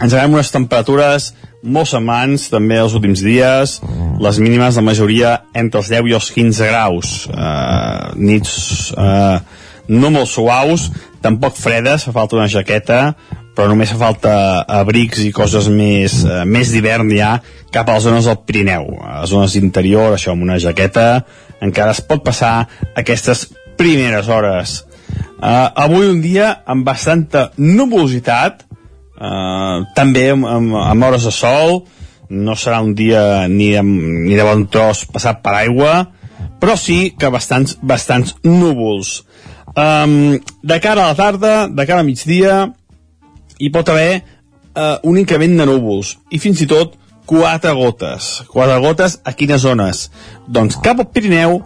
Ens 0.00 0.14
veiem 0.16 0.32
unes 0.32 0.52
temperatures 0.52 1.30
molt 1.60 1.90
setmans, 1.90 2.46
també 2.48 2.78
els 2.80 2.94
últims 2.96 3.20
dies. 3.24 3.76
Les 4.20 4.38
mínimes, 4.40 4.78
la 4.78 4.84
majoria, 4.84 5.32
entre 5.54 5.82
els 5.82 5.90
10 5.92 6.08
i 6.08 6.16
els 6.16 6.30
15 6.32 6.70
graus. 6.70 7.10
Uh, 7.28 8.14
nits 8.16 8.54
uh, 8.96 9.40
no 9.92 10.12
molt 10.14 10.30
suaus, 10.30 10.88
tampoc 11.20 11.58
fredes, 11.60 12.06
fa 12.06 12.14
falta 12.16 12.38
una 12.38 12.48
jaqueta, 12.48 13.00
però 13.56 13.68
només 13.68 13.92
fa 13.92 14.00
falta 14.00 14.34
abrics 14.80 15.20
i 15.26 15.32
coses 15.36 15.68
més, 15.68 16.22
uh, 16.24 16.42
més 16.48 16.72
d'hivern 16.72 17.10
ja 17.12 17.34
cap 17.74 17.88
a 17.88 17.98
les 17.98 18.06
zones 18.08 18.28
del 18.30 18.40
Pirineu. 18.46 18.88
A 19.04 19.20
les 19.22 19.34
zones 19.34 19.56
d'interior, 19.56 20.14
això, 20.14 20.32
amb 20.32 20.48
una 20.48 20.58
jaqueta, 20.62 21.26
encara 21.60 21.92
es 21.92 22.00
pot 22.00 22.24
passar 22.24 22.54
aquestes 22.96 23.50
primeres 23.76 24.32
hores. 24.32 24.80
Uh, 25.40 25.68
avui 25.76 26.08
un 26.08 26.24
dia 26.24 26.54
amb 26.68 26.88
bastanta 26.88 27.50
nuvolositat, 27.60 28.64
Uh, 29.20 29.84
també 29.92 30.30
amb, 30.32 30.46
amb, 30.48 30.74
amb 30.80 31.04
hores 31.04 31.26
de 31.28 31.30
sol 31.34 31.82
no 32.30 32.54
serà 32.56 32.78
un 32.80 32.94
dia 32.96 33.48
ni 33.52 33.66
de, 33.74 33.82
ni 33.84 34.32
de 34.32 34.44
bon 34.46 34.62
tros 34.72 35.02
passat 35.12 35.42
per 35.44 35.52
aigua 35.58 36.06
però 36.62 36.76
sí 36.80 37.12
que 37.20 37.28
bastants, 37.28 37.74
bastants 37.84 38.38
núvols 38.46 39.18
um, 39.74 40.38
de 40.40 40.78
cara 40.80 41.04
a 41.04 41.10
la 41.10 41.18
tarda 41.18 41.52
de 41.68 41.84
cara 41.84 42.00
a 42.00 42.06
migdia 42.06 42.62
hi 43.60 43.68
pot 43.74 43.92
haver 43.92 44.22
uh, 44.22 44.96
un 45.04 45.20
increment 45.20 45.58
de 45.58 45.68
núvols 45.68 46.14
i 46.32 46.40
fins 46.40 46.64
i 46.64 46.70
tot 46.70 46.96
quatre 47.28 47.76
gotes 47.76 48.30
quatre 48.48 48.80
gotes 48.80 49.18
a 49.20 49.36
quines 49.36 49.60
zones? 49.66 50.06
doncs 50.48 50.80
cap 50.80 51.04
al 51.04 51.10
Pirineu 51.12 51.58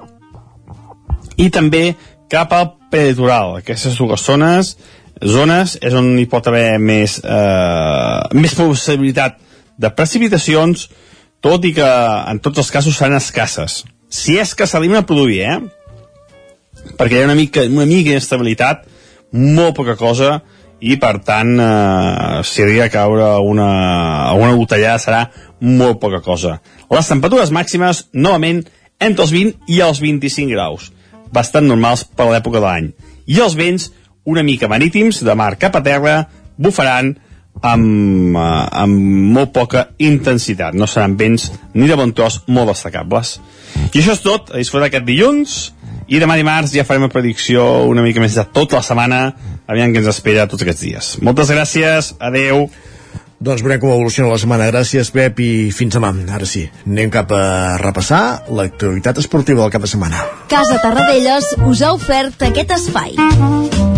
i 1.39 1.53
també 1.55 1.93
cap 2.27 2.51
al 2.51 2.73
preditoral 2.91 3.61
aquestes 3.63 3.95
dues 4.03 4.27
zones 4.27 4.75
zones 5.31 5.79
és 5.81 5.95
on 5.97 6.15
hi 6.19 6.27
pot 6.31 6.47
haver 6.51 6.79
més, 6.83 7.19
eh, 7.25 8.21
més 8.37 8.55
possibilitat 8.59 9.39
de 9.79 9.91
precipitacions, 9.91 10.89
tot 11.45 11.65
i 11.65 11.75
que 11.77 11.87
en 12.31 12.41
tots 12.41 12.63
els 12.63 12.71
casos 12.71 12.97
seran 12.97 13.17
escasses. 13.19 13.83
Si 14.09 14.39
és 14.39 14.55
que 14.55 14.67
s'arriben 14.67 15.01
a 15.01 15.07
produir, 15.07 15.41
eh? 15.43 15.59
Perquè 16.99 17.19
hi 17.19 17.23
ha 17.23 17.29
una 17.29 17.39
mica, 17.39 17.65
una 17.65 17.87
mica 17.89 18.11
d'inestabilitat, 18.11 18.85
molt 19.33 19.75
poca 19.77 19.97
cosa, 19.97 20.43
i 20.85 20.97
per 21.01 21.19
tant, 21.25 21.55
eh, 21.61 22.43
si 22.45 22.63
hauria 22.63 22.87
de 22.87 22.93
caure 22.93 23.29
una, 23.41 23.69
alguna 24.31 24.55
botellada 24.55 25.01
serà 25.01 25.23
molt 25.61 26.01
poca 26.03 26.21
cosa. 26.21 26.59
Les 26.91 27.09
temperatures 27.09 27.53
màximes, 27.55 28.09
novament, 28.13 28.65
entre 29.01 29.25
els 29.25 29.33
20 29.33 29.73
i 29.73 29.81
els 29.81 30.01
25 30.03 30.53
graus, 30.53 30.91
bastant 31.33 31.67
normals 31.67 32.05
per 32.05 32.29
l'època 32.31 32.61
de 32.61 32.67
l'any. 32.67 32.91
I 33.27 33.41
els 33.41 33.57
vents, 33.57 33.91
una 34.25 34.43
mica 34.43 34.69
marítims, 34.69 35.23
de 35.25 35.35
mar 35.35 35.57
cap 35.59 35.77
a 35.77 35.83
terra, 35.85 36.17
bufaran 36.57 37.15
amb, 37.63 38.37
eh, 38.37 38.69
amb 38.73 38.99
molt 39.35 39.53
poca 39.53 39.89
intensitat. 39.99 40.75
No 40.75 40.87
seran 40.87 41.17
vents 41.17 41.51
ni 41.75 41.87
de 41.89 41.97
bon 41.97 42.13
tros 42.13 42.43
molt 42.47 42.69
destacables. 42.69 43.41
I 43.93 43.99
això 44.01 44.13
és 44.13 44.23
tot, 44.23 44.51
a 44.51 44.59
disfrutar 44.59 44.89
aquest 44.89 45.07
dilluns, 45.07 45.75
i 46.09 46.21
demà 46.21 46.37
dimarts 46.37 46.75
ja 46.75 46.85
farem 46.85 47.07
una 47.07 47.13
predicció 47.13 47.85
una 47.89 48.03
mica 48.03 48.21
més 48.21 48.35
de 48.37 48.45
tota 48.53 48.77
la 48.77 48.83
setmana, 48.83 49.21
aviam 49.67 49.93
què 49.93 50.03
ens 50.03 50.11
espera 50.13 50.49
tots 50.51 50.63
aquests 50.63 50.83
dies. 50.83 51.15
Moltes 51.23 51.51
gràcies, 51.51 52.15
adeu. 52.21 52.69
Doncs 53.45 53.61
veurem 53.65 53.81
com 53.83 53.91
evoluciona 53.93 54.31
la 54.31 54.39
setmana. 54.41 54.71
Gràcies, 54.71 55.11
Pep, 55.13 55.41
i 55.45 55.71
fins 55.75 55.97
demà. 55.97 56.15
Ara 56.33 56.49
sí, 56.49 56.65
anem 56.87 57.11
cap 57.13 57.33
a 57.35 57.77
repassar 57.83 58.23
l'actualitat 58.49 59.21
esportiva 59.21 59.65
del 59.65 59.75
cap 59.75 59.85
de 59.85 59.91
setmana. 59.91 60.25
Casa 60.49 60.81
Tarradellas 60.81 61.57
us 61.67 61.83
ha 61.83 61.93
ofert 61.93 62.47
aquest 62.49 62.79
espai. 62.79 63.84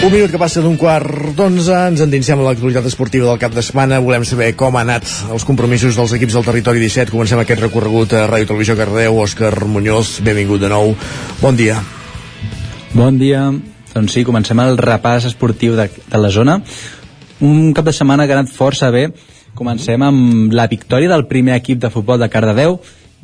Un 0.00 0.08
minut 0.08 0.30
que 0.32 0.38
passa 0.40 0.62
d'un 0.64 0.78
quart 0.80 1.34
d'onze, 1.36 1.74
ens 1.90 2.00
endinsem 2.00 2.40
a 2.40 2.44
l'actualitat 2.46 2.86
esportiva 2.88 3.26
del 3.28 3.40
cap 3.42 3.52
de 3.52 3.60
setmana. 3.60 3.98
Volem 4.00 4.22
saber 4.24 4.54
com 4.56 4.78
han 4.78 4.88
anat 4.88 5.10
els 5.34 5.44
compromisos 5.44 5.98
dels 5.98 6.14
equips 6.16 6.38
del 6.38 6.46
territori 6.46 6.80
17. 6.80 7.12
Comencem 7.12 7.42
aquest 7.42 7.60
recorregut 7.60 8.14
a 8.16 8.22
Ràdio 8.30 8.48
Televisió 8.48 8.78
Cardeu. 8.78 9.18
Òscar 9.20 9.66
Muñoz, 9.68 10.14
benvingut 10.24 10.64
de 10.64 10.70
nou. 10.72 10.94
Bon 11.42 11.58
dia. 11.58 11.76
Bon 12.94 13.18
dia. 13.20 13.42
Doncs 13.92 14.16
sí, 14.16 14.24
comencem 14.24 14.64
el 14.64 14.80
repàs 14.80 15.28
esportiu 15.28 15.76
de, 15.76 15.90
de 15.92 16.22
la 16.22 16.32
zona. 16.32 16.56
Un 17.44 17.74
cap 17.76 17.84
de 17.84 17.92
setmana 17.92 18.24
que 18.24 18.32
ha 18.32 18.40
anat 18.40 18.56
força 18.56 18.88
bé. 18.94 19.10
Comencem 19.52 20.00
amb 20.00 20.56
la 20.56 20.64
victòria 20.72 21.12
del 21.12 21.26
primer 21.28 21.58
equip 21.60 21.84
de 21.84 21.92
futbol 21.92 22.16
de 22.24 22.32
Cardedeu, 22.32 22.78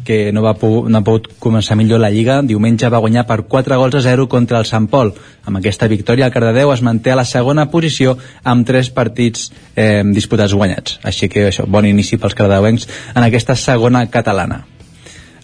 que 0.05 0.33
no, 0.33 0.43
va 0.43 0.55
no 0.61 0.99
ha 0.99 1.05
pogut 1.07 1.29
començar 1.43 1.77
millor 1.79 2.01
la 2.03 2.11
Lliga. 2.11 2.41
Diumenge 2.43 2.91
va 2.93 3.03
guanyar 3.03 3.27
per 3.27 3.43
4 3.49 3.79
gols 3.81 3.97
a 3.99 4.05
0 4.05 4.29
contra 4.29 4.61
el 4.61 4.69
Sant 4.69 4.87
Pol. 4.93 5.15
Amb 5.45 5.59
aquesta 5.59 5.89
victòria, 5.89 6.29
el 6.29 6.35
Cardedeu 6.35 6.73
es 6.75 6.83
manté 6.83 7.13
a 7.13 7.19
la 7.19 7.25
segona 7.25 7.71
posició 7.73 8.17
amb 8.45 8.67
3 8.69 8.93
partits 8.95 9.51
eh, 9.75 10.03
disputats 10.15 10.55
guanyats. 10.55 11.01
Així 11.03 11.29
que 11.33 11.49
això, 11.51 11.67
bon 11.67 11.87
inici 11.89 12.21
pels 12.21 12.39
cardedeuencs 12.39 12.89
en 13.15 13.23
aquesta 13.25 13.57
segona 13.57 14.07
catalana. 14.11 14.65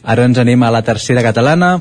Ara 0.03 0.25
ens 0.27 0.39
anem 0.39 0.63
a 0.63 0.71
la 0.75 0.83
tercera 0.83 1.23
catalana. 1.23 1.77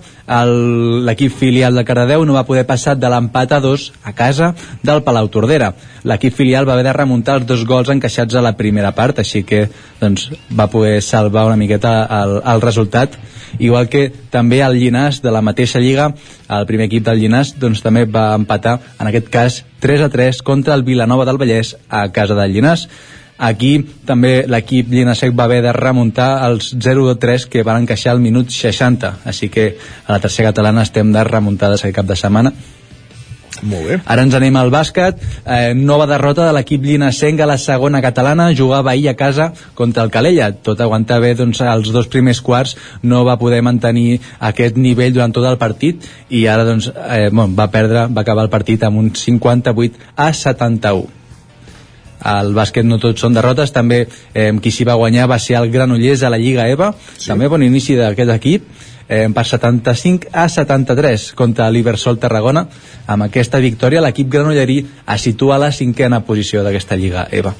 L'equip 1.08 1.34
filial 1.34 1.76
de 1.76 1.84
Cardedeu 1.86 2.26
no 2.26 2.36
va 2.38 2.46
poder 2.46 2.68
passar 2.70 2.96
de 2.96 3.10
l'empat 3.10 3.56
a 3.58 3.60
dos 3.64 3.90
a 4.04 4.14
casa 4.14 4.54
del 4.84 5.02
Palau 5.04 5.30
Tordera. 5.34 5.72
L'equip 6.06 6.36
filial 6.38 6.68
va 6.70 6.74
haver 6.74 6.86
de 6.86 6.94
remuntar 6.94 7.40
els 7.40 7.48
dos 7.50 7.66
gols 7.66 7.90
encaixats 7.90 8.36
a 8.36 8.44
la 8.46 8.54
primera 8.58 8.94
part, 8.94 9.20
així 9.20 9.42
que 9.44 9.68
doncs, 10.00 10.30
va 10.54 10.70
poder 10.70 11.02
salvar 11.02 11.48
una 11.50 11.58
miqueta 11.58 12.06
el, 12.22 12.38
el 12.46 12.62
resultat. 12.62 13.18
Igual 13.60 13.90
que 13.92 14.08
també 14.32 14.62
el 14.64 14.78
Llinàs 14.80 15.20
de 15.22 15.34
la 15.34 15.42
mateixa 15.42 15.82
lliga, 15.82 16.12
el 16.48 16.68
primer 16.70 16.88
equip 16.88 17.04
del 17.08 17.20
Llinàs 17.20 17.56
doncs, 17.60 17.82
també 17.82 18.06
va 18.06 18.32
empatar, 18.38 18.78
en 19.00 19.10
aquest 19.10 19.34
cas 19.34 19.64
3 19.82 20.06
a 20.06 20.12
3 20.14 20.44
contra 20.46 20.78
el 20.78 20.86
Vilanova 20.88 21.26
del 21.26 21.42
Vallès 21.42 21.76
a 21.90 22.06
casa 22.14 22.38
del 22.38 22.54
Llinàs. 22.54 22.88
Aquí 23.42 23.72
també 24.06 24.44
l'equip 24.46 24.92
Llinasec 24.94 25.34
va 25.38 25.48
haver 25.50 25.64
de 25.66 25.74
remuntar 25.74 26.30
els 26.46 26.76
0-3 26.78 27.48
que 27.50 27.64
van 27.66 27.82
encaixar 27.82 28.14
al 28.14 28.22
minut 28.22 28.54
60, 28.54 29.16
així 29.26 29.50
que 29.50 29.72
a 30.06 30.14
la 30.14 30.20
tercera 30.22 30.52
catalana 30.52 30.86
estem 30.86 31.10
de 31.16 31.24
remuntades 31.26 31.82
aquest 31.82 31.98
cap 31.98 32.06
de 32.12 32.20
setmana. 32.20 32.54
Molt 33.62 33.86
bé. 33.86 33.98
Ara 34.10 34.24
ens 34.26 34.34
anem 34.38 34.56
al 34.58 34.72
bàsquet. 34.74 35.20
Eh, 35.46 35.74
nova 35.78 36.08
derrota 36.10 36.48
de 36.48 36.54
l'equip 36.56 36.86
Linasenc 36.86 37.42
a 37.42 37.50
la 37.50 37.58
segona 37.62 38.02
catalana. 38.02 38.50
Jugava 38.58 38.92
ahir 38.92 39.10
a 39.12 39.16
casa 39.18 39.52
contra 39.78 40.04
el 40.04 40.12
Calella. 40.14 40.52
Tot 40.54 40.82
aguantar 40.82 41.20
bé 41.22 41.34
doncs, 41.38 41.62
els 41.62 41.92
dos 41.94 42.10
primers 42.10 42.42
quarts. 42.42 42.76
No 43.04 43.24
va 43.28 43.38
poder 43.42 43.62
mantenir 43.62 44.20
aquest 44.40 44.78
nivell 44.78 45.14
durant 45.14 45.34
tot 45.34 45.46
el 45.46 45.60
partit 45.62 46.10
i 46.30 46.48
ara 46.48 46.66
doncs, 46.66 46.90
eh, 46.90 47.30
bon, 47.32 47.56
va 47.58 47.70
perdre, 47.72 48.08
va 48.08 48.22
acabar 48.26 48.48
el 48.48 48.54
partit 48.54 48.84
amb 48.84 49.02
un 49.04 49.14
58 49.14 50.14
a 50.16 50.32
71 50.34 51.21
al 52.22 52.54
bàsquet 52.54 52.86
no 52.88 53.00
tots 53.02 53.22
són 53.22 53.36
derrotes. 53.38 53.74
També 53.74 54.06
eh, 54.06 54.52
qui 54.62 54.72
s'hi 54.72 54.88
va 54.88 54.98
guanyar 55.00 55.28
va 55.32 55.40
ser 55.40 55.58
el 55.60 55.72
Granollers 55.74 56.24
a 56.24 56.32
la 56.32 56.40
Lliga 56.42 56.70
EVA 56.70 56.94
sí. 56.96 57.28
també 57.28 57.50
bon 57.52 57.64
inici 57.64 57.98
d'aquest 58.00 58.34
equip 58.38 58.72
eh, 59.08 59.28
per 59.34 59.46
75 59.46 60.32
a 60.32 60.48
73 60.50 61.32
contra 61.36 61.70
l'Ibersol 61.70 62.20
Tarragona. 62.20 62.68
Amb 63.08 63.28
aquesta 63.30 63.60
victòria 63.60 64.04
l'equip 64.04 64.32
granollerí 64.32 64.82
es 64.86 65.30
situa 65.30 65.58
a 65.58 65.64
la 65.68 65.72
cinquena 65.72 66.24
posició 66.26 66.64
d'aquesta 66.64 67.00
Lliga 67.00 67.28
EVA 67.32 67.56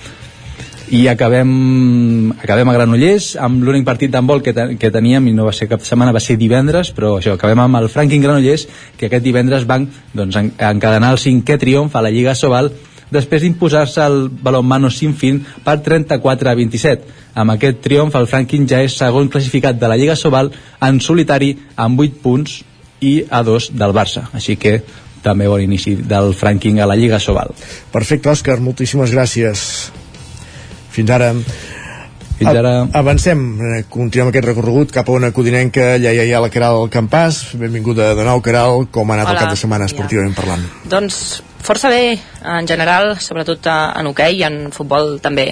i 0.92 1.08
acabem, 1.08 2.34
acabem 2.44 2.68
a 2.68 2.74
Granollers 2.76 3.38
amb 3.40 3.64
l'únic 3.64 3.86
partit 3.88 4.12
d'handbol 4.12 4.42
que, 4.44 4.52
ten, 4.52 4.74
que 4.76 4.92
teníem 4.92 5.30
i 5.30 5.34
no 5.36 5.46
va 5.48 5.54
ser 5.56 5.70
cap 5.72 5.86
setmana, 5.88 6.12
va 6.12 6.20
ser 6.20 6.36
divendres 6.40 6.92
però 6.96 7.14
això, 7.16 7.38
acabem 7.38 7.62
amb 7.64 7.80
el 7.80 7.88
Franklin 7.90 8.24
Granollers 8.26 8.66
que 9.00 9.08
aquest 9.08 9.24
divendres 9.24 9.64
van 9.70 9.88
doncs, 10.12 10.36
encadenar 10.36 11.14
el 11.16 11.22
cinquè 11.22 11.56
triomf 11.62 11.96
a 11.96 12.04
la 12.04 12.12
Lliga 12.12 12.36
Sobal 12.36 12.74
després 13.12 13.44
d'imposar-se 13.44 14.02
el 14.06 14.30
balonmano 14.42 14.90
Sinfin 14.90 15.42
per 15.66 15.80
34 15.84 16.50
a 16.50 16.56
27. 16.56 17.20
Amb 17.42 17.56
aquest 17.56 17.82
triomf, 17.84 18.16
el 18.16 18.28
Franklin 18.28 18.68
ja 18.68 18.82
és 18.84 18.96
segon 18.98 19.30
classificat 19.32 19.80
de 19.80 19.88
la 19.88 20.00
Lliga 20.00 20.18
Sobal 20.20 20.52
en 20.82 21.00
solitari 21.04 21.54
amb 21.76 22.00
8 22.00 22.22
punts 22.24 22.62
i 23.02 23.22
a 23.30 23.44
2 23.44 23.72
del 23.78 23.96
Barça. 23.96 24.28
Així 24.36 24.58
que 24.60 24.80
també 25.22 25.48
bon 25.48 25.62
inici 25.62 25.96
del 25.96 26.34
Franking 26.34 26.82
a 26.82 26.88
la 26.90 26.98
Lliga 26.98 27.20
Sobal. 27.20 27.54
Perfecte, 27.92 28.32
Òscar, 28.32 28.60
moltíssimes 28.60 29.14
gràcies. 29.14 29.92
Fins 30.92 31.14
ara. 31.14 31.32
Fins 32.40 32.50
ara. 32.50 32.74
Avancem, 32.98 33.44
eh, 33.62 33.84
continuem 33.90 34.32
aquest 34.32 34.50
recorregut 34.50 34.92
cap 34.92 35.08
a 35.08 35.14
una 35.14 35.32
codinenca, 35.32 35.94
ja, 36.02 36.12
ja, 36.12 36.26
ja 36.26 36.42
la 36.42 36.50
Caral 36.50 36.90
Campàs. 36.90 37.54
Benvinguda 37.54 38.16
de 38.16 38.26
nou, 38.26 38.42
Caral. 38.42 38.88
Com 38.90 39.12
ha 39.12 39.20
anat 39.20 39.28
Hola. 39.28 39.38
el 39.38 39.44
cap 39.46 39.54
de 39.54 39.62
setmana 39.62 39.86
esportivament 39.86 40.36
parlant? 40.36 40.66
Doncs 40.90 41.44
força 41.62 41.90
bé 41.94 42.18
en 42.44 42.68
general, 42.68 43.16
sobretot 43.20 43.68
en 43.72 44.12
hoquei 44.12 44.42
i 44.42 44.48
en 44.48 44.64
futbol 44.76 45.20
també, 45.24 45.52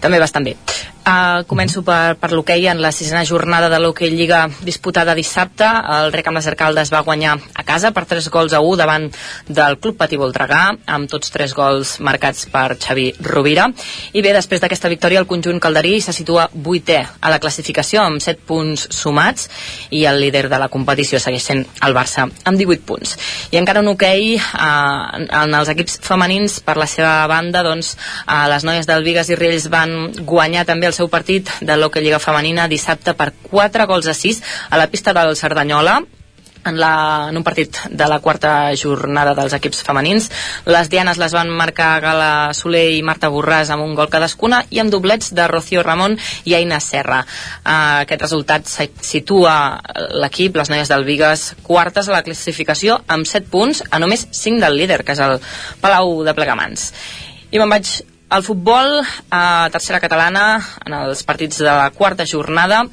també 0.00 0.22
bastant 0.22 0.46
bé. 0.46 0.56
Uh, 1.00 1.40
començo 1.48 1.80
per, 1.80 2.18
per 2.20 2.28
l'hoquei 2.30 2.66
en 2.68 2.82
la 2.84 2.90
sisena 2.92 3.22
jornada 3.24 3.70
de 3.72 3.78
l'hoquei 3.80 4.10
Lliga 4.12 4.42
disputada 4.62 5.14
dissabte. 5.16 5.64
El 5.64 6.12
Rec 6.12 6.26
amb 6.28 6.36
les 6.36 6.46
Arcaldes 6.50 6.90
va 6.92 7.00
guanyar 7.06 7.38
a 7.56 7.64
casa 7.64 7.90
per 7.96 8.04
3 8.06 8.28
gols 8.30 8.52
a 8.52 8.60
1 8.60 8.76
davant 8.76 9.06
del 9.48 9.78
Club 9.80 9.96
Patí 9.96 10.18
Voltregà, 10.20 10.60
amb 10.86 11.08
tots 11.10 11.32
3 11.32 11.54
gols 11.56 11.94
marcats 12.04 12.44
per 12.52 12.76
Xavi 12.76 13.06
Rovira. 13.24 13.70
I 14.12 14.22
bé, 14.22 14.34
després 14.36 14.60
d'aquesta 14.60 14.90
victòria, 14.92 15.22
el 15.24 15.26
conjunt 15.30 15.58
calderí 15.58 16.02
se 16.04 16.12
situa 16.12 16.50
8è 16.52 17.00
a 17.18 17.32
la 17.32 17.40
classificació 17.40 18.04
amb 18.04 18.20
7 18.20 18.44
punts 18.46 18.86
sumats 18.92 19.48
i 19.90 20.04
el 20.04 20.20
líder 20.20 20.50
de 20.52 20.60
la 20.60 20.68
competició 20.68 21.18
segueix 21.18 21.48
sent 21.48 21.64
el 21.80 21.96
Barça 21.96 22.28
amb 22.28 22.54
18 22.60 22.86
punts. 22.86 23.16
I 23.50 23.58
encara 23.58 23.80
en 23.80 23.88
hoquei, 23.88 24.36
uh, 24.36 25.26
en 25.42 25.58
els 25.58 25.72
equips 25.74 25.98
femenins, 26.04 26.29
per 26.64 26.76
la 26.80 26.86
seva 26.90 27.26
banda, 27.30 27.64
doncs, 27.66 27.96
uh, 28.26 28.46
les 28.52 28.64
noies 28.66 28.86
del 28.86 29.04
Vigas 29.06 29.30
i 29.32 29.38
Riells 29.38 29.66
van 29.72 30.12
guanyar 30.28 30.66
també 30.68 30.86
el 30.90 30.96
seu 30.96 31.10
partit 31.12 31.50
de 31.60 31.76
l'Hockey 31.76 32.04
Lliga 32.04 32.22
Femenina 32.22 32.68
dissabte 32.70 33.16
per 33.18 33.32
4 33.50 33.88
gols 33.90 34.06
a 34.06 34.14
6 34.14 34.42
a 34.70 34.80
la 34.80 34.88
pista 34.92 35.16
del 35.16 35.36
Cerdanyola 35.36 36.00
en, 36.64 36.78
la, 36.78 37.28
en 37.30 37.36
un 37.36 37.44
partit 37.44 37.76
de 37.90 38.08
la 38.08 38.20
quarta 38.20 38.70
jornada 38.76 39.34
dels 39.38 39.54
equips 39.56 39.82
femenins. 39.86 40.28
Les 40.66 40.90
dianes 40.92 41.20
les 41.20 41.34
van 41.36 41.50
marcar 41.50 41.92
Gala 42.02 42.30
Soler 42.56 42.86
i 42.96 43.02
Marta 43.06 43.30
Borràs 43.32 43.72
amb 43.72 43.86
un 43.86 43.94
gol 43.98 44.10
cadascuna 44.12 44.62
i 44.70 44.82
amb 44.82 44.92
doblets 44.92 45.32
de 45.36 45.46
Rocío 45.50 45.84
Ramon 45.86 46.16
i 46.44 46.56
Aina 46.58 46.80
Serra. 46.84 47.22
Uh, 47.64 48.02
aquest 48.04 48.26
resultat 48.26 48.68
situa 48.68 49.54
l'equip, 50.20 50.56
les 50.60 50.70
noies 50.72 50.90
del 50.90 51.06
Vigues, 51.08 51.50
quartes 51.66 52.08
a 52.08 52.16
la 52.18 52.24
classificació 52.26 53.00
amb 53.08 53.28
7 53.28 53.50
punts 53.50 53.84
a 53.90 54.02
només 54.02 54.26
5 54.30 54.60
del 54.62 54.78
líder, 54.80 55.02
que 55.04 55.16
és 55.16 55.24
el 55.24 55.38
Palau 55.80 56.20
de 56.26 56.36
Plegamans. 56.36 56.90
I 57.50 57.58
me'n 57.58 57.70
vaig 57.70 58.00
El 58.30 58.44
futbol, 58.46 59.00
a 59.34 59.68
tercera 59.74 59.98
catalana, 59.98 60.60
en 60.86 60.94
els 60.94 61.24
partits 61.26 61.58
de 61.58 61.66
la 61.66 61.88
quarta 61.90 62.22
jornada, 62.22 62.84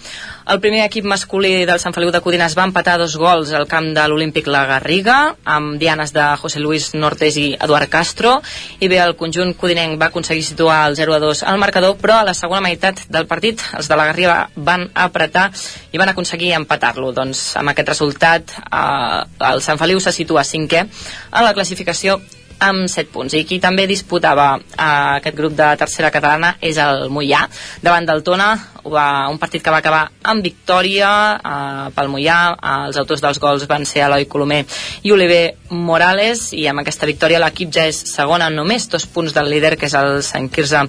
el 0.49 0.59
primer 0.63 0.79
equip 0.81 1.05
masculí 1.05 1.51
del 1.69 1.77
Sant 1.77 1.93
Feliu 1.93 2.09
de 2.09 2.21
Codines 2.25 2.55
va 2.57 2.63
empatar 2.65 2.95
dos 2.97 3.13
gols 3.21 3.51
al 3.53 3.67
camp 3.69 3.91
de 3.93 4.05
l'Olímpic 4.09 4.49
La 4.49 4.63
Garriga, 4.65 5.17
amb 5.45 5.75
dianes 5.77 6.15
de 6.15 6.23
José 6.41 6.57
Luis 6.63 6.87
Nortes 6.95 7.37
i 7.37 7.51
Eduard 7.53 7.85
Castro, 7.93 8.31
i 8.79 8.89
bé, 8.89 8.97
el 9.03 9.13
conjunt 9.19 9.53
codinenc 9.61 10.01
va 10.01 10.07
aconseguir 10.09 10.47
situar 10.47 10.79
el 10.87 10.97
0-2 10.97 11.43
al 11.45 11.61
marcador, 11.61 11.93
però 12.01 12.17
a 12.17 12.25
la 12.31 12.33
segona 12.33 12.63
meitat 12.65 13.05
del 13.13 13.29
partit 13.29 13.61
els 13.77 13.91
de 13.91 13.99
la 13.99 14.09
Garriga 14.09 14.39
van 14.55 14.87
apretar 14.95 15.51
i 15.91 16.01
van 16.01 16.15
aconseguir 16.15 16.55
empatar-lo. 16.57 17.13
Doncs 17.13 17.51
amb 17.61 17.75
aquest 17.75 17.93
resultat 17.93 18.57
eh, 18.63 19.21
el 19.53 19.61
Sant 19.61 19.77
Feliu 19.77 20.01
se 20.01 20.17
situa 20.17 20.47
cinquè 20.47 20.81
en 20.81 21.45
la 21.45 21.53
classificació 21.53 22.17
amb 22.59 22.87
7 22.89 23.11
punts. 23.13 23.35
I 23.37 23.45
qui 23.47 23.59
també 23.63 23.87
disputava 23.89 24.55
eh, 24.57 25.17
aquest 25.19 25.37
grup 25.37 25.55
de 25.57 25.69
tercera 25.79 26.11
catalana 26.13 26.55
és 26.61 26.79
el 26.81 27.07
Mollà, 27.13 27.45
davant 27.83 28.07
del 28.07 28.23
Tona, 28.25 28.51
va, 28.91 29.27
un 29.31 29.39
partit 29.41 29.63
que 29.63 29.73
va 29.73 29.81
acabar 29.81 30.03
amb 30.23 30.43
victòria 30.45 31.09
eh, 31.37 31.87
pel 31.95 32.11
Mollà. 32.11 32.39
Els 32.87 32.99
autors 32.99 33.23
dels 33.23 33.39
gols 33.43 33.67
van 33.69 33.85
ser 33.85 34.05
Eloi 34.05 34.27
Colomer 34.29 34.63
i 35.03 35.13
Oliver 35.15 35.57
Morales, 35.69 36.51
i 36.55 36.67
amb 36.69 36.83
aquesta 36.83 37.09
victòria 37.09 37.41
l'equip 37.43 37.71
ja 37.73 37.87
és 37.89 37.99
segona, 38.09 38.49
només 38.53 38.87
dos 38.91 39.07
punts 39.11 39.35
del 39.35 39.49
líder, 39.51 39.75
que 39.77 39.89
és 39.89 39.95
el 39.97 40.21
Sant 40.25 40.49
Quirze 40.53 40.85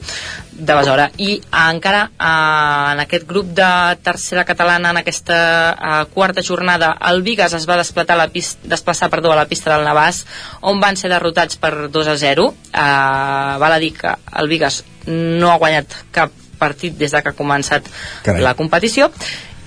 de 0.59 0.75
Besora. 0.75 1.09
I 1.19 1.39
encara 1.71 2.05
eh, 2.11 2.93
en 2.93 3.05
aquest 3.05 3.27
grup 3.29 3.53
de 3.57 3.71
tercera 4.03 4.45
catalana, 4.45 4.91
en 4.91 5.03
aquesta 5.03 5.39
eh, 5.73 6.05
quarta 6.15 6.43
jornada, 6.43 6.95
el 7.11 7.23
Vigas 7.23 7.55
es 7.55 7.69
va 7.69 7.79
desplaçar 7.79 8.17
a 8.17 8.23
la 8.25 8.29
pista, 8.35 8.69
desplaçar 8.69 9.11
perdó, 9.11 9.33
a 9.33 9.39
la 9.39 9.49
pista 9.51 9.75
del 9.75 9.87
Navàs, 9.87 10.25
on 10.61 10.83
van 10.83 10.99
ser 10.99 11.11
derrotats 11.13 11.59
per 11.61 11.89
2 11.95 12.13
a 12.15 12.19
0. 12.19 12.51
Eh, 12.73 13.57
val 13.63 13.73
a 13.73 13.81
dir 13.83 13.95
que 13.97 14.15
el 14.43 14.51
Vigas 14.51 14.83
no 15.07 15.53
ha 15.53 15.59
guanyat 15.63 15.95
cap 16.13 16.48
partit 16.59 16.97
des 16.99 17.15
de 17.15 17.23
que 17.23 17.33
ha 17.33 17.39
començat 17.39 17.87
Carai. 18.25 18.43
la 18.43 18.55
competició 18.59 19.11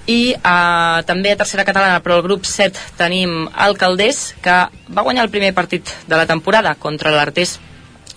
i 0.08 0.34
eh, 0.34 1.00
també 1.08 1.32
a 1.32 1.40
tercera 1.40 1.66
catalana 1.66 2.02
però 2.04 2.18
al 2.20 2.26
grup 2.26 2.46
7 2.46 2.78
tenim 2.98 3.48
el 3.66 3.78
Caldés 3.78 4.36
que 4.42 4.58
va 4.90 5.06
guanyar 5.06 5.26
el 5.28 5.34
primer 5.34 5.54
partit 5.54 5.90
de 6.08 6.18
la 6.18 6.26
temporada 6.26 6.76
contra 6.76 7.14
l'Artés 7.14 7.60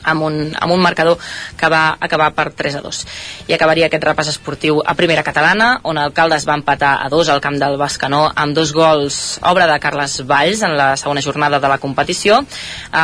amb 0.05 0.22
un, 0.26 0.39
amb 0.55 0.72
un 0.72 0.82
marcador 0.82 1.18
que 1.56 1.68
va 1.72 1.97
acabar 2.01 2.31
per 2.36 2.51
3 2.52 2.78
a 2.78 2.82
2. 2.85 3.01
I 3.48 3.56
acabaria 3.56 3.89
aquest 3.89 4.05
repàs 4.05 4.31
esportiu 4.35 4.81
a 4.85 4.94
primera 4.98 5.24
catalana, 5.26 5.81
on 5.82 5.98
el 5.98 6.12
Caldes 6.16 6.47
va 6.48 6.56
empatar 6.59 6.94
a 7.02 7.09
2 7.12 7.32
al 7.32 7.43
camp 7.44 7.59
del 7.60 7.78
Bascanó 7.81 8.26
amb 8.35 8.55
dos 8.56 8.72
gols, 8.72 9.39
obra 9.43 9.66
de 9.70 9.78
Carles 9.81 10.20
Valls 10.28 10.62
en 10.62 10.76
la 10.76 10.94
segona 11.01 11.22
jornada 11.24 11.60
de 11.60 11.68
la 11.68 11.78
competició. 11.82 12.40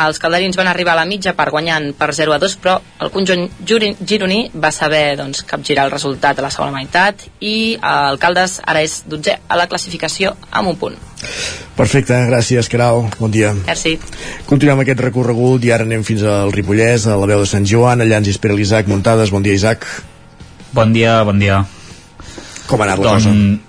Els 0.01 0.19
calderins 0.21 0.57
van 0.59 0.71
arribar 0.71 0.95
a 0.95 1.01
la 1.01 1.07
mitja 1.09 1.35
per 1.37 1.49
guanyant 1.51 1.91
per 1.97 2.11
0 2.15 2.35
a 2.35 2.39
2, 2.41 2.57
però 2.63 2.77
el 3.01 3.11
conjunt 3.13 3.47
gironí 3.65 4.41
va 4.55 4.71
saber 4.71 5.17
doncs, 5.19 5.43
capgirar 5.43 5.87
el 5.87 5.95
resultat 5.95 6.39
a 6.39 6.47
la 6.47 6.53
segona 6.53 6.77
meitat 6.79 7.27
i 7.39 7.77
el 7.77 8.19
Caldes 8.21 8.59
ara 8.65 8.83
és 8.85 9.01
12 9.07 9.39
a 9.47 9.59
la 9.59 9.69
classificació 9.71 10.35
amb 10.51 10.73
un 10.73 10.77
punt. 10.81 11.10
Perfecte, 11.77 12.17
gràcies, 12.29 12.69
Caral. 12.71 13.07
Bon 13.19 13.31
dia. 13.31 13.53
Merci. 13.65 13.95
Continuem 14.49 14.83
aquest 14.83 15.01
recorregut 15.05 15.63
i 15.65 15.73
ara 15.73 15.87
anem 15.87 16.05
fins 16.07 16.23
al 16.27 16.53
Ripollès, 16.53 17.07
a 17.07 17.17
la 17.17 17.29
veu 17.29 17.43
de 17.43 17.49
Sant 17.49 17.65
Joan. 17.67 18.03
Allà 18.03 18.21
ens 18.21 18.29
hi 18.29 18.35
espera 18.35 18.57
l'Isaac 18.57 18.91
Muntades. 18.91 19.33
Bon 19.33 19.43
dia, 19.45 19.57
Isaac. 19.57 19.87
Bon 20.71 20.93
dia, 20.93 21.19
bon 21.27 21.41
dia. 21.41 21.63
Com 22.67 22.81
ha 22.81 22.89
anat 22.89 23.01
la 23.03 23.11
Don... 23.11 23.19
cosa? 23.19 23.67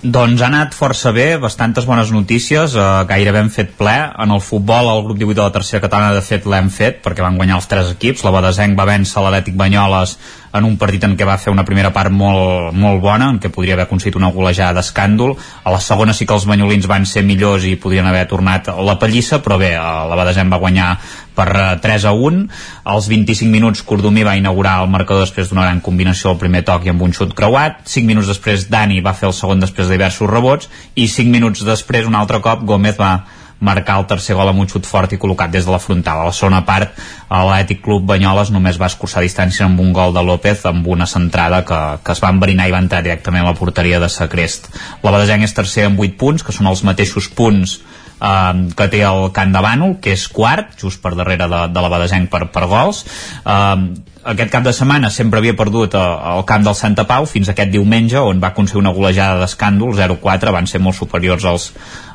Doncs 0.00 0.40
ha 0.40 0.46
anat 0.48 0.72
força 0.72 1.10
bé, 1.12 1.34
bastantes 1.36 1.84
bones 1.84 2.08
notícies, 2.08 2.72
eh, 2.72 2.84
gairebé 3.04 3.42
hem 3.42 3.50
fet 3.52 3.74
ple. 3.76 3.92
En 4.24 4.32
el 4.32 4.40
futbol, 4.40 4.88
el 4.88 5.02
grup 5.04 5.18
18 5.20 5.36
de 5.36 5.42
la 5.42 5.52
tercera 5.52 5.82
catalana, 5.84 6.14
de 6.16 6.22
fet, 6.24 6.46
l'hem 6.48 6.70
fet, 6.72 7.02
perquè 7.04 7.20
van 7.20 7.36
guanyar 7.36 7.58
els 7.60 7.68
tres 7.68 7.90
equips. 7.92 8.24
La 8.24 8.32
Badesenc 8.32 8.78
va 8.78 8.88
vèncer 8.88 9.20
l'Atlètic 9.20 9.58
Banyoles 9.60 10.16
en 10.52 10.66
un 10.66 10.76
partit 10.78 11.04
en 11.06 11.14
què 11.16 11.26
va 11.26 11.38
fer 11.38 11.52
una 11.52 11.64
primera 11.66 11.92
part 11.94 12.10
molt, 12.10 12.74
molt 12.74 13.00
bona, 13.02 13.30
en 13.30 13.38
què 13.42 13.52
podria 13.54 13.76
haver 13.76 13.86
aconseguit 13.86 14.18
una 14.18 14.32
golejada 14.34 14.80
d'escàndol. 14.80 15.36
A 15.64 15.74
la 15.74 15.80
segona 15.84 16.14
sí 16.16 16.26
que 16.26 16.34
els 16.34 16.46
banyolins 16.48 16.88
van 16.90 17.06
ser 17.06 17.22
millors 17.26 17.66
i 17.68 17.76
podrien 17.80 18.06
haver 18.06 18.26
tornat 18.30 18.72
la 18.74 18.98
pallissa, 18.98 19.40
però 19.44 19.58
bé, 19.60 19.74
eh, 19.76 19.80
la 20.10 20.18
Badesenc 20.18 20.52
va 20.52 20.62
guanyar 20.62 20.90
per 21.34 21.78
3 21.80 22.04
a 22.04 22.12
1. 22.12 22.46
Als 22.84 23.08
25 23.08 23.50
minuts 23.50 23.82
Cordomí 23.86 24.24
va 24.26 24.36
inaugurar 24.36 24.80
el 24.82 24.90
marcador 24.90 25.24
després 25.24 25.48
d'una 25.48 25.68
gran 25.68 25.80
combinació 25.80 26.32
al 26.32 26.40
primer 26.42 26.64
toc 26.66 26.86
i 26.86 26.92
amb 26.92 27.02
un 27.02 27.14
xut 27.16 27.34
creuat. 27.34 27.84
5 27.86 28.06
minuts 28.06 28.28
després 28.28 28.68
Dani 28.70 29.00
va 29.00 29.14
fer 29.14 29.30
el 29.30 29.36
segon 29.36 29.62
després 29.62 29.88
de 29.88 29.96
diversos 29.96 30.30
rebots 30.30 30.70
i 30.94 31.08
5 31.08 31.30
minuts 31.30 31.64
després 31.64 32.10
un 32.10 32.18
altre 32.18 32.42
cop 32.44 32.66
Gómez 32.66 32.98
va 32.98 33.20
marcar 33.60 33.98
el 34.00 34.06
tercer 34.08 34.36
gol 34.36 34.48
amb 34.50 34.62
un 34.62 34.68
xut 34.68 34.88
fort 34.88 35.12
i 35.12 35.18
col·locat 35.20 35.52
des 35.52 35.66
de 35.68 35.72
la 35.72 35.80
frontal. 35.80 36.22
A 36.22 36.28
la 36.30 36.36
segona 36.36 36.62
part, 36.66 36.96
l'Ètic 37.30 37.82
Club 37.84 38.06
Banyoles 38.08 38.50
només 38.54 38.80
va 38.80 38.88
escurçar 38.88 39.22
distància 39.24 39.66
amb 39.66 39.80
un 39.80 39.92
gol 39.96 40.16
de 40.16 40.24
López 40.24 40.64
amb 40.70 40.88
una 40.88 41.06
centrada 41.06 41.62
que, 41.68 41.80
que 42.04 42.16
es 42.16 42.24
va 42.24 42.32
enverinar 42.32 42.68
i 42.68 42.74
va 42.74 42.82
entrar 42.82 43.04
directament 43.04 43.44
a 43.44 43.52
la 43.52 43.58
porteria 43.58 44.00
de 44.00 44.08
Sacrest. 44.08 44.70
La 45.04 45.12
Badesenc 45.14 45.44
és 45.46 45.56
tercer 45.56 45.86
amb 45.90 46.00
8 46.00 46.18
punts, 46.20 46.46
que 46.46 46.56
són 46.56 46.70
els 46.72 46.84
mateixos 46.88 47.28
punts 47.36 47.78
eh, 48.20 48.68
que 48.76 48.90
té 48.92 49.02
el 49.08 49.30
Can 49.36 49.56
de 49.56 49.64
Bànol, 49.64 49.96
que 50.04 50.14
és 50.16 50.28
quart, 50.28 50.76
just 50.80 51.02
per 51.02 51.16
darrere 51.18 51.48
de, 51.50 51.66
de 51.72 51.82
la 51.84 51.92
Badesenc 51.92 52.30
per, 52.30 52.46
per 52.52 52.68
gols. 52.70 53.04
Eh, 53.44 54.06
aquest 54.20 54.50
cap 54.52 54.64
de 54.64 54.72
setmana 54.76 55.08
sempre 55.08 55.40
havia 55.40 55.54
perdut 55.56 55.94
al 55.96 56.42
camp 56.44 56.64
del 56.66 56.74
Santa 56.76 57.06
Pau 57.08 57.24
fins 57.24 57.48
aquest 57.48 57.70
diumenge 57.72 58.20
on 58.20 58.40
va 58.42 58.50
aconseguir 58.50 58.82
una 58.82 58.92
golejada 58.92 59.38
d'escàndol 59.40 59.94
0-4, 59.96 60.52
van 60.52 60.68
ser 60.68 60.80
molt 60.84 60.98
superiors 60.98 61.46
als, 61.48 61.70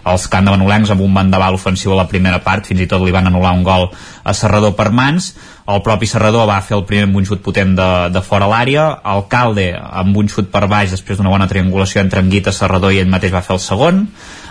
als 0.05 0.27
candavanolencs 0.29 0.93
amb 0.93 1.01
un 1.01 1.17
vendaval 1.17 1.57
ofensiu 1.57 1.95
a 1.95 1.99
la 2.03 2.07
primera 2.11 2.43
part, 2.45 2.69
fins 2.69 2.85
i 2.85 2.87
tot 2.91 3.01
li 3.01 3.15
van 3.15 3.25
anul·lar 3.31 3.55
un 3.57 3.65
gol 3.65 3.89
a 3.89 4.37
Serrador 4.37 4.75
per 4.77 4.91
mans. 4.93 5.31
El 5.65 5.81
propi 5.81 6.05
Serrador 6.05 6.45
va 6.45 6.61
fer 6.61 6.77
el 6.77 6.85
primer 6.85 7.09
amb 7.09 7.17
un 7.17 7.25
xut 7.25 7.41
potent 7.41 7.73
de, 7.73 7.89
de 8.13 8.21
fora 8.21 8.51
l'àrea, 8.53 8.85
el 9.15 9.25
Calde 9.31 9.71
amb 9.73 10.21
un 10.21 10.29
xut 10.29 10.53
per 10.53 10.67
baix 10.69 10.93
després 10.93 11.17
d'una 11.17 11.33
bona 11.33 11.49
triangulació 11.49 12.05
entre 12.05 12.21
Anguita, 12.21 12.53
Serrador 12.53 12.93
i 12.93 13.01
ell 13.01 13.09
mateix 13.09 13.33
va 13.33 13.41
fer 13.41 13.57
el 13.57 13.65
segon 13.65 14.05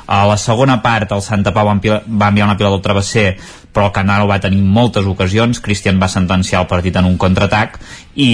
a 0.06 0.24
la 0.28 0.36
segona 0.36 0.81
part 0.82 1.12
el 1.12 1.22
Santa 1.22 1.52
Pau 1.55 1.66
va 1.66 1.76
enviar, 1.76 2.02
una 2.47 2.56
pila 2.56 2.70
del 2.70 2.82
travesser 2.85 3.28
però 3.74 3.90
Canaro 3.92 4.28
va 4.30 4.40
tenir 4.40 4.62
moltes 4.62 5.06
ocasions 5.10 5.60
Cristian 5.60 5.98
va 6.01 6.09
sentenciar 6.09 6.62
el 6.62 6.70
partit 6.70 6.96
en 6.96 7.09
un 7.10 7.18
contraatac 7.18 7.80
i, 8.14 8.30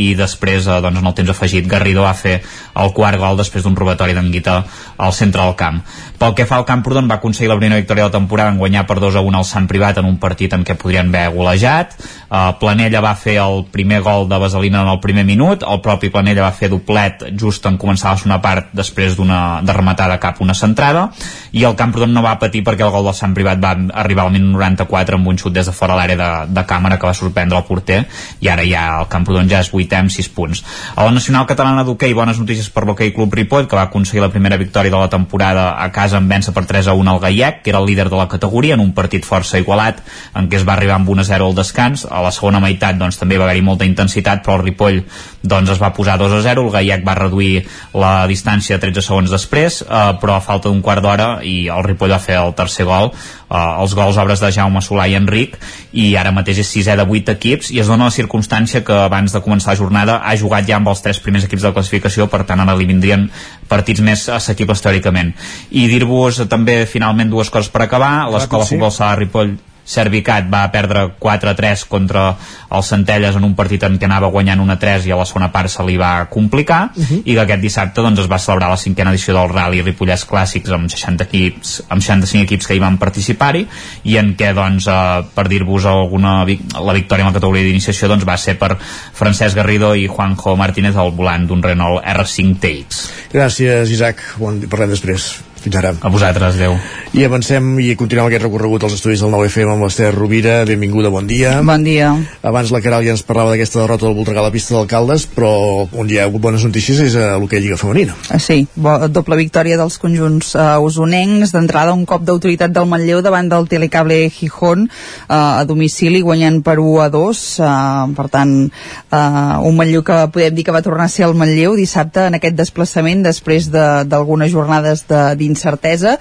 i 0.00 0.04
després 0.16 0.66
eh, 0.66 0.80
doncs, 0.82 0.98
en 1.00 1.06
el 1.06 1.16
temps 1.16 1.32
afegit 1.34 1.68
Garrido 1.68 2.04
va 2.06 2.14
fer 2.16 2.38
el 2.78 2.92
quart 2.96 3.20
gol 3.20 3.38
després 3.38 3.64
d'un 3.64 3.76
robatori 3.76 4.16
d'Anguita 4.16 4.58
al 4.96 5.12
centre 5.12 5.42
del 5.42 5.56
camp. 5.58 5.82
Pel 6.18 6.34
que 6.34 6.46
fa 6.48 6.58
al 6.58 6.66
Camprodon 6.66 7.08
va 7.10 7.18
aconseguir 7.18 7.50
la 7.50 7.58
primera 7.58 7.78
victòria 7.78 8.06
de 8.06 8.10
la 8.10 8.16
temporada 8.16 8.50
en 8.50 8.58
guanyar 8.58 8.86
per 8.88 8.98
2 8.98 9.18
a 9.18 9.22
1 9.22 9.38
al 9.38 9.46
Sant 9.46 9.68
Privat 9.70 10.00
en 10.00 10.08
un 10.08 10.16
partit 10.18 10.54
en 10.54 10.64
què 10.66 10.74
podrien 10.78 11.12
haver 11.12 11.34
golejat. 11.34 11.94
Uh, 12.28 12.54
Planella 12.58 13.02
va 13.04 13.14
fer 13.18 13.36
el 13.42 13.64
primer 13.70 14.00
gol 14.02 14.28
de 14.30 14.38
Vaselina 14.40 14.82
en 14.82 14.92
el 14.94 15.00
primer 15.04 15.24
minut. 15.28 15.62
El 15.62 15.82
propi 15.84 16.10
Planella 16.14 16.46
va 16.46 16.54
fer 16.54 16.70
doblet 16.72 17.28
just 17.38 17.66
en 17.70 17.78
començar 17.78 18.14
la 18.14 18.22
segona 18.22 18.40
part 18.42 18.72
després 18.74 19.16
d'una 19.18 19.60
de 19.62 19.76
rematada 19.76 20.18
cap 20.22 20.40
una 20.42 20.56
centrada. 20.58 21.08
I 21.52 21.64
el 21.68 21.76
Camprodon 21.78 22.14
no 22.14 22.24
va 22.24 22.38
patir 22.40 22.64
perquè 22.66 22.86
el 22.86 22.94
gol 22.94 23.06
del 23.10 23.18
Sant 23.18 23.36
Privat 23.36 23.62
va 23.62 23.76
arribar 24.02 24.26
al 24.26 24.34
minut 24.34 24.56
90 24.58 24.77
94 24.78 25.18
amb 25.18 25.28
un 25.28 25.38
xut 25.38 25.52
des 25.54 25.66
de 25.66 25.74
fora 25.74 25.96
l'àrea 25.98 26.16
de, 26.18 26.30
de 26.54 26.64
càmera 26.66 26.98
que 26.98 27.08
va 27.08 27.14
sorprendre 27.14 27.58
el 27.58 27.66
porter. 27.66 28.04
I 28.40 28.50
ara 28.52 28.64
ja 28.66 28.84
el 29.00 29.08
Camprodon 29.10 29.48
ja 29.50 29.62
és 29.64 29.70
8 29.74 29.98
amb 29.98 30.12
6 30.14 30.30
punts. 30.36 30.62
A 30.94 31.06
la 31.06 31.14
Nacional 31.14 31.46
Catalana 31.50 31.84
d'Hockey 31.86 32.14
bones 32.14 32.38
notícies 32.38 32.70
per 32.70 32.84
l'Hockey 32.86 33.12
Club 33.16 33.34
Ripoll 33.34 33.68
que 33.68 33.76
va 33.76 33.88
aconseguir 33.88 34.22
la 34.22 34.30
primera 34.32 34.58
victòria 34.60 34.92
de 34.94 35.00
la 35.00 35.10
temporada 35.10 35.70
a 35.82 35.90
casa 35.92 36.18
en 36.18 36.28
vèncer 36.30 36.54
per 36.54 36.66
3 36.68 36.88
a 36.88 36.96
1 36.96 37.10
al 37.10 37.22
Gaiec 37.24 37.62
que 37.62 37.72
era 37.72 37.82
el 37.82 37.86
líder 37.86 38.08
de 38.08 38.16
la 38.16 38.28
categoria 38.28 38.74
en 38.74 38.84
un 38.84 38.92
partit 38.94 39.26
força 39.26 39.58
igualat 39.58 40.02
en 40.34 40.48
què 40.48 40.60
es 40.60 40.66
va 40.68 40.74
arribar 40.76 40.98
amb 40.98 41.08
1 41.08 41.24
a 41.24 41.28
0 41.32 41.50
al 41.50 41.58
descans. 41.58 42.06
A 42.10 42.22
la 42.24 42.32
segona 42.34 42.62
meitat 42.62 42.98
doncs 42.98 43.18
també 43.18 43.38
va 43.38 43.48
haver-hi 43.48 43.64
molta 43.64 43.88
intensitat 43.88 44.44
però 44.44 44.58
el 44.58 44.66
Ripoll 44.68 45.02
doncs 45.42 45.74
es 45.74 45.82
va 45.82 45.92
posar 45.94 46.18
2 46.18 46.38
a 46.38 46.42
0 46.42 46.66
el 46.66 46.72
Gaiec 46.74 47.04
va 47.06 47.16
reduir 47.18 47.64
la 47.94 48.26
distància 48.30 48.78
13 48.80 49.04
segons 49.04 49.30
després 49.30 49.82
eh, 49.82 50.12
però 50.20 50.36
a 50.36 50.44
falta 50.44 50.68
d'un 50.68 50.82
quart 50.82 51.02
d'hora 51.02 51.28
i 51.42 51.68
el 51.72 51.84
Ripoll 51.86 52.14
va 52.14 52.22
fer 52.22 52.38
el 52.40 52.54
tercer 52.58 52.86
gol 52.88 53.12
els 53.48 53.94
gols 53.96 54.18
obres 54.20 54.42
de 54.42 54.50
Jaume 54.52 54.82
Solà 54.84 55.06
i 55.08 55.16
Enric 55.16 55.56
i 55.96 56.10
ara 56.20 56.32
mateix 56.34 56.60
és 56.64 56.72
sisè 56.72 56.96
de 56.98 57.06
8 57.06 57.32
equips 57.36 57.70
i 57.72 57.80
es 57.80 57.88
dona 57.88 58.10
la 58.10 58.14
circumstància 58.14 58.82
que 58.84 58.96
abans 59.06 59.32
de 59.32 59.42
començar 59.44 59.72
la 59.72 59.80
jornada 59.80 60.18
ha 60.24 60.36
jugat 60.36 60.68
ja 60.68 60.76
amb 60.76 60.92
els 60.92 61.00
tres 61.04 61.20
primers 61.24 61.48
equips 61.48 61.64
de 61.64 61.70
la 61.70 61.76
classificació 61.76 62.28
per 62.28 62.44
tant 62.48 62.60
ara 62.60 62.76
li 62.76 62.88
vindrien 62.88 63.28
partits 63.68 64.04
més 64.04 64.26
assequibles 64.28 64.84
teòricament 64.84 65.32
i 65.70 65.86
dir-vos 65.88 66.42
també 66.48 66.82
finalment 66.86 67.32
dues 67.32 67.50
coses 67.50 67.72
per 67.72 67.86
acabar 67.86 68.28
l'escola 68.28 68.68
sí. 68.68 68.76
futbol 68.76 68.92
sala 68.92 69.16
Ripoll 69.16 69.56
Servicat 69.88 70.48
va 70.52 70.66
perdre 70.72 71.06
4-3 71.20 71.86
contra 71.88 72.28
els 72.68 72.90
Centelles 72.92 73.36
en 73.38 73.46
un 73.46 73.54
partit 73.56 73.84
en 73.86 73.96
què 73.96 74.04
anava 74.04 74.28
guanyant 74.32 74.60
1-3 74.60 75.08
i 75.08 75.14
a 75.14 75.16
la 75.16 75.26
segona 75.28 75.48
part 75.54 75.72
se 75.72 75.84
li 75.86 75.96
va 75.96 76.28
complicar. 76.30 76.90
Uh 76.94 77.04
-huh. 77.04 77.22
i 77.24 77.34
que 77.34 77.40
aquest 77.40 77.62
dissabte 77.62 78.02
doncs, 78.02 78.20
es 78.20 78.30
va 78.30 78.38
celebrar 78.38 78.68
la 78.70 78.76
cinquena 78.76 79.10
edició 79.10 79.34
del 79.34 79.48
Rally 79.48 79.82
Ripollès 79.82 80.26
Clàssics 80.28 80.72
amb 80.72 80.90
60 80.90 81.24
equips, 81.24 81.82
amb 81.88 82.02
65 82.02 82.44
equips 82.44 82.66
que 82.66 82.74
hi 82.74 82.78
van 82.78 82.98
participar-hi 82.98 83.66
i 84.04 84.16
en 84.16 84.36
què 84.36 84.52
doncs, 84.54 84.86
eh, 84.86 85.24
per 85.34 85.48
dir-vos 85.48 85.86
alguna 85.86 86.44
la 86.44 86.92
victòria 86.92 87.24
en 87.24 87.32
la 87.32 87.38
categoria 87.38 87.64
d'iniciació 87.64 88.08
doncs, 88.08 88.26
va 88.28 88.36
ser 88.36 88.58
per 88.58 88.76
Francesc 89.12 89.56
Garrido 89.56 89.94
i 89.94 90.06
Juanjo 90.06 90.56
Martínez 90.56 90.96
al 90.96 91.12
volant 91.12 91.46
d'un 91.46 91.62
Renault 91.62 92.04
R5 92.04 92.58
TX 92.60 93.10
Gràcies 93.32 93.90
Isaac, 93.90 94.22
bon, 94.38 94.60
parlem 94.68 94.90
després 94.90 95.47
Fins 95.58 95.74
ara. 95.76 95.90
A 96.00 96.08
vosaltres, 96.08 96.54
adeu. 96.54 96.76
I 97.18 97.24
avancem 97.26 97.72
i 97.82 97.94
continuem 97.98 98.28
aquest 98.28 98.44
recorregut 98.44 98.84
als 98.86 98.94
estudis 98.94 99.20
del 99.24 99.32
9FM 99.32 99.72
amb 99.72 99.82
l'Ester 99.86 100.12
Rovira. 100.14 100.60
Benvinguda, 100.68 101.10
bon 101.10 101.26
dia. 101.26 101.56
Bon 101.66 101.82
dia. 101.84 102.12
Abans 102.46 102.70
la 102.70 102.80
Caral 102.84 103.02
ja 103.06 103.14
ens 103.16 103.24
parlava 103.26 103.50
d'aquesta 103.54 103.80
derrota 103.82 104.06
del 104.06 104.14
Voltregà 104.14 104.40
a 104.42 104.46
la 104.46 104.52
pista 104.54 104.74
d'alcaldes, 104.76 105.26
però 105.34 105.50
on 105.98 106.08
hi 106.10 106.18
ha 106.20 106.26
hagut 106.28 106.40
bones 106.44 106.62
notícies 106.64 107.00
és 107.08 107.16
a 107.18 107.36
l'hoquei 107.40 107.60
Lliga 107.64 107.76
Femenina. 107.80 108.14
Ah, 108.30 108.38
Sí, 108.38 108.66
bo, 108.76 108.94
doble 109.08 109.36
victòria 109.36 109.76
dels 109.80 109.98
conjunts 109.98 110.54
uh, 110.54 110.78
usonencs, 110.80 111.50
d'entrada 111.52 111.92
un 111.92 112.06
cop 112.06 112.22
d'autoritat 112.24 112.70
del 112.72 112.86
Manlleu 112.88 113.20
davant 113.24 113.48
del 113.50 113.66
Telecable 113.68 114.30
Gijón 114.30 114.86
uh, 114.88 115.58
a 115.58 115.64
domicili 115.68 116.22
guanyant 116.22 116.62
per 116.64 116.78
1 116.78 117.02
a 117.02 117.08
2 117.12 117.42
uh, 117.58 118.14
per 118.16 118.28
tant 118.32 118.54
uh, 118.70 119.58
un 119.66 119.76
Manlleu 119.76 120.02
que 120.06 120.16
podem 120.32 120.54
dir 120.54 120.64
que 120.64 120.72
va 120.74 120.82
tornar 120.86 121.08
a 121.08 121.12
ser 121.12 121.26
el 121.26 121.34
Manlleu 121.34 121.74
dissabte 121.76 122.28
en 122.30 122.38
aquest 122.38 122.56
desplaçament 122.56 123.22
després 123.26 123.68
de- 123.72 124.04
d'algunes 124.08 124.50
jornades 124.52 125.04
de- 125.08 125.34
d'incertesa 125.48 126.16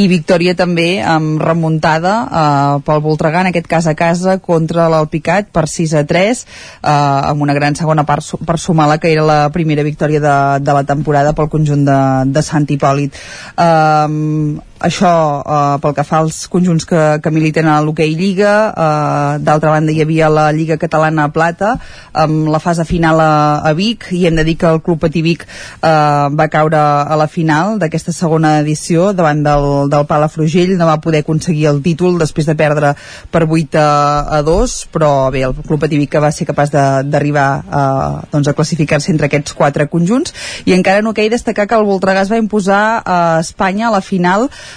i 0.00 0.08
victòria 0.10 0.56
també 0.56 0.88
amb 1.04 1.40
remuntada 1.44 2.14
uh, 2.24 2.80
pel 2.86 3.04
Voltregà, 3.04 3.44
en 3.44 3.52
aquest 3.52 3.68
cas 3.70 3.86
a 3.86 3.94
casa 3.98 4.38
contra 4.40 4.88
l'Alpicat 4.90 5.52
per 5.52 5.66
6 5.68 5.94
a 6.00 6.04
3 6.08 6.42
uh, 6.42 6.90
amb 7.30 7.44
una 7.44 7.56
gran 7.56 7.76
segona 7.76 8.06
part 8.08 8.24
per 8.46 8.58
sumar 8.58 8.88
la 8.90 8.98
que 9.00 9.12
era 9.12 9.26
la 9.26 9.40
primera 9.52 9.84
victòria 9.86 10.20
de, 10.20 10.36
de 10.64 10.74
la 10.76 10.84
temporada 10.88 11.36
pel 11.36 11.52
conjunt 11.52 11.86
de, 11.86 12.00
de 12.32 12.42
Sant 12.44 12.66
Hipòlit. 12.70 13.16
Um, 13.60 14.58
això 14.80 15.12
uh, 15.44 15.76
pel 15.80 15.94
que 15.96 16.04
fa 16.08 16.22
als 16.24 16.46
conjunts 16.48 16.86
que, 16.88 17.00
que 17.20 17.32
militen 17.32 17.68
a 17.68 17.78
l'hoquei 17.84 18.14
Lliga 18.16 18.52
uh, 18.72 19.36
d'altra 19.42 19.74
banda 19.74 19.92
hi 19.92 20.00
havia 20.00 20.30
la 20.32 20.46
Lliga 20.56 20.78
Catalana 20.80 21.28
Plata 21.34 21.74
amb 22.16 22.48
la 22.48 22.60
fase 22.62 22.86
final 22.88 23.20
a, 23.20 23.60
a 23.60 23.72
Vic 23.76 24.08
i 24.16 24.24
hem 24.26 24.38
de 24.40 24.44
dir 24.48 24.56
que 24.60 24.70
el 24.70 24.80
Club 24.80 25.02
Patí 25.04 25.20
Vic 25.22 25.44
uh, 25.44 26.32
va 26.32 26.48
caure 26.52 26.80
a 26.80 27.18
la 27.20 27.28
final 27.28 27.76
d'aquesta 27.82 28.14
segona 28.16 28.56
edició 28.62 29.10
davant 29.12 29.42
del, 29.44 29.66
del 29.92 30.06
Palafrugell. 30.08 30.76
No 30.78 30.88
va 30.88 31.00
poder 31.04 31.22
aconseguir 31.24 31.68
el 31.70 31.82
títol 31.84 32.16
després 32.20 32.48
de 32.48 32.56
perdre 32.56 32.94
per 33.30 33.44
8 33.44 33.80
a, 33.80 34.38
a 34.38 34.42
2 34.46 34.76
però 34.94 35.12
bé, 35.32 35.44
el 35.44 35.54
Club 35.60 35.84
Patí 35.84 36.00
Vic 36.00 36.14
que 36.14 36.24
va 36.24 36.32
ser 36.32 36.48
capaç 36.48 36.72
d'arribar 36.72 37.48
a, 37.68 37.84
doncs 38.32 38.48
a 38.48 38.56
classificar-se 38.56 39.12
entre 39.12 39.28
aquests 39.28 39.54
quatre 39.58 39.90
conjunts. 39.92 40.32
I 40.64 40.74
encara 40.78 41.04
en 41.04 41.12
hoquei 41.12 41.28
destacar 41.32 41.68
que 41.68 41.76
el 41.76 41.86
Voltregà 41.88 42.24
es 42.24 42.32
va 42.32 42.40
imposar 42.40 43.02
a 43.04 43.20
Espanya 43.44 43.88
a 43.90 43.94
la 43.98 44.00
final 44.04 44.48
eh, 44.48 44.69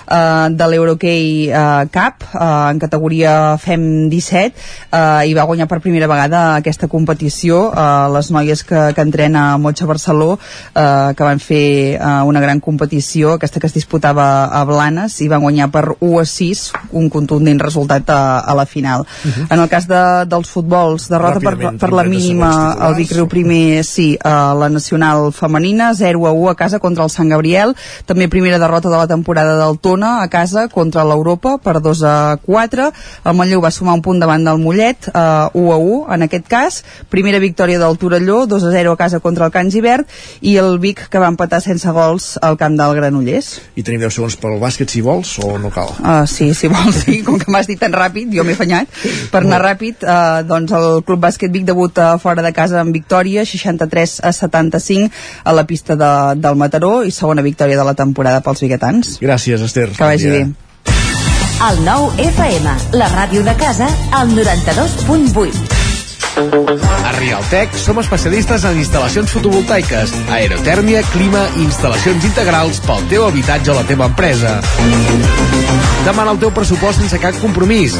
de 0.53 0.67
l'Euroquei 0.69 1.49
eh, 1.49 1.85
Cup 1.93 2.25
eh, 2.33 2.71
en 2.71 2.79
categoria 2.79 3.57
FEM 3.57 4.09
17 4.11 4.53
eh, 4.91 5.29
i 5.29 5.33
va 5.37 5.45
guanyar 5.49 5.67
per 5.71 5.79
primera 5.83 6.07
vegada 6.11 6.43
aquesta 6.57 6.89
competició 6.91 7.69
eh, 7.71 7.85
les 8.13 8.31
noies 8.35 8.63
que, 8.67 8.81
que 8.95 9.05
entrena 9.05 9.53
a 9.53 9.57
Motxa 9.57 9.87
Barceló 9.89 10.37
eh, 10.37 11.13
que 11.15 11.23
van 11.23 11.41
fer 11.43 11.65
eh, 11.95 12.13
una 12.25 12.41
gran 12.43 12.59
competició 12.59 13.37
aquesta 13.37 13.59
que 13.59 13.69
es 13.69 13.77
disputava 13.77 14.45
a 14.45 14.63
Blanes 14.67 15.19
i 15.21 15.29
van 15.31 15.43
guanyar 15.43 15.69
per 15.73 15.85
1 15.99 16.19
a 16.19 16.25
6 16.29 16.63
un 16.99 17.09
contundent 17.13 17.61
resultat 17.61 18.09
a, 18.09 18.39
a 18.39 18.55
la 18.55 18.65
final. 18.65 19.05
En 19.49 19.59
el 19.59 19.69
cas 19.69 19.87
de, 19.89 20.01
dels 20.29 20.49
futbols 20.49 21.07
derrota 21.11 21.39
per, 21.39 21.53
Ràpidament, 21.55 21.79
per 21.81 21.91
la 21.93 22.05
30 22.05 22.13
mínima 22.13 22.51
el 22.87 22.97
Vic 22.97 23.13
Riu 23.15 23.27
primer 23.31 23.83
sí, 23.87 24.13
a 24.23 24.53
la 24.57 24.69
nacional 24.69 25.31
femenina 25.33 25.93
0 25.95 26.27
a 26.27 26.33
1 26.33 26.49
a 26.51 26.55
casa 26.55 26.79
contra 26.79 27.03
el 27.03 27.11
Sant 27.13 27.29
Gabriel. 27.31 27.75
També 28.09 28.29
primera 28.31 28.59
derrota 28.61 28.89
de 28.89 28.97
la 28.97 29.07
temporada 29.07 29.57
del 29.59 29.79
Tona 29.83 30.13
a 30.23 30.29
casa 30.31 30.67
contra 30.71 31.05
l'Europa 31.07 31.57
per 31.63 31.79
2 31.83 32.03
a 32.07 32.15
4 32.45 32.89
el 33.29 33.37
Manlleu 33.37 33.63
va 33.63 33.73
sumar 33.75 33.97
un 33.99 34.05
punt 34.05 34.21
davant 34.23 34.47
del 34.47 34.61
Mollet 34.63 35.09
eh, 35.11 35.17
1 35.53 35.73
a 35.75 35.77
1 35.77 35.99
en 36.15 36.27
aquest 36.29 36.47
cas 36.47 36.81
primera 37.13 37.41
victòria 37.43 37.81
del 37.81 37.99
Torelló 37.99 38.43
2 38.47 38.69
a 38.69 38.73
0 38.77 38.95
a 38.95 39.01
casa 39.03 39.19
contra 39.19 39.49
el 39.49 39.55
Can 39.55 39.71
Givert 39.73 40.07
i 40.41 40.57
el 40.61 40.79
Vic 40.79 41.07
que 41.09 41.21
va 41.21 41.31
empatar 41.31 41.61
sense 41.63 41.91
gols 41.91 42.33
al 42.41 42.57
camp 42.57 42.79
del 42.79 42.95
Granollers 42.99 43.53
I 43.75 43.83
tenim 43.85 44.01
10 44.03 44.15
segons 44.17 44.37
pel 44.39 44.59
bàsquet, 44.61 44.91
si 44.91 45.01
vols, 45.03 45.35
o 45.43 45.55
no 45.61 45.71
cal? 45.73 45.91
Uh, 45.99 46.23
sí, 46.29 46.51
si 46.57 46.69
vols, 46.71 47.03
sí, 47.03 47.19
com 47.25 47.39
que 47.41 47.51
m'has 47.51 47.69
dit 47.69 47.79
tan 47.79 47.93
ràpid, 47.95 48.31
jo 48.33 48.45
m'he 48.45 48.55
afanyat. 48.57 48.89
Per 49.33 49.41
anar 49.41 49.61
ràpid, 49.63 50.05
uh, 50.05 50.41
doncs 50.47 50.73
el 50.77 50.87
Club 51.07 51.23
Bàsquet 51.23 51.53
Vic 51.53 51.65
debuta 51.67 52.13
fora 52.21 52.45
de 52.45 52.53
casa 52.55 52.79
amb 52.81 52.95
victòria, 52.95 53.45
63 53.47 54.19
a 54.23 54.33
75 54.35 55.09
a 55.43 55.55
la 55.55 55.65
pista 55.69 55.97
de, 55.99 56.11
del 56.39 56.59
Mataró 56.59 56.93
i 57.03 57.13
segona 57.15 57.45
victòria 57.45 57.79
de 57.79 57.87
la 57.87 57.95
temporada 57.97 58.43
pels 58.45 58.63
biguetans. 58.65 59.17
Gràcies, 59.23 59.63
Esther. 59.73 59.89
Que 59.89 60.03
vagi 60.03 60.29
bé. 60.29 60.47
El 61.63 61.79
nou 61.85 62.11
FM, 62.19 62.73
la 62.99 63.07
ràdio 63.09 63.43
de 63.43 63.53
casa, 63.57 63.87
al 64.11 64.29
92.8. 64.35 65.71
A 67.05 67.11
Rialtec 67.13 67.75
som 67.77 67.99
especialistes 68.01 68.65
en 68.65 68.79
instal·lacions 68.81 69.31
fotovoltaiques, 69.31 70.13
aerotèrmia, 70.33 71.03
clima 71.13 71.43
i 71.55 71.65
instal·lacions 71.65 72.25
integrals 72.25 72.81
pel 72.85 73.05
teu 73.09 73.25
habitatge 73.27 73.71
o 73.71 73.77
la 73.77 73.85
teva 73.89 74.09
empresa. 74.11 74.59
Demana 76.03 76.33
el 76.33 76.41
teu 76.41 76.51
pressupost 76.53 77.01
sense 77.01 77.21
cap 77.21 77.37
compromís. 77.41 77.97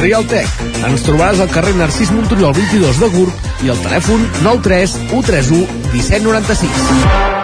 Rialtec. 0.00 0.50
Ens 0.88 1.06
trobaràs 1.06 1.42
al 1.42 1.52
carrer 1.52 1.74
Narcís 1.78 2.14
Monturiol 2.14 2.54
22 2.56 3.02
de 3.02 3.14
Gurb 3.14 3.66
i 3.66 3.74
al 3.74 3.82
telèfon 3.82 4.28
93 4.42 5.00
131 5.10 5.90
1796. 5.92 7.43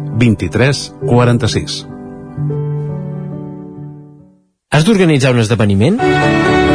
23 0.17 0.83
46. 1.05 1.87
Has 4.71 4.87
d'organitzar 4.87 5.33
un 5.35 5.43
esdeveniment? 5.43 5.99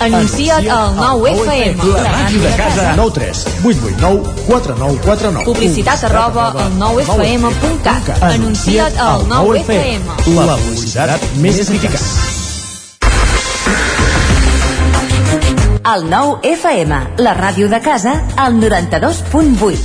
Anuncia't 0.00 0.68
al 0.70 0.94
9FM. 0.94 1.82
La 1.92 2.12
màquina 2.12 2.50
de 2.50 2.56
casa. 2.56 2.92
9 2.96 3.12
3 3.14 3.44
8 3.64 3.78
8 3.88 3.96
9 4.00 4.22
4 4.46 4.76
9 4.78 4.98
4 5.04 5.30
9. 5.32 5.44
Publicitat 5.44 6.04
arroba 6.04 6.46
al 6.54 6.72
9FM.cat. 6.78 8.22
Anuncia't 8.22 8.96
al 9.02 9.26
9FM. 9.26 10.06
La 10.38 10.54
publicitat 10.54 11.26
més 11.42 11.58
eficaç. 11.64 12.06
El 15.88 16.04
9FM, 16.12 17.02
la 17.24 17.34
ràdio 17.34 17.66
de 17.72 17.80
casa, 17.80 18.14
al 18.36 18.60
92.8. 18.62 19.78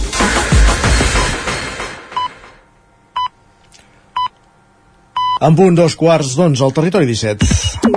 En 5.43 5.57
punt 5.57 5.75
dos 5.75 5.97
quarts 5.99 6.37
d'onze 6.37 6.63
al 6.63 6.71
territori 6.75 7.09
17. 7.09 7.92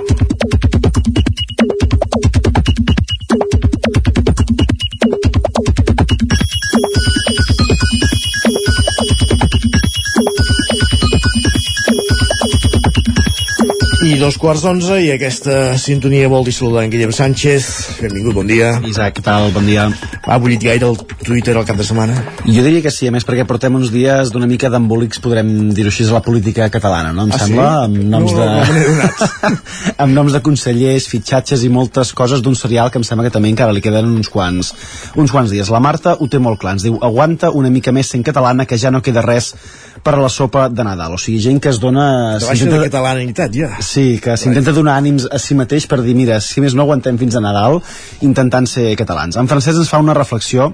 I 14.07 14.13
dos 14.15 14.37
quarts 14.39 14.61
d'onze 14.63 15.01
i 15.03 15.09
aquesta 15.11 15.73
sintonia 15.81 16.29
vol 16.31 16.45
dir 16.47 16.53
saludar 16.55 16.85
en 16.85 16.91
Guillem 16.93 17.11
Sánchez. 17.11 17.65
Benvingut, 17.99 18.35
bon 18.37 18.47
dia. 18.47 18.69
Isaac, 18.87 19.17
què 19.17 19.23
tal? 19.25 19.49
Bon 19.51 19.65
dia. 19.67 19.87
Ha 20.23 20.37
bullit 20.39 20.61
gaire 20.63 20.87
el 20.87 20.95
Twitter 21.25 21.55
el 21.59 21.65
cap 21.67 21.75
de 21.75 21.83
setmana? 21.83 22.15
Jo 22.45 22.63
diria 22.63 22.79
que 22.85 22.91
sí, 22.93 23.09
a 23.09 23.11
més 23.11 23.25
perquè 23.27 23.43
portem 23.49 23.75
uns 23.75 23.89
dies 23.91 24.31
d'una 24.31 24.47
mica 24.47 24.69
d'embòlics, 24.71 25.19
podrem 25.23 25.49
dir-ho 25.75 25.91
així, 25.91 26.05
a 26.07 26.15
la 26.15 26.21
política 26.23 26.69
catalana, 26.71 27.11
no? 27.11 27.25
Em 27.27 27.33
Ah, 27.35 27.39
sembla? 27.41 27.65
sí? 27.67 27.83
Amb 27.89 27.97
noms 28.13 28.31
No, 28.31 28.45
de... 28.45 28.47
no 29.49 29.51
amb 30.05 30.13
noms 30.15 30.37
de 30.37 30.41
consellers, 30.45 31.09
fitxatges 31.11 31.65
i 31.67 31.69
moltes 31.73 32.13
coses 32.15 32.41
d'un 32.45 32.55
serial 32.55 32.91
que 32.93 33.01
em 33.01 33.07
sembla 33.07 33.27
que 33.27 33.33
també 33.35 33.51
encara 33.51 33.75
li 33.75 33.81
queden 33.83 34.07
uns 34.15 34.29
quants, 34.31 34.71
uns 35.19 35.33
quants 35.35 35.51
dies. 35.51 35.67
La 35.73 35.81
Marta 35.83 36.15
ho 36.15 36.29
té 36.31 36.39
molt 36.39 36.61
clar, 36.63 36.77
ens 36.77 36.87
diu 36.87 36.95
aguanta 37.03 37.51
una 37.51 37.69
mica 37.73 37.91
més 37.91 38.07
sent 38.13 38.23
catalana 38.23 38.65
que 38.69 38.77
ja 38.79 38.91
no 38.93 39.01
queda 39.03 39.25
res 39.25 39.51
per 40.03 40.13
a 40.15 40.21
la 40.21 40.29
sopa 40.29 40.69
de 40.69 40.83
Nadal. 40.85 41.17
O 41.17 41.19
sigui, 41.19 41.41
gent 41.43 41.59
que 41.59 41.73
es 41.73 41.79
dona... 41.81 42.37
De 42.39 42.45
baixa 42.45 42.69
de 42.69 42.79
catalanitat, 42.87 43.51
ja. 43.57 43.71
Sí, 43.81 43.96
que 44.23 44.35
s'intenta 44.37 44.73
donar 44.75 44.97
ànims 45.01 45.27
a 45.31 45.39
si 45.41 45.55
mateix 45.57 45.87
per 45.89 46.01
dir, 46.05 46.15
mira, 46.17 46.39
si 46.43 46.61
més 46.63 46.75
no 46.77 46.85
aguantem 46.85 47.17
fins 47.19 47.37
a 47.37 47.43
Nadal 47.43 47.79
intentant 48.25 48.67
ser 48.69 48.91
catalans. 48.99 49.37
En 49.39 49.49
Francesc 49.49 49.81
ens 49.81 49.89
fa 49.91 50.01
una 50.03 50.15
reflexió 50.17 50.71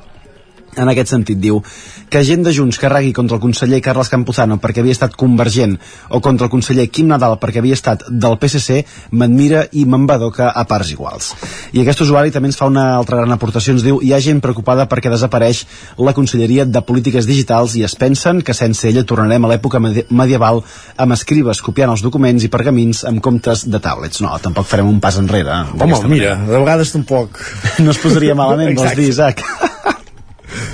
en 0.77 0.89
aquest 0.91 1.09
sentit, 1.13 1.37
diu 1.39 1.61
que 2.09 2.21
gent 2.23 2.43
de 2.45 2.53
Junts 2.53 2.77
carregui 2.81 3.13
contra 3.13 3.37
el 3.37 3.41
conseller 3.41 3.79
Carles 3.81 4.09
Campuzano 4.11 4.59
perquè 4.61 4.83
havia 4.83 4.93
estat 4.93 5.15
convergent 5.17 5.77
o 6.09 6.19
contra 6.21 6.45
el 6.47 6.51
conseller 6.53 6.87
Quim 6.93 7.07
Nadal 7.09 7.37
perquè 7.41 7.61
havia 7.63 7.73
estat 7.77 8.03
del 8.09 8.37
PSC 8.41 8.83
m'admira 9.11 9.63
i 9.71 9.85
m'embadoca 9.89 10.51
a 10.53 10.63
parts 10.69 10.91
iguals. 10.93 11.31
I 11.73 11.81
aquest 11.81 12.03
usuari 12.05 12.31
també 12.31 12.51
ens 12.51 12.57
fa 12.59 12.67
una 12.69 12.85
altra 12.97 13.17
gran 13.21 13.31
aportació, 13.33 13.73
ens 13.73 13.83
diu 13.85 13.99
hi 14.03 14.13
ha 14.13 14.21
gent 14.21 14.41
preocupada 14.43 14.85
perquè 14.89 15.09
desapareix 15.13 15.63
la 15.97 16.13
Conselleria 16.13 16.65
de 16.65 16.81
Polítiques 16.85 17.25
Digitals 17.29 17.75
i 17.79 17.83
es 17.87 17.95
pensen 17.95 18.41
que 18.45 18.53
sense 18.53 18.87
ella 18.89 19.03
tornarem 19.09 19.45
a 19.45 19.53
l'època 19.53 19.81
medi- 19.81 20.05
medieval 20.09 20.61
amb 20.97 21.13
escribes 21.17 21.61
copiant 21.65 21.91
els 21.95 22.05
documents 22.05 22.43
i 22.45 22.49
pergamins 22.53 23.03
amb 23.09 23.21
comptes 23.23 23.65
de 23.69 23.79
tablets. 23.79 24.21
No, 24.21 24.33
tampoc 24.43 24.69
farem 24.69 24.89
un 24.89 24.99
pas 25.03 25.17
enrere. 25.17 25.63
Home, 25.73 25.93
mira, 26.07 26.35
manera. 26.35 26.35
de 26.51 26.59
vegades 26.59 26.91
tampoc... 26.93 27.39
No 27.83 27.91
es 27.91 27.97
posaria 27.97 28.35
malament, 28.37 28.75
vols 28.77 28.95
dir, 28.95 29.09
Isaac? 29.09 29.41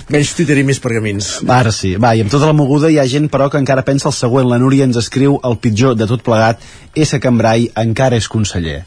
Menys 0.09 0.33
Twitter 0.37 0.57
i 0.61 0.65
més 0.67 0.79
pergamins. 0.81 1.31
Va, 1.45 1.59
Ara 1.63 1.73
sí, 1.75 1.93
va, 2.01 2.13
i 2.17 2.23
amb 2.23 2.31
tota 2.33 2.49
la 2.49 2.55
moguda 2.57 2.89
hi 2.91 2.97
ha 2.99 3.07
gent 3.09 3.29
però 3.31 3.49
que 3.51 3.59
encara 3.61 3.85
pensa 3.87 4.09
el 4.09 4.15
següent, 4.17 4.49
la 4.49 4.59
Núria 4.61 4.87
ens 4.87 4.97
escriu 4.99 5.37
el 5.45 5.59
pitjor 5.61 5.95
de 5.99 6.07
tot 6.09 6.23
plegat, 6.25 6.63
S. 6.97 7.19
Cambrai 7.21 7.69
encara 7.77 8.17
és 8.17 8.27
conseller. 8.31 8.81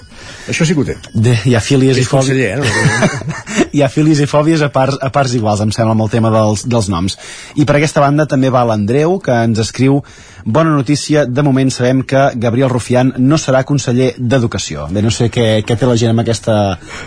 Això 0.51 0.67
sí 0.67 0.75
que 0.75 0.83
ho 0.83 0.87
té. 0.87 0.97
De, 1.15 1.37
hi 1.47 1.55
ha 1.55 1.63
fílies 1.63 1.97
És 1.97 2.07
i 2.07 2.11
fòbies 2.11 2.33
conseller, 2.33 2.59
eh? 2.59 3.69
hi 3.77 3.83
ha 3.83 3.89
fílies 3.93 4.23
i 4.23 4.29
fòbies 4.31 4.65
a 4.65 4.73
parts, 4.75 4.99
a 5.01 5.11
parts 5.15 5.37
iguals, 5.39 5.63
em 5.65 5.73
sembla, 5.75 5.95
amb 5.97 6.07
el 6.07 6.13
tema 6.13 6.33
dels, 6.35 6.67
dels 6.69 6.91
noms. 6.93 7.19
I 7.57 7.67
per 7.69 7.79
aquesta 7.79 8.03
banda 8.05 8.27
també 8.31 8.51
va 8.53 8.67
l'Andreu, 8.69 9.19
que 9.23 9.39
ens 9.47 9.63
escriu 9.63 10.03
Bona 10.45 10.71
notícia, 10.71 11.25
de 11.27 11.43
moment 11.43 11.71
sabem 11.71 12.03
que 12.03 12.31
Gabriel 12.35 12.71
Rufián 12.71 13.13
no 13.19 13.39
serà 13.39 13.63
conseller 13.69 14.13
d'Educació. 14.19 14.89
Bé, 14.91 15.03
no 15.05 15.13
sé 15.15 15.29
què, 15.33 15.63
què 15.67 15.77
té 15.79 15.87
la 15.87 15.97
gent 16.01 16.13
amb 16.13 16.23
aquesta, 16.25 16.57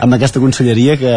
amb 0.04 0.18
aquesta 0.18 0.40
conselleria 0.44 0.96
que... 1.00 1.14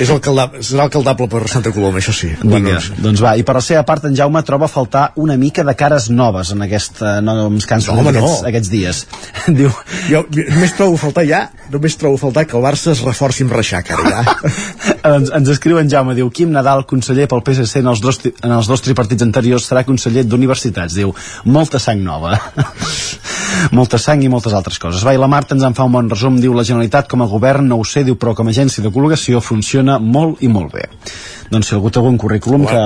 És 0.00 0.10
el 0.10 0.20
serà 0.20 0.86
el 0.86 0.92
caldable 0.92 1.28
per 1.30 1.44
Santa 1.50 1.72
Coloma, 1.74 2.00
això 2.02 2.14
sí. 2.16 2.32
Vinga, 2.42 2.80
doncs 2.98 3.22
va. 3.22 3.36
I 3.38 3.44
per 3.46 3.56
la 3.58 3.64
seva 3.64 3.84
part, 3.86 4.08
en 4.08 4.16
Jaume 4.18 4.42
troba 4.46 4.66
a 4.66 4.72
faltar 4.72 5.10
una 5.20 5.36
mica 5.40 5.64
de 5.66 5.74
cares 5.78 6.10
noves 6.10 6.52
en 6.54 6.66
aquesta, 6.66 7.18
no, 7.24 7.36
ens 7.48 7.68
han 7.70 7.86
No, 7.90 7.94
home, 8.02 8.12
no. 8.12 8.20
aquests, 8.24 8.44
aquests 8.50 8.70
dies. 8.70 9.04
Diu, 9.60 9.70
Jo 10.10 10.24
només 10.30 10.74
trobo 10.76 10.98
a 10.98 11.00
faltar 11.00 11.24
ja, 11.28 11.40
només 11.72 11.96
trobo 11.98 12.18
a 12.18 12.20
faltar 12.20 12.46
que 12.48 12.56
el 12.58 12.64
Barça 12.64 12.92
es 12.92 13.02
reforci 13.06 13.46
amb 13.46 13.54
Reixac, 13.54 13.90
ara 13.94 14.10
ja. 14.10 14.36
ens, 15.14 15.30
ens 15.36 15.50
escriu 15.54 15.80
en 15.80 15.90
Jaume, 15.90 16.14
diu 16.18 16.30
Quim 16.34 16.52
Nadal, 16.54 16.84
conseller 16.90 17.28
pel 17.30 17.42
PSC 17.46 17.82
en 17.82 17.90
els 17.92 18.02
dos, 18.04 18.20
en 18.30 18.54
els 18.54 18.68
dos 18.70 18.84
tripartits 18.84 19.24
anteriors, 19.26 19.66
serà 19.70 19.84
conseller 19.88 20.26
d'universitats. 20.28 20.96
Diu, 20.98 21.14
molta 21.60 21.78
sang 21.82 22.00
nova. 22.00 22.32
molta 23.78 23.98
sang 24.00 24.22
i 24.24 24.30
moltes 24.32 24.54
altres 24.56 24.80
coses. 24.80 25.04
Va, 25.04 25.12
i 25.14 25.20
la 25.20 25.28
Marta 25.30 25.56
ens 25.56 25.66
en 25.66 25.76
fa 25.76 25.86
un 25.88 25.96
bon 25.96 26.08
resum, 26.10 26.40
diu 26.40 26.56
la 26.56 26.64
Generalitat 26.66 27.10
com 27.10 27.24
a 27.24 27.28
govern, 27.28 27.68
no 27.68 27.80
ho 27.80 27.84
sé, 27.84 28.04
diu, 28.06 28.16
però 28.20 28.34
com 28.36 28.48
a 28.48 28.54
agència 28.54 28.84
de 28.84 28.92
col·locació 28.94 29.42
funciona 29.44 29.98
molt 30.00 30.40
i 30.46 30.48
molt 30.52 30.72
bé. 30.78 30.88
Doncs 31.50 31.66
si 31.66 31.74
algú 31.74 31.90
té 31.90 31.98
algun 31.98 32.14
currículum 32.20 32.62
que... 32.68 32.78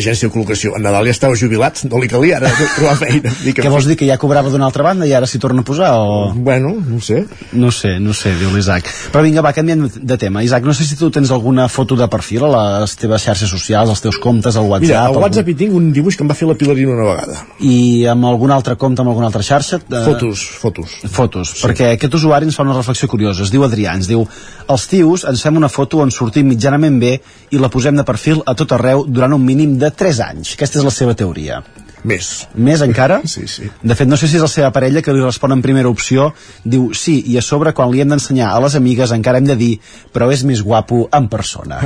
Agència 0.00 0.28
de 0.28 0.32
col·locació. 0.32 0.72
En 0.78 0.84
Nadal 0.86 1.04
ja 1.10 1.12
estava 1.12 1.36
jubilat, 1.36 1.82
no 1.90 1.98
li 2.00 2.08
calia 2.08 2.38
ara 2.38 2.48
trobar 2.76 2.94
feina. 2.96 3.32
Dic 3.44 3.58
Què 3.60 3.68
vols 3.72 3.84
dir, 3.90 3.96
que 4.00 4.06
ja 4.08 4.16
cobrava 4.20 4.48
d'una 4.52 4.64
altra 4.70 4.86
banda 4.86 5.04
i 5.04 5.12
ara 5.12 5.28
s'hi 5.28 5.40
torna 5.42 5.60
a 5.60 5.66
posar? 5.68 5.90
O... 6.00 6.32
Bueno, 6.34 6.70
no 6.80 7.00
sé. 7.04 7.26
No 7.52 7.68
sé, 7.74 7.98
no 8.00 8.14
sé, 8.16 8.32
diu 8.40 8.48
l'Isaac. 8.54 8.88
Però 9.12 9.20
vinga, 9.26 9.44
va, 9.44 9.52
canviem 9.56 9.84
de 9.92 10.16
tema. 10.16 10.40
Isaac, 10.46 10.64
no 10.64 10.72
sé 10.72 10.86
si 10.88 10.96
tu 10.96 11.10
tens 11.12 11.30
alguna 11.34 11.68
foto 11.68 11.96
de 12.00 12.08
perfil 12.08 12.46
a 12.48 12.52
les 12.80 12.96
teves 12.96 13.26
xarxes 13.28 13.52
socials, 13.52 13.92
als 13.92 14.00
teus 14.06 14.16
comptes, 14.22 14.56
al 14.56 14.64
WhatsApp... 14.70 14.88
Mira, 14.88 15.02
al 15.02 15.10
algun- 15.12 15.26
WhatsApp 15.28 15.52
hi 15.52 15.56
tinc 15.66 15.76
un 15.76 15.92
dibuix 15.92 16.16
que 16.16 16.24
em 16.24 16.32
va 16.32 16.38
fer 16.40 16.48
la 16.48 16.56
Pilarina 16.56 16.96
una 16.96 17.10
vegada. 17.10 17.42
I 17.60 17.76
amb 18.14 18.24
algun 18.32 18.54
altre 18.56 18.78
compte, 18.80 19.04
amb 19.04 19.12
alguna 19.12 19.28
altra 19.28 19.44
xarxa? 19.44 19.82
Eh, 19.84 20.02
Fotos, 20.08 20.46
fotos. 20.64 20.96
Fotos, 21.12 21.52
sí. 21.58 21.66
perquè 21.68 21.92
aquest 21.98 22.16
usuari 22.16 22.48
ens 22.48 22.56
fa 22.56 22.64
una 22.64 22.78
reflexió 22.80 23.08
curiosa. 23.12 23.44
Es 23.44 23.52
diu 23.52 23.68
Adrià, 23.68 23.92
ens 24.00 24.08
diu 24.08 24.24
els 24.72 24.88
tios 24.90 25.22
ens 25.28 25.44
fem 25.44 25.60
una 25.60 25.68
foto 25.70 26.00
on 26.02 26.10
sortim 26.10 26.48
mitjanament 26.50 26.96
bé 27.02 27.12
i 27.54 27.60
la 27.60 27.68
posem 27.70 27.94
de 27.98 28.05
perfil 28.06 28.44
a 28.46 28.54
tot 28.58 28.72
arreu 28.76 29.04
durant 29.08 29.34
un 29.36 29.42
mínim 29.44 29.76
de 29.80 29.90
3 29.90 30.22
anys. 30.30 30.54
Aquesta 30.56 30.80
és 30.80 30.86
la 30.86 30.94
seva 30.94 31.16
teoria. 31.18 31.60
Més. 32.06 32.46
Més 32.54 32.82
encara? 32.84 33.18
Sí, 33.26 33.46
sí. 33.50 33.66
De 33.82 33.96
fet, 33.98 34.06
no 34.06 34.18
sé 34.20 34.28
si 34.30 34.38
és 34.38 34.44
la 34.44 34.50
seva 34.50 34.70
parella 34.74 35.02
que 35.02 35.14
li 35.14 35.24
respon 35.24 35.56
en 35.56 35.62
primera 35.64 35.90
opció, 35.90 36.28
diu 36.62 36.92
sí, 36.94 37.18
i 37.26 37.38
a 37.38 37.42
sobre 37.42 37.72
quan 37.74 37.90
li 37.90 38.02
hem 38.02 38.14
d'ensenyar 38.14 38.52
a 38.52 38.60
les 38.62 38.76
amigues 38.78 39.14
encara 39.16 39.42
hem 39.42 39.48
de 39.48 39.58
dir, 39.58 39.72
però 40.14 40.30
és 40.32 40.44
més 40.46 40.62
guapo 40.62 41.06
en 41.16 41.26
persona. 41.32 41.80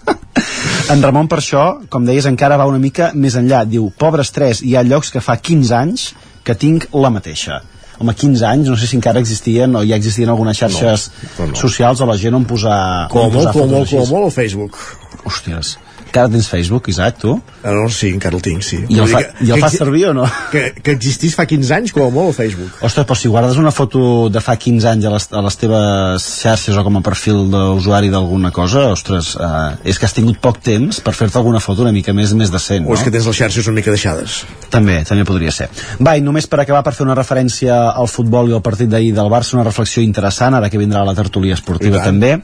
en 0.92 1.04
Ramon 1.04 1.30
per 1.32 1.40
això, 1.40 1.64
com 1.88 2.04
deies, 2.04 2.28
encara 2.28 2.60
va 2.60 2.68
una 2.68 2.82
mica 2.82 3.12
més 3.14 3.38
enllà. 3.40 3.64
Diu, 3.64 3.88
pobres 3.96 4.34
tres, 4.34 4.60
hi 4.60 4.76
ha 4.76 4.84
llocs 4.84 5.14
que 5.14 5.24
fa 5.24 5.38
15 5.40 5.78
anys 5.80 6.10
que 6.44 6.58
tinc 6.60 6.90
la 6.92 7.12
mateixa. 7.14 7.62
Home, 7.98 8.14
15 8.14 8.42
anys, 8.48 8.68
no 8.72 8.76
sé 8.76 8.88
si 8.90 8.96
encara 8.98 9.22
existien 9.22 9.76
o 9.78 9.84
ja 9.86 9.98
existien 10.00 10.32
algunes 10.32 10.58
xarxes 10.58 11.08
no, 11.38 11.50
no. 11.52 11.58
socials 11.58 12.02
on 12.02 12.10
la 12.10 12.18
gent 12.18 12.34
on 12.34 12.46
posar... 12.48 12.78
Com 13.12 13.22
a 13.22 13.28
on 13.28 13.34
molt, 13.34 13.38
posar 13.38 13.52
com 13.52 13.60
a 13.60 13.62
fotos 13.62 13.78
molt, 13.78 13.90
com 13.90 13.98
a 13.98 14.02
així. 14.02 14.14
molt 14.16 14.30
al 14.30 14.34
Facebook. 14.34 14.80
Hòsties, 15.24 15.76
encara 16.14 16.30
tens 16.30 16.46
Facebook, 16.46 16.86
Isaac, 16.92 17.16
tu? 17.18 17.32
No, 17.64 17.88
sí, 17.90 18.12
encara 18.14 18.36
el 18.38 18.42
tinc, 18.44 18.62
sí. 18.62 18.78
I 18.86 19.00
el, 19.02 19.08
fa, 19.10 19.18
que- 19.24 19.44
i 19.46 19.50
el 19.50 19.56
que 19.58 19.64
fas 19.64 19.72
servir 19.80 20.04
o 20.12 20.14
no? 20.14 20.28
Que, 20.54 20.68
que 20.78 20.92
existís 20.94 21.34
fa 21.34 21.42
15 21.50 21.72
anys, 21.74 21.92
com 21.92 22.04
a 22.06 22.10
molt 22.14 22.30
al 22.30 22.36
Facebook. 22.36 22.76
Ostres, 22.86 23.06
però 23.08 23.16
si 23.18 23.28
guardes 23.32 23.56
una 23.58 23.72
foto 23.74 24.28
de 24.30 24.38
fa 24.44 24.54
15 24.60 24.86
anys 24.92 25.08
a 25.08 25.12
les, 25.16 25.26
a 25.34 25.42
les 25.42 25.56
teves 25.58 26.26
xarxes 26.44 26.78
o 26.78 26.84
com 26.86 27.00
a 27.00 27.02
perfil 27.02 27.48
d'usuari 27.50 28.12
d'alguna 28.12 28.52
cosa, 28.54 28.84
ostres, 28.94 29.32
eh, 29.34 29.90
és 29.90 29.98
que 29.98 30.06
has 30.06 30.14
tingut 30.14 30.38
poc 30.44 30.60
temps 30.62 31.00
per 31.02 31.16
fer-te 31.18 31.40
alguna 31.40 31.58
foto 31.64 31.82
una 31.82 31.92
mica 31.96 32.14
més 32.14 32.30
més 32.38 32.52
decent, 32.54 32.86
O 32.86 32.92
no? 32.92 32.94
és 32.94 33.02
que 33.02 33.10
tens 33.10 33.26
les 33.26 33.40
xarxes 33.42 33.66
una 33.66 33.80
mica 33.80 33.90
deixades. 33.90 34.44
També, 34.70 35.00
també 35.08 35.24
podria 35.26 35.50
ser. 35.50 35.66
Va, 35.98 36.14
i 36.16 36.22
només 36.22 36.46
per 36.46 36.60
acabar, 36.62 36.84
per 36.86 36.94
fer 36.94 37.02
una 37.08 37.18
referència 37.18 37.80
al 37.90 38.06
futbol 38.06 38.52
i 38.52 38.54
al 38.54 38.62
partit 38.62 38.88
d'ahir 38.92 39.10
del 39.18 39.32
Barça, 39.32 39.58
una 39.58 39.66
reflexió 39.66 40.02
interessant, 40.06 40.54
ara 40.54 40.70
que 40.70 40.78
vindrà 40.78 41.02
la 41.04 41.14
tertúlia 41.18 41.54
esportiva 41.58 42.04
també. 42.04 42.36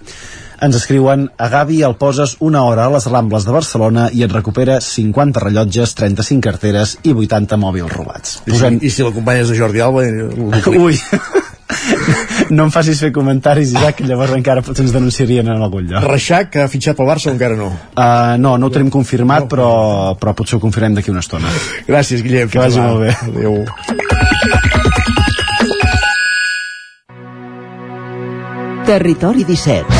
Ens 0.61 0.77
escriuen, 0.77 1.31
a 1.41 1.49
Gavi 1.49 1.79
el 1.87 1.95
poses 1.97 2.37
una 2.45 2.63
hora 2.69 2.85
a 2.85 2.93
les 2.93 3.07
Rambles 3.09 3.47
de 3.49 3.53
Barcelona 3.55 4.09
i 4.13 4.27
et 4.27 4.33
recupera 4.33 4.77
50 4.85 5.41
rellotges, 5.41 5.95
35 5.97 6.45
carteres 6.45 6.99
i 7.03 7.15
80 7.17 7.57
mòbils 7.57 7.95
robats. 7.95 8.43
I, 8.45 8.53
si, 8.59 8.73
I 8.85 8.91
si 8.93 9.07
l'acompanyes 9.07 9.49
de 9.49 9.57
Jordi 9.57 9.81
Alba... 9.81 10.05
Ui, 10.85 10.99
no 12.57 12.67
em 12.67 12.73
facis 12.75 13.01
fer 13.01 13.09
comentaris, 13.17 13.73
Isaac, 13.73 14.03
que 14.03 14.09
llavors 14.09 14.37
encara 14.37 14.61
potser 14.67 14.85
ens 14.85 14.93
denunciarien 14.93 15.49
en 15.49 15.65
algun 15.65 15.89
lloc. 15.89 16.05
Reixac, 16.05 16.53
que 16.53 16.61
ha 16.67 16.69
fitxat 16.69 16.99
pel 16.99 17.09
Barça 17.09 17.31
o 17.31 17.35
encara 17.35 17.57
no? 17.57 17.71
Uh, 17.95 18.37
no, 18.43 18.59
no 18.61 18.69
ho 18.69 18.75
tenim 18.75 18.93
confirmat, 18.93 19.49
però, 19.49 19.71
però 20.21 20.37
potser 20.37 20.59
ho 20.59 20.63
confirmem 20.63 21.01
d'aquí 21.01 21.09
una 21.15 21.25
estona. 21.25 21.49
Gràcies, 21.89 22.21
Guillem. 22.27 22.53
Que 22.53 22.61
vagi 22.61 22.85
molt 22.85 23.01
bé. 23.07 23.17
Adéu. 23.31 23.65
Territori 28.91 29.45
17. 29.47 30.00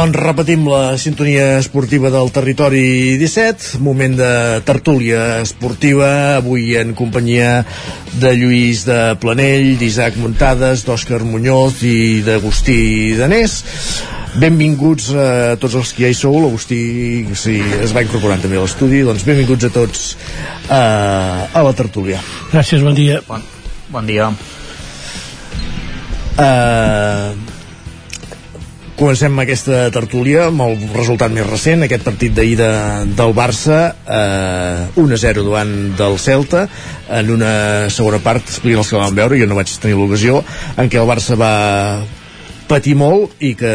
Doncs 0.00 0.16
repetim 0.16 0.62
la 0.64 0.96
sintonia 0.96 1.58
esportiva 1.60 2.08
del 2.08 2.30
territori 2.32 3.18
17, 3.20 3.82
moment 3.84 4.14
de 4.16 4.30
tertúlia 4.64 5.42
esportiva, 5.42 6.38
avui 6.38 6.70
en 6.80 6.94
companyia 6.96 7.66
de 8.22 8.30
Lluís 8.32 8.86
de 8.88 8.96
Planell, 9.20 9.74
d'Isaac 9.76 10.16
Muntades, 10.16 10.86
d'Òscar 10.88 11.20
Muñoz 11.28 11.82
i 11.84 12.22
d'Agustí 12.24 12.78
Danés. 13.20 13.58
Benvinguts 14.40 15.10
a 15.12 15.28
tots 15.60 15.76
els 15.82 15.92
que 15.92 16.06
ja 16.06 16.14
hi 16.14 16.16
sou, 16.16 16.40
l'Agustí 16.46 16.80
sí, 17.36 17.60
es 17.60 17.92
va 17.92 18.06
incorporant 18.08 18.40
també 18.40 18.56
a 18.56 18.64
l'estudi, 18.64 19.04
doncs 19.04 19.28
benvinguts 19.28 19.68
a 19.68 19.74
tots 19.76 20.08
a, 20.72 20.82
a 21.52 21.68
la 21.68 21.76
tertúlia. 21.76 22.24
Gràcies, 22.56 22.80
bon 22.80 22.96
dia. 22.96 23.20
Bon, 23.28 23.44
bon 23.92 24.08
dia. 24.08 24.32
Uh, 26.40 27.49
comencem 29.00 29.38
aquesta 29.40 29.86
tertúlia 29.94 30.44
amb 30.50 30.60
el 30.66 30.74
resultat 30.92 31.32
més 31.32 31.46
recent, 31.48 31.86
aquest 31.86 32.04
partit 32.04 32.34
d'ahir 32.36 32.58
de, 32.60 32.68
del 33.16 33.32
Barça 33.36 33.78
eh, 34.04 35.00
1-0 35.00 35.44
davant 35.46 35.72
del 35.96 36.18
Celta 36.20 36.66
en 37.08 37.32
una 37.32 37.54
segona 37.88 38.20
part, 38.20 38.44
expliquen 38.44 38.82
els 38.82 38.92
que 38.92 39.00
vam 39.00 39.16
veure, 39.16 39.40
jo 39.40 39.48
no 39.48 39.56
vaig 39.56 39.72
tenir 39.80 39.96
l'ocasió 39.96 40.42
en 40.76 40.92
què 40.92 41.00
el 41.00 41.08
Barça 41.08 41.38
va 41.40 41.54
patir 42.68 42.94
molt 42.94 43.40
i 43.40 43.56
que 43.58 43.72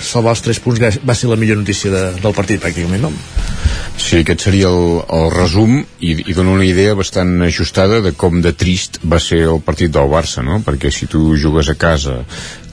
salvar 0.00 0.36
els 0.36 0.46
3 0.46 0.62
punts 0.64 1.02
va 1.02 1.18
ser 1.18 1.32
la 1.32 1.40
millor 1.40 1.58
notícia 1.60 1.90
de, 1.90 2.08
del 2.22 2.38
partit 2.38 2.62
pràcticament, 2.62 3.08
no? 3.10 3.71
Sí, 4.02 4.18
aquest 4.20 4.42
seria 4.44 4.68
el, 4.68 4.98
el 5.14 5.28
resum 5.32 5.76
i, 5.78 6.10
i 6.26 6.34
dona 6.34 6.56
una 6.56 6.66
idea 6.66 6.96
bastant 6.98 7.36
ajustada 7.46 8.00
de 8.04 8.12
com 8.18 8.40
de 8.42 8.50
trist 8.58 8.98
va 9.08 9.20
ser 9.22 9.38
el 9.46 9.62
partit 9.64 9.92
del 9.94 10.10
Barça, 10.10 10.42
no? 10.44 10.58
Perquè 10.66 10.90
si 10.92 11.06
tu 11.10 11.36
jugues 11.38 11.70
a 11.70 11.76
casa 11.78 12.18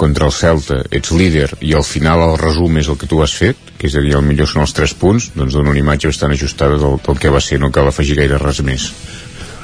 contra 0.01 0.25
el 0.25 0.33
Celta, 0.33 0.81
ets 0.89 1.13
líder 1.13 1.51
i 1.61 1.75
al 1.77 1.85
final 1.85 2.25
el 2.25 2.35
resum 2.41 2.81
és 2.81 2.89
el 2.89 2.97
que 2.99 3.07
tu 3.07 3.21
has 3.23 3.35
fet, 3.37 3.61
que 3.77 3.87
és 3.87 3.95
a 3.95 4.03
dir, 4.03 4.15
el 4.17 4.25
millor 4.25 4.49
són 4.49 4.65
els 4.65 4.73
3 4.75 4.95
punts, 4.99 5.29
doncs 5.37 5.55
dona 5.55 5.71
una 5.71 5.83
imatge 5.83 6.09
bastant 6.09 6.33
ajustada 6.33 6.81
del, 6.81 6.97
del 7.05 7.21
que 7.21 7.31
va 7.31 7.43
ser, 7.45 7.61
no 7.61 7.71
cal 7.71 7.87
afegir 7.91 8.17
gaire 8.19 8.41
res 8.41 8.63
més. 8.65 8.89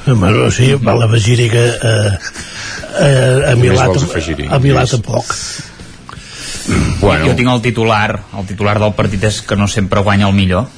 Bueno, 0.06 0.46
sí, 0.54 0.70
val 0.78 1.02
afegir-hi 1.02 1.48
que 1.50 1.66
eh, 1.66 2.16
eh, 3.02 3.50
a 3.50 3.56
Milà, 3.58 3.90
a 3.90 4.60
Milà 4.62 4.86
tampoc. 4.86 5.34
Bueno. 7.00 7.26
Jo 7.26 7.34
tinc 7.38 7.50
el 7.50 7.62
titular, 7.62 8.22
el 8.38 8.46
titular 8.46 8.78
del 8.78 8.94
partit 8.94 9.26
és 9.26 9.42
que 9.42 9.58
no 9.58 9.66
sempre 9.70 10.02
guanya 10.06 10.30
el 10.30 10.34
millor, 10.38 10.70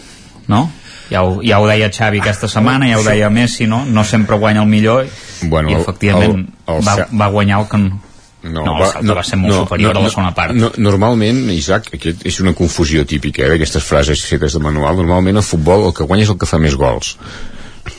no? 0.48 0.64
Ja 1.08 1.22
ho, 1.24 1.38
ja 1.44 1.60
ho 1.60 1.68
deia 1.68 1.88
Xavi 1.92 2.20
aquesta 2.20 2.50
setmana, 2.50 2.88
ja 2.90 2.98
ho 2.98 3.04
deia 3.06 3.30
Messi, 3.32 3.66
no? 3.66 3.84
No 3.86 4.04
sempre 4.04 4.36
guanya 4.36 4.62
el 4.62 4.68
millor 4.68 5.08
bueno, 5.48 5.72
i 5.72 5.78
efectivament 5.78 6.36
el, 6.36 6.74
el, 6.74 6.84
va, 6.84 6.96
va 7.22 7.30
guanyar 7.32 7.62
el 7.62 7.68
que 7.70 7.80
no, 7.82 8.00
no, 8.42 8.64
no, 8.64 8.74
va, 8.78 8.90
no, 9.02 9.14
va 9.18 9.24
ser 9.26 9.38
molt 9.40 9.54
no, 9.54 9.62
superior 9.64 9.94
no, 9.94 10.00
a 10.00 10.06
la 10.06 10.10
segona 10.14 10.34
part. 10.34 10.54
No, 10.54 10.70
normalment, 10.78 11.46
Isaac, 11.50 11.90
aquest 11.98 12.26
és 12.28 12.40
una 12.44 12.54
confusió 12.58 13.04
típica 13.08 13.44
eh, 13.44 13.52
d'aquestes 13.54 13.84
frases 13.84 14.22
fetes 14.28 14.54
de 14.54 14.62
manual. 14.62 15.00
Normalment 15.00 15.40
el 15.40 15.46
futbol 15.46 15.88
el 15.88 15.96
que 15.96 16.06
guanya 16.06 16.28
és 16.28 16.34
el 16.34 16.38
que 16.38 16.48
fa 16.50 16.60
més 16.62 16.76
gols 16.78 17.16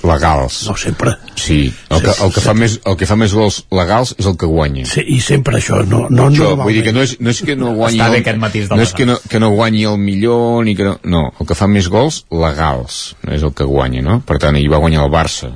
legals. 0.04 0.62
No 0.68 0.76
sempre. 0.80 1.16
Sí, 1.36 1.74
el 1.90 2.02
que, 2.04 2.14
el 2.26 2.34
que, 2.36 2.44
fa, 2.44 2.56
més, 2.58 2.80
el 2.90 2.98
que 3.00 3.08
fa 3.10 3.18
més 3.20 3.34
gols 3.36 3.62
legals 3.76 4.14
és 4.18 4.28
el 4.30 4.36
que 4.40 4.50
guanya. 4.50 4.86
Sí, 4.90 5.04
i 5.16 5.20
sempre 5.24 5.60
això, 5.60 5.82
no, 5.88 6.06
no 6.10 6.30
això, 6.30 6.52
Vull 6.60 6.76
dir 6.76 6.84
que 6.88 6.96
no 6.96 7.06
és, 7.06 7.16
no 7.24 7.34
és 7.34 7.42
que 7.46 7.56
no 7.60 7.74
guanyi... 7.78 8.02
Està 8.02 8.12
bé 8.14 8.22
aquest 8.24 8.42
matís 8.42 8.70
no 8.70 8.82
és 8.84 8.94
que 8.96 9.08
no, 9.10 9.18
que 9.30 9.42
no 9.42 9.52
guanyi 9.56 9.86
el 9.92 9.98
millor, 10.02 10.66
ni 10.68 10.76
que 10.80 10.88
no... 10.88 10.98
No, 11.10 11.24
el 11.40 11.50
que 11.50 11.58
fa 11.58 11.70
més 11.72 11.90
gols 11.92 12.24
legals 12.34 13.00
és 13.30 13.46
el 13.46 13.56
que 13.56 13.68
guanya, 13.68 14.04
no? 14.06 14.20
Per 14.26 14.40
tant, 14.42 14.58
ahir 14.60 14.70
va 14.72 14.82
guanyar 14.84 15.06
el 15.08 15.14
Barça 15.14 15.54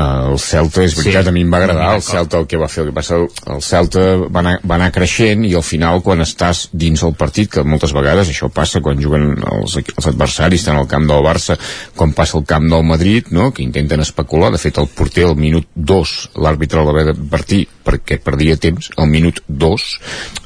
el 0.00 0.38
Celta, 0.42 0.82
és 0.82 0.96
veritat, 0.98 1.22
sí, 1.22 1.30
a 1.30 1.34
mi 1.34 1.44
em 1.44 1.52
va 1.52 1.60
agradar 1.62 1.92
el 1.94 2.02
Celta 2.02 2.40
el 2.40 2.48
que 2.50 2.58
va 2.58 2.66
fer, 2.70 2.82
el 2.82 2.90
que 2.90 2.96
passa 2.96 3.18
el, 3.20 3.28
el 3.54 3.60
Celta 3.62 4.02
va 4.26 4.40
anar, 4.42 4.54
va 4.66 4.78
anar 4.78 4.90
creixent 4.94 5.44
i 5.46 5.52
al 5.54 5.62
final 5.66 6.02
quan 6.02 6.24
estàs 6.24 6.64
dins 6.72 7.04
el 7.06 7.14
partit, 7.18 7.52
que 7.52 7.62
moltes 7.62 7.94
vegades 7.94 8.30
això 8.32 8.50
passa 8.50 8.82
quan 8.82 8.98
juguen 8.98 9.36
els, 9.38 9.76
els 9.78 10.08
adversaris 10.10 10.64
estan 10.64 10.80
al 10.80 10.90
camp 10.90 11.06
del 11.10 11.22
Barça, 11.22 11.58
quan 11.94 12.14
passa 12.16 12.38
el 12.40 12.46
camp 12.48 12.66
del 12.72 12.82
Madrid, 12.88 13.30
no? 13.30 13.52
que 13.54 13.62
intenten 13.62 14.02
especular. 14.02 14.50
De 14.54 14.58
fet 14.58 14.80
el 14.82 14.90
porter 14.90 15.28
al 15.28 15.38
minut 15.38 15.68
2 15.74 16.14
l'àrbitre 16.42 16.82
haver 16.82 17.06
d'advertir 17.12 17.64
perquè 17.84 18.18
perdia 18.22 18.58
temps 18.58 18.90
al 18.98 19.10
minut 19.12 19.44
2 19.46 19.86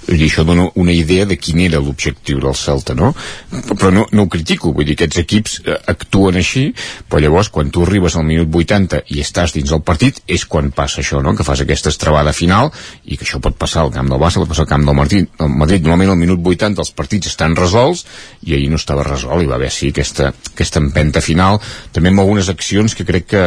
i 0.09 0.25
això 0.25 0.45
dona 0.47 0.69
una 0.81 0.93
idea 0.93 1.27
de 1.29 1.37
quin 1.37 1.61
era 1.61 1.81
l'objectiu 1.83 2.41
del 2.41 2.57
Celta, 2.57 2.95
no? 2.97 3.11
Però 3.51 3.91
no, 3.93 4.07
no 4.13 4.25
ho 4.25 4.31
critico, 4.33 4.73
vull 4.73 4.87
dir, 4.89 4.97
aquests 4.97 5.21
equips 5.21 5.57
eh, 5.65 5.77
actuen 5.93 6.39
així, 6.41 6.65
però 7.09 7.21
llavors 7.23 7.51
quan 7.53 7.73
tu 7.75 7.85
arribes 7.85 8.17
al 8.17 8.25
minut 8.29 8.55
80 8.63 9.03
i 9.15 9.21
estàs 9.25 9.53
dins 9.57 9.73
del 9.75 9.83
partit, 9.85 10.23
és 10.27 10.47
quan 10.49 10.71
passa 10.73 11.03
això, 11.03 11.21
no? 11.25 11.35
Que 11.37 11.47
fas 11.47 11.61
aquesta 11.65 11.93
estrabada 11.93 12.33
final 12.37 12.73
i 13.05 13.19
que 13.19 13.27
això 13.27 13.43
pot 13.45 13.59
passar 13.61 13.85
al 13.85 13.93
camp 13.95 14.09
del 14.09 14.23
Barça, 14.23 14.41
pot 14.41 14.53
passar 14.53 14.65
al 14.65 14.73
camp 14.73 14.87
del 14.89 14.97
Madrid. 14.97 15.29
El 15.45 15.53
Madrid 15.53 15.85
normalment 15.85 16.15
al 16.15 16.21
minut 16.21 16.53
80 16.55 16.85
els 16.85 16.95
partits 16.97 17.33
estan 17.35 17.57
resolts 17.59 18.07
i 18.47 18.57
ahir 18.57 18.71
no 18.73 18.81
estava 18.81 19.05
resolt 19.07 19.45
i 19.45 19.51
va 19.51 19.59
haver 19.59 19.73
sí 19.75 19.93
aquesta, 19.93 20.33
aquesta 20.55 20.81
empenta 20.81 21.21
final, 21.25 21.61
també 21.93 22.15
amb 22.15 22.25
algunes 22.25 22.49
accions 22.49 22.97
que 22.97 23.07
crec 23.09 23.29
que 23.29 23.45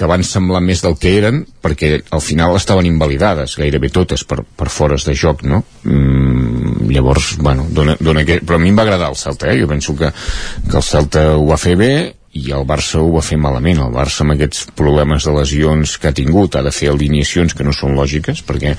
que 0.00 0.08
van 0.08 0.24
semblar 0.24 0.62
més 0.64 0.80
del 0.80 0.96
que 1.00 1.12
eren 1.18 1.42
perquè 1.60 1.92
al 2.16 2.22
final 2.24 2.56
estaven 2.56 2.88
invalidades 2.88 3.58
gairebé 3.60 3.90
totes 3.92 4.24
per, 4.24 4.40
per 4.42 4.70
fores 4.72 5.04
de 5.04 5.12
joc 5.12 5.44
no? 5.44 5.60
mm, 5.84 6.88
llavors 6.88 7.34
bueno, 7.40 7.68
dona, 7.68 7.98
dona 8.00 8.24
que... 8.24 8.40
però 8.40 8.56
a 8.56 8.62
mi 8.62 8.72
em 8.72 8.80
va 8.80 8.88
agradar 8.88 9.12
el 9.12 9.20
Celta 9.20 9.52
eh? 9.52 9.58
jo 9.60 9.68
penso 9.68 9.96
que, 9.98 10.08
que 10.70 10.80
el 10.80 10.86
Celta 10.86 11.26
ho 11.36 11.44
va 11.50 11.60
fer 11.60 11.76
bé 11.76 11.92
i 12.38 12.52
el 12.54 12.62
Barça 12.62 13.00
ho 13.02 13.08
va 13.10 13.22
fer 13.26 13.36
malament 13.42 13.80
el 13.82 13.92
Barça 13.92 14.22
amb 14.24 14.36
aquests 14.36 14.68
problemes 14.78 15.26
de 15.26 15.32
lesions 15.34 15.96
que 15.98 16.10
ha 16.10 16.16
tingut 16.16 16.56
ha 16.56 16.62
de 16.62 16.72
fer 16.72 16.92
alineacions 16.92 17.56
que 17.58 17.66
no 17.66 17.74
són 17.76 17.96
lògiques 17.98 18.44
perquè 18.46 18.76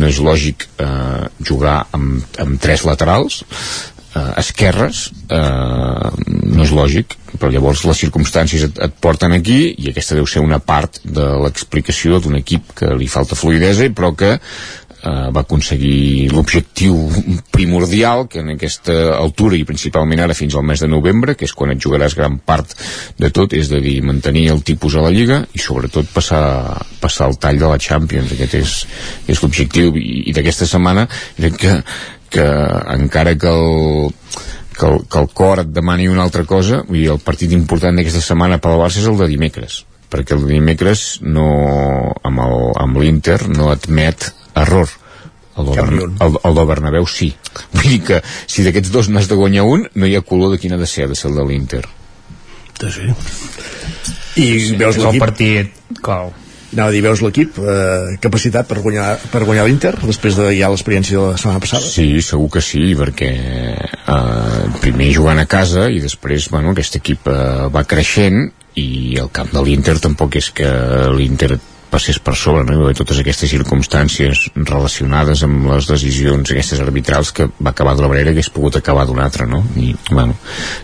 no 0.00 0.08
és 0.08 0.20
lògic 0.24 0.64
eh, 0.80 1.26
jugar 1.44 1.82
amb, 1.92 2.24
amb 2.40 2.62
tres 2.64 2.86
laterals 2.88 3.42
eh, 4.14 4.30
esquerres 4.40 5.08
eh, 5.28 6.10
no 6.54 6.64
és 6.64 6.72
lògic 6.74 7.18
però 7.34 7.50
llavors 7.50 7.82
les 7.88 8.00
circumstàncies 8.04 8.68
et, 8.68 8.78
et 8.86 8.94
porten 9.02 9.34
aquí 9.34 9.74
i 9.74 9.90
aquesta 9.90 10.16
deu 10.18 10.26
ser 10.30 10.44
una 10.44 10.60
part 10.62 11.00
de 11.04 11.26
l'explicació 11.42 12.20
d'un 12.22 12.38
equip 12.38 12.74
que 12.78 12.94
li 12.94 13.10
falta 13.10 13.38
fluidesa 13.38 13.90
però 13.94 14.14
que 14.16 14.36
eh, 15.04 15.28
va 15.34 15.42
aconseguir 15.42 16.30
l'objectiu 16.32 16.96
primordial 17.54 18.26
que 18.30 18.40
en 18.40 18.54
aquesta 18.54 19.16
altura 19.16 19.58
i 19.58 19.66
principalment 19.68 20.24
ara 20.24 20.36
fins 20.36 20.54
al 20.54 20.66
mes 20.66 20.80
de 20.80 20.88
novembre 20.90 21.36
que 21.38 21.48
és 21.48 21.54
quan 21.56 21.74
et 21.74 21.82
jugaràs 21.82 22.16
gran 22.18 22.38
part 22.38 22.74
de 23.20 23.30
tot 23.34 23.52
és 23.56 23.70
de 23.72 23.80
dir, 23.84 24.00
mantenir 24.02 24.48
el 24.54 24.64
tipus 24.66 24.96
a 24.96 25.04
la 25.04 25.12
Lliga 25.14 25.42
i 25.52 25.62
sobretot 25.62 26.10
passar, 26.14 26.44
passar 27.00 27.28
el 27.30 27.38
tall 27.38 27.60
de 27.60 27.68
la 27.70 27.78
Champions. 27.78 28.32
Aquest 28.34 28.54
és, 28.58 28.74
és 29.28 29.42
l'objectiu 29.42 29.94
i, 30.00 30.24
i 30.30 30.36
d'aquesta 30.36 30.68
setmana 30.68 31.06
crec 31.36 31.60
que 31.60 31.76
que 32.34 32.44
encara 32.94 33.36
que 33.38 33.48
el, 33.48 34.10
que 34.76 34.86
el, 34.86 35.06
que 35.06 35.22
el 35.22 35.30
cor 35.30 35.62
et 35.62 35.70
demani 35.70 36.08
una 36.10 36.24
altra 36.26 36.44
cosa, 36.48 36.82
vull 36.88 37.00
dir, 37.00 37.10
el 37.14 37.22
partit 37.22 37.54
important 37.54 37.94
d'aquesta 37.94 38.22
setmana 38.24 38.58
per 38.62 38.72
al 38.72 38.82
Barça 38.82 39.02
és 39.02 39.08
el 39.10 39.20
de 39.20 39.30
dimecres, 39.30 39.84
perquè 40.10 40.34
el 40.36 40.44
de 40.46 40.52
dimecres 40.56 41.06
no, 41.22 41.46
amb 42.26 43.00
l'Inter 43.00 43.44
no 43.54 43.70
admet 43.74 44.32
error. 44.66 44.90
El 45.54 45.68
del, 45.70 46.00
el, 46.02 46.36
el 46.42 46.56
del 46.58 46.66
Bernabéu 46.66 47.04
sí. 47.06 47.28
Vull 47.76 47.92
dir 47.92 48.00
que 48.08 48.22
si 48.50 48.66
d'aquests 48.66 48.90
dos 48.90 49.06
n'has 49.06 49.30
de 49.30 49.38
guanyar 49.38 49.62
un, 49.70 49.86
no 49.94 50.08
hi 50.10 50.16
ha 50.18 50.26
color 50.26 50.50
de 50.50 50.58
quina 50.58 50.74
ha 50.74 50.82
de 50.82 50.90
ser, 50.90 51.06
ha 51.06 51.12
de 51.12 51.18
ser 51.18 51.30
el 51.30 51.38
de 51.38 51.44
l'Inter. 51.46 51.84
Sí. 52.82 53.06
I 54.42 54.48
sí, 54.58 54.74
veus 54.80 54.98
el 54.98 55.22
partit 55.22 55.70
clau 56.02 56.32
anava 56.74 56.90
a 56.90 56.94
dir, 56.94 57.02
veus 57.04 57.22
l'equip 57.24 57.58
eh, 57.62 58.16
capacitat 58.22 58.68
per 58.70 58.80
guanyar, 58.84 59.14
per 59.32 59.44
guanyar 59.46 59.66
l'Inter 59.68 59.94
després 60.02 60.38
de 60.38 60.50
ja 60.58 60.70
l'experiència 60.72 61.18
de 61.18 61.32
la 61.32 61.40
setmana 61.40 61.62
passada? 61.62 61.86
Sí, 61.86 62.08
segur 62.24 62.50
que 62.56 62.64
sí, 62.64 62.84
perquè 62.98 63.30
eh, 63.80 64.64
primer 64.82 65.12
jugant 65.16 65.42
a 65.42 65.48
casa 65.50 65.88
i 65.90 66.02
després, 66.02 66.50
bueno, 66.52 66.74
aquest 66.74 67.00
equip 67.00 67.30
eh, 67.30 67.68
va 67.74 67.86
creixent 67.88 68.50
i 68.80 69.14
el 69.22 69.30
camp 69.34 69.54
de 69.54 69.62
l'Inter 69.62 70.00
tampoc 70.02 70.40
és 70.40 70.50
que 70.54 70.68
l'Inter 71.14 71.54
passés 71.94 72.18
per 72.18 72.34
sobre, 72.34 72.64
no? 72.66 72.88
I 72.90 72.96
totes 72.98 73.20
aquestes 73.22 73.52
circumstàncies 73.52 74.48
relacionades 74.56 75.44
amb 75.46 75.68
les 75.70 75.86
decisions 75.90 76.50
aquestes 76.50 76.82
arbitrals 76.82 77.30
que 77.36 77.46
va 77.54 77.70
acabar 77.70 77.94
d'una 77.94 78.10
manera 78.10 78.32
que 78.32 78.40
hagués 78.40 78.50
pogut 78.54 78.80
acabar 78.80 79.06
d'una 79.06 79.26
altra, 79.28 79.46
no? 79.46 79.62
I, 79.78 79.92
bueno, 80.10 80.34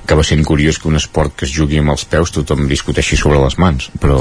acaba 0.05 0.27
sent 0.27 0.47
curiós 0.47 0.79
que 0.79 0.87
un 0.91 1.01
esport 1.01 1.35
que 1.35 1.49
es 1.49 1.55
jugui 1.57 1.83
amb 1.83 1.97
els 1.97 2.07
peus 2.07 2.31
tothom 2.37 2.69
discuteixi 2.71 3.19
sobre 3.19 3.43
les 3.43 3.59
mans, 3.59 3.91
però 4.03 4.21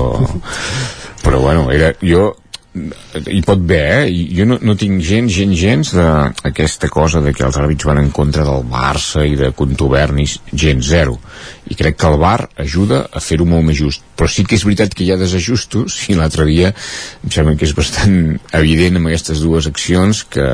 però 1.23 1.41
bueno, 1.43 1.69
era, 1.73 1.93
jo 2.01 2.31
hi 2.69 3.41
pot 3.41 3.57
haver, 3.57 4.05
eh? 4.05 4.27
jo 4.37 4.45
no, 4.45 4.59
no 4.61 4.75
tinc 4.77 5.01
gens, 5.01 5.33
gens, 5.33 5.57
gens 5.57 5.89
d'aquesta 5.95 6.87
cosa 6.93 7.21
de 7.25 7.33
que 7.33 7.43
els 7.47 7.57
àrbits 7.57 7.87
van 7.89 7.97
en 7.97 8.11
contra 8.13 8.45
del 8.45 8.61
Barça 8.69 9.25
i 9.25 9.33
de 9.39 9.49
contubernis, 9.57 10.37
gens, 10.53 10.85
zero 10.85 11.17
i 11.69 11.77
crec 11.79 11.97
que 11.97 12.07
el 12.09 12.19
VAR 12.21 12.45
ajuda 12.61 13.01
a 13.09 13.21
fer-ho 13.23 13.47
molt 13.49 13.65
més 13.65 13.79
just 13.81 14.05
però 14.17 14.29
sí 14.29 14.45
que 14.45 14.57
és 14.57 14.65
veritat 14.67 14.93
que 14.93 15.03
hi 15.05 15.11
ha 15.13 15.19
desajustos 15.19 15.97
i 16.13 16.17
l'altre 16.17 16.45
dia 16.49 16.69
em 16.69 17.33
sembla 17.33 17.57
que 17.57 17.67
és 17.67 17.75
bastant 17.77 18.37
evident 18.61 19.01
amb 19.01 19.09
aquestes 19.11 19.43
dues 19.45 19.69
accions 19.69 20.23
que 20.29 20.47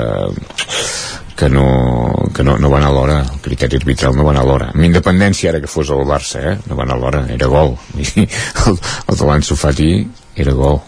que 1.35 1.49
no, 1.51 2.29
que 2.31 2.45
no, 2.47 2.53
no 2.55 2.69
van 2.71 2.85
a 2.87 2.91
l'hora 2.95 3.17
el 3.25 3.41
criteri 3.43 3.75
arbitral 3.81 4.15
no 4.15 4.23
van 4.23 4.39
a 4.39 4.43
l'hora 4.47 4.69
amb 4.71 4.87
independència 4.87 5.51
ara 5.51 5.59
que 5.59 5.71
fos 5.71 5.91
el 5.91 6.07
Barça 6.07 6.39
eh? 6.39 6.53
no 6.69 6.79
van 6.79 6.91
a 6.91 6.99
l'hora, 6.99 7.25
era 7.31 7.51
gol 7.51 7.75
el, 7.99 8.77
el 8.79 9.19
de 9.19 9.25
l'Anso 9.27 9.59
Fati 9.59 9.89
era 10.35 10.53
gol 10.53 10.81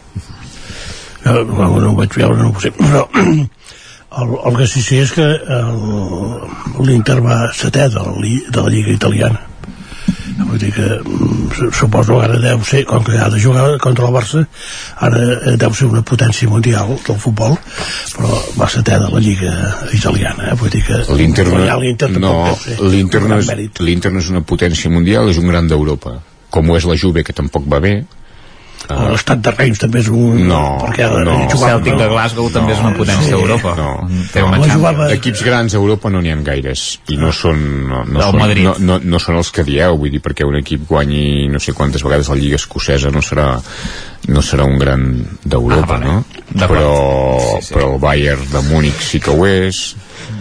no, 1.28 1.44
no 1.44 1.92
ho 1.92 1.96
vaig 1.98 2.16
veure 2.16 2.38
no 2.42 2.52
ho 2.52 2.62
sé 2.64 2.74
però 2.78 3.08
El, 4.18 4.32
el 4.50 4.56
que 4.58 4.66
sí 4.66 4.82
sé 4.82 5.02
és 5.04 5.12
que 5.14 5.26
l'Inter 6.88 7.20
va 7.22 7.42
setè 7.54 7.90
de 7.92 8.02
la, 8.02 8.14
de 8.56 8.64
la 8.64 8.72
Lliga 8.72 8.94
Italiana. 8.96 9.44
Vull 10.38 10.60
dir 10.62 10.70
que 10.72 10.86
mm, 11.02 11.72
suposo 11.76 12.20
ara 12.22 12.38
deu 12.40 12.62
ser 12.66 12.84
com 12.88 13.04
que 13.04 13.18
ha 13.20 13.28
de 13.34 13.40
jugar 13.42 13.66
contra 13.84 14.08
el 14.08 14.14
Barça 14.16 14.44
ara 15.04 15.22
eh, 15.36 15.56
deu 15.60 15.74
ser 15.76 15.90
una 15.90 16.04
potència 16.08 16.50
mundial 16.50 16.94
del 17.08 17.18
futbol 17.20 17.58
però 18.14 18.38
va 18.56 18.70
setè 18.72 19.00
de 19.02 19.10
la 19.12 19.22
Lliga 19.24 19.56
italiana 19.98 20.52
eh? 20.52 20.56
vull 20.62 20.72
dir 20.72 20.84
que 20.86 21.02
l'Inter 21.18 21.48
no, 21.50 21.66
l'Inter 21.82 22.12
no, 22.14 22.22
no, 22.22 22.36
és, 23.42 23.50
no 24.14 24.22
és 24.22 24.30
una 24.36 24.46
potència 24.54 24.94
mundial 24.94 25.34
és 25.34 25.42
un 25.42 25.50
gran 25.50 25.68
d'Europa 25.68 26.20
com 26.54 26.70
ho 26.70 26.78
és 26.78 26.88
la 26.88 26.96
Juve 27.02 27.26
que 27.28 27.36
tampoc 27.36 27.66
va 27.68 27.82
bé 27.84 27.96
Uh, 28.88 29.10
l'estat 29.12 29.42
de 29.44 29.52
Reims 29.52 29.82
també 29.82 30.00
és 30.00 30.08
un... 30.14 30.46
No, 30.48 30.62
perquè 30.80 31.08
no. 31.26 31.34
El 31.44 31.50
Celtic 31.60 31.98
de 32.00 32.06
Glasgow 32.08 32.46
no, 32.48 32.54
també 32.54 32.76
és 32.76 32.80
una 32.80 32.94
potència 32.96 33.34
d'Europa. 33.34 33.74
No, 33.76 33.90
Té 34.32 34.44
una 34.46 34.62
no, 34.62 34.70
jugava... 34.70 35.10
Equips 35.18 35.42
grans 35.44 35.76
a 35.76 35.82
Europa 35.82 36.12
no 36.14 36.22
n'hi 36.24 36.32
ha 36.32 36.38
gaires 36.46 36.86
i 37.12 37.18
no 37.20 37.34
són, 37.36 37.60
no, 37.90 38.06
no, 38.08 38.30
són, 38.30 38.54
no, 38.64 38.76
no, 38.80 39.00
no 39.04 39.22
són 39.24 39.42
els 39.42 39.52
que 39.52 39.66
dieu, 39.68 39.98
vull 40.00 40.14
dir, 40.14 40.22
perquè 40.24 40.48
un 40.48 40.60
equip 40.62 40.86
guanyi 40.88 41.50
no 41.52 41.60
sé 41.64 41.76
quantes 41.76 42.06
vegades 42.06 42.32
la 42.32 42.40
Lliga 42.40 42.62
Escocesa 42.62 43.12
no 43.12 43.26
serà, 43.26 43.50
no 44.32 44.46
serà 44.46 44.70
un 44.70 44.80
gran 44.80 45.08
d'Europa, 45.44 45.98
ah, 45.98 46.04
no? 46.06 46.18
Però, 46.56 46.92
sí, 47.42 47.68
sí. 47.68 47.76
però 47.76 47.92
el 47.96 48.02
Bayern 48.04 48.48
de 48.54 48.64
Múnich 48.70 49.04
sí 49.10 49.20
que 49.20 49.36
ho 49.36 49.50
és, 49.50 49.90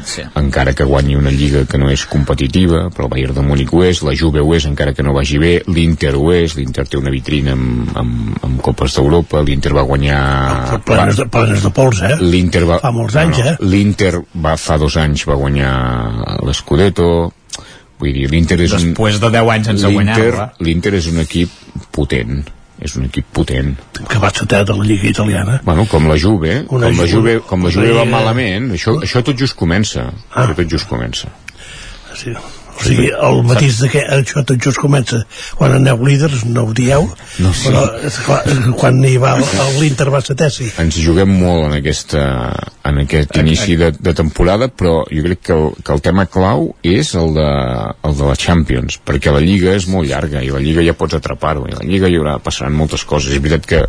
sí. 0.04 0.24
encara 0.38 0.74
que 0.76 0.84
guanyi 0.84 1.16
una 1.18 1.30
lliga 1.30 1.64
que 1.68 1.78
no 1.78 1.90
és 1.92 2.06
competitiva 2.10 2.86
però 2.94 3.06
el 3.06 3.12
Bayern 3.12 3.36
de 3.36 3.44
Múnich 3.46 3.72
ho 3.74 3.82
és, 3.86 4.02
la 4.06 4.14
Juve 4.18 4.42
ho 4.42 4.54
és 4.56 4.66
encara 4.68 4.94
que 4.96 5.04
no 5.06 5.14
vagi 5.16 5.40
bé, 5.42 5.52
l'Inter 5.68 6.14
ho 6.16 6.30
és 6.34 6.56
l'Inter 6.58 6.86
té 6.90 7.00
una 7.00 7.12
vitrina 7.14 7.54
amb, 7.56 7.92
amb, 7.96 8.36
amb 8.46 8.60
Copes 8.64 8.96
d'Europa, 8.98 9.42
l'Inter 9.46 9.74
va 9.76 9.86
guanyar 9.88 10.20
ah, 10.20 10.80
plenes 10.86 11.22
de, 11.22 11.28
plenes 11.32 11.64
de 11.64 11.72
pols, 11.74 12.02
eh? 12.06 12.14
l'Inter 12.22 12.64
va, 12.68 12.80
fa 12.82 12.92
molts 12.94 13.16
anys, 13.20 13.40
no, 13.40 13.44
no. 13.44 13.54
eh? 13.54 13.72
l'Inter 13.72 14.12
va 14.46 14.56
fa 14.60 14.78
dos 14.82 14.98
anys 15.00 15.26
va 15.28 15.38
guanyar 15.40 15.72
l'Scudetto 16.46 17.08
vull 18.00 18.12
dir, 18.12 18.28
l'Inter 18.32 18.60
és 18.66 18.76
després 18.76 19.20
de 19.22 19.32
10 19.32 19.54
anys 19.54 19.72
sense 19.72 19.92
guanyar 19.92 20.50
l'Inter 20.60 20.94
és 20.98 21.08
un 21.12 21.22
equip 21.24 21.52
potent 21.96 22.44
és 22.82 22.96
un 22.98 23.06
equip 23.08 23.28
potent. 23.32 23.72
Que 24.10 24.20
va 24.22 24.30
setè 24.34 24.62
de 24.68 24.76
la 24.76 24.84
Lliga 24.84 25.08
Italiana. 25.08 25.60
Bueno, 25.64 25.86
com 25.90 26.08
la 26.10 26.18
Juve 26.20 26.58
com 26.68 26.82
la 26.82 27.08
Juve, 27.08 27.38
com 27.48 27.64
la 27.64 27.72
Juve 27.72 27.94
va 27.96 28.04
malament 28.10 28.70
això, 28.76 28.98
això 29.06 29.24
tot 29.24 29.38
just 29.40 29.56
comença. 29.56 30.10
Ah. 30.32 30.44
això 30.44 30.58
tot 30.60 30.70
just 30.76 30.88
comença. 30.90 31.32
Sí. 32.16 32.36
O 32.76 32.84
sigui, 32.84 33.08
el 33.10 33.42
matís 33.48 33.80
de 33.80 33.88
que 33.92 34.02
això 34.18 34.42
tot 34.46 34.60
just 34.62 34.80
comença 34.80 35.22
quan 35.56 35.74
aneu 35.76 36.02
líders, 36.04 36.44
no 36.50 36.66
ho 36.68 36.74
dieu, 36.76 37.06
no, 37.42 37.52
sí. 37.56 37.70
però 37.70 37.84
clar, 38.26 38.40
quan 38.78 39.00
hi 39.04 39.16
va 39.22 39.34
l'Inter 39.78 40.08
va 40.12 40.20
setè, 40.24 40.48
sí. 40.52 40.68
Ens 40.82 40.98
juguem 41.00 41.32
molt 41.40 41.68
en, 41.70 41.76
aquesta, 41.78 42.22
en 42.86 43.00
aquest 43.04 43.36
inici 43.40 43.78
de, 43.80 43.90
de 43.96 44.14
temporada, 44.16 44.68
però 44.68 44.98
jo 45.08 45.24
crec 45.24 45.42
que 45.48 45.56
el, 45.56 45.70
que 45.80 45.94
el 45.96 46.04
tema 46.04 46.26
clau 46.30 46.68
és 46.86 47.14
el 47.18 47.34
de, 47.36 47.48
el 48.08 48.18
de 48.20 48.28
la 48.28 48.36
Champions, 48.40 49.00
perquè 49.06 49.32
la 49.34 49.42
Lliga 49.44 49.74
és 49.76 49.88
molt 49.90 50.08
llarga 50.10 50.44
i 50.44 50.52
la 50.52 50.62
Lliga 50.62 50.84
ja 50.86 50.96
pots 50.98 51.18
atrapar-ho, 51.18 51.66
i 51.70 51.76
la 51.76 51.86
Lliga 51.86 52.10
hi 52.10 52.20
haurà, 52.20 52.36
passaran 52.44 52.76
moltes 52.76 53.06
coses. 53.08 53.34
És 53.36 53.42
veritat 53.42 53.68
que, 53.70 53.82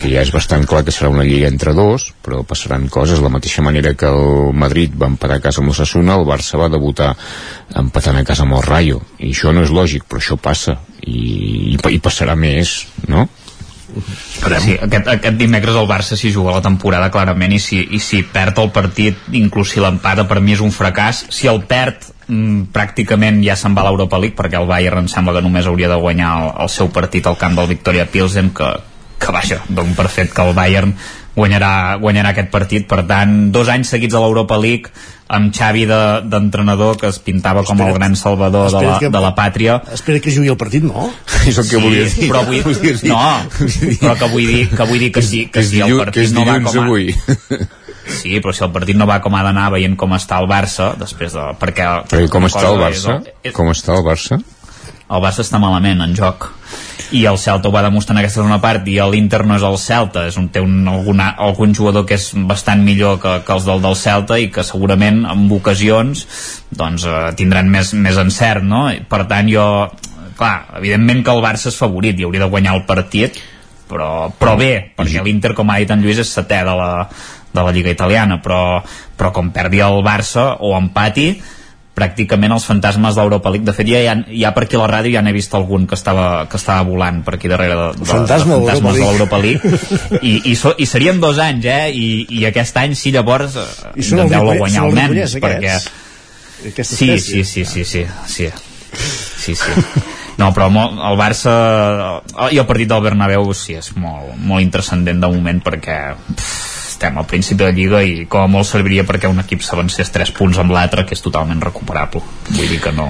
que 0.00 0.12
ja 0.12 0.24
és 0.24 0.32
bastant 0.34 0.66
clar 0.70 0.82
que 0.86 0.94
serà 0.94 1.12
una 1.12 1.26
Lliga 1.28 1.50
entre 1.50 1.74
dos, 1.76 2.10
però 2.24 2.42
passaran 2.48 2.88
coses, 2.92 3.22
la 3.22 3.32
mateixa 3.32 3.64
manera 3.66 3.94
que 3.94 4.10
el 4.10 4.56
Madrid 4.56 4.96
va 4.96 5.10
empatar 5.12 5.40
a 5.40 5.44
casa 5.44 5.62
amb 5.62 5.72
l'Ossassuna, 5.72 6.18
el 6.18 6.28
Barça 6.28 6.60
va 6.60 6.70
debutar 6.72 7.14
empatant 7.76 8.18
a 8.18 8.24
casa 8.26 8.46
amb 8.46 8.56
el 8.58 8.64
Rayo 8.66 9.00
i 9.18 9.30
això 9.30 9.52
no 9.54 9.62
és 9.66 9.74
lògic 9.74 10.06
però 10.08 10.22
això 10.22 10.38
passa 10.40 10.78
i, 11.02 11.76
i, 11.76 11.76
i 11.76 12.00
passarà 12.02 12.36
més 12.38 12.80
no? 13.08 13.28
Esperem. 13.90 14.62
Sí, 14.62 14.74
aquest, 14.78 15.08
aquest 15.10 15.36
dimecres 15.38 15.74
el 15.74 15.88
Barça 15.90 16.16
s'hi 16.18 16.30
juga 16.30 16.54
la 16.54 16.62
temporada 16.62 17.10
clarament 17.10 17.56
i 17.56 17.58
si, 17.62 17.80
i 17.90 17.98
si 18.02 18.22
perd 18.22 18.60
el 18.62 18.70
partit 18.74 19.30
inclús 19.34 19.74
si 19.74 19.82
l'empata 19.82 20.26
per 20.30 20.38
mi 20.40 20.54
és 20.54 20.62
un 20.62 20.70
fracàs 20.74 21.24
si 21.34 21.50
el 21.50 21.62
perd 21.70 22.06
mm, 22.28 22.70
pràcticament 22.74 23.42
ja 23.44 23.56
se'n 23.58 23.74
va 23.74 23.82
a 23.84 23.88
l'Europa 23.88 24.20
League 24.22 24.38
perquè 24.38 24.60
el 24.60 24.70
Bayern 24.70 25.04
em 25.04 25.10
sembla 25.10 25.34
que 25.36 25.44
només 25.46 25.66
hauria 25.66 25.90
de 25.90 25.98
guanyar 25.98 26.36
el, 26.38 26.52
el 26.66 26.72
seu 26.72 26.92
partit 26.94 27.26
al 27.26 27.38
camp 27.40 27.58
del 27.58 27.70
Victoria 27.72 28.06
Pilsen 28.06 28.52
que, 28.54 28.70
que 29.20 29.34
vaja, 29.34 29.60
dono 29.68 29.96
per 29.98 30.08
fet 30.12 30.34
que 30.34 30.46
el 30.46 30.54
Bayern 30.54 30.94
guanyarà, 31.34 31.98
guanyarà 32.02 32.34
aquest 32.34 32.50
partit 32.54 32.86
per 32.90 33.04
tant, 33.10 33.50
dos 33.54 33.70
anys 33.70 33.90
seguits 33.94 34.14
a 34.14 34.22
l'Europa 34.22 34.58
League 34.60 34.94
amb 35.30 35.54
Xavi 35.54 35.84
d'entrenador 35.86 36.96
de, 36.96 37.00
que 37.02 37.10
es 37.12 37.20
pintava 37.22 37.62
com 37.66 37.80
el 37.84 37.92
gran 37.94 38.16
salvador 38.18 38.70
de 38.74 38.82
la, 38.82 38.96
que, 39.02 39.10
de 39.14 39.22
la 39.22 39.30
pàtria 39.36 39.78
espera 39.94 40.18
que 40.22 40.32
jugui 40.34 40.50
el 40.50 40.58
partit, 40.60 40.86
no? 40.86 41.06
és 41.48 41.54
el 41.54 41.68
que 41.68 41.76
sí, 41.76 41.82
volia 41.84 42.08
dir 42.10 42.30
però 42.32 42.42
vull, 42.48 42.64
no, 43.06 43.20
però 44.02 44.16
que 44.18 44.30
vull 44.34 44.48
dir 44.50 44.64
que, 44.72 44.88
vull 44.90 45.04
dir 45.06 45.12
que 45.14 45.22
sí, 45.22 45.44
que, 45.52 45.64
si 45.66 45.84
el 45.86 45.96
partit 46.00 46.34
no 46.34 46.46
va 46.48 46.58
com 46.64 46.74
a... 46.74 46.86
avui. 46.88 47.14
Sí, 48.10 48.40
però 48.42 48.50
si 48.56 48.64
el 48.66 48.72
partit 48.74 48.98
no 48.98 49.06
va 49.06 49.20
com 49.22 49.36
ha 49.38 49.44
d'anar 49.46 49.68
veient 49.76 49.94
com 49.98 50.16
està 50.16 50.40
el 50.42 50.48
Barça 50.50 50.90
després 50.98 51.36
de... 51.36 51.44
perquè, 51.60 51.86
perquè 52.10 52.30
com 52.32 52.48
està 52.48 52.64
el 52.72 52.80
Barça? 52.80 53.20
És, 53.44 53.54
com 53.54 53.70
està 53.70 53.94
el 53.94 54.02
Barça? 54.06 54.40
El 55.10 55.22
Barça 55.24 55.42
està 55.42 55.58
malament 55.62 56.02
en 56.04 56.14
joc 56.14 56.50
i 57.10 57.24
el 57.26 57.38
Celta 57.42 57.68
ho 57.68 57.74
va 57.74 57.82
demostrar 57.82 58.14
en 58.14 58.20
aquesta 58.20 58.38
segona 58.40 58.60
part 58.62 58.86
i 58.88 58.96
l'Inter 59.10 59.40
no 59.46 59.56
és 59.58 59.64
el 59.66 59.76
Celta 59.82 60.26
és 60.28 60.36
un, 60.38 60.46
té 60.54 60.62
un, 60.62 60.76
alguna, 60.88 61.32
algun 61.42 61.74
jugador 61.74 62.04
que 62.06 62.14
és 62.14 62.28
bastant 62.46 62.84
millor 62.86 63.18
que, 63.22 63.32
que 63.46 63.56
els 63.56 63.66
del, 63.66 63.82
del 63.82 63.96
Celta 63.98 64.38
i 64.38 64.50
que 64.54 64.64
segurament 64.66 65.24
en 65.26 65.46
ocasions 65.56 66.26
doncs 66.70 67.06
eh, 67.08 67.18
tindran 67.38 67.70
més, 67.72 67.92
més 67.98 68.20
encert 68.20 68.66
no? 68.66 68.86
per 69.10 69.24
tant 69.30 69.50
jo 69.50 69.64
clar, 70.38 70.54
evidentment 70.78 71.24
que 71.26 71.34
el 71.34 71.42
Barça 71.44 71.72
és 71.72 71.80
favorit 71.80 72.18
i 72.20 72.28
hauria 72.28 72.46
de 72.46 72.52
guanyar 72.52 72.76
el 72.78 72.86
partit 72.88 73.42
però, 73.90 74.30
però 74.38 74.54
bé, 74.58 74.72
perquè 74.96 75.24
l'Inter 75.26 75.56
com 75.58 75.70
ha 75.72 75.80
dit 75.82 75.90
en 75.90 76.04
Lluís 76.04 76.22
és 76.22 76.34
setè 76.38 76.62
de 76.66 76.74
la, 76.78 76.92
de 77.50 77.64
la 77.66 77.72
Lliga 77.74 77.90
Italiana 77.90 78.38
però, 78.44 78.62
però 79.18 79.34
com 79.34 79.50
perdi 79.54 79.82
el 79.82 80.04
Barça 80.06 80.52
o 80.62 80.76
empati 80.78 81.32
pràcticament 82.00 82.54
els 82.56 82.66
fantasmes 82.68 83.18
d'Europa 83.18 83.52
League. 83.52 83.66
De 83.68 83.74
fet, 83.76 83.88
ja, 83.90 84.16
ja 84.32 84.52
per 84.56 84.64
aquí 84.64 84.78
a 84.78 84.82
la 84.82 84.88
ràdio 84.90 85.12
ja 85.18 85.24
n'he 85.24 85.34
vist 85.36 85.54
algun 85.56 85.86
que 85.90 85.98
estava, 85.98 86.46
que 86.50 86.56
estava 86.60 86.86
volant 86.88 87.20
per 87.26 87.36
aquí 87.36 87.50
darrere 87.52 87.76
de, 87.76 87.88
de, 88.00 88.08
Fantasma 88.08 88.56
de 88.56 88.60
fantasmes 88.64 88.98
de 88.98 89.04
l'Europa 89.04 89.40
League. 89.42 89.80
I, 90.20 90.34
i, 90.52 90.54
so, 90.56 90.74
I 90.78 90.88
serien 90.88 91.20
dos 91.22 91.40
anys, 91.42 91.68
eh? 91.68 91.90
I, 91.92 92.08
i 92.40 92.46
aquest 92.48 92.80
any 92.80 92.96
sí, 92.98 93.12
llavors 93.14 93.58
eh, 93.60 93.68
I 93.94 94.06
intenteu-la 94.06 94.56
guanyar 94.62 94.86
almenys, 94.88 95.36
perquè... 95.42 95.76
Sí, 96.60 97.16
sí, 97.18 97.44
sí, 97.44 97.64
sí, 97.64 97.64
sí, 97.64 98.04
sí, 98.28 98.50
sí, 99.40 99.54
sí. 99.56 99.76
No, 100.40 100.50
però 100.56 100.68
el 100.72 101.16
Barça 101.20 101.52
i 102.52 102.60
el 102.60 102.66
partit 102.68 102.88
del 102.88 103.02
Bernabéu 103.04 103.48
sí, 103.56 103.76
és 103.80 103.92
molt, 104.00 104.34
molt 104.40 104.64
intrascendent 104.64 105.20
de 105.20 105.28
moment 105.32 105.60
perquè 105.64 105.96
pff, 106.16 106.79
estem 107.00 107.16
al 107.16 107.24
principi 107.24 107.64
de 107.64 107.72
Lliga 107.72 108.02
i 108.04 108.26
com 108.28 108.44
a 108.44 108.52
molt 108.52 108.68
serviria 108.68 109.06
perquè 109.08 109.30
un 109.32 109.40
equip 109.40 109.64
s'avancés 109.64 110.12
3 110.12 110.36
punts 110.36 110.60
amb 110.60 110.76
l'altre 110.76 111.06
que 111.08 111.16
és 111.16 111.24
totalment 111.24 111.62
recuperable 111.64 112.20
vull 112.50 112.68
dir 112.68 112.80
que 112.84 112.92
no, 112.92 113.06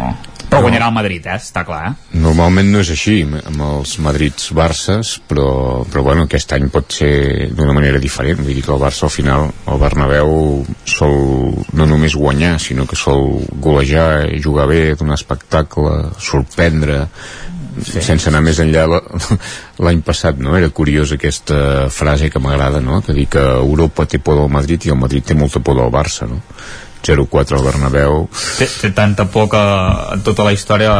però 0.51 0.65
guanyarà 0.65 0.89
el 0.91 0.95
Madrid, 0.95 1.27
eh? 1.31 1.37
està 1.39 1.63
clar. 1.67 1.81
Eh? 1.91 2.19
Normalment 2.19 2.73
no 2.75 2.81
és 2.83 2.89
així 2.91 3.21
amb 3.23 3.63
els 3.63 3.93
Madrids-Barces, 4.03 5.13
però, 5.31 5.51
però 5.87 6.03
bueno, 6.09 6.25
aquest 6.27 6.57
any 6.57 6.67
pot 6.75 6.91
ser 6.99 7.51
d'una 7.55 7.75
manera 7.77 8.01
diferent. 8.03 8.43
Vull 8.43 8.59
dir 8.59 8.65
que 8.67 8.75
el 8.75 8.83
Barça 8.83 9.07
al 9.07 9.15
final, 9.15 9.47
el 9.71 9.79
Bernabéu, 9.79 10.33
sol 10.91 11.15
no 11.79 11.87
només 11.87 12.19
guanyar, 12.19 12.57
sinó 12.59 12.89
que 12.91 12.99
sol 12.99 13.45
golejar, 13.63 14.27
jugar 14.43 14.67
bé, 14.73 14.83
donar 14.99 15.21
espectacle, 15.21 15.95
sorprendre, 16.19 17.05
sí. 17.79 18.03
sense 18.03 18.29
anar 18.31 18.43
més 18.45 18.61
enllà 18.63 18.87
l'any 19.85 20.03
passat 20.07 20.39
no? 20.43 20.57
era 20.59 20.71
curiós 20.75 21.15
aquesta 21.17 21.89
frase 21.95 22.31
que 22.31 22.43
m'agrada 22.43 22.83
no? 22.85 23.01
que 23.07 23.17
dir 23.17 23.27
que 23.31 23.43
Europa 23.43 24.07
té 24.07 24.19
por 24.19 24.39
del 24.41 24.53
Madrid 24.53 24.87
i 24.87 24.95
el 24.95 25.01
Madrid 25.01 25.27
té 25.31 25.39
molta 25.39 25.63
por 25.65 25.79
del 25.79 25.93
Barça 25.95 26.29
no? 26.31 26.43
0-4 27.01 27.57
al 27.57 27.65
Bernabéu 27.65 28.25
té, 28.59 28.69
té 28.69 28.93
tanta 28.97 29.27
por 29.33 29.49
que 29.53 29.63
tota 30.27 30.47
la 30.47 30.55
història 30.57 30.97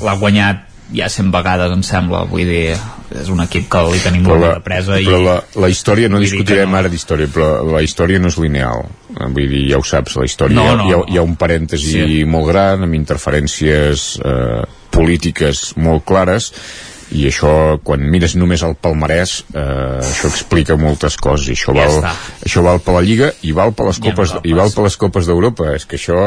l'ha 0.00 0.18
guanyat 0.20 0.66
ja 0.94 1.06
100 1.08 1.30
vegades 1.30 1.72
em 1.74 1.82
sembla 1.86 2.24
vull 2.30 2.48
dir, 2.48 2.74
és 3.14 3.28
un 3.30 3.42
equip 3.44 3.68
que 3.70 3.82
li 3.86 4.00
tenim 4.02 4.26
molt 4.26 4.42
de 4.42 4.54
presa 4.64 4.98
però 4.98 5.20
i, 5.20 5.26
la, 5.26 5.36
la 5.62 5.70
història, 5.70 6.10
no 6.10 6.22
discutirem 6.22 6.70
no. 6.70 6.80
ara 6.80 6.90
d'història 6.90 7.30
però 7.30 7.50
la 7.76 7.82
història 7.86 8.22
no 8.22 8.30
és 8.30 8.38
lineal 8.42 8.88
vull 9.20 9.46
dir, 9.46 9.64
ja 9.70 9.78
ho 9.78 9.86
saps, 9.86 10.18
la 10.18 10.26
història 10.26 10.58
no, 10.58 10.66
no, 10.80 10.88
hi, 10.88 10.96
ha, 10.96 11.00
hi 11.14 11.20
ha 11.20 11.26
un 11.26 11.36
parèntesi 11.38 11.94
sí. 11.94 12.20
molt 12.26 12.50
gran 12.50 12.86
amb 12.86 12.98
interferències 12.98 14.12
eh, 14.24 14.62
polítiques 15.00 15.70
molt 15.80 16.04
clares 16.08 16.52
i 17.10 17.24
això, 17.26 17.80
quan 17.82 18.02
mires 18.06 18.36
només 18.38 18.62
el 18.62 18.76
palmarès 18.78 19.32
eh, 19.50 19.98
això 19.98 20.28
explica 20.30 20.76
moltes 20.78 21.16
coses 21.18 21.48
i 21.50 21.56
això, 21.56 21.74
ja 21.74 21.88
val, 21.88 22.20
això 22.46 22.62
val 22.62 22.78
per 22.84 22.94
la 22.94 23.02
Lliga 23.02 23.32
i 23.46 23.50
val 23.56 23.74
per 23.74 23.88
les 23.88 23.98
copes, 24.02 24.36
i 24.46 24.54
val 24.54 24.70
per 24.74 24.84
les 24.86 24.96
copes 25.00 25.26
d'Europa. 25.26 25.72
És 25.74 25.88
que 25.90 25.98
això 25.98 26.20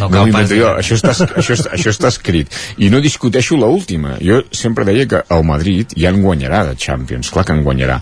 no, 0.00 0.08
no 0.08 0.24
m'invento 0.24 0.56
jo. 0.56 0.72
això 0.80 0.96
està, 0.96 1.12
això, 1.42 1.58
això 1.76 1.92
està 1.92 2.08
escrit. 2.08 2.56
I 2.80 2.88
no 2.92 3.02
discuteixo 3.04 3.58
l 3.58 3.68
última 3.68 4.16
jo 4.24 4.40
sempre 4.56 4.88
deia 4.88 5.04
que 5.10 5.22
el 5.28 5.44
Madrid 5.44 5.92
ja 5.92 6.14
en 6.14 6.24
guanyarà 6.24 6.64
de 6.70 6.78
Champions. 6.80 7.32
Clar 7.34 7.44
que 7.44 7.58
en 7.58 7.64
guanyarà. 7.66 8.00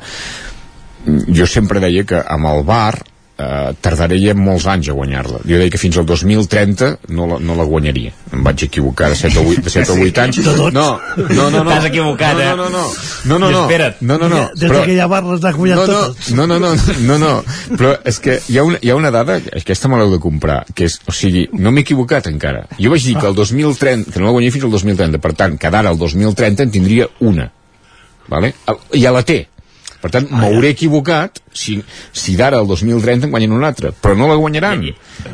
Jo 1.35 1.47
sempre 1.51 1.83
deia 1.83 2.07
que 2.07 2.23
amb 2.23 2.53
el 2.53 2.63
Bar 2.69 2.95
eh, 3.39 3.73
tardaria 3.81 4.35
molts 4.35 4.67
anys 4.67 4.89
a 4.91 4.95
guanyar-la. 4.97 5.39
Jo 5.47 5.59
deia 5.61 5.71
que 5.71 5.79
fins 5.81 5.97
al 6.01 6.07
2030 6.07 6.89
no 7.15 7.27
la, 7.31 7.39
no 7.39 7.55
la 7.59 7.65
guanyaria. 7.65 8.13
Em 8.35 8.43
vaig 8.45 8.65
equivocar 8.67 9.09
de 9.13 9.17
7 9.17 9.39
o 9.39 9.45
8, 9.49 9.63
de 9.65 9.71
7 9.71 9.93
o 9.95 9.99
8 10.05 10.23
anys. 10.25 10.41
No, 10.45 10.57
no, 10.75 10.89
no. 11.31 11.51
no. 11.63 11.65
T'has 11.71 11.87
equivocat, 11.89 12.35
no, 12.35 12.43
eh? 12.43 12.49
No, 12.57 12.57
no, 12.57 12.69
no. 12.71 12.85
No, 13.25 13.39
no, 13.39 13.51
no. 13.51 13.63
Espera't. 13.67 14.01
No, 14.01 14.19
no, 14.19 14.29
no. 14.29 14.43
Des 14.59 14.73
que 14.73 14.95
hi 14.95 14.99
ha 15.01 15.07
bar 15.11 15.23
les 15.29 15.45
ha 15.45 15.53
guanyat 15.57 15.79
no, 15.79 15.87
no, 15.87 16.01
totes. 16.09 16.31
no, 16.35 16.47
no, 16.47 16.59
no, 16.59 16.73
no, 17.09 17.19
no, 17.19 17.33
però 17.77 17.95
és 18.05 18.19
que 18.25 18.41
hi 18.49 18.59
ha 18.59 18.65
una, 18.67 18.79
hi 18.83 18.91
ha 18.91 18.97
una 18.99 19.11
dada, 19.15 19.39
aquesta 19.63 19.89
me 19.89 19.99
l'heu 20.01 20.11
de 20.17 20.21
comprar, 20.23 20.65
que 20.75 20.89
és, 20.91 20.99
o 21.07 21.15
sigui, 21.15 21.47
no 21.53 21.71
m'he 21.73 21.87
equivocat 21.87 22.27
encara. 22.31 22.67
Jo 22.79 22.91
vaig 22.93 23.05
dir 23.07 23.17
que 23.21 23.27
el 23.31 23.35
2030, 23.39 24.13
que 24.13 24.21
no 24.21 24.27
la 24.29 24.33
guanyaria 24.37 24.57
fins 24.59 24.67
al 24.69 24.75
2030, 24.77 25.23
per 25.23 25.33
tant, 25.39 25.57
que 25.61 25.71
d'ara 25.71 25.89
al 25.95 25.99
2030 26.01 26.67
en 26.67 26.71
tindria 26.75 27.09
una. 27.21 27.51
Vale? 28.29 28.53
El- 28.69 29.01
Ja 29.03 29.13
la 29.15 29.23
té. 29.25 29.47
Per 30.01 30.11
tant, 30.15 30.29
m'hauré 30.31 30.69
equivocat 30.77 31.41
si, 31.59 31.83
si 32.15 32.37
d'ara 32.39 32.59
al 32.61 32.69
2030 32.71 33.27
en 33.27 33.31
guanyen 33.33 33.53
una 33.53 33.67
altra, 33.73 33.91
però 33.91 34.15
no 34.15 34.29
la 34.31 34.37
guanyaran. 34.39 34.85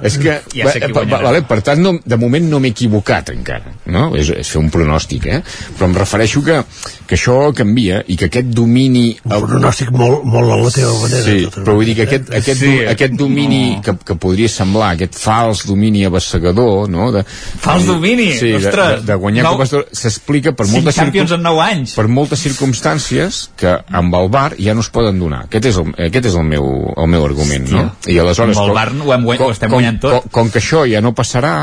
És 0.03 0.17
que, 0.17 0.39
Ja 0.55 0.71
sé 0.73 0.81
qui 0.81 0.93
va- 0.93 1.03
va- 1.03 1.05
guanyarà. 1.05 1.23
vale, 1.27 1.43
per 1.43 1.61
tant, 1.63 1.83
no, 1.85 1.93
de 2.05 2.17
moment 2.17 2.47
no 2.49 2.61
m'he 2.61 2.71
equivocat 2.73 3.29
encara, 3.35 3.75
no? 3.93 4.07
És, 4.17 4.31
és 4.31 4.49
fer 4.49 4.63
un 4.63 4.71
pronòstic, 4.73 5.27
eh? 5.27 5.43
Però 5.77 5.85
em 5.91 5.95
refereixo 5.95 6.41
que, 6.43 6.63
que 7.07 7.15
això 7.19 7.53
canvia 7.55 8.03
i 8.09 8.17
que 8.17 8.31
aquest 8.31 8.47
domini... 8.57 9.19
Un 9.25 9.45
pronòstic 9.45 9.91
molt, 9.93 10.25
molt 10.25 10.51
a 10.51 10.57
la 10.63 10.71
teva 10.73 10.95
manera. 11.03 11.23
Sí, 11.29 11.45
però 11.59 11.75
vull 11.77 11.85
dir 11.91 11.97
que 12.01 12.07
aquest, 12.09 12.33
aquest, 12.41 12.61
Sí. 12.65 12.73
aquest 12.89 13.13
domini 13.21 13.81
que, 13.85 13.93
que 14.07 14.15
podria 14.17 14.49
semblar, 14.49 14.95
aquest 14.95 15.15
fals 15.21 15.67
domini 15.69 16.07
abassegador, 16.09 16.89
no? 16.89 17.11
De, 17.13 17.25
Fals 17.61 17.85
domini? 17.85 18.31
Sí, 18.33 18.49
de, 18.55 18.59
de, 18.65 18.69
Ostres, 18.73 19.05
de 19.05 19.15
guanyar 19.21 19.45
nou- 19.45 19.59
Copes 19.61 19.77
s'explica 19.93 20.53
per 20.57 20.67
moltes, 20.73 20.95
Champions 20.97 21.33
en 21.37 21.43
9 21.43 21.61
anys. 21.69 21.93
per 21.99 22.09
moltes 22.09 22.41
circumstàncies 22.49 23.51
que 23.61 23.77
amb 23.93 24.15
el 24.15 24.29
VAR 24.33 24.54
ja 24.59 24.75
no 24.75 24.81
es 24.85 24.91
poden 24.91 25.19
donar. 25.21 25.45
Aquest 25.49 25.67
és 25.71 25.77
el, 25.81 25.93
aquest 26.09 26.27
és 26.31 26.35
el, 26.39 26.45
meu, 26.49 26.67
el 26.97 27.09
meu 27.11 27.25
argument, 27.25 27.69
no? 27.71 27.85
I 28.07 28.19
aleshores... 28.23 28.57
Amb 28.57 28.67
el 28.67 28.73
com- 28.73 28.79
VAR 28.79 28.93
ho 29.09 29.13
hem 29.17 29.25
guany- 29.29 29.41
ho 29.43 29.51
estem 29.55 29.71
guanyant 29.73 30.01
tot. 30.03 30.23
Com, 30.29 30.31
com 30.39 30.51
que 30.55 30.61
això 30.63 30.85
ja 30.91 31.01
no 31.05 31.15
passarà, 31.15 31.55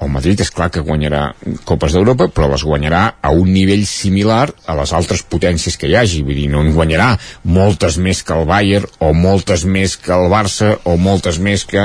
el 0.00 0.08
Madrid 0.12 0.40
és 0.40 0.50
clar 0.50 0.70
que 0.72 0.80
guanyarà 0.80 1.34
Copes 1.68 1.92
d'Europa, 1.92 2.28
però 2.32 2.48
les 2.52 2.62
guanyarà 2.64 3.02
a 3.20 3.30
un 3.36 3.50
nivell 3.52 3.84
similar 3.86 4.48
a 4.66 4.74
les 4.78 4.92
altres 4.96 5.22
potències 5.22 5.76
que 5.76 5.90
hi 5.90 5.96
hagi. 6.00 6.22
Vull 6.24 6.38
dir, 6.40 6.48
no 6.52 6.62
en 6.64 6.72
guanyarà 6.74 7.12
moltes 7.44 7.98
més 8.00 8.22
que 8.24 8.32
el 8.36 8.46
Bayern, 8.48 8.86
o 9.00 9.12
moltes 9.12 9.64
més 9.68 9.96
que 10.00 10.12
el 10.16 10.30
Barça, 10.32 10.76
o 10.88 10.96
moltes 10.96 11.38
més 11.38 11.64
que, 11.68 11.84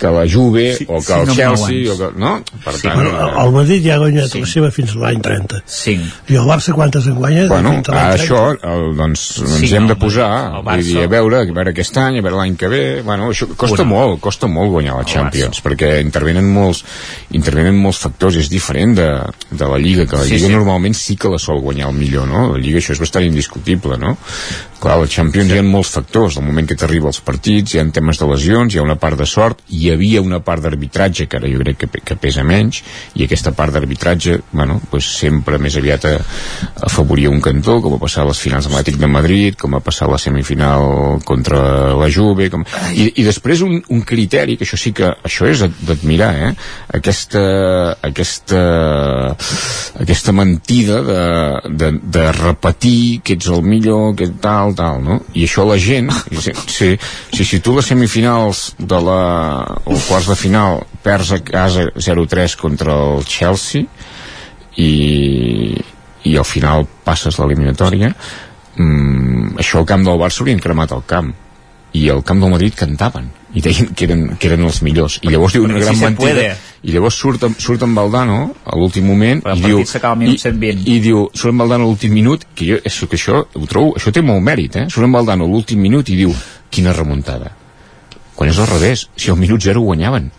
que 0.00 0.08
la 0.14 0.24
Juve, 0.30 0.70
Sí, 0.78 0.86
o 0.88 1.00
que 1.04 1.12
sí, 1.12 1.12
el 1.20 1.26
no, 1.28 1.34
Chelsea, 1.34 1.82
no 1.84 1.92
o 1.92 1.98
que... 1.98 2.08
No? 2.20 2.32
Per 2.64 2.74
tant, 2.80 2.96
Bueno, 2.96 3.12
eh, 3.12 3.44
el 3.44 3.52
Madrid 3.52 3.84
ja 3.84 3.94
ha 3.98 4.00
guanyat 4.00 4.34
la 4.40 4.46
seva 4.48 4.70
fins 4.72 4.94
a 4.96 5.02
l'any 5.04 5.20
30. 5.20 5.60
Cinc. 5.66 6.06
I 6.32 6.38
el 6.40 6.48
Barça 6.48 6.72
quantes 6.72 7.06
en 7.10 7.18
guanya? 7.20 7.44
Bueno, 7.50 7.74
Fins 7.76 7.90
a 7.92 7.96
l'any 7.98 8.06
a 8.06 8.16
30? 8.16 8.24
això 8.24 8.72
el, 8.72 8.86
doncs, 8.96 9.26
ens 9.44 9.58
Sí, 9.60 9.74
hem 9.76 9.84
no, 9.84 9.92
de 9.92 9.98
posar 10.00 10.30
el 10.56 10.64
vull 10.64 10.80
dir, 10.80 10.96
a 10.96 11.04
Barça. 11.04 11.12
veure, 11.18 11.42
a 11.44 11.52
veure 11.60 11.74
aquest 11.76 12.00
any, 12.00 12.18
a 12.18 12.24
veure 12.24 12.40
l'any 12.40 12.56
que 12.56 12.72
ve 12.72 12.82
bueno, 13.04 13.28
això 13.34 13.50
costa 13.52 13.82
Una. 13.84 13.90
molt, 13.92 14.20
costa 14.24 14.48
molt 14.48 14.72
guanyar 14.72 14.96
la 15.02 15.04
Champions 15.04 15.60
perquè 15.60 15.98
intervenen 16.00 16.48
molts 16.48 16.80
intervenen 17.28 17.49
molts 17.74 17.98
factors, 18.02 18.36
és 18.36 18.48
diferent 18.50 18.94
de, 18.96 19.08
de 19.50 19.66
la 19.68 19.78
Lliga, 19.78 20.06
que 20.06 20.16
la 20.16 20.24
Sí, 20.24 20.34
Lliga 20.36 20.48
sí. 20.48 20.52
normalment 20.54 20.94
sí 20.94 21.16
que 21.16 21.28
la 21.28 21.38
sol 21.38 21.60
guanyar 21.60 21.88
el 21.90 21.96
millor, 21.98 22.26
no? 22.28 22.48
La 22.52 22.58
Lliga 22.62 22.78
això 22.78 22.92
és 22.92 23.00
bastant 23.02 23.24
indiscutible, 23.26 23.98
no? 23.98 24.16
Clar, 24.80 24.96
la 24.96 25.08
Champions 25.12 25.52
hi 25.52 25.58
ha 25.60 25.62
molts 25.66 25.90
factors, 25.92 26.38
el 26.40 26.46
moment 26.46 26.66
que 26.66 26.76
t'arriba 26.78 27.10
als 27.10 27.20
partits, 27.20 27.74
hi 27.74 27.80
ha 27.80 27.84
temes 27.92 28.16
de 28.18 28.28
lesions, 28.30 28.72
hi 28.74 28.78
ha 28.80 28.84
una 28.86 28.96
part 28.96 29.18
de 29.20 29.26
sort, 29.28 29.60
hi 29.68 29.90
havia 29.92 30.22
una 30.24 30.40
part 30.40 30.62
d'arbitratge 30.64 31.26
que 31.28 31.36
ara 31.36 31.50
jo 31.52 31.60
crec 31.60 31.82
que, 31.82 32.00
que 32.00 32.16
pesa 32.16 32.44
menys, 32.46 32.80
i 33.14 33.26
aquesta 33.26 33.52
part 33.52 33.74
d'arbitratge, 33.76 34.38
bueno, 34.52 34.78
pues 34.90 35.04
sempre 35.18 35.58
més 35.60 35.76
aviat 35.76 36.06
a, 36.08 36.14
afavoria 36.88 37.28
un 37.28 37.42
cantó, 37.44 37.80
com 37.84 37.92
va 37.98 38.00
passar 38.00 38.24
a 38.24 38.30
les 38.30 38.40
finals 38.40 38.66
de 38.66 38.72
l'Atlètic 38.72 38.96
de 39.02 39.10
Madrid, 39.10 39.58
com 39.60 39.76
va 39.76 39.82
passar 39.84 40.08
a 40.08 40.14
la 40.14 40.18
semifinal 40.22 41.20
contra 41.28 41.60
la 42.00 42.08
Juve, 42.08 42.48
com... 42.52 42.64
I, 42.94 43.10
i 43.20 43.26
després 43.26 43.60
un, 43.66 43.76
un 43.92 44.00
criteri, 44.06 44.56
que 44.56 44.64
això 44.64 44.80
sí 44.80 44.94
que, 44.96 45.12
això 45.28 45.48
és 45.50 45.60
d'admirar, 45.84 46.30
eh? 46.48 46.50
Aquesta, 46.96 47.39
aquesta, 48.06 48.62
aquesta 50.00 50.34
mentida 50.36 51.00
de, 51.06 51.24
de, 51.68 51.90
de 52.02 52.24
repetir 52.36 53.20
que 53.24 53.36
ets 53.38 53.50
el 53.52 53.62
millor, 53.66 54.14
que 54.18 54.28
tal, 54.42 54.74
tal, 54.78 55.02
no? 55.04 55.20
I 55.34 55.46
això 55.48 55.66
la 55.68 55.78
gent, 55.80 56.10
si, 56.30 56.54
si, 56.70 57.44
si, 57.44 57.60
tu 57.64 57.74
les 57.76 57.90
semifinals 57.90 58.70
de 58.78 59.00
la, 59.06 59.20
o 59.84 59.98
quarts 60.08 60.30
de 60.30 60.38
final 60.38 60.82
perds 61.04 61.34
a 61.36 61.40
casa 61.44 61.88
0-3 61.96 62.56
contra 62.60 62.96
el 62.96 63.24
Chelsea 63.28 63.86
i, 64.76 64.92
i 66.24 66.36
al 66.36 66.48
final 66.48 66.86
passes 67.04 67.38
l'eliminatòria 67.40 68.12
mm, 68.76 69.56
això 69.60 69.80
al 69.80 69.88
camp 69.88 70.04
del 70.06 70.20
Barça 70.20 70.44
haurien 70.44 70.60
cremat 70.62 70.92
el 70.96 71.06
camp 71.08 71.32
i 71.92 72.08
al 72.10 72.22
camp 72.26 72.40
del 72.42 72.52
Madrid 72.52 72.74
cantaven 72.78 73.28
i 73.54 73.62
deien 73.64 73.88
que 73.98 74.06
eren, 74.06 74.22
que 74.38 74.46
eren 74.46 74.62
els 74.62 74.78
millors 74.86 75.18
i 75.24 75.30
llavors 75.32 75.56
diu 75.56 75.64
una 75.66 75.80
gran 75.82 75.96
se 75.96 76.04
mentida 76.06 76.34
puede. 76.34 76.50
i 76.86 76.92
llavors 76.94 77.16
surt, 77.18 77.46
surt 77.58 77.82
amb 77.82 77.98
Valdano 77.98 78.38
a 78.64 78.78
l'últim 78.78 79.08
moment 79.10 79.42
el 79.42 79.58
i 79.58 79.64
diu, 79.64 79.80
partit 79.80 79.94
s'acaba 79.94 80.14
al 80.14 80.20
minut 80.22 80.44
120. 80.44 80.84
i, 80.86 80.96
i 80.96 81.00
diu, 81.02 81.24
surt 81.34 81.50
amb 81.50 81.64
Valdano 81.64 81.88
a 81.88 81.90
l'últim 81.90 82.14
minut 82.14 82.46
que 82.54 82.68
jo, 82.68 82.78
això, 82.84 83.08
que 83.10 83.18
això 83.18 83.40
ho 83.42 83.70
trobo, 83.70 83.96
això 83.98 84.14
té 84.14 84.22
molt 84.22 84.44
mèrit 84.46 84.78
eh? 84.78 84.86
surt 84.88 85.08
amb 85.08 85.18
Valdano 85.18 85.48
a 85.48 85.50
l'últim 85.50 85.82
minut 85.82 86.12
i 86.14 86.20
diu 86.22 86.34
quina 86.70 86.94
remuntada 86.94 87.56
quan 88.36 88.48
és 88.48 88.58
al 88.62 88.70
revés, 88.70 89.08
si 89.18 89.32
al 89.32 89.36
minut 89.40 89.60
zero 89.60 89.82
guanyaven 89.84 90.30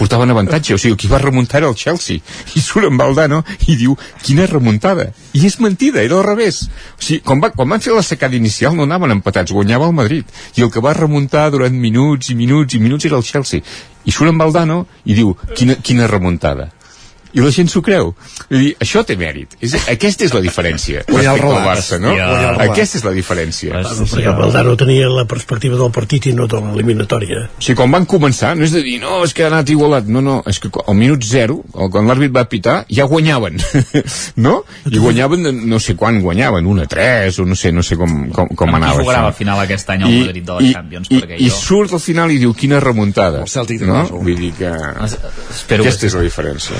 portaven 0.00 0.32
avantatge, 0.32 0.74
o 0.74 0.80
sigui, 0.80 0.96
qui 0.96 1.10
va 1.12 1.20
remuntar 1.20 1.60
era 1.60 1.68
el 1.68 1.76
Chelsea. 1.76 2.24
I 2.56 2.64
surt 2.64 2.88
amb 2.88 3.00
Valdano 3.00 3.42
i 3.68 3.76
diu 3.76 3.96
quina 4.24 4.48
remuntada, 4.48 5.10
i 5.36 5.44
és 5.46 5.58
mentida 5.60 6.00
era 6.02 6.16
al 6.16 6.24
revés, 6.24 6.64
o 6.96 7.04
sigui, 7.04 7.20
quan, 7.26 7.44
va, 7.44 7.52
quan 7.52 7.68
van 7.68 7.84
fer 7.84 7.92
la 7.96 8.06
secada 8.06 8.38
inicial 8.38 8.76
no 8.76 8.88
anaven 8.88 9.18
empatats 9.18 9.52
guanyava 9.52 9.90
el 9.90 9.96
Madrid, 10.00 10.24
i 10.56 10.64
el 10.64 10.72
que 10.72 10.82
va 10.84 10.96
remuntar 10.96 11.50
durant 11.52 11.76
minuts 11.76 12.32
i 12.32 12.38
minuts 12.38 12.74
i 12.74 12.82
minuts 12.82 13.10
era 13.10 13.20
el 13.20 13.28
Chelsea. 13.28 13.60
I 14.08 14.12
surt 14.16 14.32
amb 14.32 14.40
Valdano 14.40 14.86
i 15.04 15.14
diu 15.14 15.36
quina, 15.54 15.76
quina 15.84 16.08
remuntada 16.08 16.70
i 17.32 17.40
la 17.44 17.50
gent 17.54 17.68
s'ho 17.70 17.82
creu. 17.82 18.12
Vull 18.50 18.58
dir, 18.64 18.70
això 18.80 19.02
té 19.06 19.16
mèrit. 19.20 19.56
És, 19.60 19.74
aquesta 19.90 20.24
és 20.26 20.32
la 20.34 20.40
diferència 20.44 21.04
Guanyar 21.08 21.34
el 21.34 21.38
respecte 21.38 21.46
al 21.46 21.60
relat. 21.60 21.68
Barça, 21.70 21.98
no? 22.02 22.14
Relat. 22.16 22.60
Aquesta 22.70 22.98
és 22.98 23.04
la 23.06 23.12
diferència. 23.16 23.72
Bueno, 23.74 24.06
perquè 24.10 24.26
el 24.32 24.38
Valdano 24.40 24.76
tenia 24.80 25.08
la 25.12 25.24
perspectiva 25.30 25.76
del 25.80 25.92
partit 25.94 26.26
i 26.30 26.32
no 26.36 26.46
de 26.50 26.60
l'eliminatòria. 26.64 27.44
O 27.58 27.62
sigui, 27.62 27.76
quan 27.78 27.90
van 27.94 28.06
començar, 28.10 28.54
no 28.58 28.64
és 28.66 28.72
de 28.74 28.82
dir, 28.86 28.98
no, 29.02 29.20
és 29.24 29.34
que 29.36 29.44
ha 29.44 29.50
anat 29.52 29.70
igualat. 29.70 30.08
No, 30.10 30.20
no, 30.24 30.40
és 30.50 30.58
que 30.62 30.70
al 30.86 30.96
minut 30.98 31.22
zero, 31.24 31.60
o 31.72 31.88
quan 31.92 32.08
l'àrbit 32.10 32.34
va 32.34 32.44
pitar, 32.50 32.80
ja 32.90 33.04
guanyaven. 33.10 33.60
no? 34.46 34.56
I 34.90 34.98
guanyaven, 34.98 35.46
no 35.70 35.78
sé 35.80 35.94
quan 35.96 36.20
guanyaven, 36.24 36.66
1 36.66 36.82
a 36.82 36.86
3, 36.90 37.38
o 37.40 37.46
no 37.46 37.54
sé, 37.56 37.72
no 37.72 37.82
sé 37.86 37.96
com, 38.00 38.30
com, 38.34 38.48
com 38.56 38.68
Amb 38.68 38.76
qui 38.78 38.82
anava 38.82 39.00
jugarà 39.02 39.20
això. 39.22 39.30
la 39.30 39.36
final 39.36 39.60
aquest 39.64 39.90
any 39.94 40.02
al 40.06 40.16
Madrid 40.26 40.44
de 40.46 40.58
la 40.58 40.72
Champions, 40.74 41.10
I, 41.10 41.22
i 41.38 41.48
jo- 41.48 41.56
surt 41.60 41.94
al 41.94 42.00
final 42.02 42.30
i 42.34 42.38
diu, 42.42 42.52
quina 42.54 42.80
remuntada. 42.80 43.42
El 43.46 43.48
Celtic 43.52 43.82
no? 43.86 44.02
Vull 44.10 44.36
dir 44.36 44.52
que... 44.58 44.70
espero 45.50 45.84
que 45.84 45.88
Aquesta 45.88 46.06
sí. 46.06 46.10
és 46.10 46.18
la 46.18 46.22
diferència. 46.26 46.76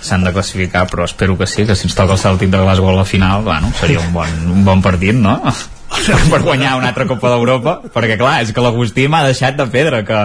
S'han 0.00 0.24
de 0.24 0.32
classificar, 0.32 0.86
però 0.90 1.04
espero 1.04 1.36
que 1.38 1.46
sí, 1.46 1.66
que 1.66 1.76
si 1.76 1.88
ens 1.88 1.96
toca 1.98 2.16
el 2.16 2.22
Celtic 2.22 2.50
de 2.50 2.62
Glasgow 2.62 2.90
a 2.94 3.00
la 3.00 3.04
final, 3.04 3.44
bueno, 3.44 3.72
seria 3.78 4.00
un 4.00 4.12
bon, 4.12 4.40
un 4.52 4.64
bon 4.64 4.82
partit, 4.82 5.14
no? 5.14 5.38
per 6.30 6.40
guanyar 6.42 6.76
una 6.78 6.92
altra 6.92 7.06
Copa 7.08 7.32
d'Europa 7.32 7.72
perquè 7.92 8.16
clar, 8.20 8.36
és 8.44 8.52
que 8.54 8.62
l'Agustí 8.62 9.08
m'ha 9.10 9.24
deixat 9.26 9.56
de 9.58 9.66
pedra 9.72 10.04
que, 10.06 10.20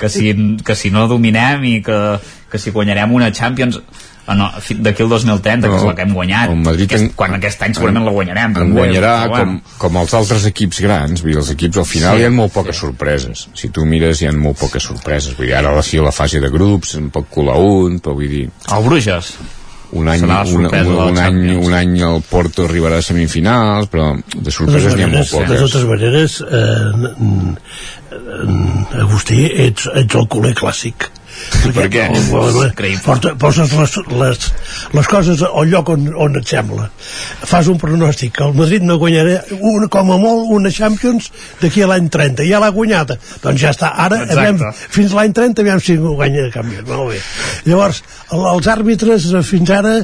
que, 0.00 0.10
si, 0.10 0.32
que 0.66 0.74
si 0.74 0.90
no 0.90 1.06
dominem 1.10 1.62
i 1.70 1.76
que, 1.86 2.00
que 2.50 2.58
si 2.58 2.74
guanyarem 2.74 3.14
una 3.14 3.30
Champions 3.32 3.78
ah, 4.26 4.34
no, 4.34 4.46
fi- 4.64 4.76
d'aquí 4.80 5.02
al 5.04 5.08
2030 5.12 5.68
que 5.68 5.76
és 5.76 5.82
la 5.88 5.94
que 5.94 6.02
hem 6.06 6.14
guanyat 6.16 6.50
el 6.50 6.60
Madrid 6.64 6.86
aquest, 6.88 7.04
en- 7.04 7.10
quan 7.16 7.34
aquest 7.36 7.62
any 7.66 7.74
segurament 7.76 8.04
la 8.06 8.12
guanyarem 8.16 8.54
en 8.62 8.72
guanyarà 8.76 9.14
però 9.24 9.30
com, 9.38 9.50
bueno. 9.56 9.74
com 9.78 9.96
els 10.02 10.14
altres 10.20 10.46
equips 10.52 10.80
grans 10.86 11.22
vull 11.22 11.32
dir, 11.34 11.38
els 11.42 11.50
equips 11.56 11.82
al 11.82 11.88
final 11.90 12.16
Sí, 12.16 12.22
hi 12.22 12.28
ha 12.28 12.30
molt 12.30 12.52
poques 12.54 12.76
sorpreses. 12.84 13.48
Si 13.54 13.68
tu 13.68 13.84
mires 13.84 14.22
hi 14.22 14.26
ha 14.30 14.32
molt 14.32 14.58
poques 14.58 14.82
sorpreses. 14.82 15.36
Vull 15.36 15.46
dir, 15.50 15.54
ara 15.58 15.70
a 15.74 15.76
la, 15.76 15.82
sí, 15.82 15.98
a 15.98 16.02
la 16.06 16.12
fase 16.12 16.40
de 16.40 16.48
grups 16.50 16.94
en 17.00 17.10
pot 17.14 17.28
colar 17.30 17.56
un 17.60 18.00
però 18.00 18.14
vull 18.16 18.28
dir 18.30 18.46
el 18.48 18.84
Bruges. 18.88 19.34
un 19.94 20.08
any, 20.08 20.22
un, 20.24 20.64
un, 20.66 20.88
un, 21.04 21.18
any, 21.22 21.36
un 21.54 21.74
any 21.76 21.92
el 22.02 22.22
Porto 22.26 22.64
arribarà 22.66 22.96
a 22.98 23.02
semifinals 23.04 23.86
però 23.92 24.08
de 24.34 24.50
sorpreses 24.50 24.96
n'hi 24.96 25.04
ha 25.04 25.10
molt 25.12 25.30
maneres, 25.30 25.30
de 25.30 25.38
poques. 25.38 25.60
totes 25.70 25.84
maneres 25.86 26.40
eh, 26.40 26.90
n- 27.20 27.56
Agustí, 29.04 29.44
ets, 29.66 29.88
ets 29.94 30.14
el 30.18 30.26
culer 30.30 30.54
clàssic. 30.58 31.08
Per 31.74 31.86
què? 31.92 32.04
Porta, 33.04 33.32
poses 33.40 33.72
les, 33.74 33.96
les, 34.20 34.46
les 34.94 35.08
coses 35.10 35.42
al 35.46 35.70
lloc 35.72 35.90
on, 35.94 36.06
on 36.26 36.38
et 36.40 36.48
sembla. 36.48 36.88
Fas 37.44 37.68
un 37.72 37.78
pronòstic 37.80 38.34
que 38.38 38.44
el 38.46 38.54
Madrid 38.58 38.84
no 38.86 38.98
guanyarà 39.00 39.40
un, 39.58 39.86
com 39.92 40.12
a 40.14 40.18
molt 40.20 40.52
una 40.54 40.72
Champions 40.74 41.30
d'aquí 41.62 41.84
a 41.84 41.88
l'any 41.90 42.10
30. 42.12 42.46
Ja 42.48 42.60
l'ha 42.62 42.70
guanyada. 42.74 43.16
Doncs 43.42 43.62
ja 43.62 43.72
està. 43.74 43.92
Ara, 44.04 44.20
aviam, 44.34 44.60
fins 44.94 45.14
l'any 45.16 45.34
30, 45.36 45.64
aviam 45.64 45.82
si 45.82 45.96
ho 45.98 46.14
guanya 46.18 46.46
de 46.46 46.52
canvi. 46.54 46.82
Molt 46.88 47.14
bé. 47.14 47.22
Llavors, 47.70 48.02
el, 48.30 48.44
els 48.52 48.70
àrbitres 48.74 49.28
eh, 49.32 49.44
fins 49.46 49.72
ara 49.74 49.94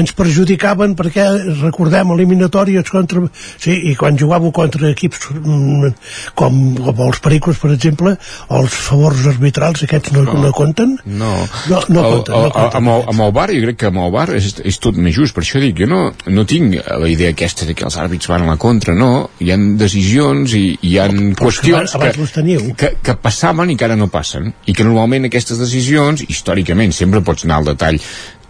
ens 0.00 0.14
perjudicaven 0.16 0.96
perquè 0.98 1.26
recordem 1.60 2.14
eliminatòries 2.16 2.90
contra... 2.90 3.26
Sí, 3.60 3.76
i 3.90 3.94
quan 3.98 4.18
jugàveu 4.18 4.52
contra 4.56 4.90
equips 4.90 5.28
mm, 5.36 5.92
com, 6.38 6.60
com 6.80 7.04
els 7.06 7.20
Pericos, 7.20 7.60
per 7.60 7.74
exemple, 7.74 8.14
els 8.56 8.76
favors 8.88 9.26
arbitrals, 9.28 9.84
aquests 9.84 10.14
no, 10.16 10.24
no 10.40 10.52
compten 10.56 10.79
compten? 10.80 11.18
No. 11.18 11.48
No, 11.68 11.80
no 11.88 12.00
el, 12.00 12.12
compten, 12.14 12.34
no 12.34 12.44
el, 12.44 12.52
compten. 12.52 12.76
amb, 12.78 12.88
el, 12.88 13.04
amb 13.12 13.24
el 13.26 13.32
bar, 13.32 13.48
jo 13.52 13.62
crec 13.64 13.78
que 13.80 13.88
amb 13.90 14.02
el 14.04 14.12
bar 14.14 14.26
és, 14.36 14.48
és 14.64 14.78
tot 14.82 14.96
més 14.96 15.14
just, 15.16 15.34
per 15.36 15.44
això 15.44 15.60
dic, 15.62 15.76
jo 15.80 15.88
no, 15.90 16.00
no 16.32 16.46
tinc 16.48 16.76
la 16.88 17.10
idea 17.10 17.34
aquesta 17.34 17.68
de 17.68 17.76
que 17.76 17.86
els 17.88 17.98
àrbits 18.00 18.30
van 18.30 18.46
a 18.46 18.50
la 18.50 18.56
contra, 18.60 18.94
no, 18.96 19.30
hi 19.40 19.52
han 19.54 19.74
decisions 19.80 20.54
i 20.58 20.64
hi 20.86 20.96
han 21.02 21.34
qüestions 21.38 21.96
les 22.00 22.34
teniu. 22.34 22.72
que, 22.78 22.94
que 23.02 23.16
passaven 23.20 23.72
i 23.72 23.78
que 23.78 23.88
ara 23.88 23.98
no 23.98 24.10
passen, 24.12 24.52
i 24.66 24.76
que 24.76 24.86
normalment 24.86 25.28
aquestes 25.28 25.60
decisions, 25.60 26.24
històricament, 26.28 26.94
sempre 26.96 27.24
pots 27.24 27.46
anar 27.46 27.60
al 27.60 27.72
detall, 27.72 28.00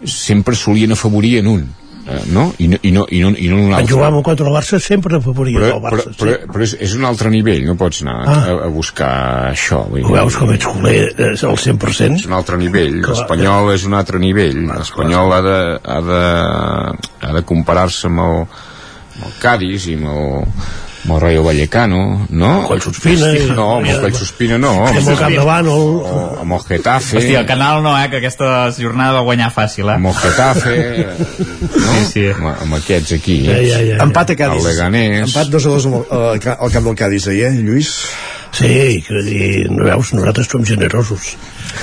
sempre 0.01 0.57
solien 0.57 0.95
afavorir 0.95 1.37
en 1.41 1.51
un, 1.51 1.67
no? 2.33 2.47
I 2.57 2.67
no, 2.67 2.77
i 2.81 2.91
no, 2.91 3.05
i 3.13 3.19
no, 3.21 3.29
i 3.37 3.47
no 3.51 3.57
en 3.57 3.63
un 3.65 3.67
En 3.71 3.73
altre. 3.77 3.93
jugar 3.93 4.07
amb 4.11 4.23
contra 4.25 4.47
el 4.47 4.53
Barça 4.55 4.79
sempre 4.81 5.17
afavoria 5.17 5.59
Però, 5.59 5.67
el 5.75 5.81
però, 5.83 5.91
Barça. 5.99 6.13
però, 6.17 6.35
però 6.51 6.63
és, 6.65 6.73
és 6.81 6.95
un 6.97 7.05
altre 7.05 7.29
nivell, 7.29 7.63
no 7.67 7.75
pots 7.77 8.01
anar 8.01 8.17
Ah. 8.27 8.37
a, 8.41 8.55
a 8.65 8.69
buscar 8.73 9.11
això. 9.51 9.83
Vull 9.89 10.03
Ho 10.05 10.13
veus 10.15 10.35
com 10.37 10.51
ets 10.51 10.65
culer 10.65 11.13
eh, 11.17 11.31
al 11.45 11.57
100%? 11.57 12.15
És 12.19 12.25
un 12.25 12.33
altre 12.33 12.57
nivell, 12.57 13.01
l'espanyol 13.05 13.73
és 13.75 13.85
un 13.85 13.93
altre 13.93 14.19
nivell, 14.19 14.63
l'espanyol 14.67 15.33
ha 15.33 15.41
de, 15.45 15.57
ha 15.83 15.99
de, 16.09 16.21
ha 17.27 17.33
de 17.37 17.43
comparar-se 17.45 18.07
amb 18.09 18.19
el, 18.25 18.37
amb 19.15 19.25
el 19.29 19.33
Cádiz 19.41 19.87
i 19.91 19.95
amb 19.99 20.09
el, 20.15 20.47
amb 21.03 21.13
el 21.15 21.21
Rayo 21.21 21.43
Vallecano, 21.43 22.27
no? 22.29 22.51
Collsospina 22.67 23.31
i- 23.33 23.47
No, 23.55 23.77
amb 23.77 23.87
el 23.89 23.99
Collsospina 24.03 24.57
no. 24.61 24.73
Amb 24.87 24.99
el 25.01 25.17
Campdevant 25.17 25.67
o... 25.71 25.77
amb 26.41 26.53
el 26.57 26.61
Getafe. 26.67 27.17
Hòstia, 27.17 27.39
el 27.41 27.47
canal 27.49 27.81
no, 27.83 27.95
eh, 27.97 28.09
que 28.11 28.17
aquesta 28.21 28.71
jornada 28.77 29.13
va 29.17 29.21
guanyar 29.25 29.49
fàcil, 29.55 29.89
eh? 29.89 29.95
Amb 29.97 30.11
el 30.11 30.15
Getafe, 30.21 30.75
no? 31.17 31.95
Sí, 32.01 32.05
sí. 32.11 32.25
Amb, 32.33 32.51
amb 32.67 32.75
aquests 32.77 33.15
aquí. 33.17 33.39
Ja, 33.47 33.55
ja, 33.61 33.79
ja, 33.79 33.95
ja. 33.95 34.03
Empat 34.03 34.33
a 34.33 34.35
Cádiz. 34.43 34.61
El 34.65 34.69
Leganés. 34.71 35.23
Empat 35.29 35.49
2 35.53 35.65
a 35.65 35.73
2 35.77 35.89
amb 35.89 35.97
el, 36.01 36.05
al 36.19 36.57
al 36.67 36.71
camp 36.75 36.85
del 36.91 36.95
Cádiz 36.99 37.27
ahir, 37.31 37.45
eh, 37.49 37.51
Lluís? 37.65 37.95
Sí, 38.51 39.01
que 39.07 39.21
dir, 39.23 39.69
no 39.71 39.85
veus, 39.87 40.09
nosaltres 40.13 40.49
som 40.51 40.65
generosos. 40.67 41.37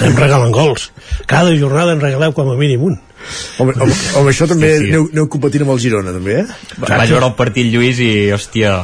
Em 0.05 0.13
regalen 0.15 0.53
gols. 0.53 0.91
Cada 1.27 1.55
jornada 1.57 1.95
en 1.97 2.01
regaleu 2.03 2.35
com 2.37 2.51
a 2.53 2.57
mínim 2.61 2.83
un. 2.91 2.99
Home, 3.59 3.73
home, 3.81 3.95
home 4.21 4.31
això 4.31 4.47
també 4.47 4.75
Sí, 4.77 4.83
sí. 4.85 4.91
Aneu, 4.93 5.09
aneu 5.11 5.29
competint 5.33 5.65
amb 5.65 5.73
el 5.75 5.81
Girona, 5.83 6.13
també, 6.15 6.43
eh? 6.43 6.47
Vaig 6.79 7.09
veure 7.11 7.27
el 7.31 7.35
partit 7.41 7.73
Lluís 7.73 7.99
i, 8.05 8.11
hòstia, 8.37 8.77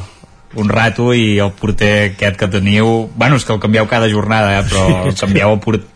un 0.60 0.70
rato 0.70 1.12
i 1.16 1.38
el 1.42 1.52
porter 1.58 1.92
aquest 2.12 2.38
que 2.40 2.48
teniu 2.52 3.10
bueno, 3.16 3.36
és 3.36 3.44
que 3.46 3.54
el 3.54 3.60
canvieu 3.62 3.86
cada 3.90 4.08
jornada 4.10 4.58
eh, 4.58 4.64
però 4.68 5.12
canvieu 5.20 5.54
el 5.56 5.60
port... 5.64 5.86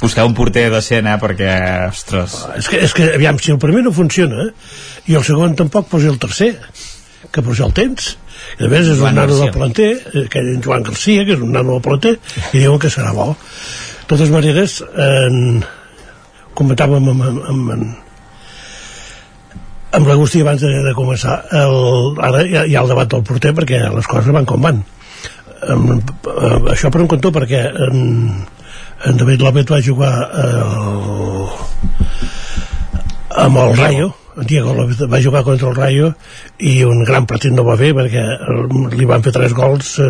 busqueu 0.00 0.28
un 0.28 0.36
porter 0.36 0.68
decent 0.72 1.08
eh, 1.10 1.16
perquè, 1.20 1.52
ostres. 1.88 2.36
És 2.58 2.68
que, 2.70 2.82
és 2.86 2.96
que, 2.96 3.08
aviam, 3.16 3.38
si 3.40 3.54
el 3.54 3.60
primer 3.62 3.84
no 3.86 3.94
funciona 3.96 4.50
i 5.08 5.16
el 5.16 5.24
segon 5.26 5.56
tampoc, 5.58 5.88
posi 5.92 6.10
el 6.10 6.20
tercer 6.22 6.54
que 7.30 7.42
per 7.42 7.54
això 7.54 7.68
el 7.68 7.74
tens. 7.76 8.14
I 8.60 8.66
a 8.66 8.70
més 8.70 8.86
és 8.92 9.00
un 9.00 9.14
nano 9.14 9.32
Garcia. 9.32 9.46
del 9.46 9.54
planter 9.56 9.90
eh, 9.94 10.26
que 10.30 10.42
en 10.42 10.62
Joan 10.62 10.84
Garcia, 10.86 11.24
que 11.24 11.36
és 11.38 11.42
un 11.42 11.54
nano 11.54 11.78
del 11.78 11.84
planter 11.86 12.14
i 12.52 12.60
diuen 12.60 12.78
que 12.82 12.92
serà 12.92 13.14
bo. 13.16 13.32
De 13.34 14.08
totes 14.12 14.30
maneres 14.30 14.82
en... 14.94 15.64
comentàvem 16.54 17.08
amb, 17.10 17.22
amb, 17.26 17.46
amb, 17.50 17.70
amb 17.74 18.03
amb 19.94 20.08
l'Agustí 20.10 20.42
abans 20.42 20.62
de, 20.62 20.70
de 20.84 20.94
començar 20.96 21.38
el, 21.54 21.76
ara 22.28 22.42
hi 22.44 22.56
ha, 22.56 22.64
hi 22.66 22.76
ha 22.76 22.82
el 22.82 22.90
debat 22.90 23.10
del 23.10 23.24
porter 23.26 23.54
perquè 23.56 23.80
les 23.94 24.08
coses 24.10 24.34
van 24.34 24.48
com 24.48 24.64
van. 24.64 24.82
Um, 25.64 25.86
uh, 26.28 26.58
això 26.74 26.90
per 26.92 27.02
un 27.04 27.10
cantó 27.10 27.30
perquè 27.32 27.62
en, 27.86 28.00
en 29.08 29.20
David 29.20 29.44
López 29.46 29.70
va 29.70 29.82
jugar 29.84 30.14
uh, 30.28 31.46
amb 33.34 33.58
el 33.58 33.76
Rayo. 33.76 34.14
Diego 34.36 34.74
López 34.74 34.98
va 35.06 35.22
jugar 35.22 35.44
contra 35.44 35.68
el 35.68 35.76
Rayo 35.76 36.08
i 36.58 36.82
un 36.82 37.04
gran 37.06 37.22
partit 37.30 37.52
no 37.54 37.62
va 37.62 37.76
fer 37.78 37.92
perquè 37.94 38.22
eh, 38.34 38.56
li 38.90 39.06
van 39.06 39.22
fer 39.22 39.30
tres 39.30 39.54
gols 39.54 39.92
eh, 40.02 40.08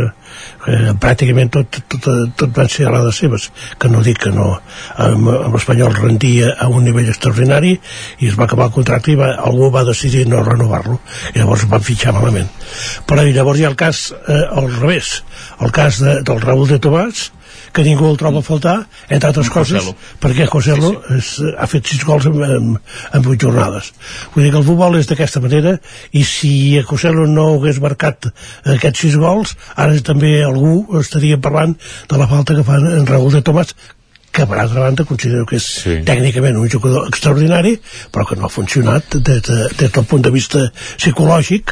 eh, 0.73 0.95
pràcticament 0.97 1.53
tot, 1.53 1.77
tot, 1.93 2.09
tot 2.33 2.55
van 2.57 2.71
ser 2.73 2.87
a 2.89 2.95
les 2.95 3.21
seves 3.21 3.51
que 3.77 3.91
no 3.93 4.01
dic 4.07 4.23
que 4.25 4.33
no 4.33 4.47
l'Espanyol 5.53 5.93
rendia 5.99 6.55
a 6.57 6.71
un 6.73 6.89
nivell 6.89 7.13
extraordinari 7.13 7.75
i 7.77 8.33
es 8.33 8.41
va 8.41 8.49
acabar 8.49 8.71
el 8.71 8.77
contracte 8.79 9.13
i 9.13 9.21
va, 9.21 9.35
algú 9.37 9.69
va 9.75 9.85
decidir 9.85 10.25
no 10.31 10.41
renovar-lo. 10.41 10.97
I 11.35 11.43
llavors 11.43 11.69
van 11.69 11.85
fitxar 11.85 12.17
malament. 12.17 12.49
Però 13.05 13.29
llavors 13.29 13.61
hi 13.61 13.69
ha 13.69 13.73
el 13.75 13.77
cas 13.77 14.07
eh, 14.17 14.41
al 14.57 14.73
revés. 14.81 15.19
El 15.61 15.73
cas 15.75 16.01
de, 16.01 16.23
del 16.25 16.41
Raúl 16.41 16.71
de 16.73 16.81
Tomàs 16.81 17.29
que 17.75 17.83
ningú 17.83 18.07
el 18.07 18.19
troba 18.21 18.39
a 18.39 18.47
faltar, 18.47 18.77
entre 19.09 19.33
altres 19.33 19.51
coses, 19.51 19.81
Joselu. 19.83 19.97
perquè 20.23 20.47
Joselu 20.51 20.93
sí, 20.93 20.99
sí. 21.01 21.17
És, 21.19 21.57
ha 21.59 21.67
fet 21.71 21.91
sis 21.91 22.05
gols 22.07 22.29
en, 22.31 22.39
en, 22.47 22.69
en 23.19 23.25
vuit 23.25 23.43
jornades. 23.43 23.91
Vull 24.35 24.47
dir 24.47 24.53
que 24.55 24.61
el 24.63 24.69
futbol 24.69 25.01
és 25.01 25.11
d'aquesta 25.11 25.43
manera, 25.43 25.75
i 26.15 26.23
si 26.29 26.53
a 26.79 26.85
Joselu 26.87 27.27
no 27.31 27.49
hagués 27.57 27.83
marcat 27.83 28.31
aquests 28.77 29.05
sis 29.07 29.19
gols, 29.19 29.57
ara 29.75 29.99
també 30.07 30.37
algú 30.47 31.01
estaria 31.01 31.41
parlant 31.43 31.75
de 32.11 32.21
la 32.21 32.31
falta 32.31 32.55
que 32.55 32.67
fa 32.67 32.79
en 32.79 33.11
Raúl 33.11 33.35
de 33.35 33.43
Tomàs, 33.45 33.75
que 34.35 34.47
per 34.51 34.59
altra 34.59 34.83
banda 34.83 35.07
considero 35.07 35.47
que 35.47 35.61
és 35.61 35.67
sí. 35.85 35.95
tècnicament 36.07 36.59
un 36.59 36.71
jugador 36.71 37.07
extraordinari 37.07 37.77
però 38.11 38.27
que 38.27 38.39
no 38.39 38.49
ha 38.49 38.51
funcionat 38.51 39.15
des, 39.21 39.45
de, 39.47 39.59
des 39.79 39.95
del 39.95 40.09
punt 40.11 40.27
de 40.27 40.35
vista 40.35 40.67
psicològic 40.75 41.71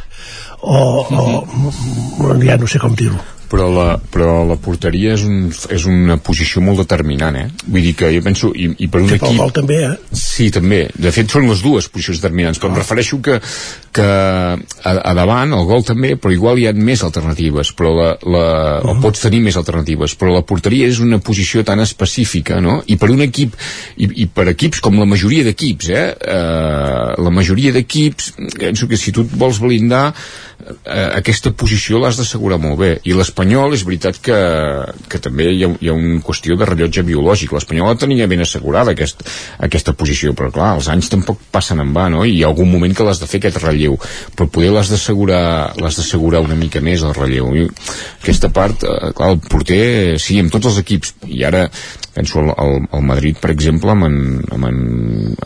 o, 0.62 0.78
o 1.10 2.34
ja 2.46 2.60
no 2.62 2.70
sé 2.70 2.78
com 2.78 2.94
dir-ho 2.94 3.18
però 3.52 3.68
la, 3.68 3.86
però 4.00 4.46
la 4.48 4.56
porteria 4.56 5.12
és, 5.12 5.26
un, 5.28 5.50
és 5.52 5.84
una 5.84 6.16
posició 6.24 6.62
molt 6.64 6.80
determinant, 6.80 7.36
eh? 7.36 7.48
Vull 7.66 7.84
dir 7.84 7.92
que 7.98 8.08
jo 8.14 8.22
penso, 8.24 8.48
i, 8.56 8.70
i 8.80 8.88
per 8.88 9.02
un 9.02 9.10
que 9.10 9.18
equip... 9.18 9.36
gol 9.36 9.52
també, 9.52 9.76
eh? 9.90 10.16
Sí, 10.16 10.46
també. 10.54 10.86
De 10.96 11.12
fet, 11.12 11.28
són 11.28 11.44
les 11.50 11.60
dues 11.60 11.90
posicions 11.92 12.22
determinants, 12.22 12.60
però 12.62 12.70
em 12.72 12.78
refereixo 12.80 13.18
que, 13.20 13.36
que 13.92 14.06
a, 14.08 14.94
a 14.96 15.12
davant, 15.18 15.52
el 15.52 15.68
gol 15.68 15.84
també, 15.84 16.14
però 16.16 16.32
igual 16.32 16.62
hi 16.62 16.64
ha 16.70 16.72
més 16.72 17.04
alternatives, 17.04 17.74
però 17.76 17.92
la, 17.98 18.08
la, 18.24 18.46
o 18.88 18.96
pots 19.04 19.26
tenir 19.26 19.42
més 19.44 19.60
alternatives, 19.60 20.16
però 20.16 20.32
la 20.32 20.44
porteria 20.48 20.88
és 20.88 21.02
una 21.04 21.20
posició 21.20 21.60
tan 21.68 21.84
específica, 21.84 22.62
no? 22.64 22.78
I 22.88 22.96
per 22.96 23.10
un 23.12 23.20
equip, 23.26 23.58
i, 24.00 24.08
i 24.24 24.28
per 24.32 24.48
equips 24.54 24.80
com 24.80 24.96
la 24.96 25.08
majoria 25.12 25.44
d'equips, 25.50 25.92
eh? 25.92 26.06
eh? 26.08 27.20
La 27.20 27.34
majoria 27.34 27.76
d'equips, 27.76 28.32
penso 28.56 28.88
que 28.88 28.96
si 28.96 29.12
tu 29.12 29.26
et 29.28 29.36
vols 29.36 29.60
blindar, 29.60 30.06
aquesta 30.84 31.52
posició 31.58 31.98
l'has 32.00 32.18
d'assegurar 32.18 32.58
molt 32.62 32.78
bé. 32.80 32.90
I 33.08 33.16
l'Espanyol 33.16 33.74
és 33.76 33.84
veritat 33.86 34.18
que, 34.22 34.38
que 35.10 35.20
també 35.22 35.48
hi 35.50 35.64
ha, 35.66 35.70
hi 35.80 35.90
ha 35.90 35.96
una 35.96 36.20
qüestió 36.24 36.56
de 36.58 36.68
rellotge 36.68 37.04
biològic. 37.06 37.52
l'Espanyol 37.52 37.92
la 37.92 37.98
tenia 37.98 38.28
ben 38.30 38.44
assegurada 38.44 38.94
aquest, 38.94 39.24
aquesta 39.58 39.94
posició, 39.98 40.34
però 40.38 40.52
clar, 40.54 40.74
els 40.78 40.88
anys 40.92 41.10
tampoc 41.12 41.40
passen 41.54 41.82
en 41.82 41.92
va, 41.96 42.08
no? 42.12 42.24
i 42.24 42.36
hi 42.38 42.42
ha 42.44 42.50
algun 42.52 42.70
moment 42.70 42.94
que 42.94 43.06
l'has 43.06 43.20
de 43.22 43.30
fer 43.30 43.42
aquest 43.42 43.62
relleu, 43.62 43.98
però 44.36 44.48
poder 44.50 44.70
l'has 44.72 44.92
d'assegurar 44.92 45.42
l'has 45.80 45.98
d'assegurar 45.98 46.42
una 46.44 46.58
mica 46.58 46.80
més 46.80 47.02
el 47.02 47.16
relleu. 47.16 47.50
I 47.56 47.66
aquesta 48.22 48.52
part, 48.54 48.86
eh, 48.86 49.12
clar, 49.16 49.32
el 49.34 49.42
porter 49.48 50.18
sí, 50.22 50.38
amb 50.40 50.52
tots 50.52 50.70
els 50.70 50.80
equips. 50.82 51.16
I 51.26 51.44
ara 51.48 51.66
penso 52.12 52.40
al, 52.42 52.52
al, 52.60 52.86
al 52.92 53.04
Madrid 53.08 53.38
per 53.40 53.50
exemple 53.54 53.92
amb 53.92 54.04
en, 54.04 54.16
amb 54.52 54.68
en, 54.68 54.80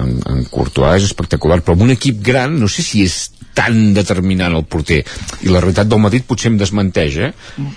en, 0.02 0.12
en 0.32 0.44
Courtois 0.50 1.00
és 1.00 1.10
espectacular. 1.10 1.62
Però 1.62 1.76
amb 1.76 1.86
un 1.86 1.94
equip 1.94 2.20
gran 2.26 2.58
no 2.60 2.68
sé 2.70 2.84
si 2.84 3.04
és 3.06 3.20
tan 3.56 3.94
determinant 3.96 4.54
el 4.58 4.66
porter 4.68 5.00
i 5.46 5.50
la 5.52 5.62
realitat 5.62 5.88
del 5.88 6.02
Madrid 6.02 6.26
potser 6.28 6.52
em 6.52 6.58
desmenteix 6.60 7.18
eh? 7.24 7.30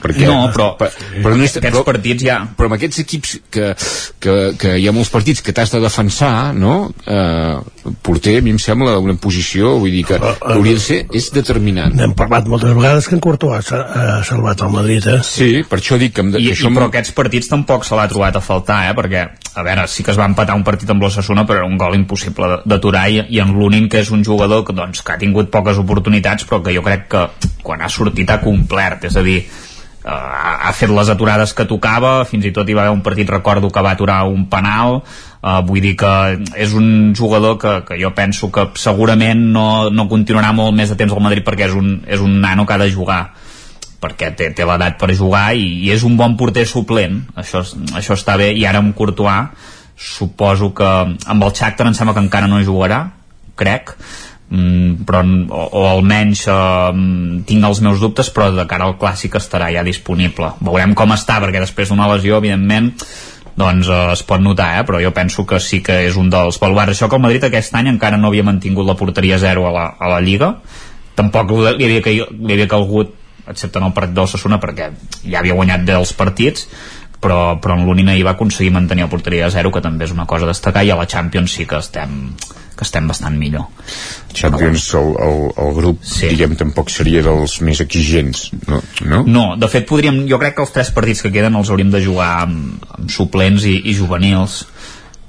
perquè, 0.04 0.28
No, 0.28 0.50
però 0.54 0.74
per, 0.80 0.92
però 1.24 1.36
no 1.36 1.48
és, 1.48 1.56
aquests 1.56 1.78
però, 1.80 1.86
partits 1.88 2.26
ja 2.28 2.40
però 2.58 2.70
amb 2.70 2.78
aquests 2.80 3.04
equips 3.06 3.36
que, 3.54 3.72
que, 4.20 4.38
que 4.60 4.76
hi 4.82 4.90
ha 4.90 4.96
molts 4.96 5.12
partits 5.14 5.44
que 5.46 5.56
t'has 5.56 5.72
de 5.76 5.82
defensar 5.84 6.52
no? 6.58 6.76
eh, 7.08 7.79
porter 8.04 8.38
a 8.40 8.42
mi 8.46 8.52
em 8.54 8.60
sembla 8.62 8.98
una 9.00 9.16
posició 9.22 9.78
vull 9.80 9.94
dir 9.94 10.04
que 10.08 10.20
hauria 10.20 10.76
de 10.76 10.84
ser 10.84 11.00
és 11.16 11.30
determinant 11.34 11.96
N'hem 11.96 12.14
parlat 12.18 12.48
moltes 12.52 12.74
vegades 12.76 13.08
que 13.08 13.16
en 13.16 13.22
Courtois 13.24 13.72
ha, 13.76 13.80
ha 14.20 14.24
salvat 14.28 14.62
el 14.66 14.74
Madrid, 14.74 15.06
eh? 15.08 15.20
Sí, 15.26 15.64
per 15.70 15.80
això 15.80 15.98
dic 16.02 16.14
que... 16.18 16.26
Em, 16.26 16.34
I, 16.38 16.52
això 16.54 16.70
i, 16.70 16.76
però 16.76 16.90
aquests 16.90 17.14
partits 17.18 17.50
tampoc 17.52 17.88
se 17.88 17.98
l'ha 17.98 18.08
trobat 18.12 18.36
a 18.40 18.44
faltar, 18.44 18.82
eh? 18.90 18.96
perquè, 18.98 19.24
a 19.56 19.64
veure, 19.66 19.88
sí 19.92 20.04
que 20.06 20.14
es 20.14 20.20
va 20.20 20.28
empatar 20.30 20.58
un 20.60 20.66
partit 20.68 20.90
amb 20.92 21.04
l'Ossassuna, 21.04 21.46
però 21.48 21.64
era 21.64 21.70
un 21.70 21.80
gol 21.80 21.96
impossible 21.98 22.52
de- 22.54 22.60
d'aturar, 22.74 23.08
i, 23.10 23.24
i 23.36 23.42
en 23.44 23.56
l'únic 23.56 23.90
que 23.94 24.04
és 24.04 24.12
un 24.16 24.24
jugador 24.26 24.66
que, 24.68 24.76
doncs, 24.76 25.02
que 25.06 25.16
ha 25.16 25.22
tingut 25.22 25.50
poques 25.54 25.80
oportunitats, 25.82 26.46
però 26.50 26.62
que 26.66 26.76
jo 26.76 26.84
crec 26.86 27.08
que 27.12 27.26
quan 27.64 27.82
ha 27.82 27.90
sortit 27.90 28.30
ha 28.30 28.40
complert, 28.44 29.08
és 29.10 29.18
a 29.18 29.24
dir, 29.26 29.40
eh, 29.44 30.10
ha 30.12 30.70
ha 30.70 30.74
fet 30.76 30.92
les 30.94 31.10
aturades 31.10 31.54
que 31.56 31.66
tocava, 31.70 32.20
fins 32.30 32.46
i 32.46 32.54
tot 32.56 32.70
hi 32.70 32.78
va 32.78 32.86
haver 32.86 32.96
un 32.98 33.04
partit, 33.06 33.30
recordo, 33.30 33.72
que 33.72 33.84
va 33.86 33.96
aturar 33.98 34.24
un 34.30 34.48
penal, 34.52 35.02
Uh, 35.40 35.62
vull 35.64 35.80
dir 35.80 35.94
que 35.96 36.10
és 36.60 36.74
un 36.76 37.14
jugador 37.16 37.56
que, 37.62 37.78
que 37.88 37.96
jo 38.02 38.10
penso 38.12 38.50
que 38.52 38.66
segurament 38.76 39.40
no, 39.54 39.88
no 39.88 40.10
continuarà 40.12 40.50
molt 40.52 40.76
més 40.76 40.92
de 40.92 40.98
temps 41.00 41.14
al 41.16 41.24
Madrid 41.24 41.46
perquè 41.48 41.70
és 41.70 41.78
un, 41.80 41.94
és 42.04 42.20
un 42.20 42.34
nano 42.44 42.66
que 42.68 42.76
ha 42.76 42.82
de 42.82 42.90
jugar 42.92 43.22
perquè 44.04 44.34
té, 44.36 44.50
té 44.56 44.68
l'edat 44.68 44.98
per 45.00 45.14
jugar 45.16 45.54
i, 45.56 45.86
i 45.86 45.94
és 45.96 46.04
un 46.08 46.18
bon 46.20 46.36
porter 46.40 46.66
suplent 46.68 47.22
això, 47.40 47.64
això 47.96 48.18
està 48.20 48.36
bé. 48.40 48.52
I 48.52 48.66
ara 48.68 48.84
amb 48.84 48.92
Courtois 48.98 49.72
suposo 50.00 50.74
que 50.76 50.90
amb 50.90 51.48
el 51.48 51.56
Shakhtar 51.56 51.88
em 51.88 51.96
sembla 51.96 52.16
que 52.16 52.24
encara 52.24 52.48
no 52.48 52.62
jugarà 52.64 53.02
crec 53.60 53.92
mm, 54.48 55.04
però, 55.08 55.24
o, 55.24 55.66
o 55.82 55.88
almenys 55.90 56.46
eh, 56.52 56.94
tinc 57.48 57.68
els 57.72 57.84
meus 57.84 58.00
dubtes 58.04 58.32
però 58.36 58.48
de 58.56 58.68
cara 58.68 58.88
al 58.88 58.96
clàssic 59.00 59.36
estarà 59.40 59.72
ja 59.76 59.84
disponible. 59.88 60.54
Veurem 60.64 60.96
com 60.96 61.16
està 61.16 61.40
perquè 61.44 61.64
després 61.64 61.92
d'una 61.92 62.08
lesió 62.16 62.40
evidentment 62.40 62.94
doncs 63.60 63.90
eh, 63.92 64.00
es 64.16 64.24
pot 64.28 64.42
notar, 64.44 64.70
eh? 64.80 64.86
però 64.88 65.02
jo 65.04 65.12
penso 65.16 65.46
que 65.46 65.60
sí 65.64 65.82
que 65.84 65.98
és 66.08 66.16
un 66.20 66.30
dels 66.32 66.60
baluards. 66.62 66.96
Això 66.96 67.10
que 67.12 67.18
el 67.20 67.24
Madrid 67.26 67.44
aquest 67.50 67.76
any 67.76 67.92
encara 67.92 68.18
no 68.18 68.30
havia 68.32 68.46
mantingut 68.48 68.88
la 68.88 68.96
porteria 69.00 69.40
zero 69.42 69.68
a 69.68 69.74
la, 69.76 69.88
a 70.00 70.12
la 70.16 70.22
Lliga, 70.24 70.54
tampoc 71.20 71.52
li 71.58 71.86
havia, 71.90 72.02
caig- 72.06 72.30
li 72.40 72.56
havia 72.56 72.70
calgut, 72.72 73.12
excepte 73.50 73.80
en 73.82 73.90
el 73.90 73.94
partit 73.98 74.16
del 74.16 74.28
Sassuna, 74.32 74.60
perquè 74.62 74.92
ja 75.26 75.40
havia 75.42 75.58
guanyat 75.58 75.84
dels 75.88 76.14
partits, 76.16 76.68
però, 77.20 77.58
però 77.60 77.76
en 77.76 77.84
l'Unin 77.88 78.08
ahir 78.14 78.24
va 78.24 78.36
aconseguir 78.38 78.72
mantenir 78.72 79.04
la 79.04 79.12
porteria 79.12 79.48
a 79.50 79.52
zero 79.52 79.74
que 79.76 79.82
també 79.84 80.06
és 80.08 80.14
una 80.16 80.28
cosa 80.30 80.46
a 80.48 80.54
destacar 80.54 80.86
i 80.88 80.94
a 80.94 80.96
la 80.96 81.08
Champions 81.10 81.52
sí 81.58 81.66
que 81.68 81.82
estem 81.82 82.14
que 82.80 82.88
estem 82.88 83.10
bastant 83.12 83.36
millor 83.36 83.68
Champions, 84.34 84.88
el, 84.96 85.12
el, 85.26 85.42
el 85.66 85.74
grup, 85.76 86.04
sí. 86.06 86.30
diguem, 86.32 86.56
tampoc 86.60 86.94
seria 86.94 87.24
dels 87.26 87.58
més 87.66 87.82
exigents, 87.84 88.48
no? 88.70 88.80
No, 89.04 89.24
no 89.28 89.46
de 89.60 89.70
fet 89.72 89.88
podríem, 89.90 90.24
jo 90.30 90.40
crec 90.42 90.56
que 90.58 90.66
els 90.66 90.74
tres 90.76 90.94
partits 90.96 91.26
que 91.26 91.34
queden 91.36 91.60
els 91.60 91.72
hauríem 91.74 91.92
de 91.92 92.04
jugar 92.06 92.32
amb, 92.46 92.88
amb 92.96 93.12
suplents 93.12 93.68
i, 93.68 93.76
i 93.92 93.98
juvenils 93.98 94.64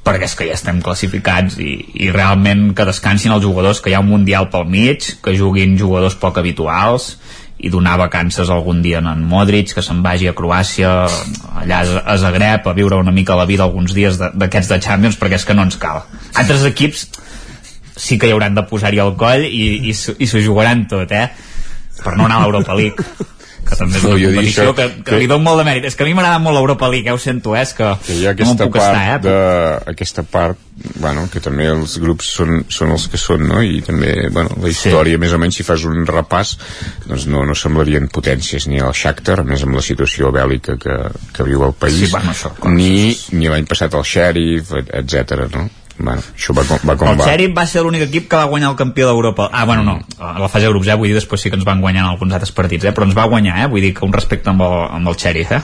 perquè 0.06 0.26
és 0.26 0.36
que 0.36 0.46
ja 0.48 0.56
estem 0.56 0.80
classificats 0.84 1.58
i, 1.60 1.74
i 2.06 2.08
realment 2.14 2.70
que 2.76 2.86
descansin 2.88 3.34
els 3.34 3.44
jugadors 3.44 3.82
que 3.84 3.92
hi 3.92 3.96
ha 3.96 4.02
un 4.02 4.08
mundial 4.08 4.48
pel 4.52 4.66
mig, 4.70 5.10
que 5.24 5.36
juguin 5.36 5.76
jugadors 5.78 6.16
poc 6.20 6.40
habituals 6.40 7.14
i 7.60 7.68
donar 7.68 7.98
vacances 8.00 8.48
algun 8.48 8.80
dia 8.80 9.02
en 9.04 9.24
Modric, 9.28 9.74
que 9.76 9.84
se'n 9.84 10.00
vagi 10.02 10.30
a 10.30 10.34
Croàcia, 10.36 10.92
allà 11.60 11.80
a 12.00 12.16
Zagreb, 12.16 12.64
a 12.64 12.76
viure 12.76 12.96
una 12.96 13.12
mica 13.12 13.36
la 13.36 13.44
vida 13.44 13.66
alguns 13.66 13.92
dies 13.92 14.16
d'aquests 14.16 14.70
de, 14.70 14.78
de 14.78 14.84
Champions, 14.86 15.18
perquè 15.20 15.36
és 15.36 15.44
que 15.44 15.56
no 15.56 15.66
ens 15.68 15.76
cal. 15.80 16.00
Altres 16.40 16.64
equips 16.70 17.10
sí 18.00 18.18
que 18.18 18.30
hi 18.30 18.34
hauran 18.36 18.56
de 18.56 18.64
posar-hi 18.70 19.02
el 19.04 19.14
coll 19.20 19.44
i, 19.46 19.66
i, 19.90 19.92
i 19.92 20.30
s'ho 20.30 20.42
jugaran 20.44 20.86
tot, 20.90 21.12
eh? 21.12 21.28
Per 22.00 22.16
no 22.16 22.24
anar 22.24 22.40
a 22.40 22.46
l'Europa 22.46 22.76
League 22.78 23.28
que 23.70 23.76
també 23.78 23.98
és 23.98 24.04
una 24.04 24.16
no, 24.16 24.30
competició 24.30 24.72
que, 24.74 24.86
que, 24.88 25.02
que, 25.06 25.18
li 25.20 25.28
dono 25.30 25.44
molt 25.44 25.60
de 25.60 25.66
mèrit 25.68 25.86
és 25.90 25.96
que 25.96 26.04
a 26.04 26.08
mi 26.08 26.14
m'agrada 26.16 26.40
molt 26.42 26.56
l'Europa 26.56 26.88
League, 26.90 27.10
eh, 27.10 27.14
ho 27.14 27.20
sento 27.20 27.54
eh, 27.54 27.62
és 27.62 27.72
que, 27.76 27.88
que 28.06 28.16
hi 28.16 28.26
ha 28.26 28.34
aquesta 28.34 28.66
no 28.66 28.72
part 28.74 28.96
estar, 28.96 29.14
eh? 29.14 29.18
de, 29.26 29.36
aquesta 29.92 30.24
part 30.26 30.66
bueno, 31.02 31.26
que 31.32 31.42
també 31.44 31.68
els 31.70 31.96
grups 32.02 32.30
són, 32.38 32.64
són 32.72 32.94
els 32.96 33.06
que 33.12 33.20
són 33.20 33.46
no? 33.50 33.60
i 33.62 33.82
també 33.86 34.14
bueno, 34.32 34.56
la 34.62 34.72
història 34.72 35.18
sí. 35.18 35.22
més 35.24 35.34
o 35.36 35.40
menys 35.42 35.60
si 35.60 35.66
fas 35.66 35.84
un 35.88 36.06
repàs 36.08 36.54
doncs 37.06 37.26
no, 37.30 37.44
no 37.48 37.56
semblarien 37.58 38.08
potències 38.12 38.68
ni 38.70 38.80
el 38.82 38.96
Shakhtar 38.96 39.42
més 39.48 39.66
amb 39.66 39.76
la 39.78 39.84
situació 39.84 40.32
bèl·lica 40.34 40.78
que, 40.80 40.96
que 41.36 41.48
viu 41.48 41.66
el 41.68 41.76
país 41.76 42.06
sí, 42.06 42.12
bueno, 42.14 42.34
això, 42.34 42.54
ni, 42.72 43.12
ni 43.36 43.52
l'any 43.52 43.68
passat 43.70 43.94
el 43.98 44.08
Sheriff 44.08 44.74
etc. 44.80 45.46
no? 45.54 45.68
Bueno, 46.00 46.22
això 46.34 46.54
va, 46.56 46.64
va 46.64 46.96
com 46.96 47.10
el 47.10 47.18
va. 47.20 47.26
Sheriff 47.28 47.56
va 47.56 47.66
ser 47.68 47.82
l'únic 47.84 48.06
equip 48.08 48.28
que 48.30 48.38
va 48.40 48.48
guanyar 48.50 48.70
el 48.72 48.78
campió 48.78 49.10
d'Europa 49.10 49.50
ah, 49.52 49.64
bueno, 49.68 49.84
no, 49.84 49.98
a 50.18 50.38
la 50.40 50.48
fase 50.48 50.66
de 50.66 50.72
grups, 50.72 50.88
eh? 50.88 50.96
vull 51.00 51.10
dir, 51.10 51.18
després 51.18 51.44
sí 51.44 51.52
que 51.52 51.58
ens 51.60 51.66
van 51.68 51.82
guanyar 51.84 52.06
en 52.06 52.14
alguns 52.14 52.38
altres 52.38 52.54
partits, 52.56 52.88
eh? 52.88 52.94
però 52.96 53.08
ens 53.08 53.18
va 53.18 53.28
guanyar, 53.30 53.58
eh? 53.64 53.68
vull 53.72 53.84
dir 53.84 53.92
que 53.96 54.06
un 54.06 54.16
respecte 54.16 54.50
amb 54.52 54.64
el, 54.66 54.78
amb 55.00 55.12
el 55.12 55.20
Sheriff, 55.20 55.52
eh? 55.58 55.60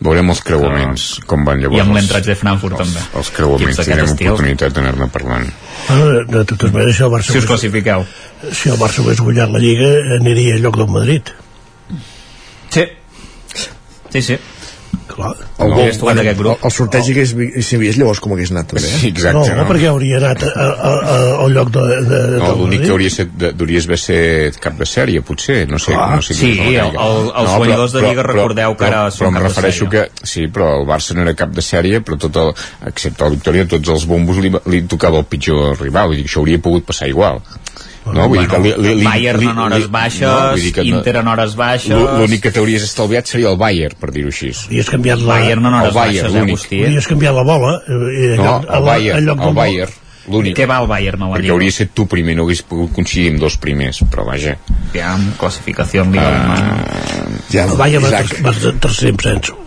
Veurem 0.00 0.30
els 0.32 0.40
creuaments, 0.46 1.04
uh, 1.18 1.24
com 1.28 1.44
van 1.44 1.60
llavors. 1.60 1.76
I 1.76 1.82
amb 1.82 1.96
l'entratge 1.98 2.30
de 2.30 2.36
Frankfurt, 2.40 2.78
els, 2.80 2.94
també. 2.94 3.18
Els 3.20 3.30
creuaments, 3.36 3.80
tindrem 3.82 4.08
estil. 4.08 4.30
oportunitat 4.32 4.76
d'anar-ne 4.78 5.08
parlant. 5.12 5.50
Bueno, 5.90 6.22
de 6.30 6.44
totes 6.48 6.72
maneres, 6.72 6.96
si 6.96 7.04
el 7.04 7.12
Barça... 7.12 7.34
Si 7.34 7.42
us 7.42 7.48
classifiqueu. 7.50 8.06
Si 8.46 8.72
el 8.72 8.80
Barça 8.80 9.04
hagués 9.04 9.20
guanyat 9.20 9.52
la 9.52 9.60
Lliga, 9.60 9.92
aniria 10.16 10.56
a 10.56 10.62
lloc 10.64 10.80
del 10.80 10.88
Madrid. 10.94 11.34
Sí. 12.72 12.86
Sí, 14.14 14.22
sí 14.22 14.38
clar. 15.16 15.32
El, 15.58 15.72
no, 15.72 15.80
el, 15.82 16.20
aquest 16.22 16.38
grup. 16.38 16.52
El, 16.54 16.68
el 16.68 16.74
sorteig 16.74 17.10
hagués, 17.12 17.32
si 17.66 17.78
hagués 17.78 17.98
llavors 18.00 18.20
com 18.22 18.34
hagués 18.36 18.52
anat 18.54 18.70
també, 18.72 18.84
eh? 18.84 19.00
Sí, 19.02 19.10
exacte, 19.14 19.40
no, 19.50 19.60
no, 19.60 19.66
perquè 19.70 19.88
hauria 19.90 20.20
anat 20.20 20.44
a, 20.46 20.52
a, 20.66 20.90
a, 20.92 21.16
al 21.44 21.56
lloc 21.56 21.72
de, 21.74 21.84
de, 22.08 22.20
de 22.34 22.40
no, 22.42 22.52
l'únic 22.60 22.84
que 22.84 22.92
hauria 22.94 23.12
set, 23.12 23.46
hauria 23.50 23.82
d'haver 23.86 24.00
ser 24.02 24.20
cap 24.62 24.78
de 24.80 24.88
sèrie, 24.88 25.24
potser, 25.26 25.58
no 25.70 25.80
sé. 25.82 25.94
Clar. 25.96 26.08
No 26.20 26.26
sé 26.26 26.38
sí, 26.38 26.52
el, 26.68 26.92
el, 26.92 27.30
els 27.30 27.50
no, 27.50 27.58
guanyadors 27.62 27.96
de 27.96 28.04
Lliga 28.04 28.22
però, 28.22 28.32
recordeu 28.34 28.76
que 28.78 28.88
ara 28.88 29.04
però, 29.08 29.18
però 29.20 29.32
em 29.32 29.40
refereixo 29.48 29.90
que, 29.92 30.06
sí, 30.22 30.46
però 30.52 30.72
el 30.80 30.88
Barça 30.88 31.16
no 31.16 31.24
era 31.26 31.36
cap 31.38 31.54
de 31.56 31.64
sèrie, 31.64 32.02
però 32.06 32.20
tot 32.26 32.40
el, 32.42 32.52
excepte 32.92 33.26
el 33.26 33.38
Victòria, 33.38 33.68
tots 33.76 33.94
els 33.96 34.08
bombos 34.10 34.42
li, 34.44 34.52
li 34.72 34.84
tocava 34.90 35.22
el 35.22 35.28
pitjor 35.30 35.78
rival, 35.80 36.12
vull 36.12 36.20
dir 36.20 36.26
que 36.26 36.32
això 36.32 36.44
hauria 36.44 36.62
pogut 36.62 36.86
passar 36.88 37.10
igual 37.12 37.42
no, 38.14 38.28
vull 38.28 38.38
bueno, 38.38 38.42
dir 38.42 38.50
que 38.52 38.60
li, 38.62 38.94
li, 39.00 39.04
Bayern 39.04 39.42
li, 39.42 39.50
en 39.50 39.58
hores 39.64 39.90
baixes, 39.90 40.22
no, 40.28 40.72
que 40.76 40.86
Inter 40.86 41.16
en 41.22 41.30
hores 41.32 41.56
baixes... 41.58 42.06
L'únic 42.20 42.44
que 42.46 42.54
t'hauries 42.54 42.86
estalviat 42.86 43.30
seria 43.32 43.50
el 43.50 43.58
Bayern, 43.60 43.98
per 44.00 44.12
dir-ho 44.14 44.30
així. 44.30 44.52
Hauries 44.68 44.90
canviat 44.94 45.22
la... 45.22 45.40
Bayern 45.40 45.66
en 45.66 45.78
hores 45.80 45.92
el 45.92 45.98
Bayern, 45.98 46.26
baixes, 46.26 46.40
eh, 46.40 46.46
Agustí? 46.46 46.82
Hauries 46.86 47.12
canviat 47.12 47.38
la 47.40 47.46
bola. 47.50 47.76
Eh, 47.86 48.34
no, 48.38 48.58
el 48.62 48.90
Bayern, 48.90 49.32
el 49.36 49.56
Bayern. 49.60 50.02
L'únic. 50.26 50.56
Què 50.58 50.66
va 50.66 50.80
el 50.82 50.88
Bayern 50.90 51.22
a 51.22 51.28
la 51.30 51.36
Perquè 51.38 51.52
hauria 51.54 51.70
estat 51.70 51.92
tu 51.94 52.06
primer, 52.10 52.34
no 52.38 52.46
hagués 52.46 52.64
pogut 52.66 52.90
coincidir 52.96 53.28
amb 53.34 53.44
dos 53.44 53.58
primers, 53.62 54.00
però 54.10 54.24
vaja. 54.26 54.56
Ja, 54.94 55.12
amb 55.12 55.36
classificació 55.38 56.02
en 56.02 56.16
Liga 56.16 56.32
uh, 56.32 57.36
ja, 57.52 57.68
el 57.68 57.76
Bayern 57.78 58.08
va 58.10 58.56
tercer 58.82 59.14
en 59.14 59.22
senso. 59.22 59.60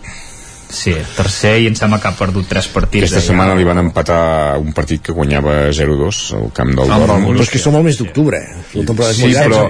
Sí, 0.70 0.92
tercer 1.16 1.56
i 1.64 1.66
em 1.66 1.74
sembla 1.74 1.98
que 2.00 2.08
ha 2.08 2.14
perdut 2.14 2.46
tres 2.48 2.68
partits. 2.70 3.08
Aquesta 3.08 3.22
setmana 3.26 3.56
li 3.58 3.66
van 3.66 3.80
empatar 3.82 4.58
un 4.62 4.70
partit 4.74 5.02
que 5.02 5.14
guanyava 5.14 5.56
0-2 5.74 6.20
al 6.38 6.46
camp 6.54 6.70
del 6.78 6.92
Dortmund. 6.92 7.32
Però 7.34 7.46
és 7.46 7.50
que 7.50 7.62
som 7.62 7.76
al 7.78 7.82
mes 7.86 7.98
d'octubre. 7.98 8.38
Sí, 8.70 8.84
sí 9.18 9.32
però, 9.34 9.64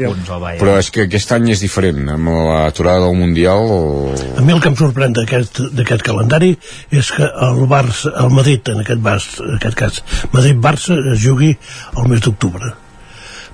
però 0.61 0.77
és 0.79 0.91
que 0.93 1.07
aquest 1.09 1.33
any 1.37 1.49
és 1.55 1.65
diferent. 1.65 2.03
Amb 2.17 2.29
l'aturada 2.37 3.07
del 3.07 3.17
Mundial... 3.17 3.65
O... 3.73 4.13
A 4.37 4.45
mi 4.45 4.53
el 4.53 4.61
que 4.61 4.73
em 4.73 4.77
sorprèn 4.77 5.17
d'aquest 5.17 6.05
calendari 6.05 6.53
és 6.93 7.13
que 7.17 7.31
el 7.49 7.65
Barça, 7.71 8.13
el 8.21 8.31
Madrid, 8.37 8.69
en 8.69 8.85
aquest, 8.85 9.01
bas, 9.05 9.31
en 9.41 9.57
aquest 9.57 9.81
cas, 9.81 10.03
Madrid-Barça 10.37 10.99
es 11.15 11.25
jugui 11.25 11.55
al 11.97 12.13
mes 12.13 12.23
d'octubre 12.25 12.75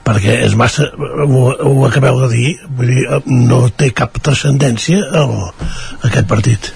perquè 0.06 0.36
és 0.46 0.52
massa, 0.54 0.84
ho, 0.94 1.40
ho 1.50 1.86
acabeu 1.88 2.20
de 2.20 2.28
dir, 2.30 2.50
vull 2.78 2.92
dir, 2.92 3.06
no 3.26 3.64
té 3.74 3.88
cap 3.90 4.20
transcendència 4.22 5.02
el, 5.18 5.32
aquest 6.06 6.28
partit 6.30 6.70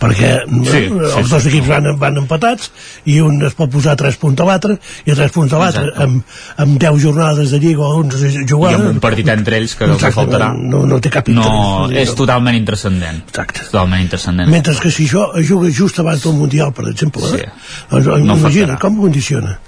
perquè 0.00 0.30
sí, 0.48 0.64
sí, 0.70 0.82
els 0.90 1.30
dos 1.30 1.46
equips 1.50 1.68
van, 1.68 1.88
van 2.00 2.18
empatats 2.22 2.70
i 3.10 3.18
un 3.24 3.40
es 3.46 3.56
pot 3.58 3.70
posar 3.72 3.96
3 4.00 4.18
punts 4.22 4.40
a 4.40 4.48
l'altre 4.48 4.76
i 5.04 5.12
3 5.12 5.34
punts 5.34 5.54
a 5.56 5.60
l'altre 5.60 5.86
amb, 6.06 6.36
amb 6.64 6.76
10 6.80 7.00
jornades 7.04 7.54
de 7.54 7.60
lliga 7.62 7.84
o 7.86 8.00
11 8.00 8.44
jugades 8.48 8.78
i 8.78 8.80
amb 8.80 8.90
un 8.94 9.02
partit 9.04 9.32
entre 9.32 9.60
ells 9.60 9.76
que 9.76 9.88
Exacte, 9.90 10.16
faltarà 10.16 10.52
no, 10.56 10.84
no 10.88 11.00
té 11.04 11.12
cap 11.12 11.28
interès 11.28 11.56
no, 11.56 11.88
és 12.04 12.14
totalment 12.16 12.56
intrascendent 12.58 13.24
Exacte. 13.28 13.66
totalment 13.68 14.04
intrascendent 14.06 14.52
mentre 14.52 14.76
que 14.80 14.92
si 14.94 15.08
això 15.10 15.30
es 15.40 15.48
juga 15.50 15.72
just 15.74 16.00
abans 16.00 16.24
del 16.24 16.38
Mundial 16.40 16.72
per 16.76 16.88
exemple 16.92 17.26
eh? 17.34 17.44
sí. 17.44 17.74
doncs, 17.90 18.14
no 18.24 18.38
imagina, 18.40 18.80
com 18.80 18.96
condiciona 19.00 19.58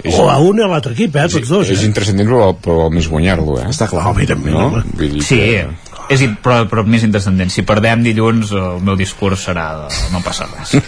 és, 0.00 0.16
o 0.16 0.30
a 0.32 0.38
un 0.40 0.56
i 0.56 0.64
a 0.64 0.68
l'altre 0.70 0.94
equip, 0.94 1.16
eh, 1.16 1.26
tots 1.28 1.50
dos. 1.50 1.66
És, 1.66 1.74
és 1.74 1.82
eh? 1.84 1.88
intrascendent, 1.90 2.28
però, 2.30 2.46
però 2.56 2.86
més 2.94 3.08
guanyar-lo, 3.10 3.58
eh? 3.60 3.66
Està 3.68 3.84
clar, 3.90 4.06
evidentment. 4.14 4.56
No? 4.56 4.82
Vull 4.96 5.18
dir 5.18 5.24
sí, 5.26 5.36
que 5.36 5.89
és, 6.10 6.22
però, 6.42 6.64
però 6.70 6.82
més 6.86 7.04
intrascendent 7.06 7.52
si 7.54 7.62
perdem 7.66 8.02
dilluns 8.02 8.50
el 8.56 8.80
meu 8.86 8.96
discurs 8.98 9.46
serà 9.46 9.66
de, 9.78 9.88
no 10.14 10.22
passa 10.26 10.48
res. 10.50 10.76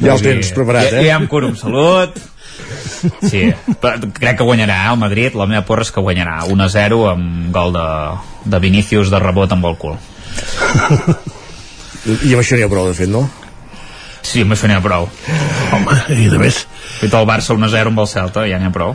Ja 0.00 0.14
el 0.14 0.22
tens 0.24 0.52
preparat 0.56 0.88
ja, 0.88 1.00
eh? 1.00 1.08
ja 1.10 1.18
em 1.20 1.26
curo 1.28 1.50
amb 1.50 1.58
salut. 1.60 2.16
Sí, 3.20 3.42
però 3.82 3.98
crec 4.16 4.38
que 4.38 4.46
guanyarà 4.48 4.78
el 4.92 4.98
Madrid. 5.00 5.36
La 5.36 5.48
meva 5.50 5.60
porra 5.68 5.84
és 5.84 5.92
que 5.92 6.04
guanyarà. 6.04 6.38
1-0 6.48 7.00
amb 7.10 7.50
gol 7.54 7.76
de, 7.76 7.86
de 8.54 8.60
Vinícius 8.64 9.12
de 9.12 9.20
rebot 9.20 9.52
amb 9.52 9.68
el 9.68 9.76
cul. 9.80 9.96
I 12.28 12.32
amb 12.32 12.40
això 12.40 12.56
n'hi 12.56 12.64
ha 12.64 12.72
prou 12.72 12.88
de 12.88 12.96
fet, 12.96 13.10
no? 13.12 13.26
Sí, 14.22 14.44
amb 14.44 14.54
això 14.54 14.68
n'hi 14.68 14.76
ha 14.76 14.84
prou. 14.84 15.08
Home, 15.74 15.98
i 16.16 16.28
de 16.30 16.38
més... 16.40 16.64
Fet 17.00 17.14
el 17.16 17.24
Barça 17.24 17.54
1-0 17.56 17.88
amb 17.88 18.02
el 18.02 18.08
Celta, 18.10 18.42
ja 18.44 18.58
n'hi 18.60 18.68
ha 18.68 18.72
prou. 18.74 18.90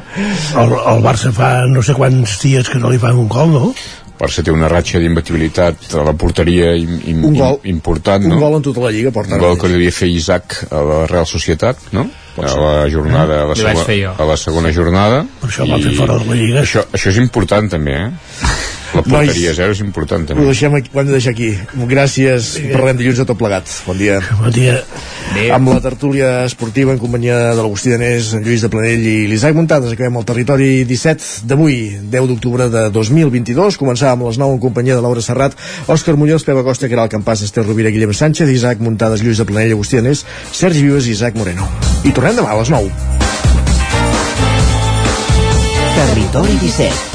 El, 0.62 0.74
el 0.94 1.00
Barça 1.02 1.32
fa 1.34 1.52
no 1.66 1.82
sé 1.82 1.96
quants 1.98 2.36
dies 2.44 2.70
que 2.70 2.78
no 2.78 2.92
li 2.94 3.00
fan 3.02 3.18
un 3.18 3.30
gol, 3.32 3.50
no? 3.50 3.72
Barça 4.16 4.44
té 4.46 4.52
una 4.54 4.70
ratxa 4.72 5.00
d'imbatibilitat 5.04 5.90
a 6.00 6.04
la 6.08 6.14
porteria 6.16 6.70
im, 6.80 6.94
im, 7.12 7.24
un 7.28 7.36
gol, 7.36 7.58
important, 7.68 8.24
un 8.24 8.32
no? 8.32 8.38
gol 8.40 8.60
en 8.60 8.64
tota 8.64 8.86
la 8.86 8.92
Lliga 8.96 9.12
porta 9.16 9.36
un 9.36 9.44
gol 9.44 9.58
que 9.60 9.72
devia 9.72 9.92
fer 9.92 10.08
Isaac 10.08 10.56
a 10.70 10.84
la 10.88 11.02
Real 11.12 11.28
Societat 11.28 11.90
no? 11.98 12.06
a 12.40 12.54
la 12.54 12.88
jornada 12.92 13.42
a 13.44 13.50
la, 13.50 13.58
segona, 13.60 14.14
a 14.16 14.30
la 14.30 14.38
segona 14.40 14.72
jornada 14.76 15.20
per 15.42 15.52
això 15.52 15.68
va 15.68 15.82
fer 15.84 15.92
fora 16.00 16.16
de 16.22 16.30
la 16.30 16.40
Lliga 16.40 16.64
això, 16.64 16.86
això 16.96 17.12
és 17.12 17.20
important 17.26 17.68
també 17.76 17.98
eh? 18.06 18.08
La 18.96 19.04
porteria 19.04 19.52
Nois, 19.52 19.58
zero 19.58 19.76
és 19.76 19.82
important 19.84 20.26
també. 20.30 20.42
Ho, 20.42 20.48
deixem 20.50 20.76
aquí, 20.78 20.92
ho 20.94 21.02
hem 21.02 21.10
de 21.10 21.16
deixar 21.18 21.34
aquí. 21.36 21.52
Gràcies, 21.92 22.50
sí. 22.58 22.66
parlem 22.72 23.00
dilluns 23.00 23.22
a 23.22 23.28
tot 23.28 23.40
plegat. 23.40 23.70
Bon 23.88 23.98
dia. 24.00 24.22
Bon 24.40 24.54
dia. 24.54 24.80
Adéu. 25.36 25.52
Amb 25.58 25.72
la 25.74 25.82
tertúlia 25.84 26.30
esportiva 26.46 26.94
en 26.94 27.00
companyia 27.02 27.38
de 27.58 27.62
l'Agustí 27.62 27.92
Danés, 27.92 28.32
en 28.38 28.46
Lluís 28.46 28.64
de 28.64 28.70
Planell 28.72 29.04
i 29.04 29.16
l'Isaac 29.30 29.58
Muntades, 29.58 29.92
acabem 29.96 30.20
el 30.22 30.28
territori 30.28 30.70
17 30.88 31.48
d'avui, 31.50 31.80
10 32.14 32.30
d'octubre 32.32 32.70
de 32.72 32.86
2022. 32.96 33.80
Començàvem 33.82 34.24
a 34.24 34.32
les 34.32 34.40
9 34.42 34.58
en 34.58 34.62
companyia 34.64 34.96
de 34.96 35.04
Laura 35.04 35.24
Serrat, 35.26 35.58
Òscar 35.92 36.16
Muñoz, 36.20 36.46
Peba 36.48 36.64
Costa, 36.64 36.90
Caral 36.92 37.12
Campàs, 37.12 37.44
Esther 37.44 37.66
Rovira, 37.66 37.92
Guillem 37.92 38.14
Sánchez, 38.14 38.50
Isaac 38.54 38.80
Muntades, 38.80 39.26
Lluís 39.26 39.42
de 39.42 39.50
Planell, 39.50 39.76
Agustí 39.76 40.00
Danés, 40.00 40.24
Sergi 40.52 40.86
Vives 40.86 41.10
i 41.10 41.18
Isaac 41.18 41.36
Moreno. 41.36 41.68
I 42.06 42.16
tornem 42.16 42.40
demà 42.40 42.56
a 42.56 42.62
les 42.62 42.72
9. 42.72 42.90
Territori 45.96 46.58
17 46.64 47.15